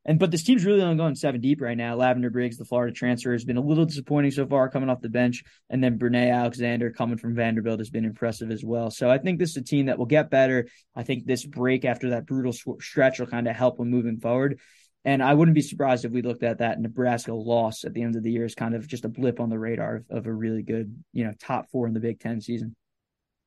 And 0.06 0.18
but 0.18 0.32
this 0.32 0.44
team's 0.44 0.66
really 0.66 0.82
only 0.82 0.96
going 0.96 1.16
seven 1.16 1.42
deep 1.42 1.62
right 1.62 1.78
now. 1.78 1.96
Lavender 1.96 2.30
Briggs, 2.30 2.58
the 2.58 2.66
Florida 2.66 2.94
transfer, 2.94 3.34
has 3.34 3.44
been 3.44 3.58
a 3.58 3.62
little 3.62 3.86
disappointing 3.86 4.32
so 4.32 4.48
far 4.48 4.70
coming 4.70 4.90
off 4.90 5.02
the 5.02 5.10
bench. 5.10 5.44
And 5.70 5.84
then 5.84 6.00
Brinae 6.00 6.34
Alexander 6.34 6.92
coming 6.92 7.18
from 7.18 7.36
Vanderbilt 7.36 7.80
has 7.80 7.90
been 7.90 8.06
impressive 8.06 8.50
as 8.50 8.64
well. 8.64 8.92
So 8.92 9.10
I 9.10 9.18
think 9.18 9.40
this 9.40 9.52
is 9.52 9.58
a 9.58 9.64
team 9.64 9.88
that 9.88 9.98
will 9.98 10.06
get 10.06 10.30
better. 10.30 10.68
I 10.96 11.04
think 11.04 11.26
this 11.26 11.46
break 11.46 11.84
after 11.84 12.12
that 12.12 12.26
brutal 12.26 12.54
stretch 12.54 13.20
will 13.20 13.28
kind 13.28 13.48
of 13.48 13.56
help 13.56 13.78
them 13.78 13.90
moving 13.90 14.20
forward. 14.20 14.60
And 15.06 15.24
I 15.24 15.34
wouldn't 15.34 15.56
be 15.56 15.62
surprised 15.62 16.06
if 16.06 16.12
we 16.12 16.22
looked 16.22 16.44
at 16.44 16.60
that 16.60 16.80
Nebraska 16.80 17.34
loss 17.34 17.84
at 17.84 17.94
the 17.94 18.02
end 18.02 18.16
of 18.16 18.24
the 18.24 18.32
year 18.32 18.46
as 18.46 18.56
kind 18.56 18.76
of 18.76 18.88
just 18.88 19.06
a 19.06 19.10
blip 19.10 19.40
on 19.40 19.50
the 19.50 19.60
radar 19.60 19.98
of, 19.98 20.06
of 20.10 20.28
a 20.28 20.34
really 20.34 20.62
good, 20.62 21.04
you 21.14 21.24
know, 21.24 21.34
top 21.40 21.70
four 21.72 21.88
in 21.88 21.94
the 21.94 22.02
Big 22.02 22.20
Ten 22.20 22.42
season. 22.42 22.76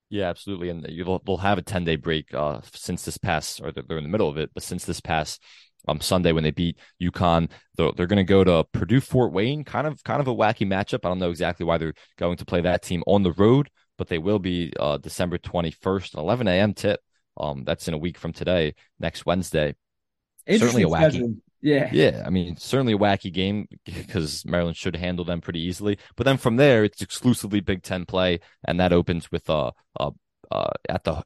Yeah, 0.08 0.28
absolutely. 0.28 0.68
And 0.68 0.86
you'll, 0.90 1.22
they'll 1.24 1.38
have 1.38 1.56
a 1.56 1.62
10 1.62 1.84
day 1.84 1.96
break 1.96 2.34
uh, 2.34 2.60
since 2.74 3.04
this 3.04 3.16
past, 3.16 3.60
or 3.62 3.72
they're 3.72 3.96
in 3.96 4.04
the 4.04 4.10
middle 4.10 4.28
of 4.28 4.36
it, 4.36 4.50
but 4.52 4.62
since 4.62 4.84
this 4.84 5.00
past 5.00 5.42
um, 5.88 6.00
Sunday 6.00 6.32
when 6.32 6.44
they 6.44 6.50
beat 6.50 6.78
UConn. 7.00 7.50
They're, 7.76 7.92
they're 7.92 8.06
going 8.06 8.18
to 8.18 8.24
go 8.24 8.44
to 8.44 8.64
Purdue 8.72 9.00
Fort 9.00 9.32
Wayne, 9.32 9.64
kind 9.64 9.86
of 9.86 10.02
kind 10.04 10.20
of 10.20 10.28
a 10.28 10.34
wacky 10.34 10.66
matchup. 10.66 11.04
I 11.04 11.08
don't 11.08 11.18
know 11.18 11.30
exactly 11.30 11.64
why 11.64 11.78
they're 11.78 11.94
going 12.18 12.36
to 12.36 12.44
play 12.44 12.60
that 12.62 12.82
team 12.82 13.02
on 13.06 13.22
the 13.22 13.32
road, 13.32 13.70
but 13.98 14.08
they 14.08 14.18
will 14.18 14.38
be 14.38 14.72
uh, 14.78 14.98
December 14.98 15.38
21st, 15.38 16.16
11 16.16 16.48
a.m. 16.48 16.74
tip. 16.74 17.00
Um, 17.36 17.64
that's 17.64 17.88
in 17.88 17.94
a 17.94 17.98
week 17.98 18.18
from 18.18 18.32
today, 18.32 18.74
next 19.00 19.24
Wednesday. 19.24 19.74
Certainly 20.48 20.82
a 20.82 20.86
wacky. 20.86 21.36
Yeah. 21.62 21.88
Yeah. 21.92 22.24
I 22.26 22.30
mean, 22.30 22.56
certainly 22.56 22.92
a 22.92 22.98
wacky 22.98 23.32
game 23.32 23.68
because 23.84 24.44
Maryland 24.44 24.76
should 24.76 24.96
handle 24.96 25.24
them 25.24 25.40
pretty 25.40 25.60
easily. 25.60 25.98
But 26.16 26.24
then 26.24 26.36
from 26.36 26.56
there, 26.56 26.84
it's 26.84 27.00
exclusively 27.00 27.60
Big 27.60 27.82
Ten 27.82 28.04
play. 28.04 28.40
And 28.66 28.80
that 28.80 28.92
opens 28.92 29.30
with 29.30 29.48
uh, 29.48 29.70
uh, 29.98 30.10
uh 30.50 30.70
at 30.88 31.04
the 31.04 31.22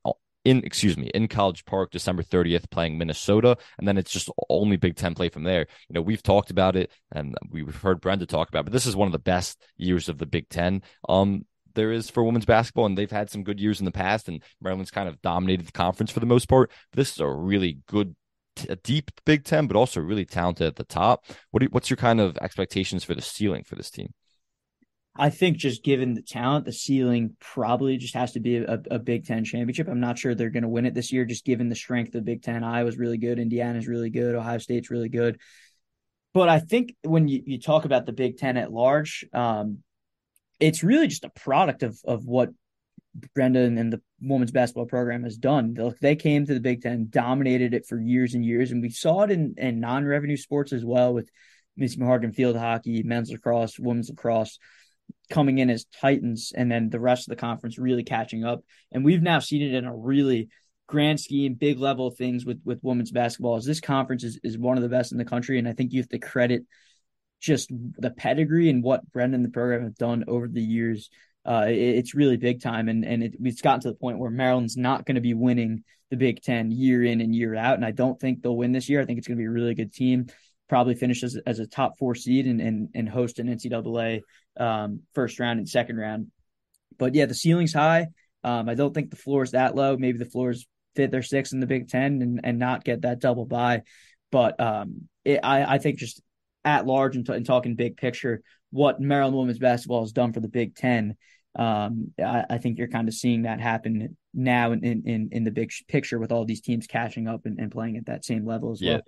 in 0.47 0.65
excuse 0.65 0.97
me 0.97 1.11
in 1.13 1.27
College 1.27 1.65
Park 1.65 1.91
December 1.91 2.23
30th 2.23 2.71
playing 2.71 2.97
Minnesota 2.97 3.59
and 3.79 3.87
then 3.87 3.99
it's 3.99 4.13
just 4.13 4.31
only 4.49 4.77
Big 4.77 4.95
10 4.95 5.15
play 5.15 5.29
from 5.29 5.43
there. 5.43 5.67
You 5.89 5.95
know, 5.95 6.03
we've 6.03 6.23
talked 6.23 6.51
about 6.51 6.77
it 6.77 6.93
and 7.11 7.35
we've 7.51 7.75
heard 7.75 8.01
Brenda 8.01 8.27
talk 8.27 8.49
about 8.49 8.61
it, 8.61 8.65
but 8.67 8.73
this 8.73 8.87
is 8.87 8.95
one 8.95 9.09
of 9.09 9.13
the 9.13 9.19
best 9.19 9.61
years 9.77 10.09
of 10.09 10.19
the 10.19 10.27
Big 10.27 10.49
10. 10.49 10.83
Um 11.09 11.45
there 11.75 11.91
is 11.91 12.09
for 12.09 12.23
women's 12.23 12.47
basketball 12.47 12.87
and 12.87 12.97
they've 12.97 13.11
had 13.11 13.29
some 13.29 13.43
good 13.43 13.61
years 13.61 13.81
in 13.81 13.85
the 13.85 13.91
past 13.91 14.29
and 14.29 14.43
Maryland's 14.63 14.93
kind 14.93 15.09
of 15.09 15.21
dominated 15.21 15.67
the 15.67 15.73
conference 15.73 16.13
for 16.13 16.21
the 16.21 16.27
most 16.27 16.49
part. 16.49 16.71
This 16.93 17.13
is 17.13 17.21
a 17.21 17.29
really 17.29 17.81
good 17.89 18.15
a 18.71 18.77
deep 18.77 19.11
Big 19.27 19.45
Ten, 19.45 19.67
but 19.67 19.77
also 19.77 20.01
really 20.01 20.25
talented 20.25 20.69
at 20.69 20.77
the 20.77 20.85
top. 20.85 21.27
What 21.51 21.63
you, 21.63 21.69
what's 21.71 21.91
your 21.91 21.99
kind 21.99 22.21
of 22.21 22.39
expectations 22.39 23.05
for 23.05 23.15
the 23.15 23.21
ceiling 23.21 23.65
for 23.65 23.75
this 23.75 23.91
team? 23.91 24.15
I 25.19 25.31
think 25.31 25.57
just 25.57 25.83
given 25.83 26.15
the 26.15 26.23
talent, 26.23 26.65
the 26.65 26.73
ceiling 26.73 27.37
probably 27.41 27.97
just 27.97 28.15
has 28.15 28.33
to 28.33 28.41
be 28.41 28.59
a, 28.59 28.81
a 28.91 28.99
Big 28.99 29.27
Ten 29.27 29.45
championship. 29.45 29.89
I'm 29.89 30.01
not 30.01 30.19
sure 30.19 30.35
they're 30.35 30.51
going 30.51 30.63
to 30.63 30.69
win 30.69 30.87
it 30.87 30.95
this 30.95 31.13
year, 31.13 31.25
just 31.25 31.45
given 31.45 31.69
the 31.69 31.75
strength 31.75 32.15
of 32.15 32.25
Big 32.25 32.43
Ten. 32.43 32.65
Iowa's 32.65 32.99
really 32.99 33.19
good, 33.19 33.39
Indiana's 33.39 33.87
really 33.87 34.11
good, 34.11 34.35
Ohio 34.35 34.59
State's 34.59 34.91
really 34.91 35.09
good. 35.09 35.41
But 36.35 36.49
I 36.49 36.61
think 36.61 36.95
when 37.03 37.29
you, 37.29 37.43
you 37.47 37.61
talk 37.61 37.85
about 37.85 38.05
the 38.05 38.13
Big 38.13 38.37
Ten 38.37 38.57
at 38.57 38.73
large, 38.73 39.25
um, 39.33 39.79
it's 40.61 40.83
really 40.83 41.07
just 41.07 41.25
a 41.25 41.31
product 41.31 41.83
of 41.83 41.99
of 42.05 42.25
what 42.27 42.51
Brendan 43.35 43.79
and 43.79 43.93
the 43.93 44.03
women's 44.21 44.53
basketball 44.53 44.87
program 44.87 45.25
has 45.25 45.37
done. 45.37 45.77
They 46.01 46.17
came 46.17 46.47
to 46.47 46.55
the 46.55 46.61
Big 46.61 46.83
Ten, 46.83 47.09
dominated 47.09 47.75
it 47.75 47.87
for 47.87 47.99
years 47.99 48.35
and 48.35 48.45
years, 48.45 48.71
and 48.71 48.83
we 48.83 48.91
saw 48.91 49.23
it 49.23 49.31
in, 49.31 49.55
in 49.57 49.81
non-revenue 49.81 50.37
sports 50.37 50.73
as 50.73 50.85
well 50.85 51.15
with 51.15 51.31
Missy 51.77 51.99
Meharg 51.99 52.35
field 52.35 52.57
hockey, 52.57 53.03
men's 53.03 53.31
lacrosse, 53.31 53.79
women's 53.79 54.11
lacrosse 54.11 54.59
coming 55.31 55.59
in 55.59 55.71
as 55.71 55.87
titans, 56.01 56.53
and 56.57 56.71
then 56.71 56.91
the 56.91 57.01
rest 57.01 57.27
of 57.27 57.31
the 57.31 57.41
conference 57.41 57.79
really 57.79 58.05
catching 58.05 58.45
up. 58.45 58.61
And 58.93 59.05
we've 59.05 59.23
now 59.23 59.39
seen 59.39 59.63
it 59.63 59.75
in 59.75 59.85
a 59.85 59.97
really 59.97 60.49
grand 60.87 61.19
scheme, 61.21 61.55
big 61.55 61.79
level 61.79 62.11
things 62.11 62.45
with 62.45 62.61
with 62.65 62.79
women's 62.83 63.11
basketball. 63.11 63.57
is 63.57 63.65
this 63.65 63.81
conference 63.81 64.25
is 64.25 64.39
is 64.43 64.59
one 64.59 64.77
of 64.77 64.83
the 64.83 64.89
best 64.89 65.13
in 65.13 65.19
the 65.19 65.25
country, 65.25 65.59
and 65.59 65.69
I 65.69 65.73
think 65.73 65.93
you 65.93 66.01
have 66.01 66.09
to 66.11 66.19
credit 66.19 66.63
just 67.41 67.71
the 67.99 68.11
pedigree 68.11 68.71
and 68.71 68.83
what 68.83 69.11
Brendan 69.13 69.41
and 69.41 69.45
the 69.45 69.51
program 69.51 69.83
have 69.83 69.97
done 69.97 70.25
over 70.27 70.49
the 70.49 70.63
years 70.63 71.11
uh, 71.47 71.67
it, 71.69 71.77
it's 71.77 72.15
really 72.15 72.37
big 72.37 72.61
time. 72.61 72.89
And 72.89 73.05
and 73.05 73.23
it, 73.23 73.35
it's 73.41 73.63
gotten 73.63 73.81
to 73.81 73.89
the 73.89 73.95
point 73.95 74.19
where 74.19 74.31
Maryland's 74.31 74.77
not 74.77 75.07
going 75.07 75.15
to 75.15 75.21
be 75.21 75.35
winning 75.35 75.85
the 76.11 76.17
Big 76.17 76.43
Ten 76.43 76.71
year 76.71 77.05
in 77.05 77.21
and 77.21 77.35
year 77.35 77.55
out. 77.55 77.77
And 77.77 77.85
I 77.85 77.93
don't 77.93 78.19
think 78.21 78.43
they'll 78.43 78.57
win 78.57 78.73
this 78.73 78.89
year. 78.89 79.01
I 79.01 79.05
think 79.05 79.19
it's 79.19 79.29
going 79.29 79.37
to 79.37 79.43
be 79.43 79.47
a 79.47 79.51
really 79.51 79.75
good 79.75 79.93
team. 79.93 80.27
Probably 80.69 80.97
finish 80.97 81.23
as, 81.23 81.39
as 81.47 81.61
a 81.61 81.67
top 81.67 81.99
four 81.99 82.15
seed 82.15 82.47
and 82.47 82.61
and, 82.61 82.89
and 82.95 83.09
host 83.09 83.39
an 83.39 83.47
NCAA 83.47 84.23
um, 84.59 85.01
first 85.15 85.39
round 85.39 85.59
and 85.59 85.69
second 85.69 85.97
round. 85.97 86.29
But 86.99 87.15
yeah, 87.15 87.27
the 87.27 87.35
ceiling's 87.35 87.73
high. 87.73 88.09
Um, 88.45 88.69
I 88.69 88.75
don't 88.75 88.95
think 88.95 89.11
the 89.11 89.17
floor 89.17 89.43
is 89.43 89.53
that 89.53 89.75
low. 89.75 89.97
Maybe 89.97 90.19
the 90.19 90.25
floors 90.25 90.67
fit 90.95 91.11
their 91.11 91.23
six 91.23 91.53
in 91.53 91.61
the 91.61 91.67
Big 91.67 91.89
Ten 91.89 92.23
and, 92.23 92.41
and 92.45 92.59
not 92.59 92.85
get 92.85 93.03
that 93.03 93.21
double 93.21 93.45
bye. 93.45 93.83
But 94.31 94.59
um, 94.61 95.09
it, 95.25 95.41
I, 95.43 95.75
I 95.75 95.79
think 95.79 95.99
just 95.99 96.23
at 96.65 96.87
large 96.87 97.17
and, 97.17 97.27
t- 97.27 97.33
and 97.33 97.45
talking 97.45 97.75
big 97.75 97.97
picture, 97.97 98.43
what 98.71 99.01
Maryland 99.01 99.37
women's 99.37 99.59
basketball 99.59 100.03
has 100.03 100.13
done 100.13 100.33
for 100.33 100.41
the 100.41 100.49
Big 100.49 100.75
Ten 100.75 101.17
um, 101.57 102.13
I, 102.23 102.45
I, 102.51 102.59
think 102.59 102.79
you're 102.79 102.89
kind 102.89 103.09
of 103.09 103.15
seeing 103.15 103.43
that 103.43 103.61
happen 103.61 104.17
now 104.35 104.73
in, 104.73 104.85
in, 104.85 105.31
in 105.33 105.45
the 105.45 105.51
big 105.51 105.73
picture 105.89 106.19
with 106.19 106.31
all 106.31 106.45
these 106.45 106.61
teams 106.61 106.87
catching 106.87 107.29
up 107.29 107.47
and, 107.47 107.59
and 107.59 107.73
playing 107.73 107.97
at 107.97 108.07
that 108.07 108.27
same 108.27 108.45
level 108.45 108.73
as 108.73 108.83
yeah. 108.83 108.93
well. 108.93 109.03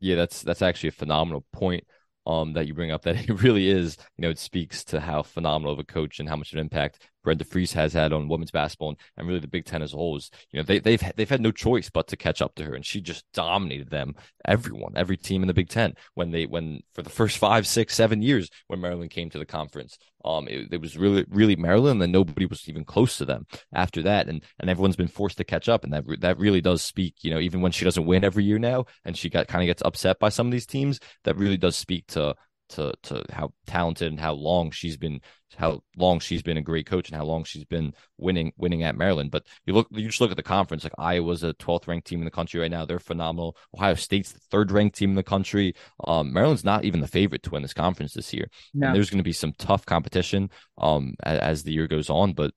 Yeah, 0.00 0.14
that's 0.14 0.42
that's 0.42 0.62
actually 0.62 0.90
a 0.90 0.92
phenomenal 0.92 1.44
point 1.52 1.84
um, 2.28 2.52
that 2.52 2.66
you 2.68 2.74
bring 2.74 2.92
up. 2.92 3.02
That 3.02 3.16
it 3.28 3.42
really 3.42 3.68
is, 3.68 3.96
you 4.16 4.22
know, 4.22 4.30
it 4.30 4.38
speaks 4.38 4.84
to 4.84 5.00
how 5.00 5.22
phenomenal 5.22 5.72
of 5.72 5.78
a 5.78 5.84
coach 5.84 6.20
and 6.20 6.28
how 6.28 6.36
much 6.36 6.52
of 6.52 6.58
an 6.58 6.60
impact 6.60 7.00
Brenda 7.28 7.44
Frese 7.44 7.74
has 7.74 7.92
had 7.92 8.14
on 8.14 8.26
women's 8.26 8.50
basketball 8.50 8.88
and, 8.88 8.98
and 9.18 9.28
really 9.28 9.38
the 9.38 9.48
Big 9.48 9.66
Ten 9.66 9.82
as 9.82 9.92
a 9.92 9.96
whole 9.96 10.16
is, 10.16 10.30
you 10.50 10.58
know, 10.58 10.64
they, 10.64 10.78
they've 10.78 11.02
they've 11.14 11.28
had 11.28 11.42
no 11.42 11.52
choice 11.52 11.90
but 11.90 12.08
to 12.08 12.16
catch 12.16 12.40
up 12.40 12.54
to 12.54 12.64
her, 12.64 12.74
and 12.74 12.86
she 12.86 13.02
just 13.02 13.22
dominated 13.34 13.90
them, 13.90 14.14
everyone, 14.46 14.94
every 14.96 15.18
team 15.18 15.42
in 15.42 15.46
the 15.46 15.52
Big 15.52 15.68
Ten 15.68 15.92
when 16.14 16.30
they 16.30 16.46
when 16.46 16.80
for 16.94 17.02
the 17.02 17.10
first 17.10 17.36
five, 17.36 17.66
six, 17.66 17.94
seven 17.94 18.22
years 18.22 18.48
when 18.68 18.80
Maryland 18.80 19.10
came 19.10 19.28
to 19.28 19.38
the 19.38 19.44
conference. 19.44 19.98
Um, 20.24 20.48
it, 20.48 20.72
it 20.72 20.80
was 20.80 20.96
really 20.96 21.26
really 21.28 21.54
Maryland, 21.54 22.02
and 22.02 22.10
nobody 22.10 22.46
was 22.46 22.66
even 22.66 22.86
close 22.86 23.18
to 23.18 23.26
them 23.26 23.46
after 23.74 24.00
that, 24.04 24.26
and 24.26 24.42
and 24.58 24.70
everyone's 24.70 24.96
been 24.96 25.06
forced 25.06 25.36
to 25.36 25.44
catch 25.44 25.68
up, 25.68 25.84
and 25.84 25.92
that 25.92 26.04
that 26.20 26.38
really 26.38 26.62
does 26.62 26.80
speak, 26.80 27.16
you 27.20 27.30
know, 27.30 27.40
even 27.40 27.60
when 27.60 27.72
she 27.72 27.84
doesn't 27.84 28.06
win 28.06 28.24
every 28.24 28.44
year 28.44 28.58
now, 28.58 28.86
and 29.04 29.18
she 29.18 29.28
got 29.28 29.48
kind 29.48 29.62
of 29.62 29.66
gets 29.66 29.82
upset 29.84 30.18
by 30.18 30.30
some 30.30 30.46
of 30.46 30.52
these 30.52 30.64
teams, 30.64 30.98
that 31.24 31.36
really 31.36 31.58
does 31.58 31.76
speak 31.76 32.06
to 32.06 32.34
to 32.70 32.92
to 33.04 33.24
how 33.30 33.52
talented 33.66 34.08
and 34.08 34.20
how 34.20 34.32
long 34.32 34.70
she's 34.70 34.96
been 34.96 35.20
how 35.56 35.80
long 35.96 36.20
she's 36.20 36.42
been 36.42 36.56
a 36.56 36.62
great 36.62 36.86
coach 36.86 37.08
and 37.08 37.16
how 37.16 37.24
long 37.24 37.44
she's 37.44 37.64
been 37.64 37.92
winning 38.18 38.52
winning 38.56 38.82
at 38.82 38.96
Maryland. 38.96 39.30
But 39.30 39.46
you 39.66 39.74
look 39.74 39.88
you 39.90 40.06
just 40.06 40.20
look 40.20 40.30
at 40.30 40.36
the 40.36 40.42
conference, 40.42 40.84
like 40.84 40.92
Iowa's 40.98 41.42
a 41.42 41.54
12th 41.54 41.88
ranked 41.88 42.06
team 42.06 42.20
in 42.20 42.24
the 42.24 42.30
country 42.30 42.60
right 42.60 42.70
now. 42.70 42.84
They're 42.84 42.98
phenomenal. 42.98 43.56
Ohio 43.74 43.94
State's 43.94 44.32
the 44.32 44.40
third 44.50 44.70
ranked 44.70 44.96
team 44.96 45.10
in 45.10 45.16
the 45.16 45.22
country. 45.22 45.74
Um, 46.04 46.32
Maryland's 46.32 46.64
not 46.64 46.84
even 46.84 47.00
the 47.00 47.08
favorite 47.08 47.42
to 47.44 47.50
win 47.50 47.62
this 47.62 47.74
conference 47.74 48.14
this 48.14 48.32
year. 48.32 48.48
No. 48.74 48.88
And 48.88 48.96
there's 48.96 49.10
going 49.10 49.18
to 49.18 49.24
be 49.24 49.32
some 49.32 49.52
tough 49.58 49.86
competition 49.86 50.50
um 50.78 51.14
as, 51.22 51.38
as 51.40 51.62
the 51.62 51.72
year 51.72 51.88
goes 51.88 52.10
on, 52.10 52.34
but 52.34 52.52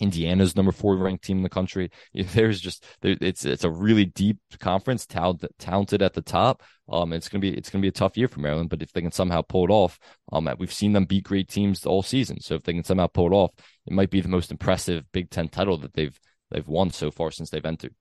Indiana's 0.00 0.56
number 0.56 0.72
four 0.72 0.96
ranked 0.96 1.24
team 1.24 1.38
in 1.38 1.42
the 1.42 1.48
country. 1.48 1.90
There's 2.14 2.60
just 2.60 2.84
there, 3.00 3.16
it's 3.20 3.44
it's 3.44 3.64
a 3.64 3.70
really 3.70 4.04
deep 4.04 4.38
conference, 4.58 5.06
talented 5.06 5.50
talented 5.58 6.02
at 6.02 6.14
the 6.14 6.22
top. 6.22 6.62
Um, 6.88 7.12
it's 7.12 7.28
gonna 7.28 7.40
be 7.40 7.56
it's 7.56 7.70
gonna 7.70 7.82
be 7.82 7.88
a 7.88 7.92
tough 7.92 8.16
year 8.16 8.28
for 8.28 8.40
Maryland, 8.40 8.70
but 8.70 8.82
if 8.82 8.92
they 8.92 9.02
can 9.02 9.12
somehow 9.12 9.42
pull 9.42 9.64
it 9.64 9.70
off, 9.70 9.98
um, 10.32 10.48
we've 10.58 10.72
seen 10.72 10.92
them 10.92 11.04
beat 11.04 11.24
great 11.24 11.48
teams 11.48 11.86
all 11.86 12.02
season. 12.02 12.40
So 12.40 12.54
if 12.54 12.62
they 12.62 12.72
can 12.72 12.84
somehow 12.84 13.06
pull 13.06 13.26
it 13.26 13.34
off, 13.34 13.52
it 13.86 13.92
might 13.92 14.10
be 14.10 14.20
the 14.20 14.28
most 14.28 14.50
impressive 14.50 15.04
Big 15.12 15.30
Ten 15.30 15.48
title 15.48 15.76
that 15.78 15.94
they've 15.94 16.18
they've 16.50 16.68
won 16.68 16.90
so 16.90 17.10
far 17.10 17.30
since 17.30 17.50
they've 17.50 17.64
entered. 17.64 17.94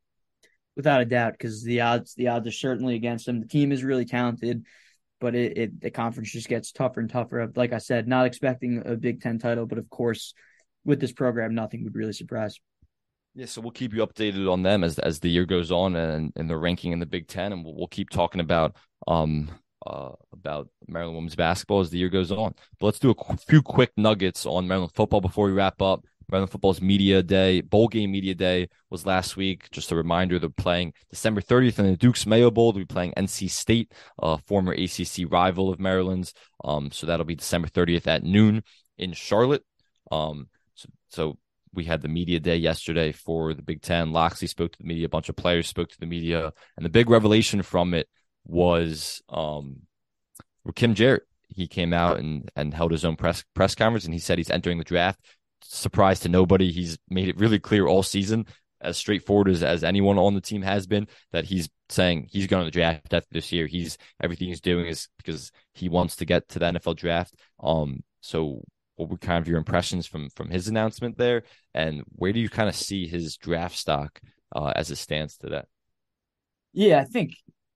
Without 0.76 1.02
a 1.02 1.06
doubt, 1.06 1.34
because 1.34 1.64
the 1.64 1.82
odds 1.82 2.14
the 2.14 2.28
odds 2.28 2.48
are 2.48 2.52
certainly 2.52 2.96
against 2.96 3.26
them. 3.26 3.40
The 3.40 3.48
team 3.48 3.72
is 3.72 3.84
really 3.84 4.06
talented 4.06 4.66
but 5.20 5.36
it, 5.36 5.58
it, 5.58 5.82
the 5.82 5.90
conference 5.90 6.32
just 6.32 6.50
gets 6.50 6.72
tougher 6.72 7.00
and 7.00 7.10
tougher. 7.10 7.52
Like 7.56 7.74
I 7.74 7.80
said, 7.80 8.08
not 8.08 8.26
expecting 8.26 8.84
a 8.86 8.96
Big 8.96 9.22
Ten 9.22 9.40
title, 9.40 9.66
but 9.66 9.78
of 9.78 9.90
course, 9.90 10.34
with 10.88 11.00
this 11.00 11.12
program, 11.12 11.54
nothing 11.54 11.84
would 11.84 11.96
really 11.96 12.14
surprise. 12.14 12.60
Yeah, 13.36 13.46
so 13.46 13.62
we'll 13.62 13.72
keep 13.72 13.94
you 13.94 14.06
updated 14.06 14.52
on 14.52 14.64
them 14.64 14.84
as 14.84 14.98
as 14.98 15.20
the 15.20 15.30
year 15.30 15.46
goes 15.46 15.72
on 15.72 15.96
and 15.96 16.34
and 16.36 16.50
the 16.50 16.58
ranking 16.58 16.92
in 16.92 17.00
the 17.00 17.06
Big 17.06 17.28
Ten, 17.28 17.54
and 17.54 17.64
we'll, 17.64 17.76
we'll 17.76 17.88
keep 17.88 18.10
talking 18.10 18.42
about 18.42 18.76
um 19.06 19.52
uh 19.86 20.14
about 20.34 20.70
Maryland 20.88 21.16
women's 21.18 21.36
basketball 21.36 21.82
as 21.82 21.92
the 21.92 22.00
year 22.00 22.10
goes 22.10 22.32
on. 22.32 22.56
But 22.80 22.88
let's 22.88 23.00
do 23.00 23.12
a 23.12 23.16
qu- 23.16 23.38
few 23.38 23.62
quick 23.62 23.92
nuggets 23.96 24.48
on 24.48 24.68
Maryland 24.68 24.94
football 24.96 25.22
before 25.22 25.46
we 25.46 25.52
wrap 25.52 25.84
up. 25.84 26.04
Maryland 26.32 26.52
football's 26.52 26.82
media 26.82 27.22
day, 27.22 27.62
bowl 27.62 27.88
game 27.88 28.12
media 28.12 28.34
day 28.34 28.70
was 28.90 29.06
last 29.06 29.38
week. 29.38 29.70
Just 29.72 29.92
a 29.92 29.96
reminder, 29.96 30.40
they're 30.40 30.50
playing 30.50 30.94
December 31.10 31.40
30th 31.40 31.80
in 31.80 31.86
the 31.86 31.96
Duke's 31.96 32.26
Mayo 32.26 32.52
Bowl. 32.52 32.74
They'll 32.74 32.82
be 32.82 32.86
playing 32.86 33.14
NC 33.16 33.50
State, 33.50 33.94
a 34.20 34.38
former 34.40 34.74
ACC 34.74 35.32
rival 35.32 35.70
of 35.70 35.80
Maryland's. 35.80 36.34
Um, 36.66 36.92
so 36.92 37.08
that'll 37.08 37.26
be 37.26 37.36
December 37.36 37.70
30th 37.70 38.08
at 38.08 38.24
noon 38.24 38.64
in 38.98 39.14
Charlotte. 39.14 39.64
Um, 40.12 40.50
so, 41.10 41.38
we 41.74 41.84
had 41.84 42.02
the 42.02 42.08
media 42.08 42.40
day 42.40 42.56
yesterday 42.56 43.12
for 43.12 43.54
the 43.54 43.62
Big 43.62 43.82
Ten. 43.82 44.12
Locksley 44.12 44.48
spoke 44.48 44.72
to 44.72 44.78
the 44.80 44.88
media, 44.88 45.06
a 45.06 45.10
bunch 45.10 45.30
of 45.30 45.36
players 45.36 45.68
spoke 45.68 45.90
to 45.90 46.00
the 46.00 46.06
media, 46.06 46.52
and 46.76 46.86
the 46.86 46.90
big 46.90 47.10
revelation 47.10 47.62
from 47.62 47.94
it 47.94 48.08
was 48.46 49.22
um, 49.30 49.82
Kim 50.76 50.96
Jarrett. 50.96 51.24
He 51.50 51.68
came 51.68 51.94
out 51.94 52.20
and, 52.20 52.50
and 52.56 52.74
held 52.74 52.92
his 52.92 53.06
own 53.06 53.16
press 53.16 53.44
press 53.54 53.76
conference, 53.76 54.06
and 54.06 54.14
he 54.14 54.20
said 54.20 54.38
he's 54.38 54.50
entering 54.50 54.78
the 54.78 54.84
draft. 54.84 55.20
Surprise 55.62 56.20
to 56.22 56.30
nobody. 56.30 56.72
He's 56.72 56.98
made 57.10 57.30
it 57.30 57.38
really 57.38 57.60
clear 57.60 57.88
all 57.88 58.04
season, 58.04 58.46
as 58.82 58.98
straightforward 58.98 59.50
as, 59.50 59.64
as 59.64 59.84
anyone 59.84 60.18
on 60.18 60.34
the 60.34 60.42
team 60.42 60.62
has 60.62 60.88
been, 60.88 61.08
that 61.32 61.46
he's 61.46 61.70
saying 61.90 62.28
he's 62.32 62.48
going 62.48 62.62
to 62.62 62.66
the 62.66 62.72
draft 62.72 63.14
after 63.14 63.30
this 63.32 63.52
year. 63.52 63.66
He's 63.68 63.98
everything 64.22 64.50
he's 64.50 64.62
doing 64.62 64.88
is 64.88 65.08
because 65.18 65.52
he 65.74 65.90
wants 65.90 66.18
to 66.18 66.26
get 66.26 66.48
to 66.50 66.60
the 66.60 66.66
NFL 66.66 66.96
draft. 66.96 67.36
Um, 67.62 68.04
so 68.22 68.64
what 68.98 69.10
were 69.10 69.18
kind 69.18 69.42
of 69.42 69.48
your 69.48 69.58
impressions 69.58 70.08
from 70.08 70.30
from 70.32 70.50
his 70.50 70.68
announcement 70.68 71.18
there, 71.18 71.44
and 71.74 72.04
where 72.10 72.34
do 72.34 72.40
you 72.40 72.50
kind 72.50 72.70
of 72.70 72.76
see 72.76 73.08
his 73.08 73.38
draft 73.38 73.78
stock 73.78 74.22
uh, 74.56 74.74
as 74.76 74.92
it 74.92 74.98
stands 74.98 75.38
today? 75.38 75.64
Yeah, 76.74 77.00
I 77.00 77.06
think 77.06 77.32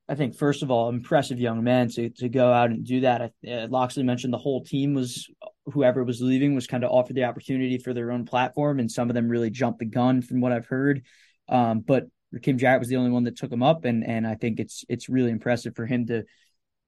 I 0.08 0.16
think 0.16 0.36
first 0.36 0.64
of 0.64 0.72
all, 0.72 0.90
impressive 0.90 1.40
young 1.40 1.64
man 1.64 1.90
to 1.92 2.10
to 2.10 2.30
go 2.30 2.52
out 2.52 2.70
and 2.72 2.86
do 2.86 3.02
that. 3.02 3.22
I, 3.22 3.50
Uh, 3.50 3.68
Locksley 3.70 4.04
mentioned 4.04 4.34
the 4.34 4.38
whole 4.38 4.64
team 4.64 4.94
was 4.94 5.30
whoever 5.66 6.04
was 6.04 6.22
leaving 6.22 6.56
was 6.56 6.68
kind 6.68 6.84
of 6.84 6.92
offered 6.92 7.16
the 7.16 7.24
opportunity 7.26 7.78
for 7.78 7.94
their 7.94 8.12
own 8.12 8.26
platform, 8.26 8.80
and 8.80 8.92
some 8.92 9.10
of 9.10 9.14
them 9.16 9.30
really 9.30 9.50
jumped 9.50 9.80
the 9.80 9.86
gun 9.86 10.22
from 10.22 10.42
what 10.42 10.52
I've 10.52 10.68
heard. 10.68 11.04
Um, 11.50 11.80
but 11.82 12.08
Kim 12.42 12.58
Jarrett 12.58 12.80
was 12.80 12.90
the 12.90 12.98
only 12.98 13.12
one 13.12 13.26
that 13.26 13.38
took 13.38 13.52
him 13.52 13.64
up, 13.64 13.86
and 13.86 14.06
and 14.06 14.28
I 14.28 14.36
think 14.36 14.60
it's 14.60 14.86
it's 14.90 15.10
really 15.10 15.32
impressive 15.32 15.76
for 15.76 15.86
him 15.86 16.08
to 16.08 16.24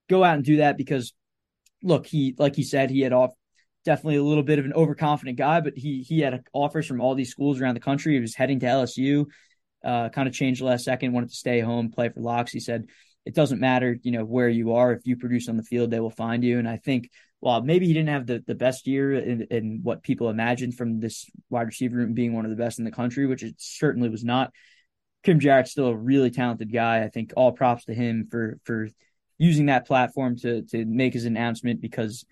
go 0.10 0.24
out 0.24 0.36
and 0.36 0.46
do 0.46 0.58
that 0.58 0.78
because 0.78 1.14
look, 1.84 2.06
he 2.06 2.36
like 2.38 2.56
he 2.56 2.64
said 2.64 2.90
he 2.90 3.02
had 3.02 3.14
off 3.14 3.32
definitely 3.86 4.18
a 4.18 4.24
little 4.24 4.44
bit 4.44 4.60
of 4.60 4.66
an 4.66 4.74
overconfident 4.74 5.38
guy, 5.38 5.62
but 5.62 5.78
he 5.78 6.02
he 6.04 6.20
had 6.22 6.44
offers 6.54 6.88
from 6.88 7.02
all 7.02 7.16
these 7.16 7.32
schools 7.32 7.60
around 7.62 7.76
the 7.76 7.80
country. 7.82 8.14
He 8.14 8.20
was 8.20 8.36
heading 8.36 8.60
to 8.62 8.66
LSU. 8.66 9.26
uh, 9.84 10.10
kind 10.10 10.28
of 10.28 10.34
changed 10.34 10.62
last 10.62 10.86
second, 10.86 11.12
wanted 11.14 11.30
to 11.30 11.36
stay 11.36 11.60
home, 11.60 11.92
play 11.92 12.10
for 12.10 12.22
Locks. 12.22 12.52
He 12.52 12.60
said, 12.60 12.88
it 13.26 13.36
doesn't 13.36 13.60
matter, 13.60 13.98
you 14.02 14.12
know, 14.12 14.26
where 14.26 14.50
you 14.50 14.74
are. 14.74 14.94
If 14.94 15.06
you 15.06 15.18
produce 15.18 15.50
on 15.50 15.58
the 15.58 15.64
field, 15.64 15.92
they 15.92 16.00
will 16.00 16.10
find 16.10 16.44
you. 16.44 16.60
And 16.60 16.68
I 16.68 16.78
think, 16.78 17.10
well, 17.42 17.62
maybe 17.62 17.88
he 17.88 17.94
didn't 17.94 18.10
have 18.10 18.26
the, 18.26 18.44
the 18.46 18.56
best 18.56 18.88
year 18.88 19.14
in, 19.14 19.48
in 19.52 19.80
what 19.84 20.04
people 20.04 20.30
imagined 20.30 20.76
from 20.76 21.00
this 21.00 21.30
wide 21.50 21.68
receiver 21.68 21.98
room 21.98 22.14
being 22.14 22.34
one 22.34 22.46
of 22.46 22.52
the 22.52 22.58
best 22.58 22.80
in 22.80 22.86
the 22.86 22.92
country, 22.92 23.26
which 23.26 23.44
it 23.44 23.56
certainly 23.58 24.10
was 24.10 24.24
not. 24.24 24.52
Kim 25.24 25.40
Jarrett's 25.40 25.72
still 25.72 25.88
a 25.88 25.96
really 25.96 26.32
talented 26.32 26.72
guy. 26.72 27.04
I 27.04 27.10
think 27.10 27.34
all 27.36 27.52
props 27.54 27.86
to 27.86 27.94
him 27.94 28.28
for 28.30 28.60
for 28.64 28.90
using 29.38 29.68
that 29.68 29.88
platform 29.88 30.38
to 30.40 30.64
to 30.64 30.86
make 30.86 31.14
his 31.14 31.26
announcement 31.26 31.82
because 31.82 32.26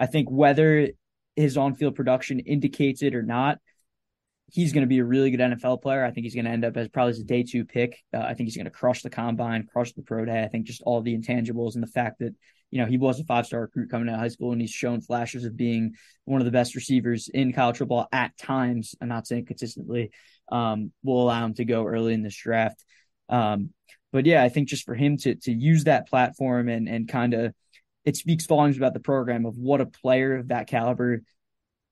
I 0.00 0.06
think 0.06 0.30
whether 0.30 0.88
his 1.36 1.56
on 1.56 1.74
field 1.74 1.94
production 1.94 2.40
indicates 2.40 3.02
it 3.02 3.14
or 3.14 3.22
not, 3.22 3.58
he's 4.50 4.72
going 4.72 4.82
to 4.82 4.88
be 4.88 4.98
a 4.98 5.04
really 5.04 5.30
good 5.30 5.40
NFL 5.40 5.82
player. 5.82 6.04
I 6.04 6.10
think 6.10 6.24
he's 6.24 6.34
going 6.34 6.46
to 6.46 6.50
end 6.50 6.64
up 6.64 6.76
as 6.76 6.88
probably 6.88 7.10
as 7.10 7.20
a 7.20 7.24
day 7.24 7.44
two 7.44 7.64
pick. 7.64 8.02
Uh, 8.12 8.18
I 8.18 8.34
think 8.34 8.48
he's 8.48 8.56
going 8.56 8.64
to 8.64 8.70
crush 8.70 9.02
the 9.02 9.10
combine, 9.10 9.68
crush 9.70 9.92
the 9.92 10.02
pro 10.02 10.24
day. 10.24 10.42
I 10.42 10.48
think 10.48 10.66
just 10.66 10.82
all 10.82 11.02
the 11.02 11.16
intangibles 11.16 11.74
and 11.74 11.82
the 11.82 11.88
fact 11.88 12.18
that 12.20 12.34
you 12.70 12.80
know 12.80 12.86
he 12.86 12.96
was 12.96 13.20
a 13.20 13.24
five 13.24 13.46
star 13.46 13.60
recruit 13.60 13.90
coming 13.90 14.08
out 14.08 14.14
of 14.14 14.20
high 14.20 14.28
school 14.28 14.52
and 14.52 14.60
he's 14.60 14.70
shown 14.70 15.00
flashes 15.00 15.44
of 15.44 15.56
being 15.56 15.94
one 16.24 16.40
of 16.40 16.44
the 16.44 16.50
best 16.50 16.74
receivers 16.74 17.28
in 17.28 17.52
college 17.52 17.78
football 17.78 18.08
at 18.10 18.36
times. 18.38 18.94
I'm 19.00 19.08
not 19.08 19.26
saying 19.26 19.46
consistently. 19.46 20.10
Um, 20.50 20.92
will 21.04 21.22
allow 21.22 21.44
him 21.44 21.54
to 21.54 21.64
go 21.64 21.86
early 21.86 22.12
in 22.12 22.22
this 22.22 22.36
draft. 22.36 22.84
Um, 23.28 23.70
but 24.12 24.26
yeah, 24.26 24.42
I 24.42 24.48
think 24.48 24.68
just 24.68 24.84
for 24.84 24.94
him 24.94 25.16
to 25.18 25.36
to 25.36 25.52
use 25.52 25.84
that 25.84 26.08
platform 26.08 26.68
and 26.68 26.88
and 26.88 27.08
kind 27.08 27.34
of 27.34 27.54
it 28.04 28.16
speaks 28.16 28.46
volumes 28.46 28.76
about 28.76 28.94
the 28.94 29.00
program 29.00 29.46
of 29.46 29.56
what 29.56 29.80
a 29.80 29.86
player 29.86 30.36
of 30.36 30.48
that 30.48 30.66
caliber 30.66 31.22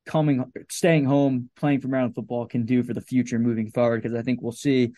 coming 0.07 0.45
staying 0.71 1.05
home 1.05 1.51
playing 1.55 1.81
for 1.81 1.89
Maryland 1.89 2.15
football 2.15 2.47
can 2.47 2.65
do 2.65 2.83
for 2.83 2.95
the 2.95 3.01
future 3.01 3.39
moving 3.39 3.71
forward. 3.71 4.03
Because 4.03 4.17
I 4.17 4.23
think 4.23 4.41
we'll 4.41 4.53
see 4.53 4.93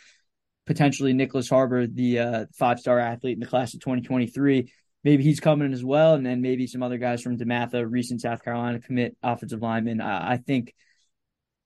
potentially 0.67 1.13
Nicholas 1.13 1.49
Harbor 1.49 1.87
the 1.87 2.19
uh, 2.19 2.47
five 2.55 2.79
star 2.79 2.99
athlete 2.99 3.35
in 3.35 3.41
the 3.41 3.47
class 3.47 3.75
of 3.75 3.81
2023 3.81 4.73
maybe 5.03 5.23
he's 5.23 5.41
coming 5.41 5.73
as 5.73 5.85
well 5.85 6.15
and 6.15 6.25
then 6.25 6.43
maybe 6.43 6.67
some 6.67 6.83
other 6.83 6.99
guys 6.99 7.23
from 7.23 7.39
DeMatha 7.39 7.85
recent 7.89 8.21
South 8.21 8.45
Carolina 8.45 8.79
commit 8.79 9.17
offensive 9.23 9.63
lineman 9.63 10.01
I, 10.01 10.33
I 10.33 10.37
think 10.37 10.75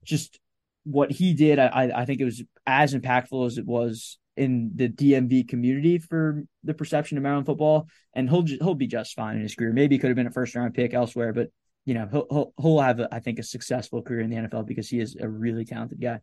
just 0.05 0.39
what 0.85 1.11
he 1.11 1.35
did 1.35 1.59
I, 1.59 1.93
I 1.95 2.05
think 2.05 2.21
it 2.21 2.25
was 2.25 2.43
as 2.67 2.95
impactful 2.95 3.47
as 3.47 3.59
it 3.59 3.67
was 3.67 4.19
in 4.37 4.73
the 4.75 4.89
DMV 4.89 5.49
community 5.49 5.99
for 5.99 6.45
the 6.63 6.75
perception 6.75 7.17
of 7.17 7.23
Maryland 7.23 7.47
football, 7.47 7.89
and 8.15 8.29
he'll 8.29 8.45
he'll 8.45 8.75
be 8.75 8.87
just 8.87 9.15
fine 9.15 9.37
in 9.37 9.43
his 9.43 9.55
career. 9.55 9.73
Maybe 9.73 9.95
he 9.95 9.99
could 9.99 10.09
have 10.09 10.17
been 10.17 10.27
a 10.27 10.33
first 10.33 10.55
round 10.55 10.75
pick 10.75 10.95
elsewhere, 10.95 11.33
but 11.33 11.51
you 11.85 11.95
know 11.95 12.09
he'll 12.11 12.27
he'll, 12.31 12.53
he'll 12.61 12.81
have 12.81 13.01
a, 13.01 13.09
I 13.13 13.21
think 13.21 13.39
a 13.39 13.43
successful 13.43 14.03
career 14.03 14.21
in 14.21 14.31
the 14.31 14.37
NFL 14.37 14.67
because 14.67 14.89
he 14.89 15.01
is 15.01 15.17
a 15.17 15.29
really 15.29 15.65
talented 15.65 16.01
guy. 16.01 16.21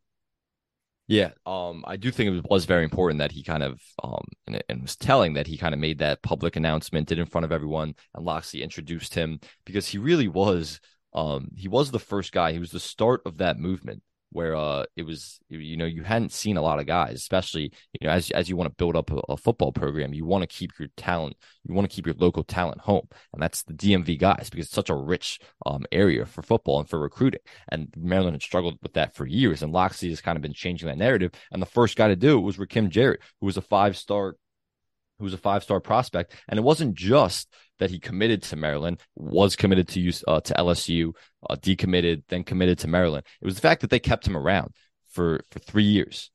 Yeah, 1.08 1.32
um, 1.46 1.84
I 1.86 1.98
do 1.98 2.10
think 2.12 2.38
it 2.38 2.50
was 2.50 2.66
very 2.66 2.84
important 2.84 3.20
that 3.20 3.32
he 3.32 3.44
kind 3.44 3.64
of 3.64 3.82
um 4.04 4.26
and, 4.48 4.64
and 4.70 4.82
was 4.82 4.96
telling 4.96 5.34
that 5.34 5.48
he 5.48 5.58
kind 5.58 5.74
of 5.74 5.80
made 5.80 6.00
that 6.00 6.22
public 6.22 6.56
announcement, 6.56 7.08
did 7.08 7.20
in 7.20 7.26
front 7.26 7.46
of 7.46 7.52
everyone, 7.52 7.96
and 8.16 8.26
Locksley 8.26 8.62
introduced 8.62 9.14
him 9.14 9.40
because 9.66 9.88
he 9.88 9.98
really 9.98 10.28
was 10.28 10.80
um 11.14 11.50
he 11.56 11.68
was 11.68 11.92
the 11.92 12.00
first 12.00 12.32
guy. 12.32 12.52
He 12.52 12.60
was 12.60 12.72
the 12.72 12.80
start 12.80 13.22
of 13.26 13.38
that 13.38 13.58
movement 13.58 14.04
where 14.32 14.56
uh 14.56 14.86
it 14.96 15.04
was 15.04 15.40
you 15.50 15.78
know 15.78 15.86
you 15.86 16.04
hadn't 16.04 16.32
seen 16.32 16.58
a 16.58 16.62
lot 16.62 16.80
of 16.80 16.86
guys 16.86 17.16
especially 17.16 17.72
you 18.00 18.08
know 18.08 18.10
as 18.10 18.32
as 18.32 18.50
you 18.50 18.56
want 18.56 18.70
to 18.70 18.76
build 18.76 18.96
up 18.96 19.12
a, 19.12 19.18
a 19.30 19.38
football 19.38 19.72
program 19.72 20.14
you 20.14 20.26
want 20.26 20.42
to 20.42 20.48
keep 20.48 20.72
your 20.80 20.88
talent 20.96 21.36
you 21.64 21.74
want 21.74 21.90
to 21.90 21.96
keep 21.96 22.06
your 22.06 22.16
local 22.18 22.44
talent 22.44 22.82
home. 22.82 23.08
And 23.34 23.42
that's 23.42 23.64
the 23.64 23.74
DMV 23.74 24.20
guys 24.20 24.50
because 24.50 24.66
it's 24.66 24.76
such 24.76 24.90
a 24.90 24.96
rich 24.96 25.40
um 25.66 25.86
area 25.92 26.26
for 26.26 26.42
football 26.42 26.80
and 26.80 26.90
for 26.90 27.00
recruiting. 27.00 27.42
And 27.70 27.94
Maryland 27.98 28.36
had 28.36 28.42
struggled 28.42 28.78
with 28.82 28.94
that 28.94 29.16
for 29.16 29.26
years 29.26 29.62
and 29.62 29.72
Locksley 29.72 30.10
has 30.10 30.22
kind 30.22 30.38
of 30.38 30.42
been 30.42 30.54
changing 30.54 30.88
that 30.88 30.98
narrative. 30.98 31.32
And 31.52 31.62
the 31.62 31.68
first 31.68 31.98
guy 31.98 32.08
to 32.08 32.16
do 32.16 32.38
it 32.38 32.42
was 32.42 32.58
Rakim 32.58 32.90
Jarrett 32.90 33.22
who 33.40 33.46
was 33.46 33.58
a 33.58 33.62
five 33.62 33.98
star 33.98 34.36
who 35.20 35.26
was 35.26 35.34
a 35.34 35.38
five 35.38 35.64
star 35.64 35.80
prospect. 35.80 36.34
And 36.48 36.58
it 36.58 36.64
wasn't 36.64 36.96
just 36.96 37.48
that 37.82 37.90
he 37.90 38.00
committed 38.00 38.44
to 38.44 38.56
Maryland, 38.56 39.02
was 39.16 39.56
committed 39.56 39.88
to 39.88 40.00
use 40.00 40.24
uh, 40.28 40.40
to 40.40 40.54
LSU, 40.54 41.14
uh, 41.50 41.56
decommitted, 41.56 42.22
then 42.30 42.44
committed 42.44 42.78
to 42.80 42.88
Maryland. 42.88 43.26
It 43.42 43.46
was 43.46 43.56
the 43.56 43.62
fact 43.62 43.82
that 43.82 43.90
they 43.90 44.00
kept 44.00 44.28
him 44.28 44.38
around 44.38 44.76
for 45.10 45.42
for 45.50 45.58
three 45.58 45.84
years, 45.84 46.30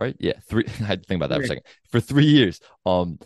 right? 0.00 0.16
Yeah, 0.18 0.32
three. 0.48 0.64
I 0.80 0.84
had 0.84 1.02
to 1.02 1.06
think 1.06 1.22
about 1.22 1.28
that 1.28 1.38
for 1.38 1.44
a 1.44 1.46
second. 1.46 1.64
For 1.90 2.00
three 2.00 2.26
years, 2.26 2.58
um, 2.84 3.20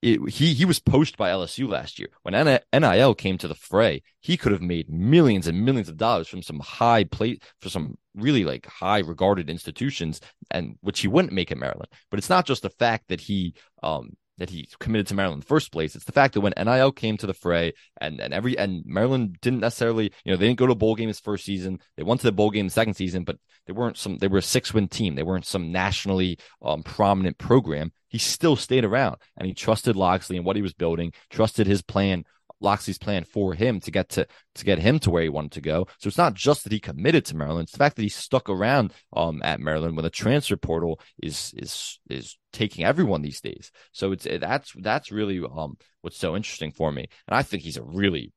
it, 0.00 0.20
he 0.30 0.54
he 0.54 0.64
was 0.64 0.78
poached 0.78 1.16
by 1.16 1.30
LSU 1.30 1.68
last 1.68 1.98
year. 1.98 2.08
When 2.22 2.60
NIL 2.72 3.14
came 3.16 3.36
to 3.38 3.48
the 3.48 3.56
fray, 3.56 4.04
he 4.20 4.36
could 4.36 4.52
have 4.52 4.62
made 4.62 4.88
millions 4.88 5.48
and 5.48 5.64
millions 5.64 5.88
of 5.88 5.96
dollars 5.96 6.28
from 6.28 6.44
some 6.44 6.60
high 6.60 7.02
plate 7.02 7.42
for 7.60 7.68
some 7.68 7.98
really 8.14 8.44
like 8.44 8.64
high 8.66 9.00
regarded 9.00 9.50
institutions, 9.50 10.20
and 10.52 10.76
which 10.82 11.00
he 11.00 11.08
wouldn't 11.08 11.34
make 11.34 11.50
in 11.50 11.58
Maryland. 11.58 11.88
But 12.12 12.18
it's 12.18 12.30
not 12.30 12.46
just 12.46 12.62
the 12.62 12.70
fact 12.70 13.08
that 13.08 13.20
he 13.20 13.54
um 13.82 14.10
that 14.40 14.50
he 14.50 14.66
committed 14.80 15.06
to 15.06 15.14
Maryland 15.14 15.36
in 15.36 15.40
the 15.40 15.46
first 15.46 15.70
place. 15.70 15.94
It's 15.94 16.06
the 16.06 16.12
fact 16.12 16.32
that 16.32 16.40
when 16.40 16.54
NIL 16.56 16.92
came 16.92 17.18
to 17.18 17.26
the 17.26 17.34
fray 17.34 17.74
and, 18.00 18.18
and 18.20 18.32
every 18.32 18.58
and 18.58 18.82
Maryland 18.86 19.36
didn't 19.42 19.60
necessarily, 19.60 20.12
you 20.24 20.32
know, 20.32 20.36
they 20.36 20.48
didn't 20.48 20.58
go 20.58 20.66
to 20.66 20.72
a 20.72 20.76
bowl 20.76 20.94
game 20.94 21.08
his 21.08 21.20
first 21.20 21.44
season. 21.44 21.78
They 21.96 22.02
went 22.02 22.22
to 22.22 22.26
the 22.26 22.32
bowl 22.32 22.50
game 22.50 22.70
second 22.70 22.94
season, 22.94 23.24
but 23.24 23.36
they 23.66 23.74
weren't 23.74 23.98
some 23.98 24.16
they 24.16 24.28
were 24.28 24.38
a 24.38 24.42
six 24.42 24.72
win 24.72 24.88
team. 24.88 25.14
They 25.14 25.22
weren't 25.22 25.44
some 25.44 25.70
nationally 25.70 26.38
um, 26.62 26.82
prominent 26.82 27.36
program. 27.36 27.92
He 28.08 28.16
still 28.16 28.56
stayed 28.56 28.84
around 28.84 29.16
and 29.36 29.46
he 29.46 29.52
trusted 29.52 29.94
Locksley 29.94 30.38
and 30.38 30.46
what 30.46 30.56
he 30.56 30.62
was 30.62 30.72
building, 30.72 31.12
trusted 31.28 31.66
his 31.66 31.82
plan 31.82 32.24
Locksley's 32.60 32.98
plan 32.98 33.24
for 33.24 33.54
him 33.54 33.80
to 33.80 33.90
get 33.90 34.08
to 34.10 34.26
to 34.54 34.64
get 34.64 34.78
him 34.78 34.98
to 35.00 35.10
where 35.10 35.22
he 35.22 35.28
wanted 35.28 35.52
to 35.52 35.60
go. 35.60 35.86
So 35.98 36.08
it's 36.08 36.18
not 36.18 36.34
just 36.34 36.64
that 36.64 36.72
he 36.72 36.80
committed 36.80 37.24
to 37.26 37.36
Maryland; 37.36 37.64
it's 37.64 37.72
the 37.72 37.78
fact 37.78 37.96
that 37.96 38.02
he 38.02 38.08
stuck 38.08 38.48
around 38.48 38.92
um, 39.14 39.40
at 39.42 39.60
Maryland 39.60 39.96
when 39.96 40.04
the 40.04 40.10
transfer 40.10 40.56
portal 40.56 41.00
is 41.22 41.54
is 41.56 41.98
is 42.08 42.38
taking 42.52 42.84
everyone 42.84 43.22
these 43.22 43.40
days. 43.40 43.70
So 43.92 44.12
it's 44.12 44.26
that's 44.40 44.72
that's 44.76 45.10
really 45.12 45.40
um, 45.40 45.76
what's 46.02 46.18
so 46.18 46.36
interesting 46.36 46.72
for 46.72 46.92
me, 46.92 47.06
and 47.26 47.36
I 47.36 47.42
think 47.42 47.62
he's 47.62 47.76
a 47.76 47.82
really 47.82 48.32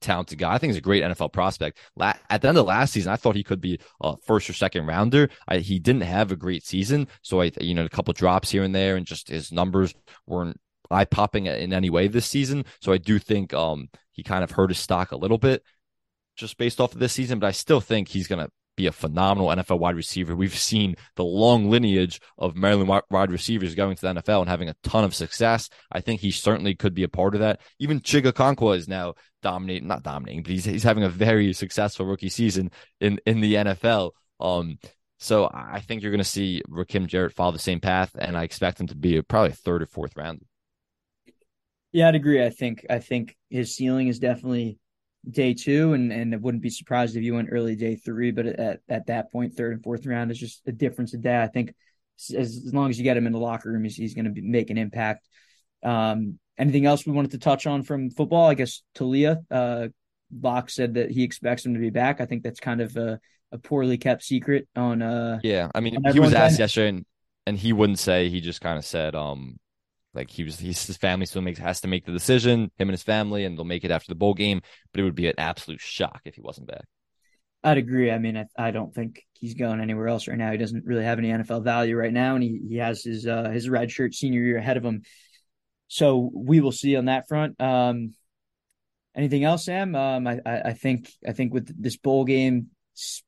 talented 0.00 0.38
guy. 0.38 0.52
I 0.52 0.58
think 0.58 0.70
he's 0.70 0.78
a 0.78 0.82
great 0.82 1.02
NFL 1.02 1.32
prospect. 1.32 1.78
At 2.00 2.42
the 2.42 2.48
end 2.48 2.58
of 2.58 2.66
last 2.66 2.92
season, 2.92 3.12
I 3.12 3.16
thought 3.16 3.36
he 3.36 3.44
could 3.44 3.60
be 3.60 3.80
a 4.00 4.16
first 4.26 4.48
or 4.50 4.52
second 4.52 4.86
rounder. 4.86 5.30
I, 5.48 5.58
he 5.58 5.78
didn't 5.78 6.02
have 6.02 6.32
a 6.32 6.36
great 6.36 6.64
season, 6.64 7.08
so 7.22 7.40
I, 7.40 7.50
you 7.60 7.74
know, 7.74 7.84
a 7.84 7.88
couple 7.88 8.12
drops 8.12 8.50
here 8.50 8.62
and 8.62 8.74
there, 8.74 8.96
and 8.96 9.06
just 9.06 9.28
his 9.28 9.52
numbers 9.52 9.94
weren't 10.26 10.60
eye 10.90 11.04
popping 11.04 11.46
in 11.46 11.72
any 11.72 11.90
way 11.90 12.08
this 12.08 12.26
season. 12.26 12.64
So 12.80 12.92
I 12.92 12.98
do 12.98 13.18
think 13.18 13.54
um, 13.54 13.88
he 14.12 14.22
kind 14.22 14.44
of 14.44 14.50
hurt 14.52 14.70
his 14.70 14.78
stock 14.78 15.12
a 15.12 15.16
little 15.16 15.38
bit 15.38 15.62
just 16.36 16.58
based 16.58 16.80
off 16.80 16.92
of 16.92 17.00
this 17.00 17.14
season, 17.14 17.38
but 17.38 17.46
I 17.46 17.52
still 17.52 17.80
think 17.80 18.08
he's 18.08 18.28
going 18.28 18.44
to 18.44 18.50
be 18.76 18.86
a 18.86 18.92
phenomenal 18.92 19.48
NFL 19.48 19.78
wide 19.78 19.96
receiver. 19.96 20.36
We've 20.36 20.54
seen 20.54 20.96
the 21.16 21.24
long 21.24 21.70
lineage 21.70 22.20
of 22.38 22.56
Maryland 22.56 23.02
wide 23.10 23.32
receivers 23.32 23.74
going 23.74 23.96
to 23.96 24.02
the 24.02 24.14
NFL 24.20 24.40
and 24.40 24.50
having 24.50 24.68
a 24.68 24.76
ton 24.82 25.02
of 25.02 25.14
success. 25.14 25.70
I 25.90 26.00
think 26.00 26.20
he 26.20 26.30
certainly 26.30 26.74
could 26.74 26.94
be 26.94 27.02
a 27.02 27.08
part 27.08 27.34
of 27.34 27.40
that. 27.40 27.60
Even 27.78 28.00
Chig 28.00 28.30
Okonkwo 28.30 28.76
is 28.76 28.86
now 28.86 29.14
dominating, 29.42 29.88
not 29.88 30.02
dominating, 30.02 30.42
but 30.42 30.52
he's, 30.52 30.66
he's 30.66 30.82
having 30.82 31.04
a 31.04 31.08
very 31.08 31.52
successful 31.54 32.06
rookie 32.06 32.28
season 32.28 32.70
in, 33.00 33.18
in 33.24 33.40
the 33.40 33.54
NFL. 33.54 34.10
Um, 34.40 34.78
so 35.18 35.50
I 35.52 35.80
think 35.80 36.02
you're 36.02 36.12
going 36.12 36.18
to 36.18 36.24
see 36.24 36.62
Rakim 36.68 37.06
Jarrett 37.06 37.32
follow 37.32 37.52
the 37.52 37.58
same 37.58 37.80
path, 37.80 38.10
and 38.18 38.36
I 38.36 38.42
expect 38.42 38.78
him 38.78 38.86
to 38.88 38.94
be 38.94 39.16
a, 39.16 39.22
probably 39.22 39.52
third 39.52 39.82
or 39.82 39.86
fourth 39.86 40.14
round. 40.16 40.42
Yeah, 41.96 42.08
I'd 42.08 42.14
agree. 42.14 42.44
I 42.44 42.50
think 42.50 42.84
I 42.90 42.98
think 42.98 43.34
his 43.48 43.74
ceiling 43.74 44.08
is 44.08 44.18
definitely 44.18 44.78
day 45.30 45.54
two, 45.54 45.94
and 45.94 46.12
and 46.12 46.34
it 46.34 46.42
wouldn't 46.42 46.62
be 46.62 46.68
surprised 46.68 47.16
if 47.16 47.22
you 47.22 47.32
went 47.32 47.48
early 47.50 47.74
day 47.74 47.96
three. 47.96 48.32
But 48.32 48.44
at 48.44 48.80
at 48.86 49.06
that 49.06 49.32
point, 49.32 49.54
third 49.54 49.72
and 49.72 49.82
fourth 49.82 50.04
round 50.04 50.30
is 50.30 50.38
just 50.38 50.60
a 50.68 50.72
difference 50.72 51.14
a 51.14 51.16
day. 51.16 51.42
I 51.42 51.46
think 51.46 51.72
as, 52.28 52.36
as 52.66 52.74
long 52.74 52.90
as 52.90 52.98
you 52.98 53.04
get 53.04 53.16
him 53.16 53.26
in 53.26 53.32
the 53.32 53.38
locker 53.38 53.72
room, 53.72 53.82
he's, 53.82 53.96
he's 53.96 54.12
going 54.12 54.34
to 54.34 54.42
make 54.42 54.68
an 54.68 54.76
impact. 54.76 55.26
Um, 55.82 56.38
anything 56.58 56.84
else 56.84 57.06
we 57.06 57.12
wanted 57.12 57.30
to 57.30 57.38
touch 57.38 57.66
on 57.66 57.82
from 57.82 58.10
football? 58.10 58.46
I 58.46 58.52
guess 58.52 58.82
Taulia, 58.94 59.38
uh, 59.50 59.88
Locke 60.38 60.68
said 60.68 60.94
that 60.94 61.10
he 61.10 61.22
expects 61.22 61.64
him 61.64 61.72
to 61.72 61.80
be 61.80 61.88
back. 61.88 62.20
I 62.20 62.26
think 62.26 62.42
that's 62.42 62.60
kind 62.60 62.82
of 62.82 62.94
a, 62.98 63.18
a 63.52 63.56
poorly 63.56 63.96
kept 63.96 64.22
secret 64.22 64.68
on. 64.76 65.00
Uh, 65.00 65.40
yeah, 65.42 65.70
I 65.74 65.80
mean, 65.80 65.96
he 66.12 66.20
was 66.20 66.34
asked 66.34 66.58
yesterday, 66.58 66.90
and, 66.90 67.06
and 67.46 67.56
he 67.56 67.72
wouldn't 67.72 68.00
say. 68.00 68.28
He 68.28 68.42
just 68.42 68.60
kind 68.60 68.76
of 68.76 68.84
said, 68.84 69.14
um, 69.14 69.56
like 70.16 70.30
he 70.30 70.42
was, 70.42 70.58
he's, 70.58 70.84
his 70.86 70.96
family 70.96 71.26
still 71.26 71.42
makes 71.42 71.58
has 71.58 71.80
to 71.82 71.88
make 71.88 72.06
the 72.06 72.12
decision, 72.12 72.70
him 72.78 72.88
and 72.88 72.92
his 72.92 73.02
family, 73.02 73.44
and 73.44 73.56
they'll 73.56 73.64
make 73.64 73.84
it 73.84 73.90
after 73.90 74.08
the 74.08 74.16
bowl 74.16 74.34
game. 74.34 74.62
But 74.92 75.00
it 75.00 75.04
would 75.04 75.14
be 75.14 75.28
an 75.28 75.34
absolute 75.38 75.80
shock 75.80 76.22
if 76.24 76.34
he 76.34 76.40
wasn't 76.40 76.68
back. 76.68 76.84
I'd 77.62 77.78
agree. 77.78 78.10
I 78.10 78.18
mean, 78.18 78.36
I, 78.36 78.46
I 78.56 78.70
don't 78.70 78.94
think 78.94 79.22
he's 79.34 79.54
going 79.54 79.80
anywhere 79.80 80.08
else 80.08 80.28
right 80.28 80.38
now. 80.38 80.50
He 80.50 80.58
doesn't 80.58 80.84
really 80.84 81.04
have 81.04 81.18
any 81.18 81.28
NFL 81.28 81.64
value 81.64 81.96
right 81.96 82.12
now, 82.12 82.34
and 82.34 82.42
he, 82.42 82.60
he 82.68 82.76
has 82.76 83.02
his 83.02 83.26
uh, 83.26 83.50
his 83.50 83.68
red 83.68 83.90
shirt 83.90 84.14
senior 84.14 84.40
year 84.40 84.58
ahead 84.58 84.76
of 84.76 84.84
him. 84.84 85.02
So 85.88 86.30
we 86.34 86.60
will 86.60 86.72
see 86.72 86.96
on 86.96 87.04
that 87.06 87.28
front. 87.28 87.60
Um, 87.60 88.14
anything 89.14 89.44
else, 89.44 89.64
Sam? 89.64 89.94
Um, 89.94 90.26
I, 90.26 90.40
I 90.46 90.72
think 90.72 91.10
I 91.26 91.32
think 91.32 91.52
with 91.52 91.70
this 91.80 91.96
bowl 91.96 92.24
game 92.24 92.68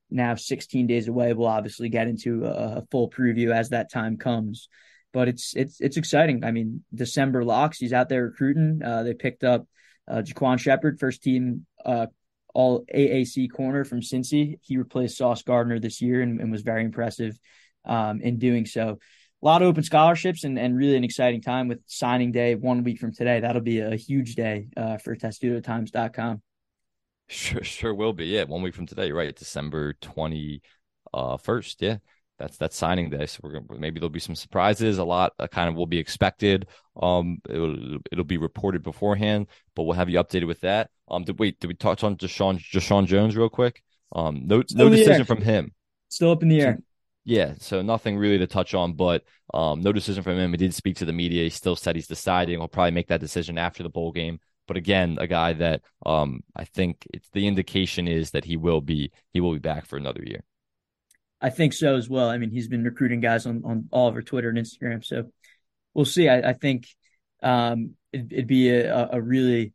now 0.09 0.35
16 0.35 0.87
days 0.87 1.07
away, 1.07 1.33
we'll 1.33 1.47
obviously 1.47 1.89
get 1.89 2.07
into 2.07 2.45
a, 2.45 2.77
a 2.77 2.83
full 2.89 3.09
preview 3.09 3.53
as 3.53 3.69
that 3.69 3.91
time 3.91 4.17
comes 4.17 4.67
but 5.13 5.27
it's 5.27 5.55
it's 5.55 5.79
it's 5.81 5.97
exciting. 5.97 6.43
I 6.43 6.51
mean, 6.51 6.83
December 6.93 7.43
locks. 7.43 7.77
He's 7.79 7.93
out 7.93 8.09
there 8.09 8.25
recruiting. 8.25 8.81
Uh, 8.83 9.03
they 9.03 9.13
picked 9.13 9.43
up 9.43 9.67
uh, 10.07 10.21
Ja'Quan 10.25 10.59
Sheppard, 10.59 10.99
first 10.99 11.23
team 11.23 11.65
uh, 11.85 12.07
all 12.53 12.85
AAC 12.93 13.51
corner 13.51 13.85
from 13.85 14.01
Cincy. 14.01 14.59
He 14.61 14.77
replaced 14.77 15.17
Sauce 15.17 15.43
Gardner 15.43 15.79
this 15.79 16.01
year 16.01 16.21
and, 16.21 16.39
and 16.41 16.51
was 16.51 16.61
very 16.63 16.83
impressive. 16.83 17.37
um, 17.85 18.21
in 18.21 18.37
doing 18.37 18.65
so. 18.65 18.99
A 19.41 19.45
lot 19.45 19.61
of 19.61 19.69
open 19.69 19.83
scholarships 19.83 20.43
and, 20.43 20.59
and 20.59 20.75
really 20.77 20.97
an 20.97 21.03
exciting 21.03 21.41
time 21.41 21.67
with 21.69 21.79
signing 21.85 22.31
day 22.31 22.55
one 22.55 22.83
week 22.83 22.99
from 22.99 23.13
today. 23.13 23.39
That'll 23.39 23.61
be 23.61 23.79
a 23.79 23.95
huge 23.95 24.35
day 24.35 24.67
uh, 24.75 24.97
for 24.97 25.15
testudotimes.com. 25.15 26.41
Sure, 27.27 27.63
sure 27.63 27.93
will 27.93 28.13
be. 28.13 28.25
Yeah, 28.25 28.43
one 28.45 28.61
week 28.61 28.75
from 28.75 28.87
today, 28.87 29.11
right? 29.11 29.35
December 29.35 29.93
twenty 30.01 30.61
uh. 31.13 31.37
Yeah, 31.79 31.97
that's 32.39 32.57
that's 32.57 32.75
signing 32.75 33.09
day. 33.09 33.25
So 33.25 33.41
we're 33.43 33.53
gonna 33.53 33.65
maybe 33.79 33.99
there'll 33.99 34.09
be 34.09 34.19
some 34.19 34.35
surprises. 34.35 34.97
A 34.97 35.03
lot 35.03 35.33
uh, 35.37 35.47
kind 35.47 35.69
of 35.69 35.75
will 35.75 35.85
be 35.85 35.99
expected. 35.99 36.67
Um, 36.99 37.39
it'll 37.49 37.97
it'll 38.11 38.23
be 38.23 38.37
reported 38.37 38.81
beforehand, 38.81 39.47
but 39.75 39.83
we'll 39.83 39.95
have 39.95 40.09
you 40.09 40.19
updated 40.19 40.47
with 40.47 40.61
that. 40.61 40.89
Um, 41.09 41.23
did, 41.23 41.39
wait, 41.39 41.59
did 41.59 41.67
we 41.67 41.73
touch 41.73 42.03
on 42.03 42.15
Jeshaun 42.15 42.59
Jeshaun 42.59 43.05
Jones 43.05 43.35
real 43.35 43.49
quick? 43.49 43.83
Um, 44.13 44.47
no 44.47 44.63
no 44.73 44.89
decision 44.89 45.25
from 45.25 45.41
him. 45.41 45.73
Still 46.07 46.31
up 46.31 46.41
in 46.41 46.49
the 46.49 46.61
air. 46.61 46.75
So, 46.77 46.83
yeah, 47.25 47.53
so 47.59 47.81
nothing 47.81 48.17
really 48.17 48.39
to 48.39 48.47
touch 48.47 48.73
on, 48.73 48.93
but 48.93 49.23
um, 49.53 49.81
no 49.81 49.91
decision 49.91 50.23
from 50.23 50.37
him. 50.37 50.51
He 50.51 50.57
did 50.57 50.73
speak 50.73 50.95
to 50.97 51.05
the 51.05 51.13
media. 51.13 51.43
He 51.43 51.49
still 51.49 51.75
said 51.75 51.95
he's 51.95 52.07
deciding. 52.07 52.59
He'll 52.59 52.67
probably 52.67 52.91
make 52.91 53.07
that 53.09 53.19
decision 53.19 53.57
after 53.57 53.83
the 53.83 53.89
bowl 53.89 54.11
game. 54.11 54.39
But 54.67 54.77
again, 54.77 55.17
a 55.19 55.27
guy 55.27 55.53
that 55.53 55.81
um, 56.05 56.41
I 56.55 56.63
think 56.63 57.07
it's 57.13 57.29
the 57.31 57.47
indication 57.47 58.07
is 58.07 58.31
that 58.31 58.45
he 58.45 58.55
will 58.55 58.81
be 58.81 59.11
he 59.33 59.41
will 59.41 59.53
be 59.53 59.59
back 59.59 59.85
for 59.85 59.97
another 59.97 60.23
year. 60.23 60.43
I 61.41 61.49
think 61.49 61.73
so 61.73 61.95
as 61.95 62.09
well. 62.09 62.29
I 62.29 62.37
mean, 62.37 62.51
he's 62.51 62.67
been 62.67 62.83
recruiting 62.83 63.21
guys 63.21 63.45
on, 63.45 63.61
on 63.65 63.87
all 63.91 64.07
over 64.07 64.21
Twitter 64.21 64.49
and 64.49 64.57
Instagram, 64.57 65.03
so 65.03 65.31
we'll 65.93 66.05
see. 66.05 66.27
I, 66.27 66.49
I 66.49 66.53
think 66.53 66.87
um, 67.41 67.95
it, 68.11 68.31
would 68.31 68.47
be 68.47 68.69
a, 68.69 69.09
a, 69.13 69.21
really 69.21 69.73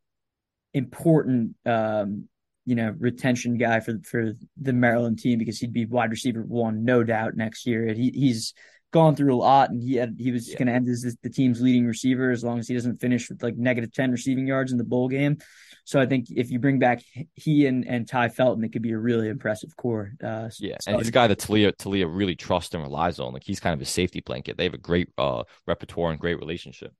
important, 0.74 1.56
um, 1.64 2.28
you 2.66 2.74
know, 2.74 2.94
retention 2.98 3.56
guy 3.56 3.80
for 3.80 3.98
for 4.04 4.32
the 4.60 4.72
Maryland 4.72 5.18
team 5.18 5.38
because 5.38 5.58
he'd 5.58 5.72
be 5.72 5.86
wide 5.86 6.10
receiver 6.10 6.42
one, 6.42 6.84
no 6.84 7.02
doubt, 7.02 7.36
next 7.36 7.66
year. 7.66 7.92
He, 7.94 8.10
he's 8.14 8.52
gone 8.94 9.16
through 9.16 9.34
a 9.34 9.36
lot, 9.36 9.70
and 9.70 9.82
he 9.82 9.96
had 9.96 10.14
he 10.18 10.30
was 10.30 10.48
yeah. 10.48 10.56
going 10.56 10.68
to 10.68 10.72
end 10.72 10.88
as 10.88 11.16
the 11.20 11.28
team's 11.28 11.60
leading 11.60 11.84
receiver 11.84 12.30
as 12.30 12.44
long 12.44 12.60
as 12.60 12.68
he 12.68 12.74
doesn't 12.74 13.00
finish 13.00 13.28
with 13.28 13.42
like 13.42 13.56
negative 13.56 13.92
ten 13.92 14.12
receiving 14.12 14.46
yards 14.46 14.70
in 14.70 14.78
the 14.78 14.84
bowl 14.84 15.08
game. 15.08 15.36
So 15.84 16.00
I 16.00 16.06
think 16.06 16.28
if 16.30 16.50
you 16.50 16.60
bring 16.60 16.78
back 16.78 17.02
he 17.34 17.66
and, 17.66 17.86
and 17.86 18.08
Tai 18.08 18.28
Felton, 18.28 18.64
it 18.64 18.72
could 18.72 18.82
be 18.82 18.92
a 18.92 18.98
really 18.98 19.28
impressive 19.28 19.76
core. 19.76 20.12
Uh, 20.22 20.48
yeah, 20.60 20.76
and 20.86 20.96
he's 20.96 21.08
a 21.08 21.12
guy 21.12 21.26
that 21.26 21.40
Taulia 21.40 21.72
Taulia 21.72 22.06
really 22.08 22.36
trusts 22.36 22.72
and 22.72 22.84
relies 22.84 23.18
on. 23.18 23.34
Like 23.34 23.42
he's 23.42 23.60
kind 23.60 23.74
of 23.74 23.82
a 23.82 23.84
safety 23.84 24.20
blanket. 24.20 24.56
They 24.56 24.64
have 24.64 24.74
a 24.74 24.78
great 24.78 25.08
uh, 25.18 25.42
repertoire 25.66 26.12
and 26.12 26.20
great 26.20 26.38
relationship. 26.38 26.92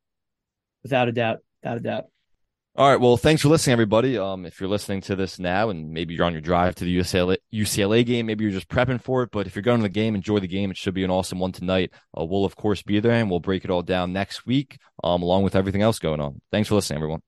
Without 0.83 1.09
a 1.09 1.13
doubt, 1.13 1.39
without 1.63 1.77
a 1.77 1.81
doubt. 1.81 2.05
All 2.77 2.91
right. 2.91 3.01
Well, 3.01 3.17
thanks 3.17 3.41
for 3.41 3.49
listening, 3.51 3.73
everybody. 3.73 4.19
Um, 4.19 4.45
if 4.45 4.59
you're 4.59 4.69
listening 4.69 5.01
to 5.03 5.15
this 5.15 5.39
now 5.39 5.71
and 5.71 5.93
maybe 5.93 6.13
you're 6.13 6.25
on 6.25 6.33
your 6.33 6.41
drive 6.41 6.75
to 6.77 6.85
the 6.85 6.99
UCLA, 6.99 7.37
UCLA 7.53 8.05
game, 8.05 8.27
maybe 8.27 8.43
you're 8.43 8.53
just 8.53 8.69
prepping 8.69 9.01
for 9.01 9.23
it, 9.23 9.31
but 9.31 9.47
if 9.47 9.55
you're 9.55 9.63
going 9.63 9.79
to 9.79 9.85
the 9.85 9.89
game, 9.89 10.17
enjoy 10.17 10.41
the 10.41 10.49
game. 10.49 10.73
It 10.73 10.77
should 10.77 10.93
be 10.93 11.05
an 11.05 11.11
awesome 11.11 11.39
one 11.39 11.53
tonight. 11.53 11.93
Uh, 12.19 12.25
we'll, 12.25 12.45
of 12.45 12.57
course, 12.57 12.83
be 12.83 12.99
there 12.99 13.13
and 13.13 13.31
we'll 13.31 13.39
break 13.39 13.65
it 13.65 13.71
all 13.71 13.83
down 13.83 14.13
next 14.13 14.45
week, 14.45 14.79
um, 15.05 15.23
along 15.23 15.45
with 15.45 15.55
everything 15.55 15.83
else 15.83 16.01
going 16.01 16.21
on. 16.21 16.41
Thanks 16.51 16.69
for 16.69 16.75
listening, 16.75 16.97
everyone. 16.97 17.23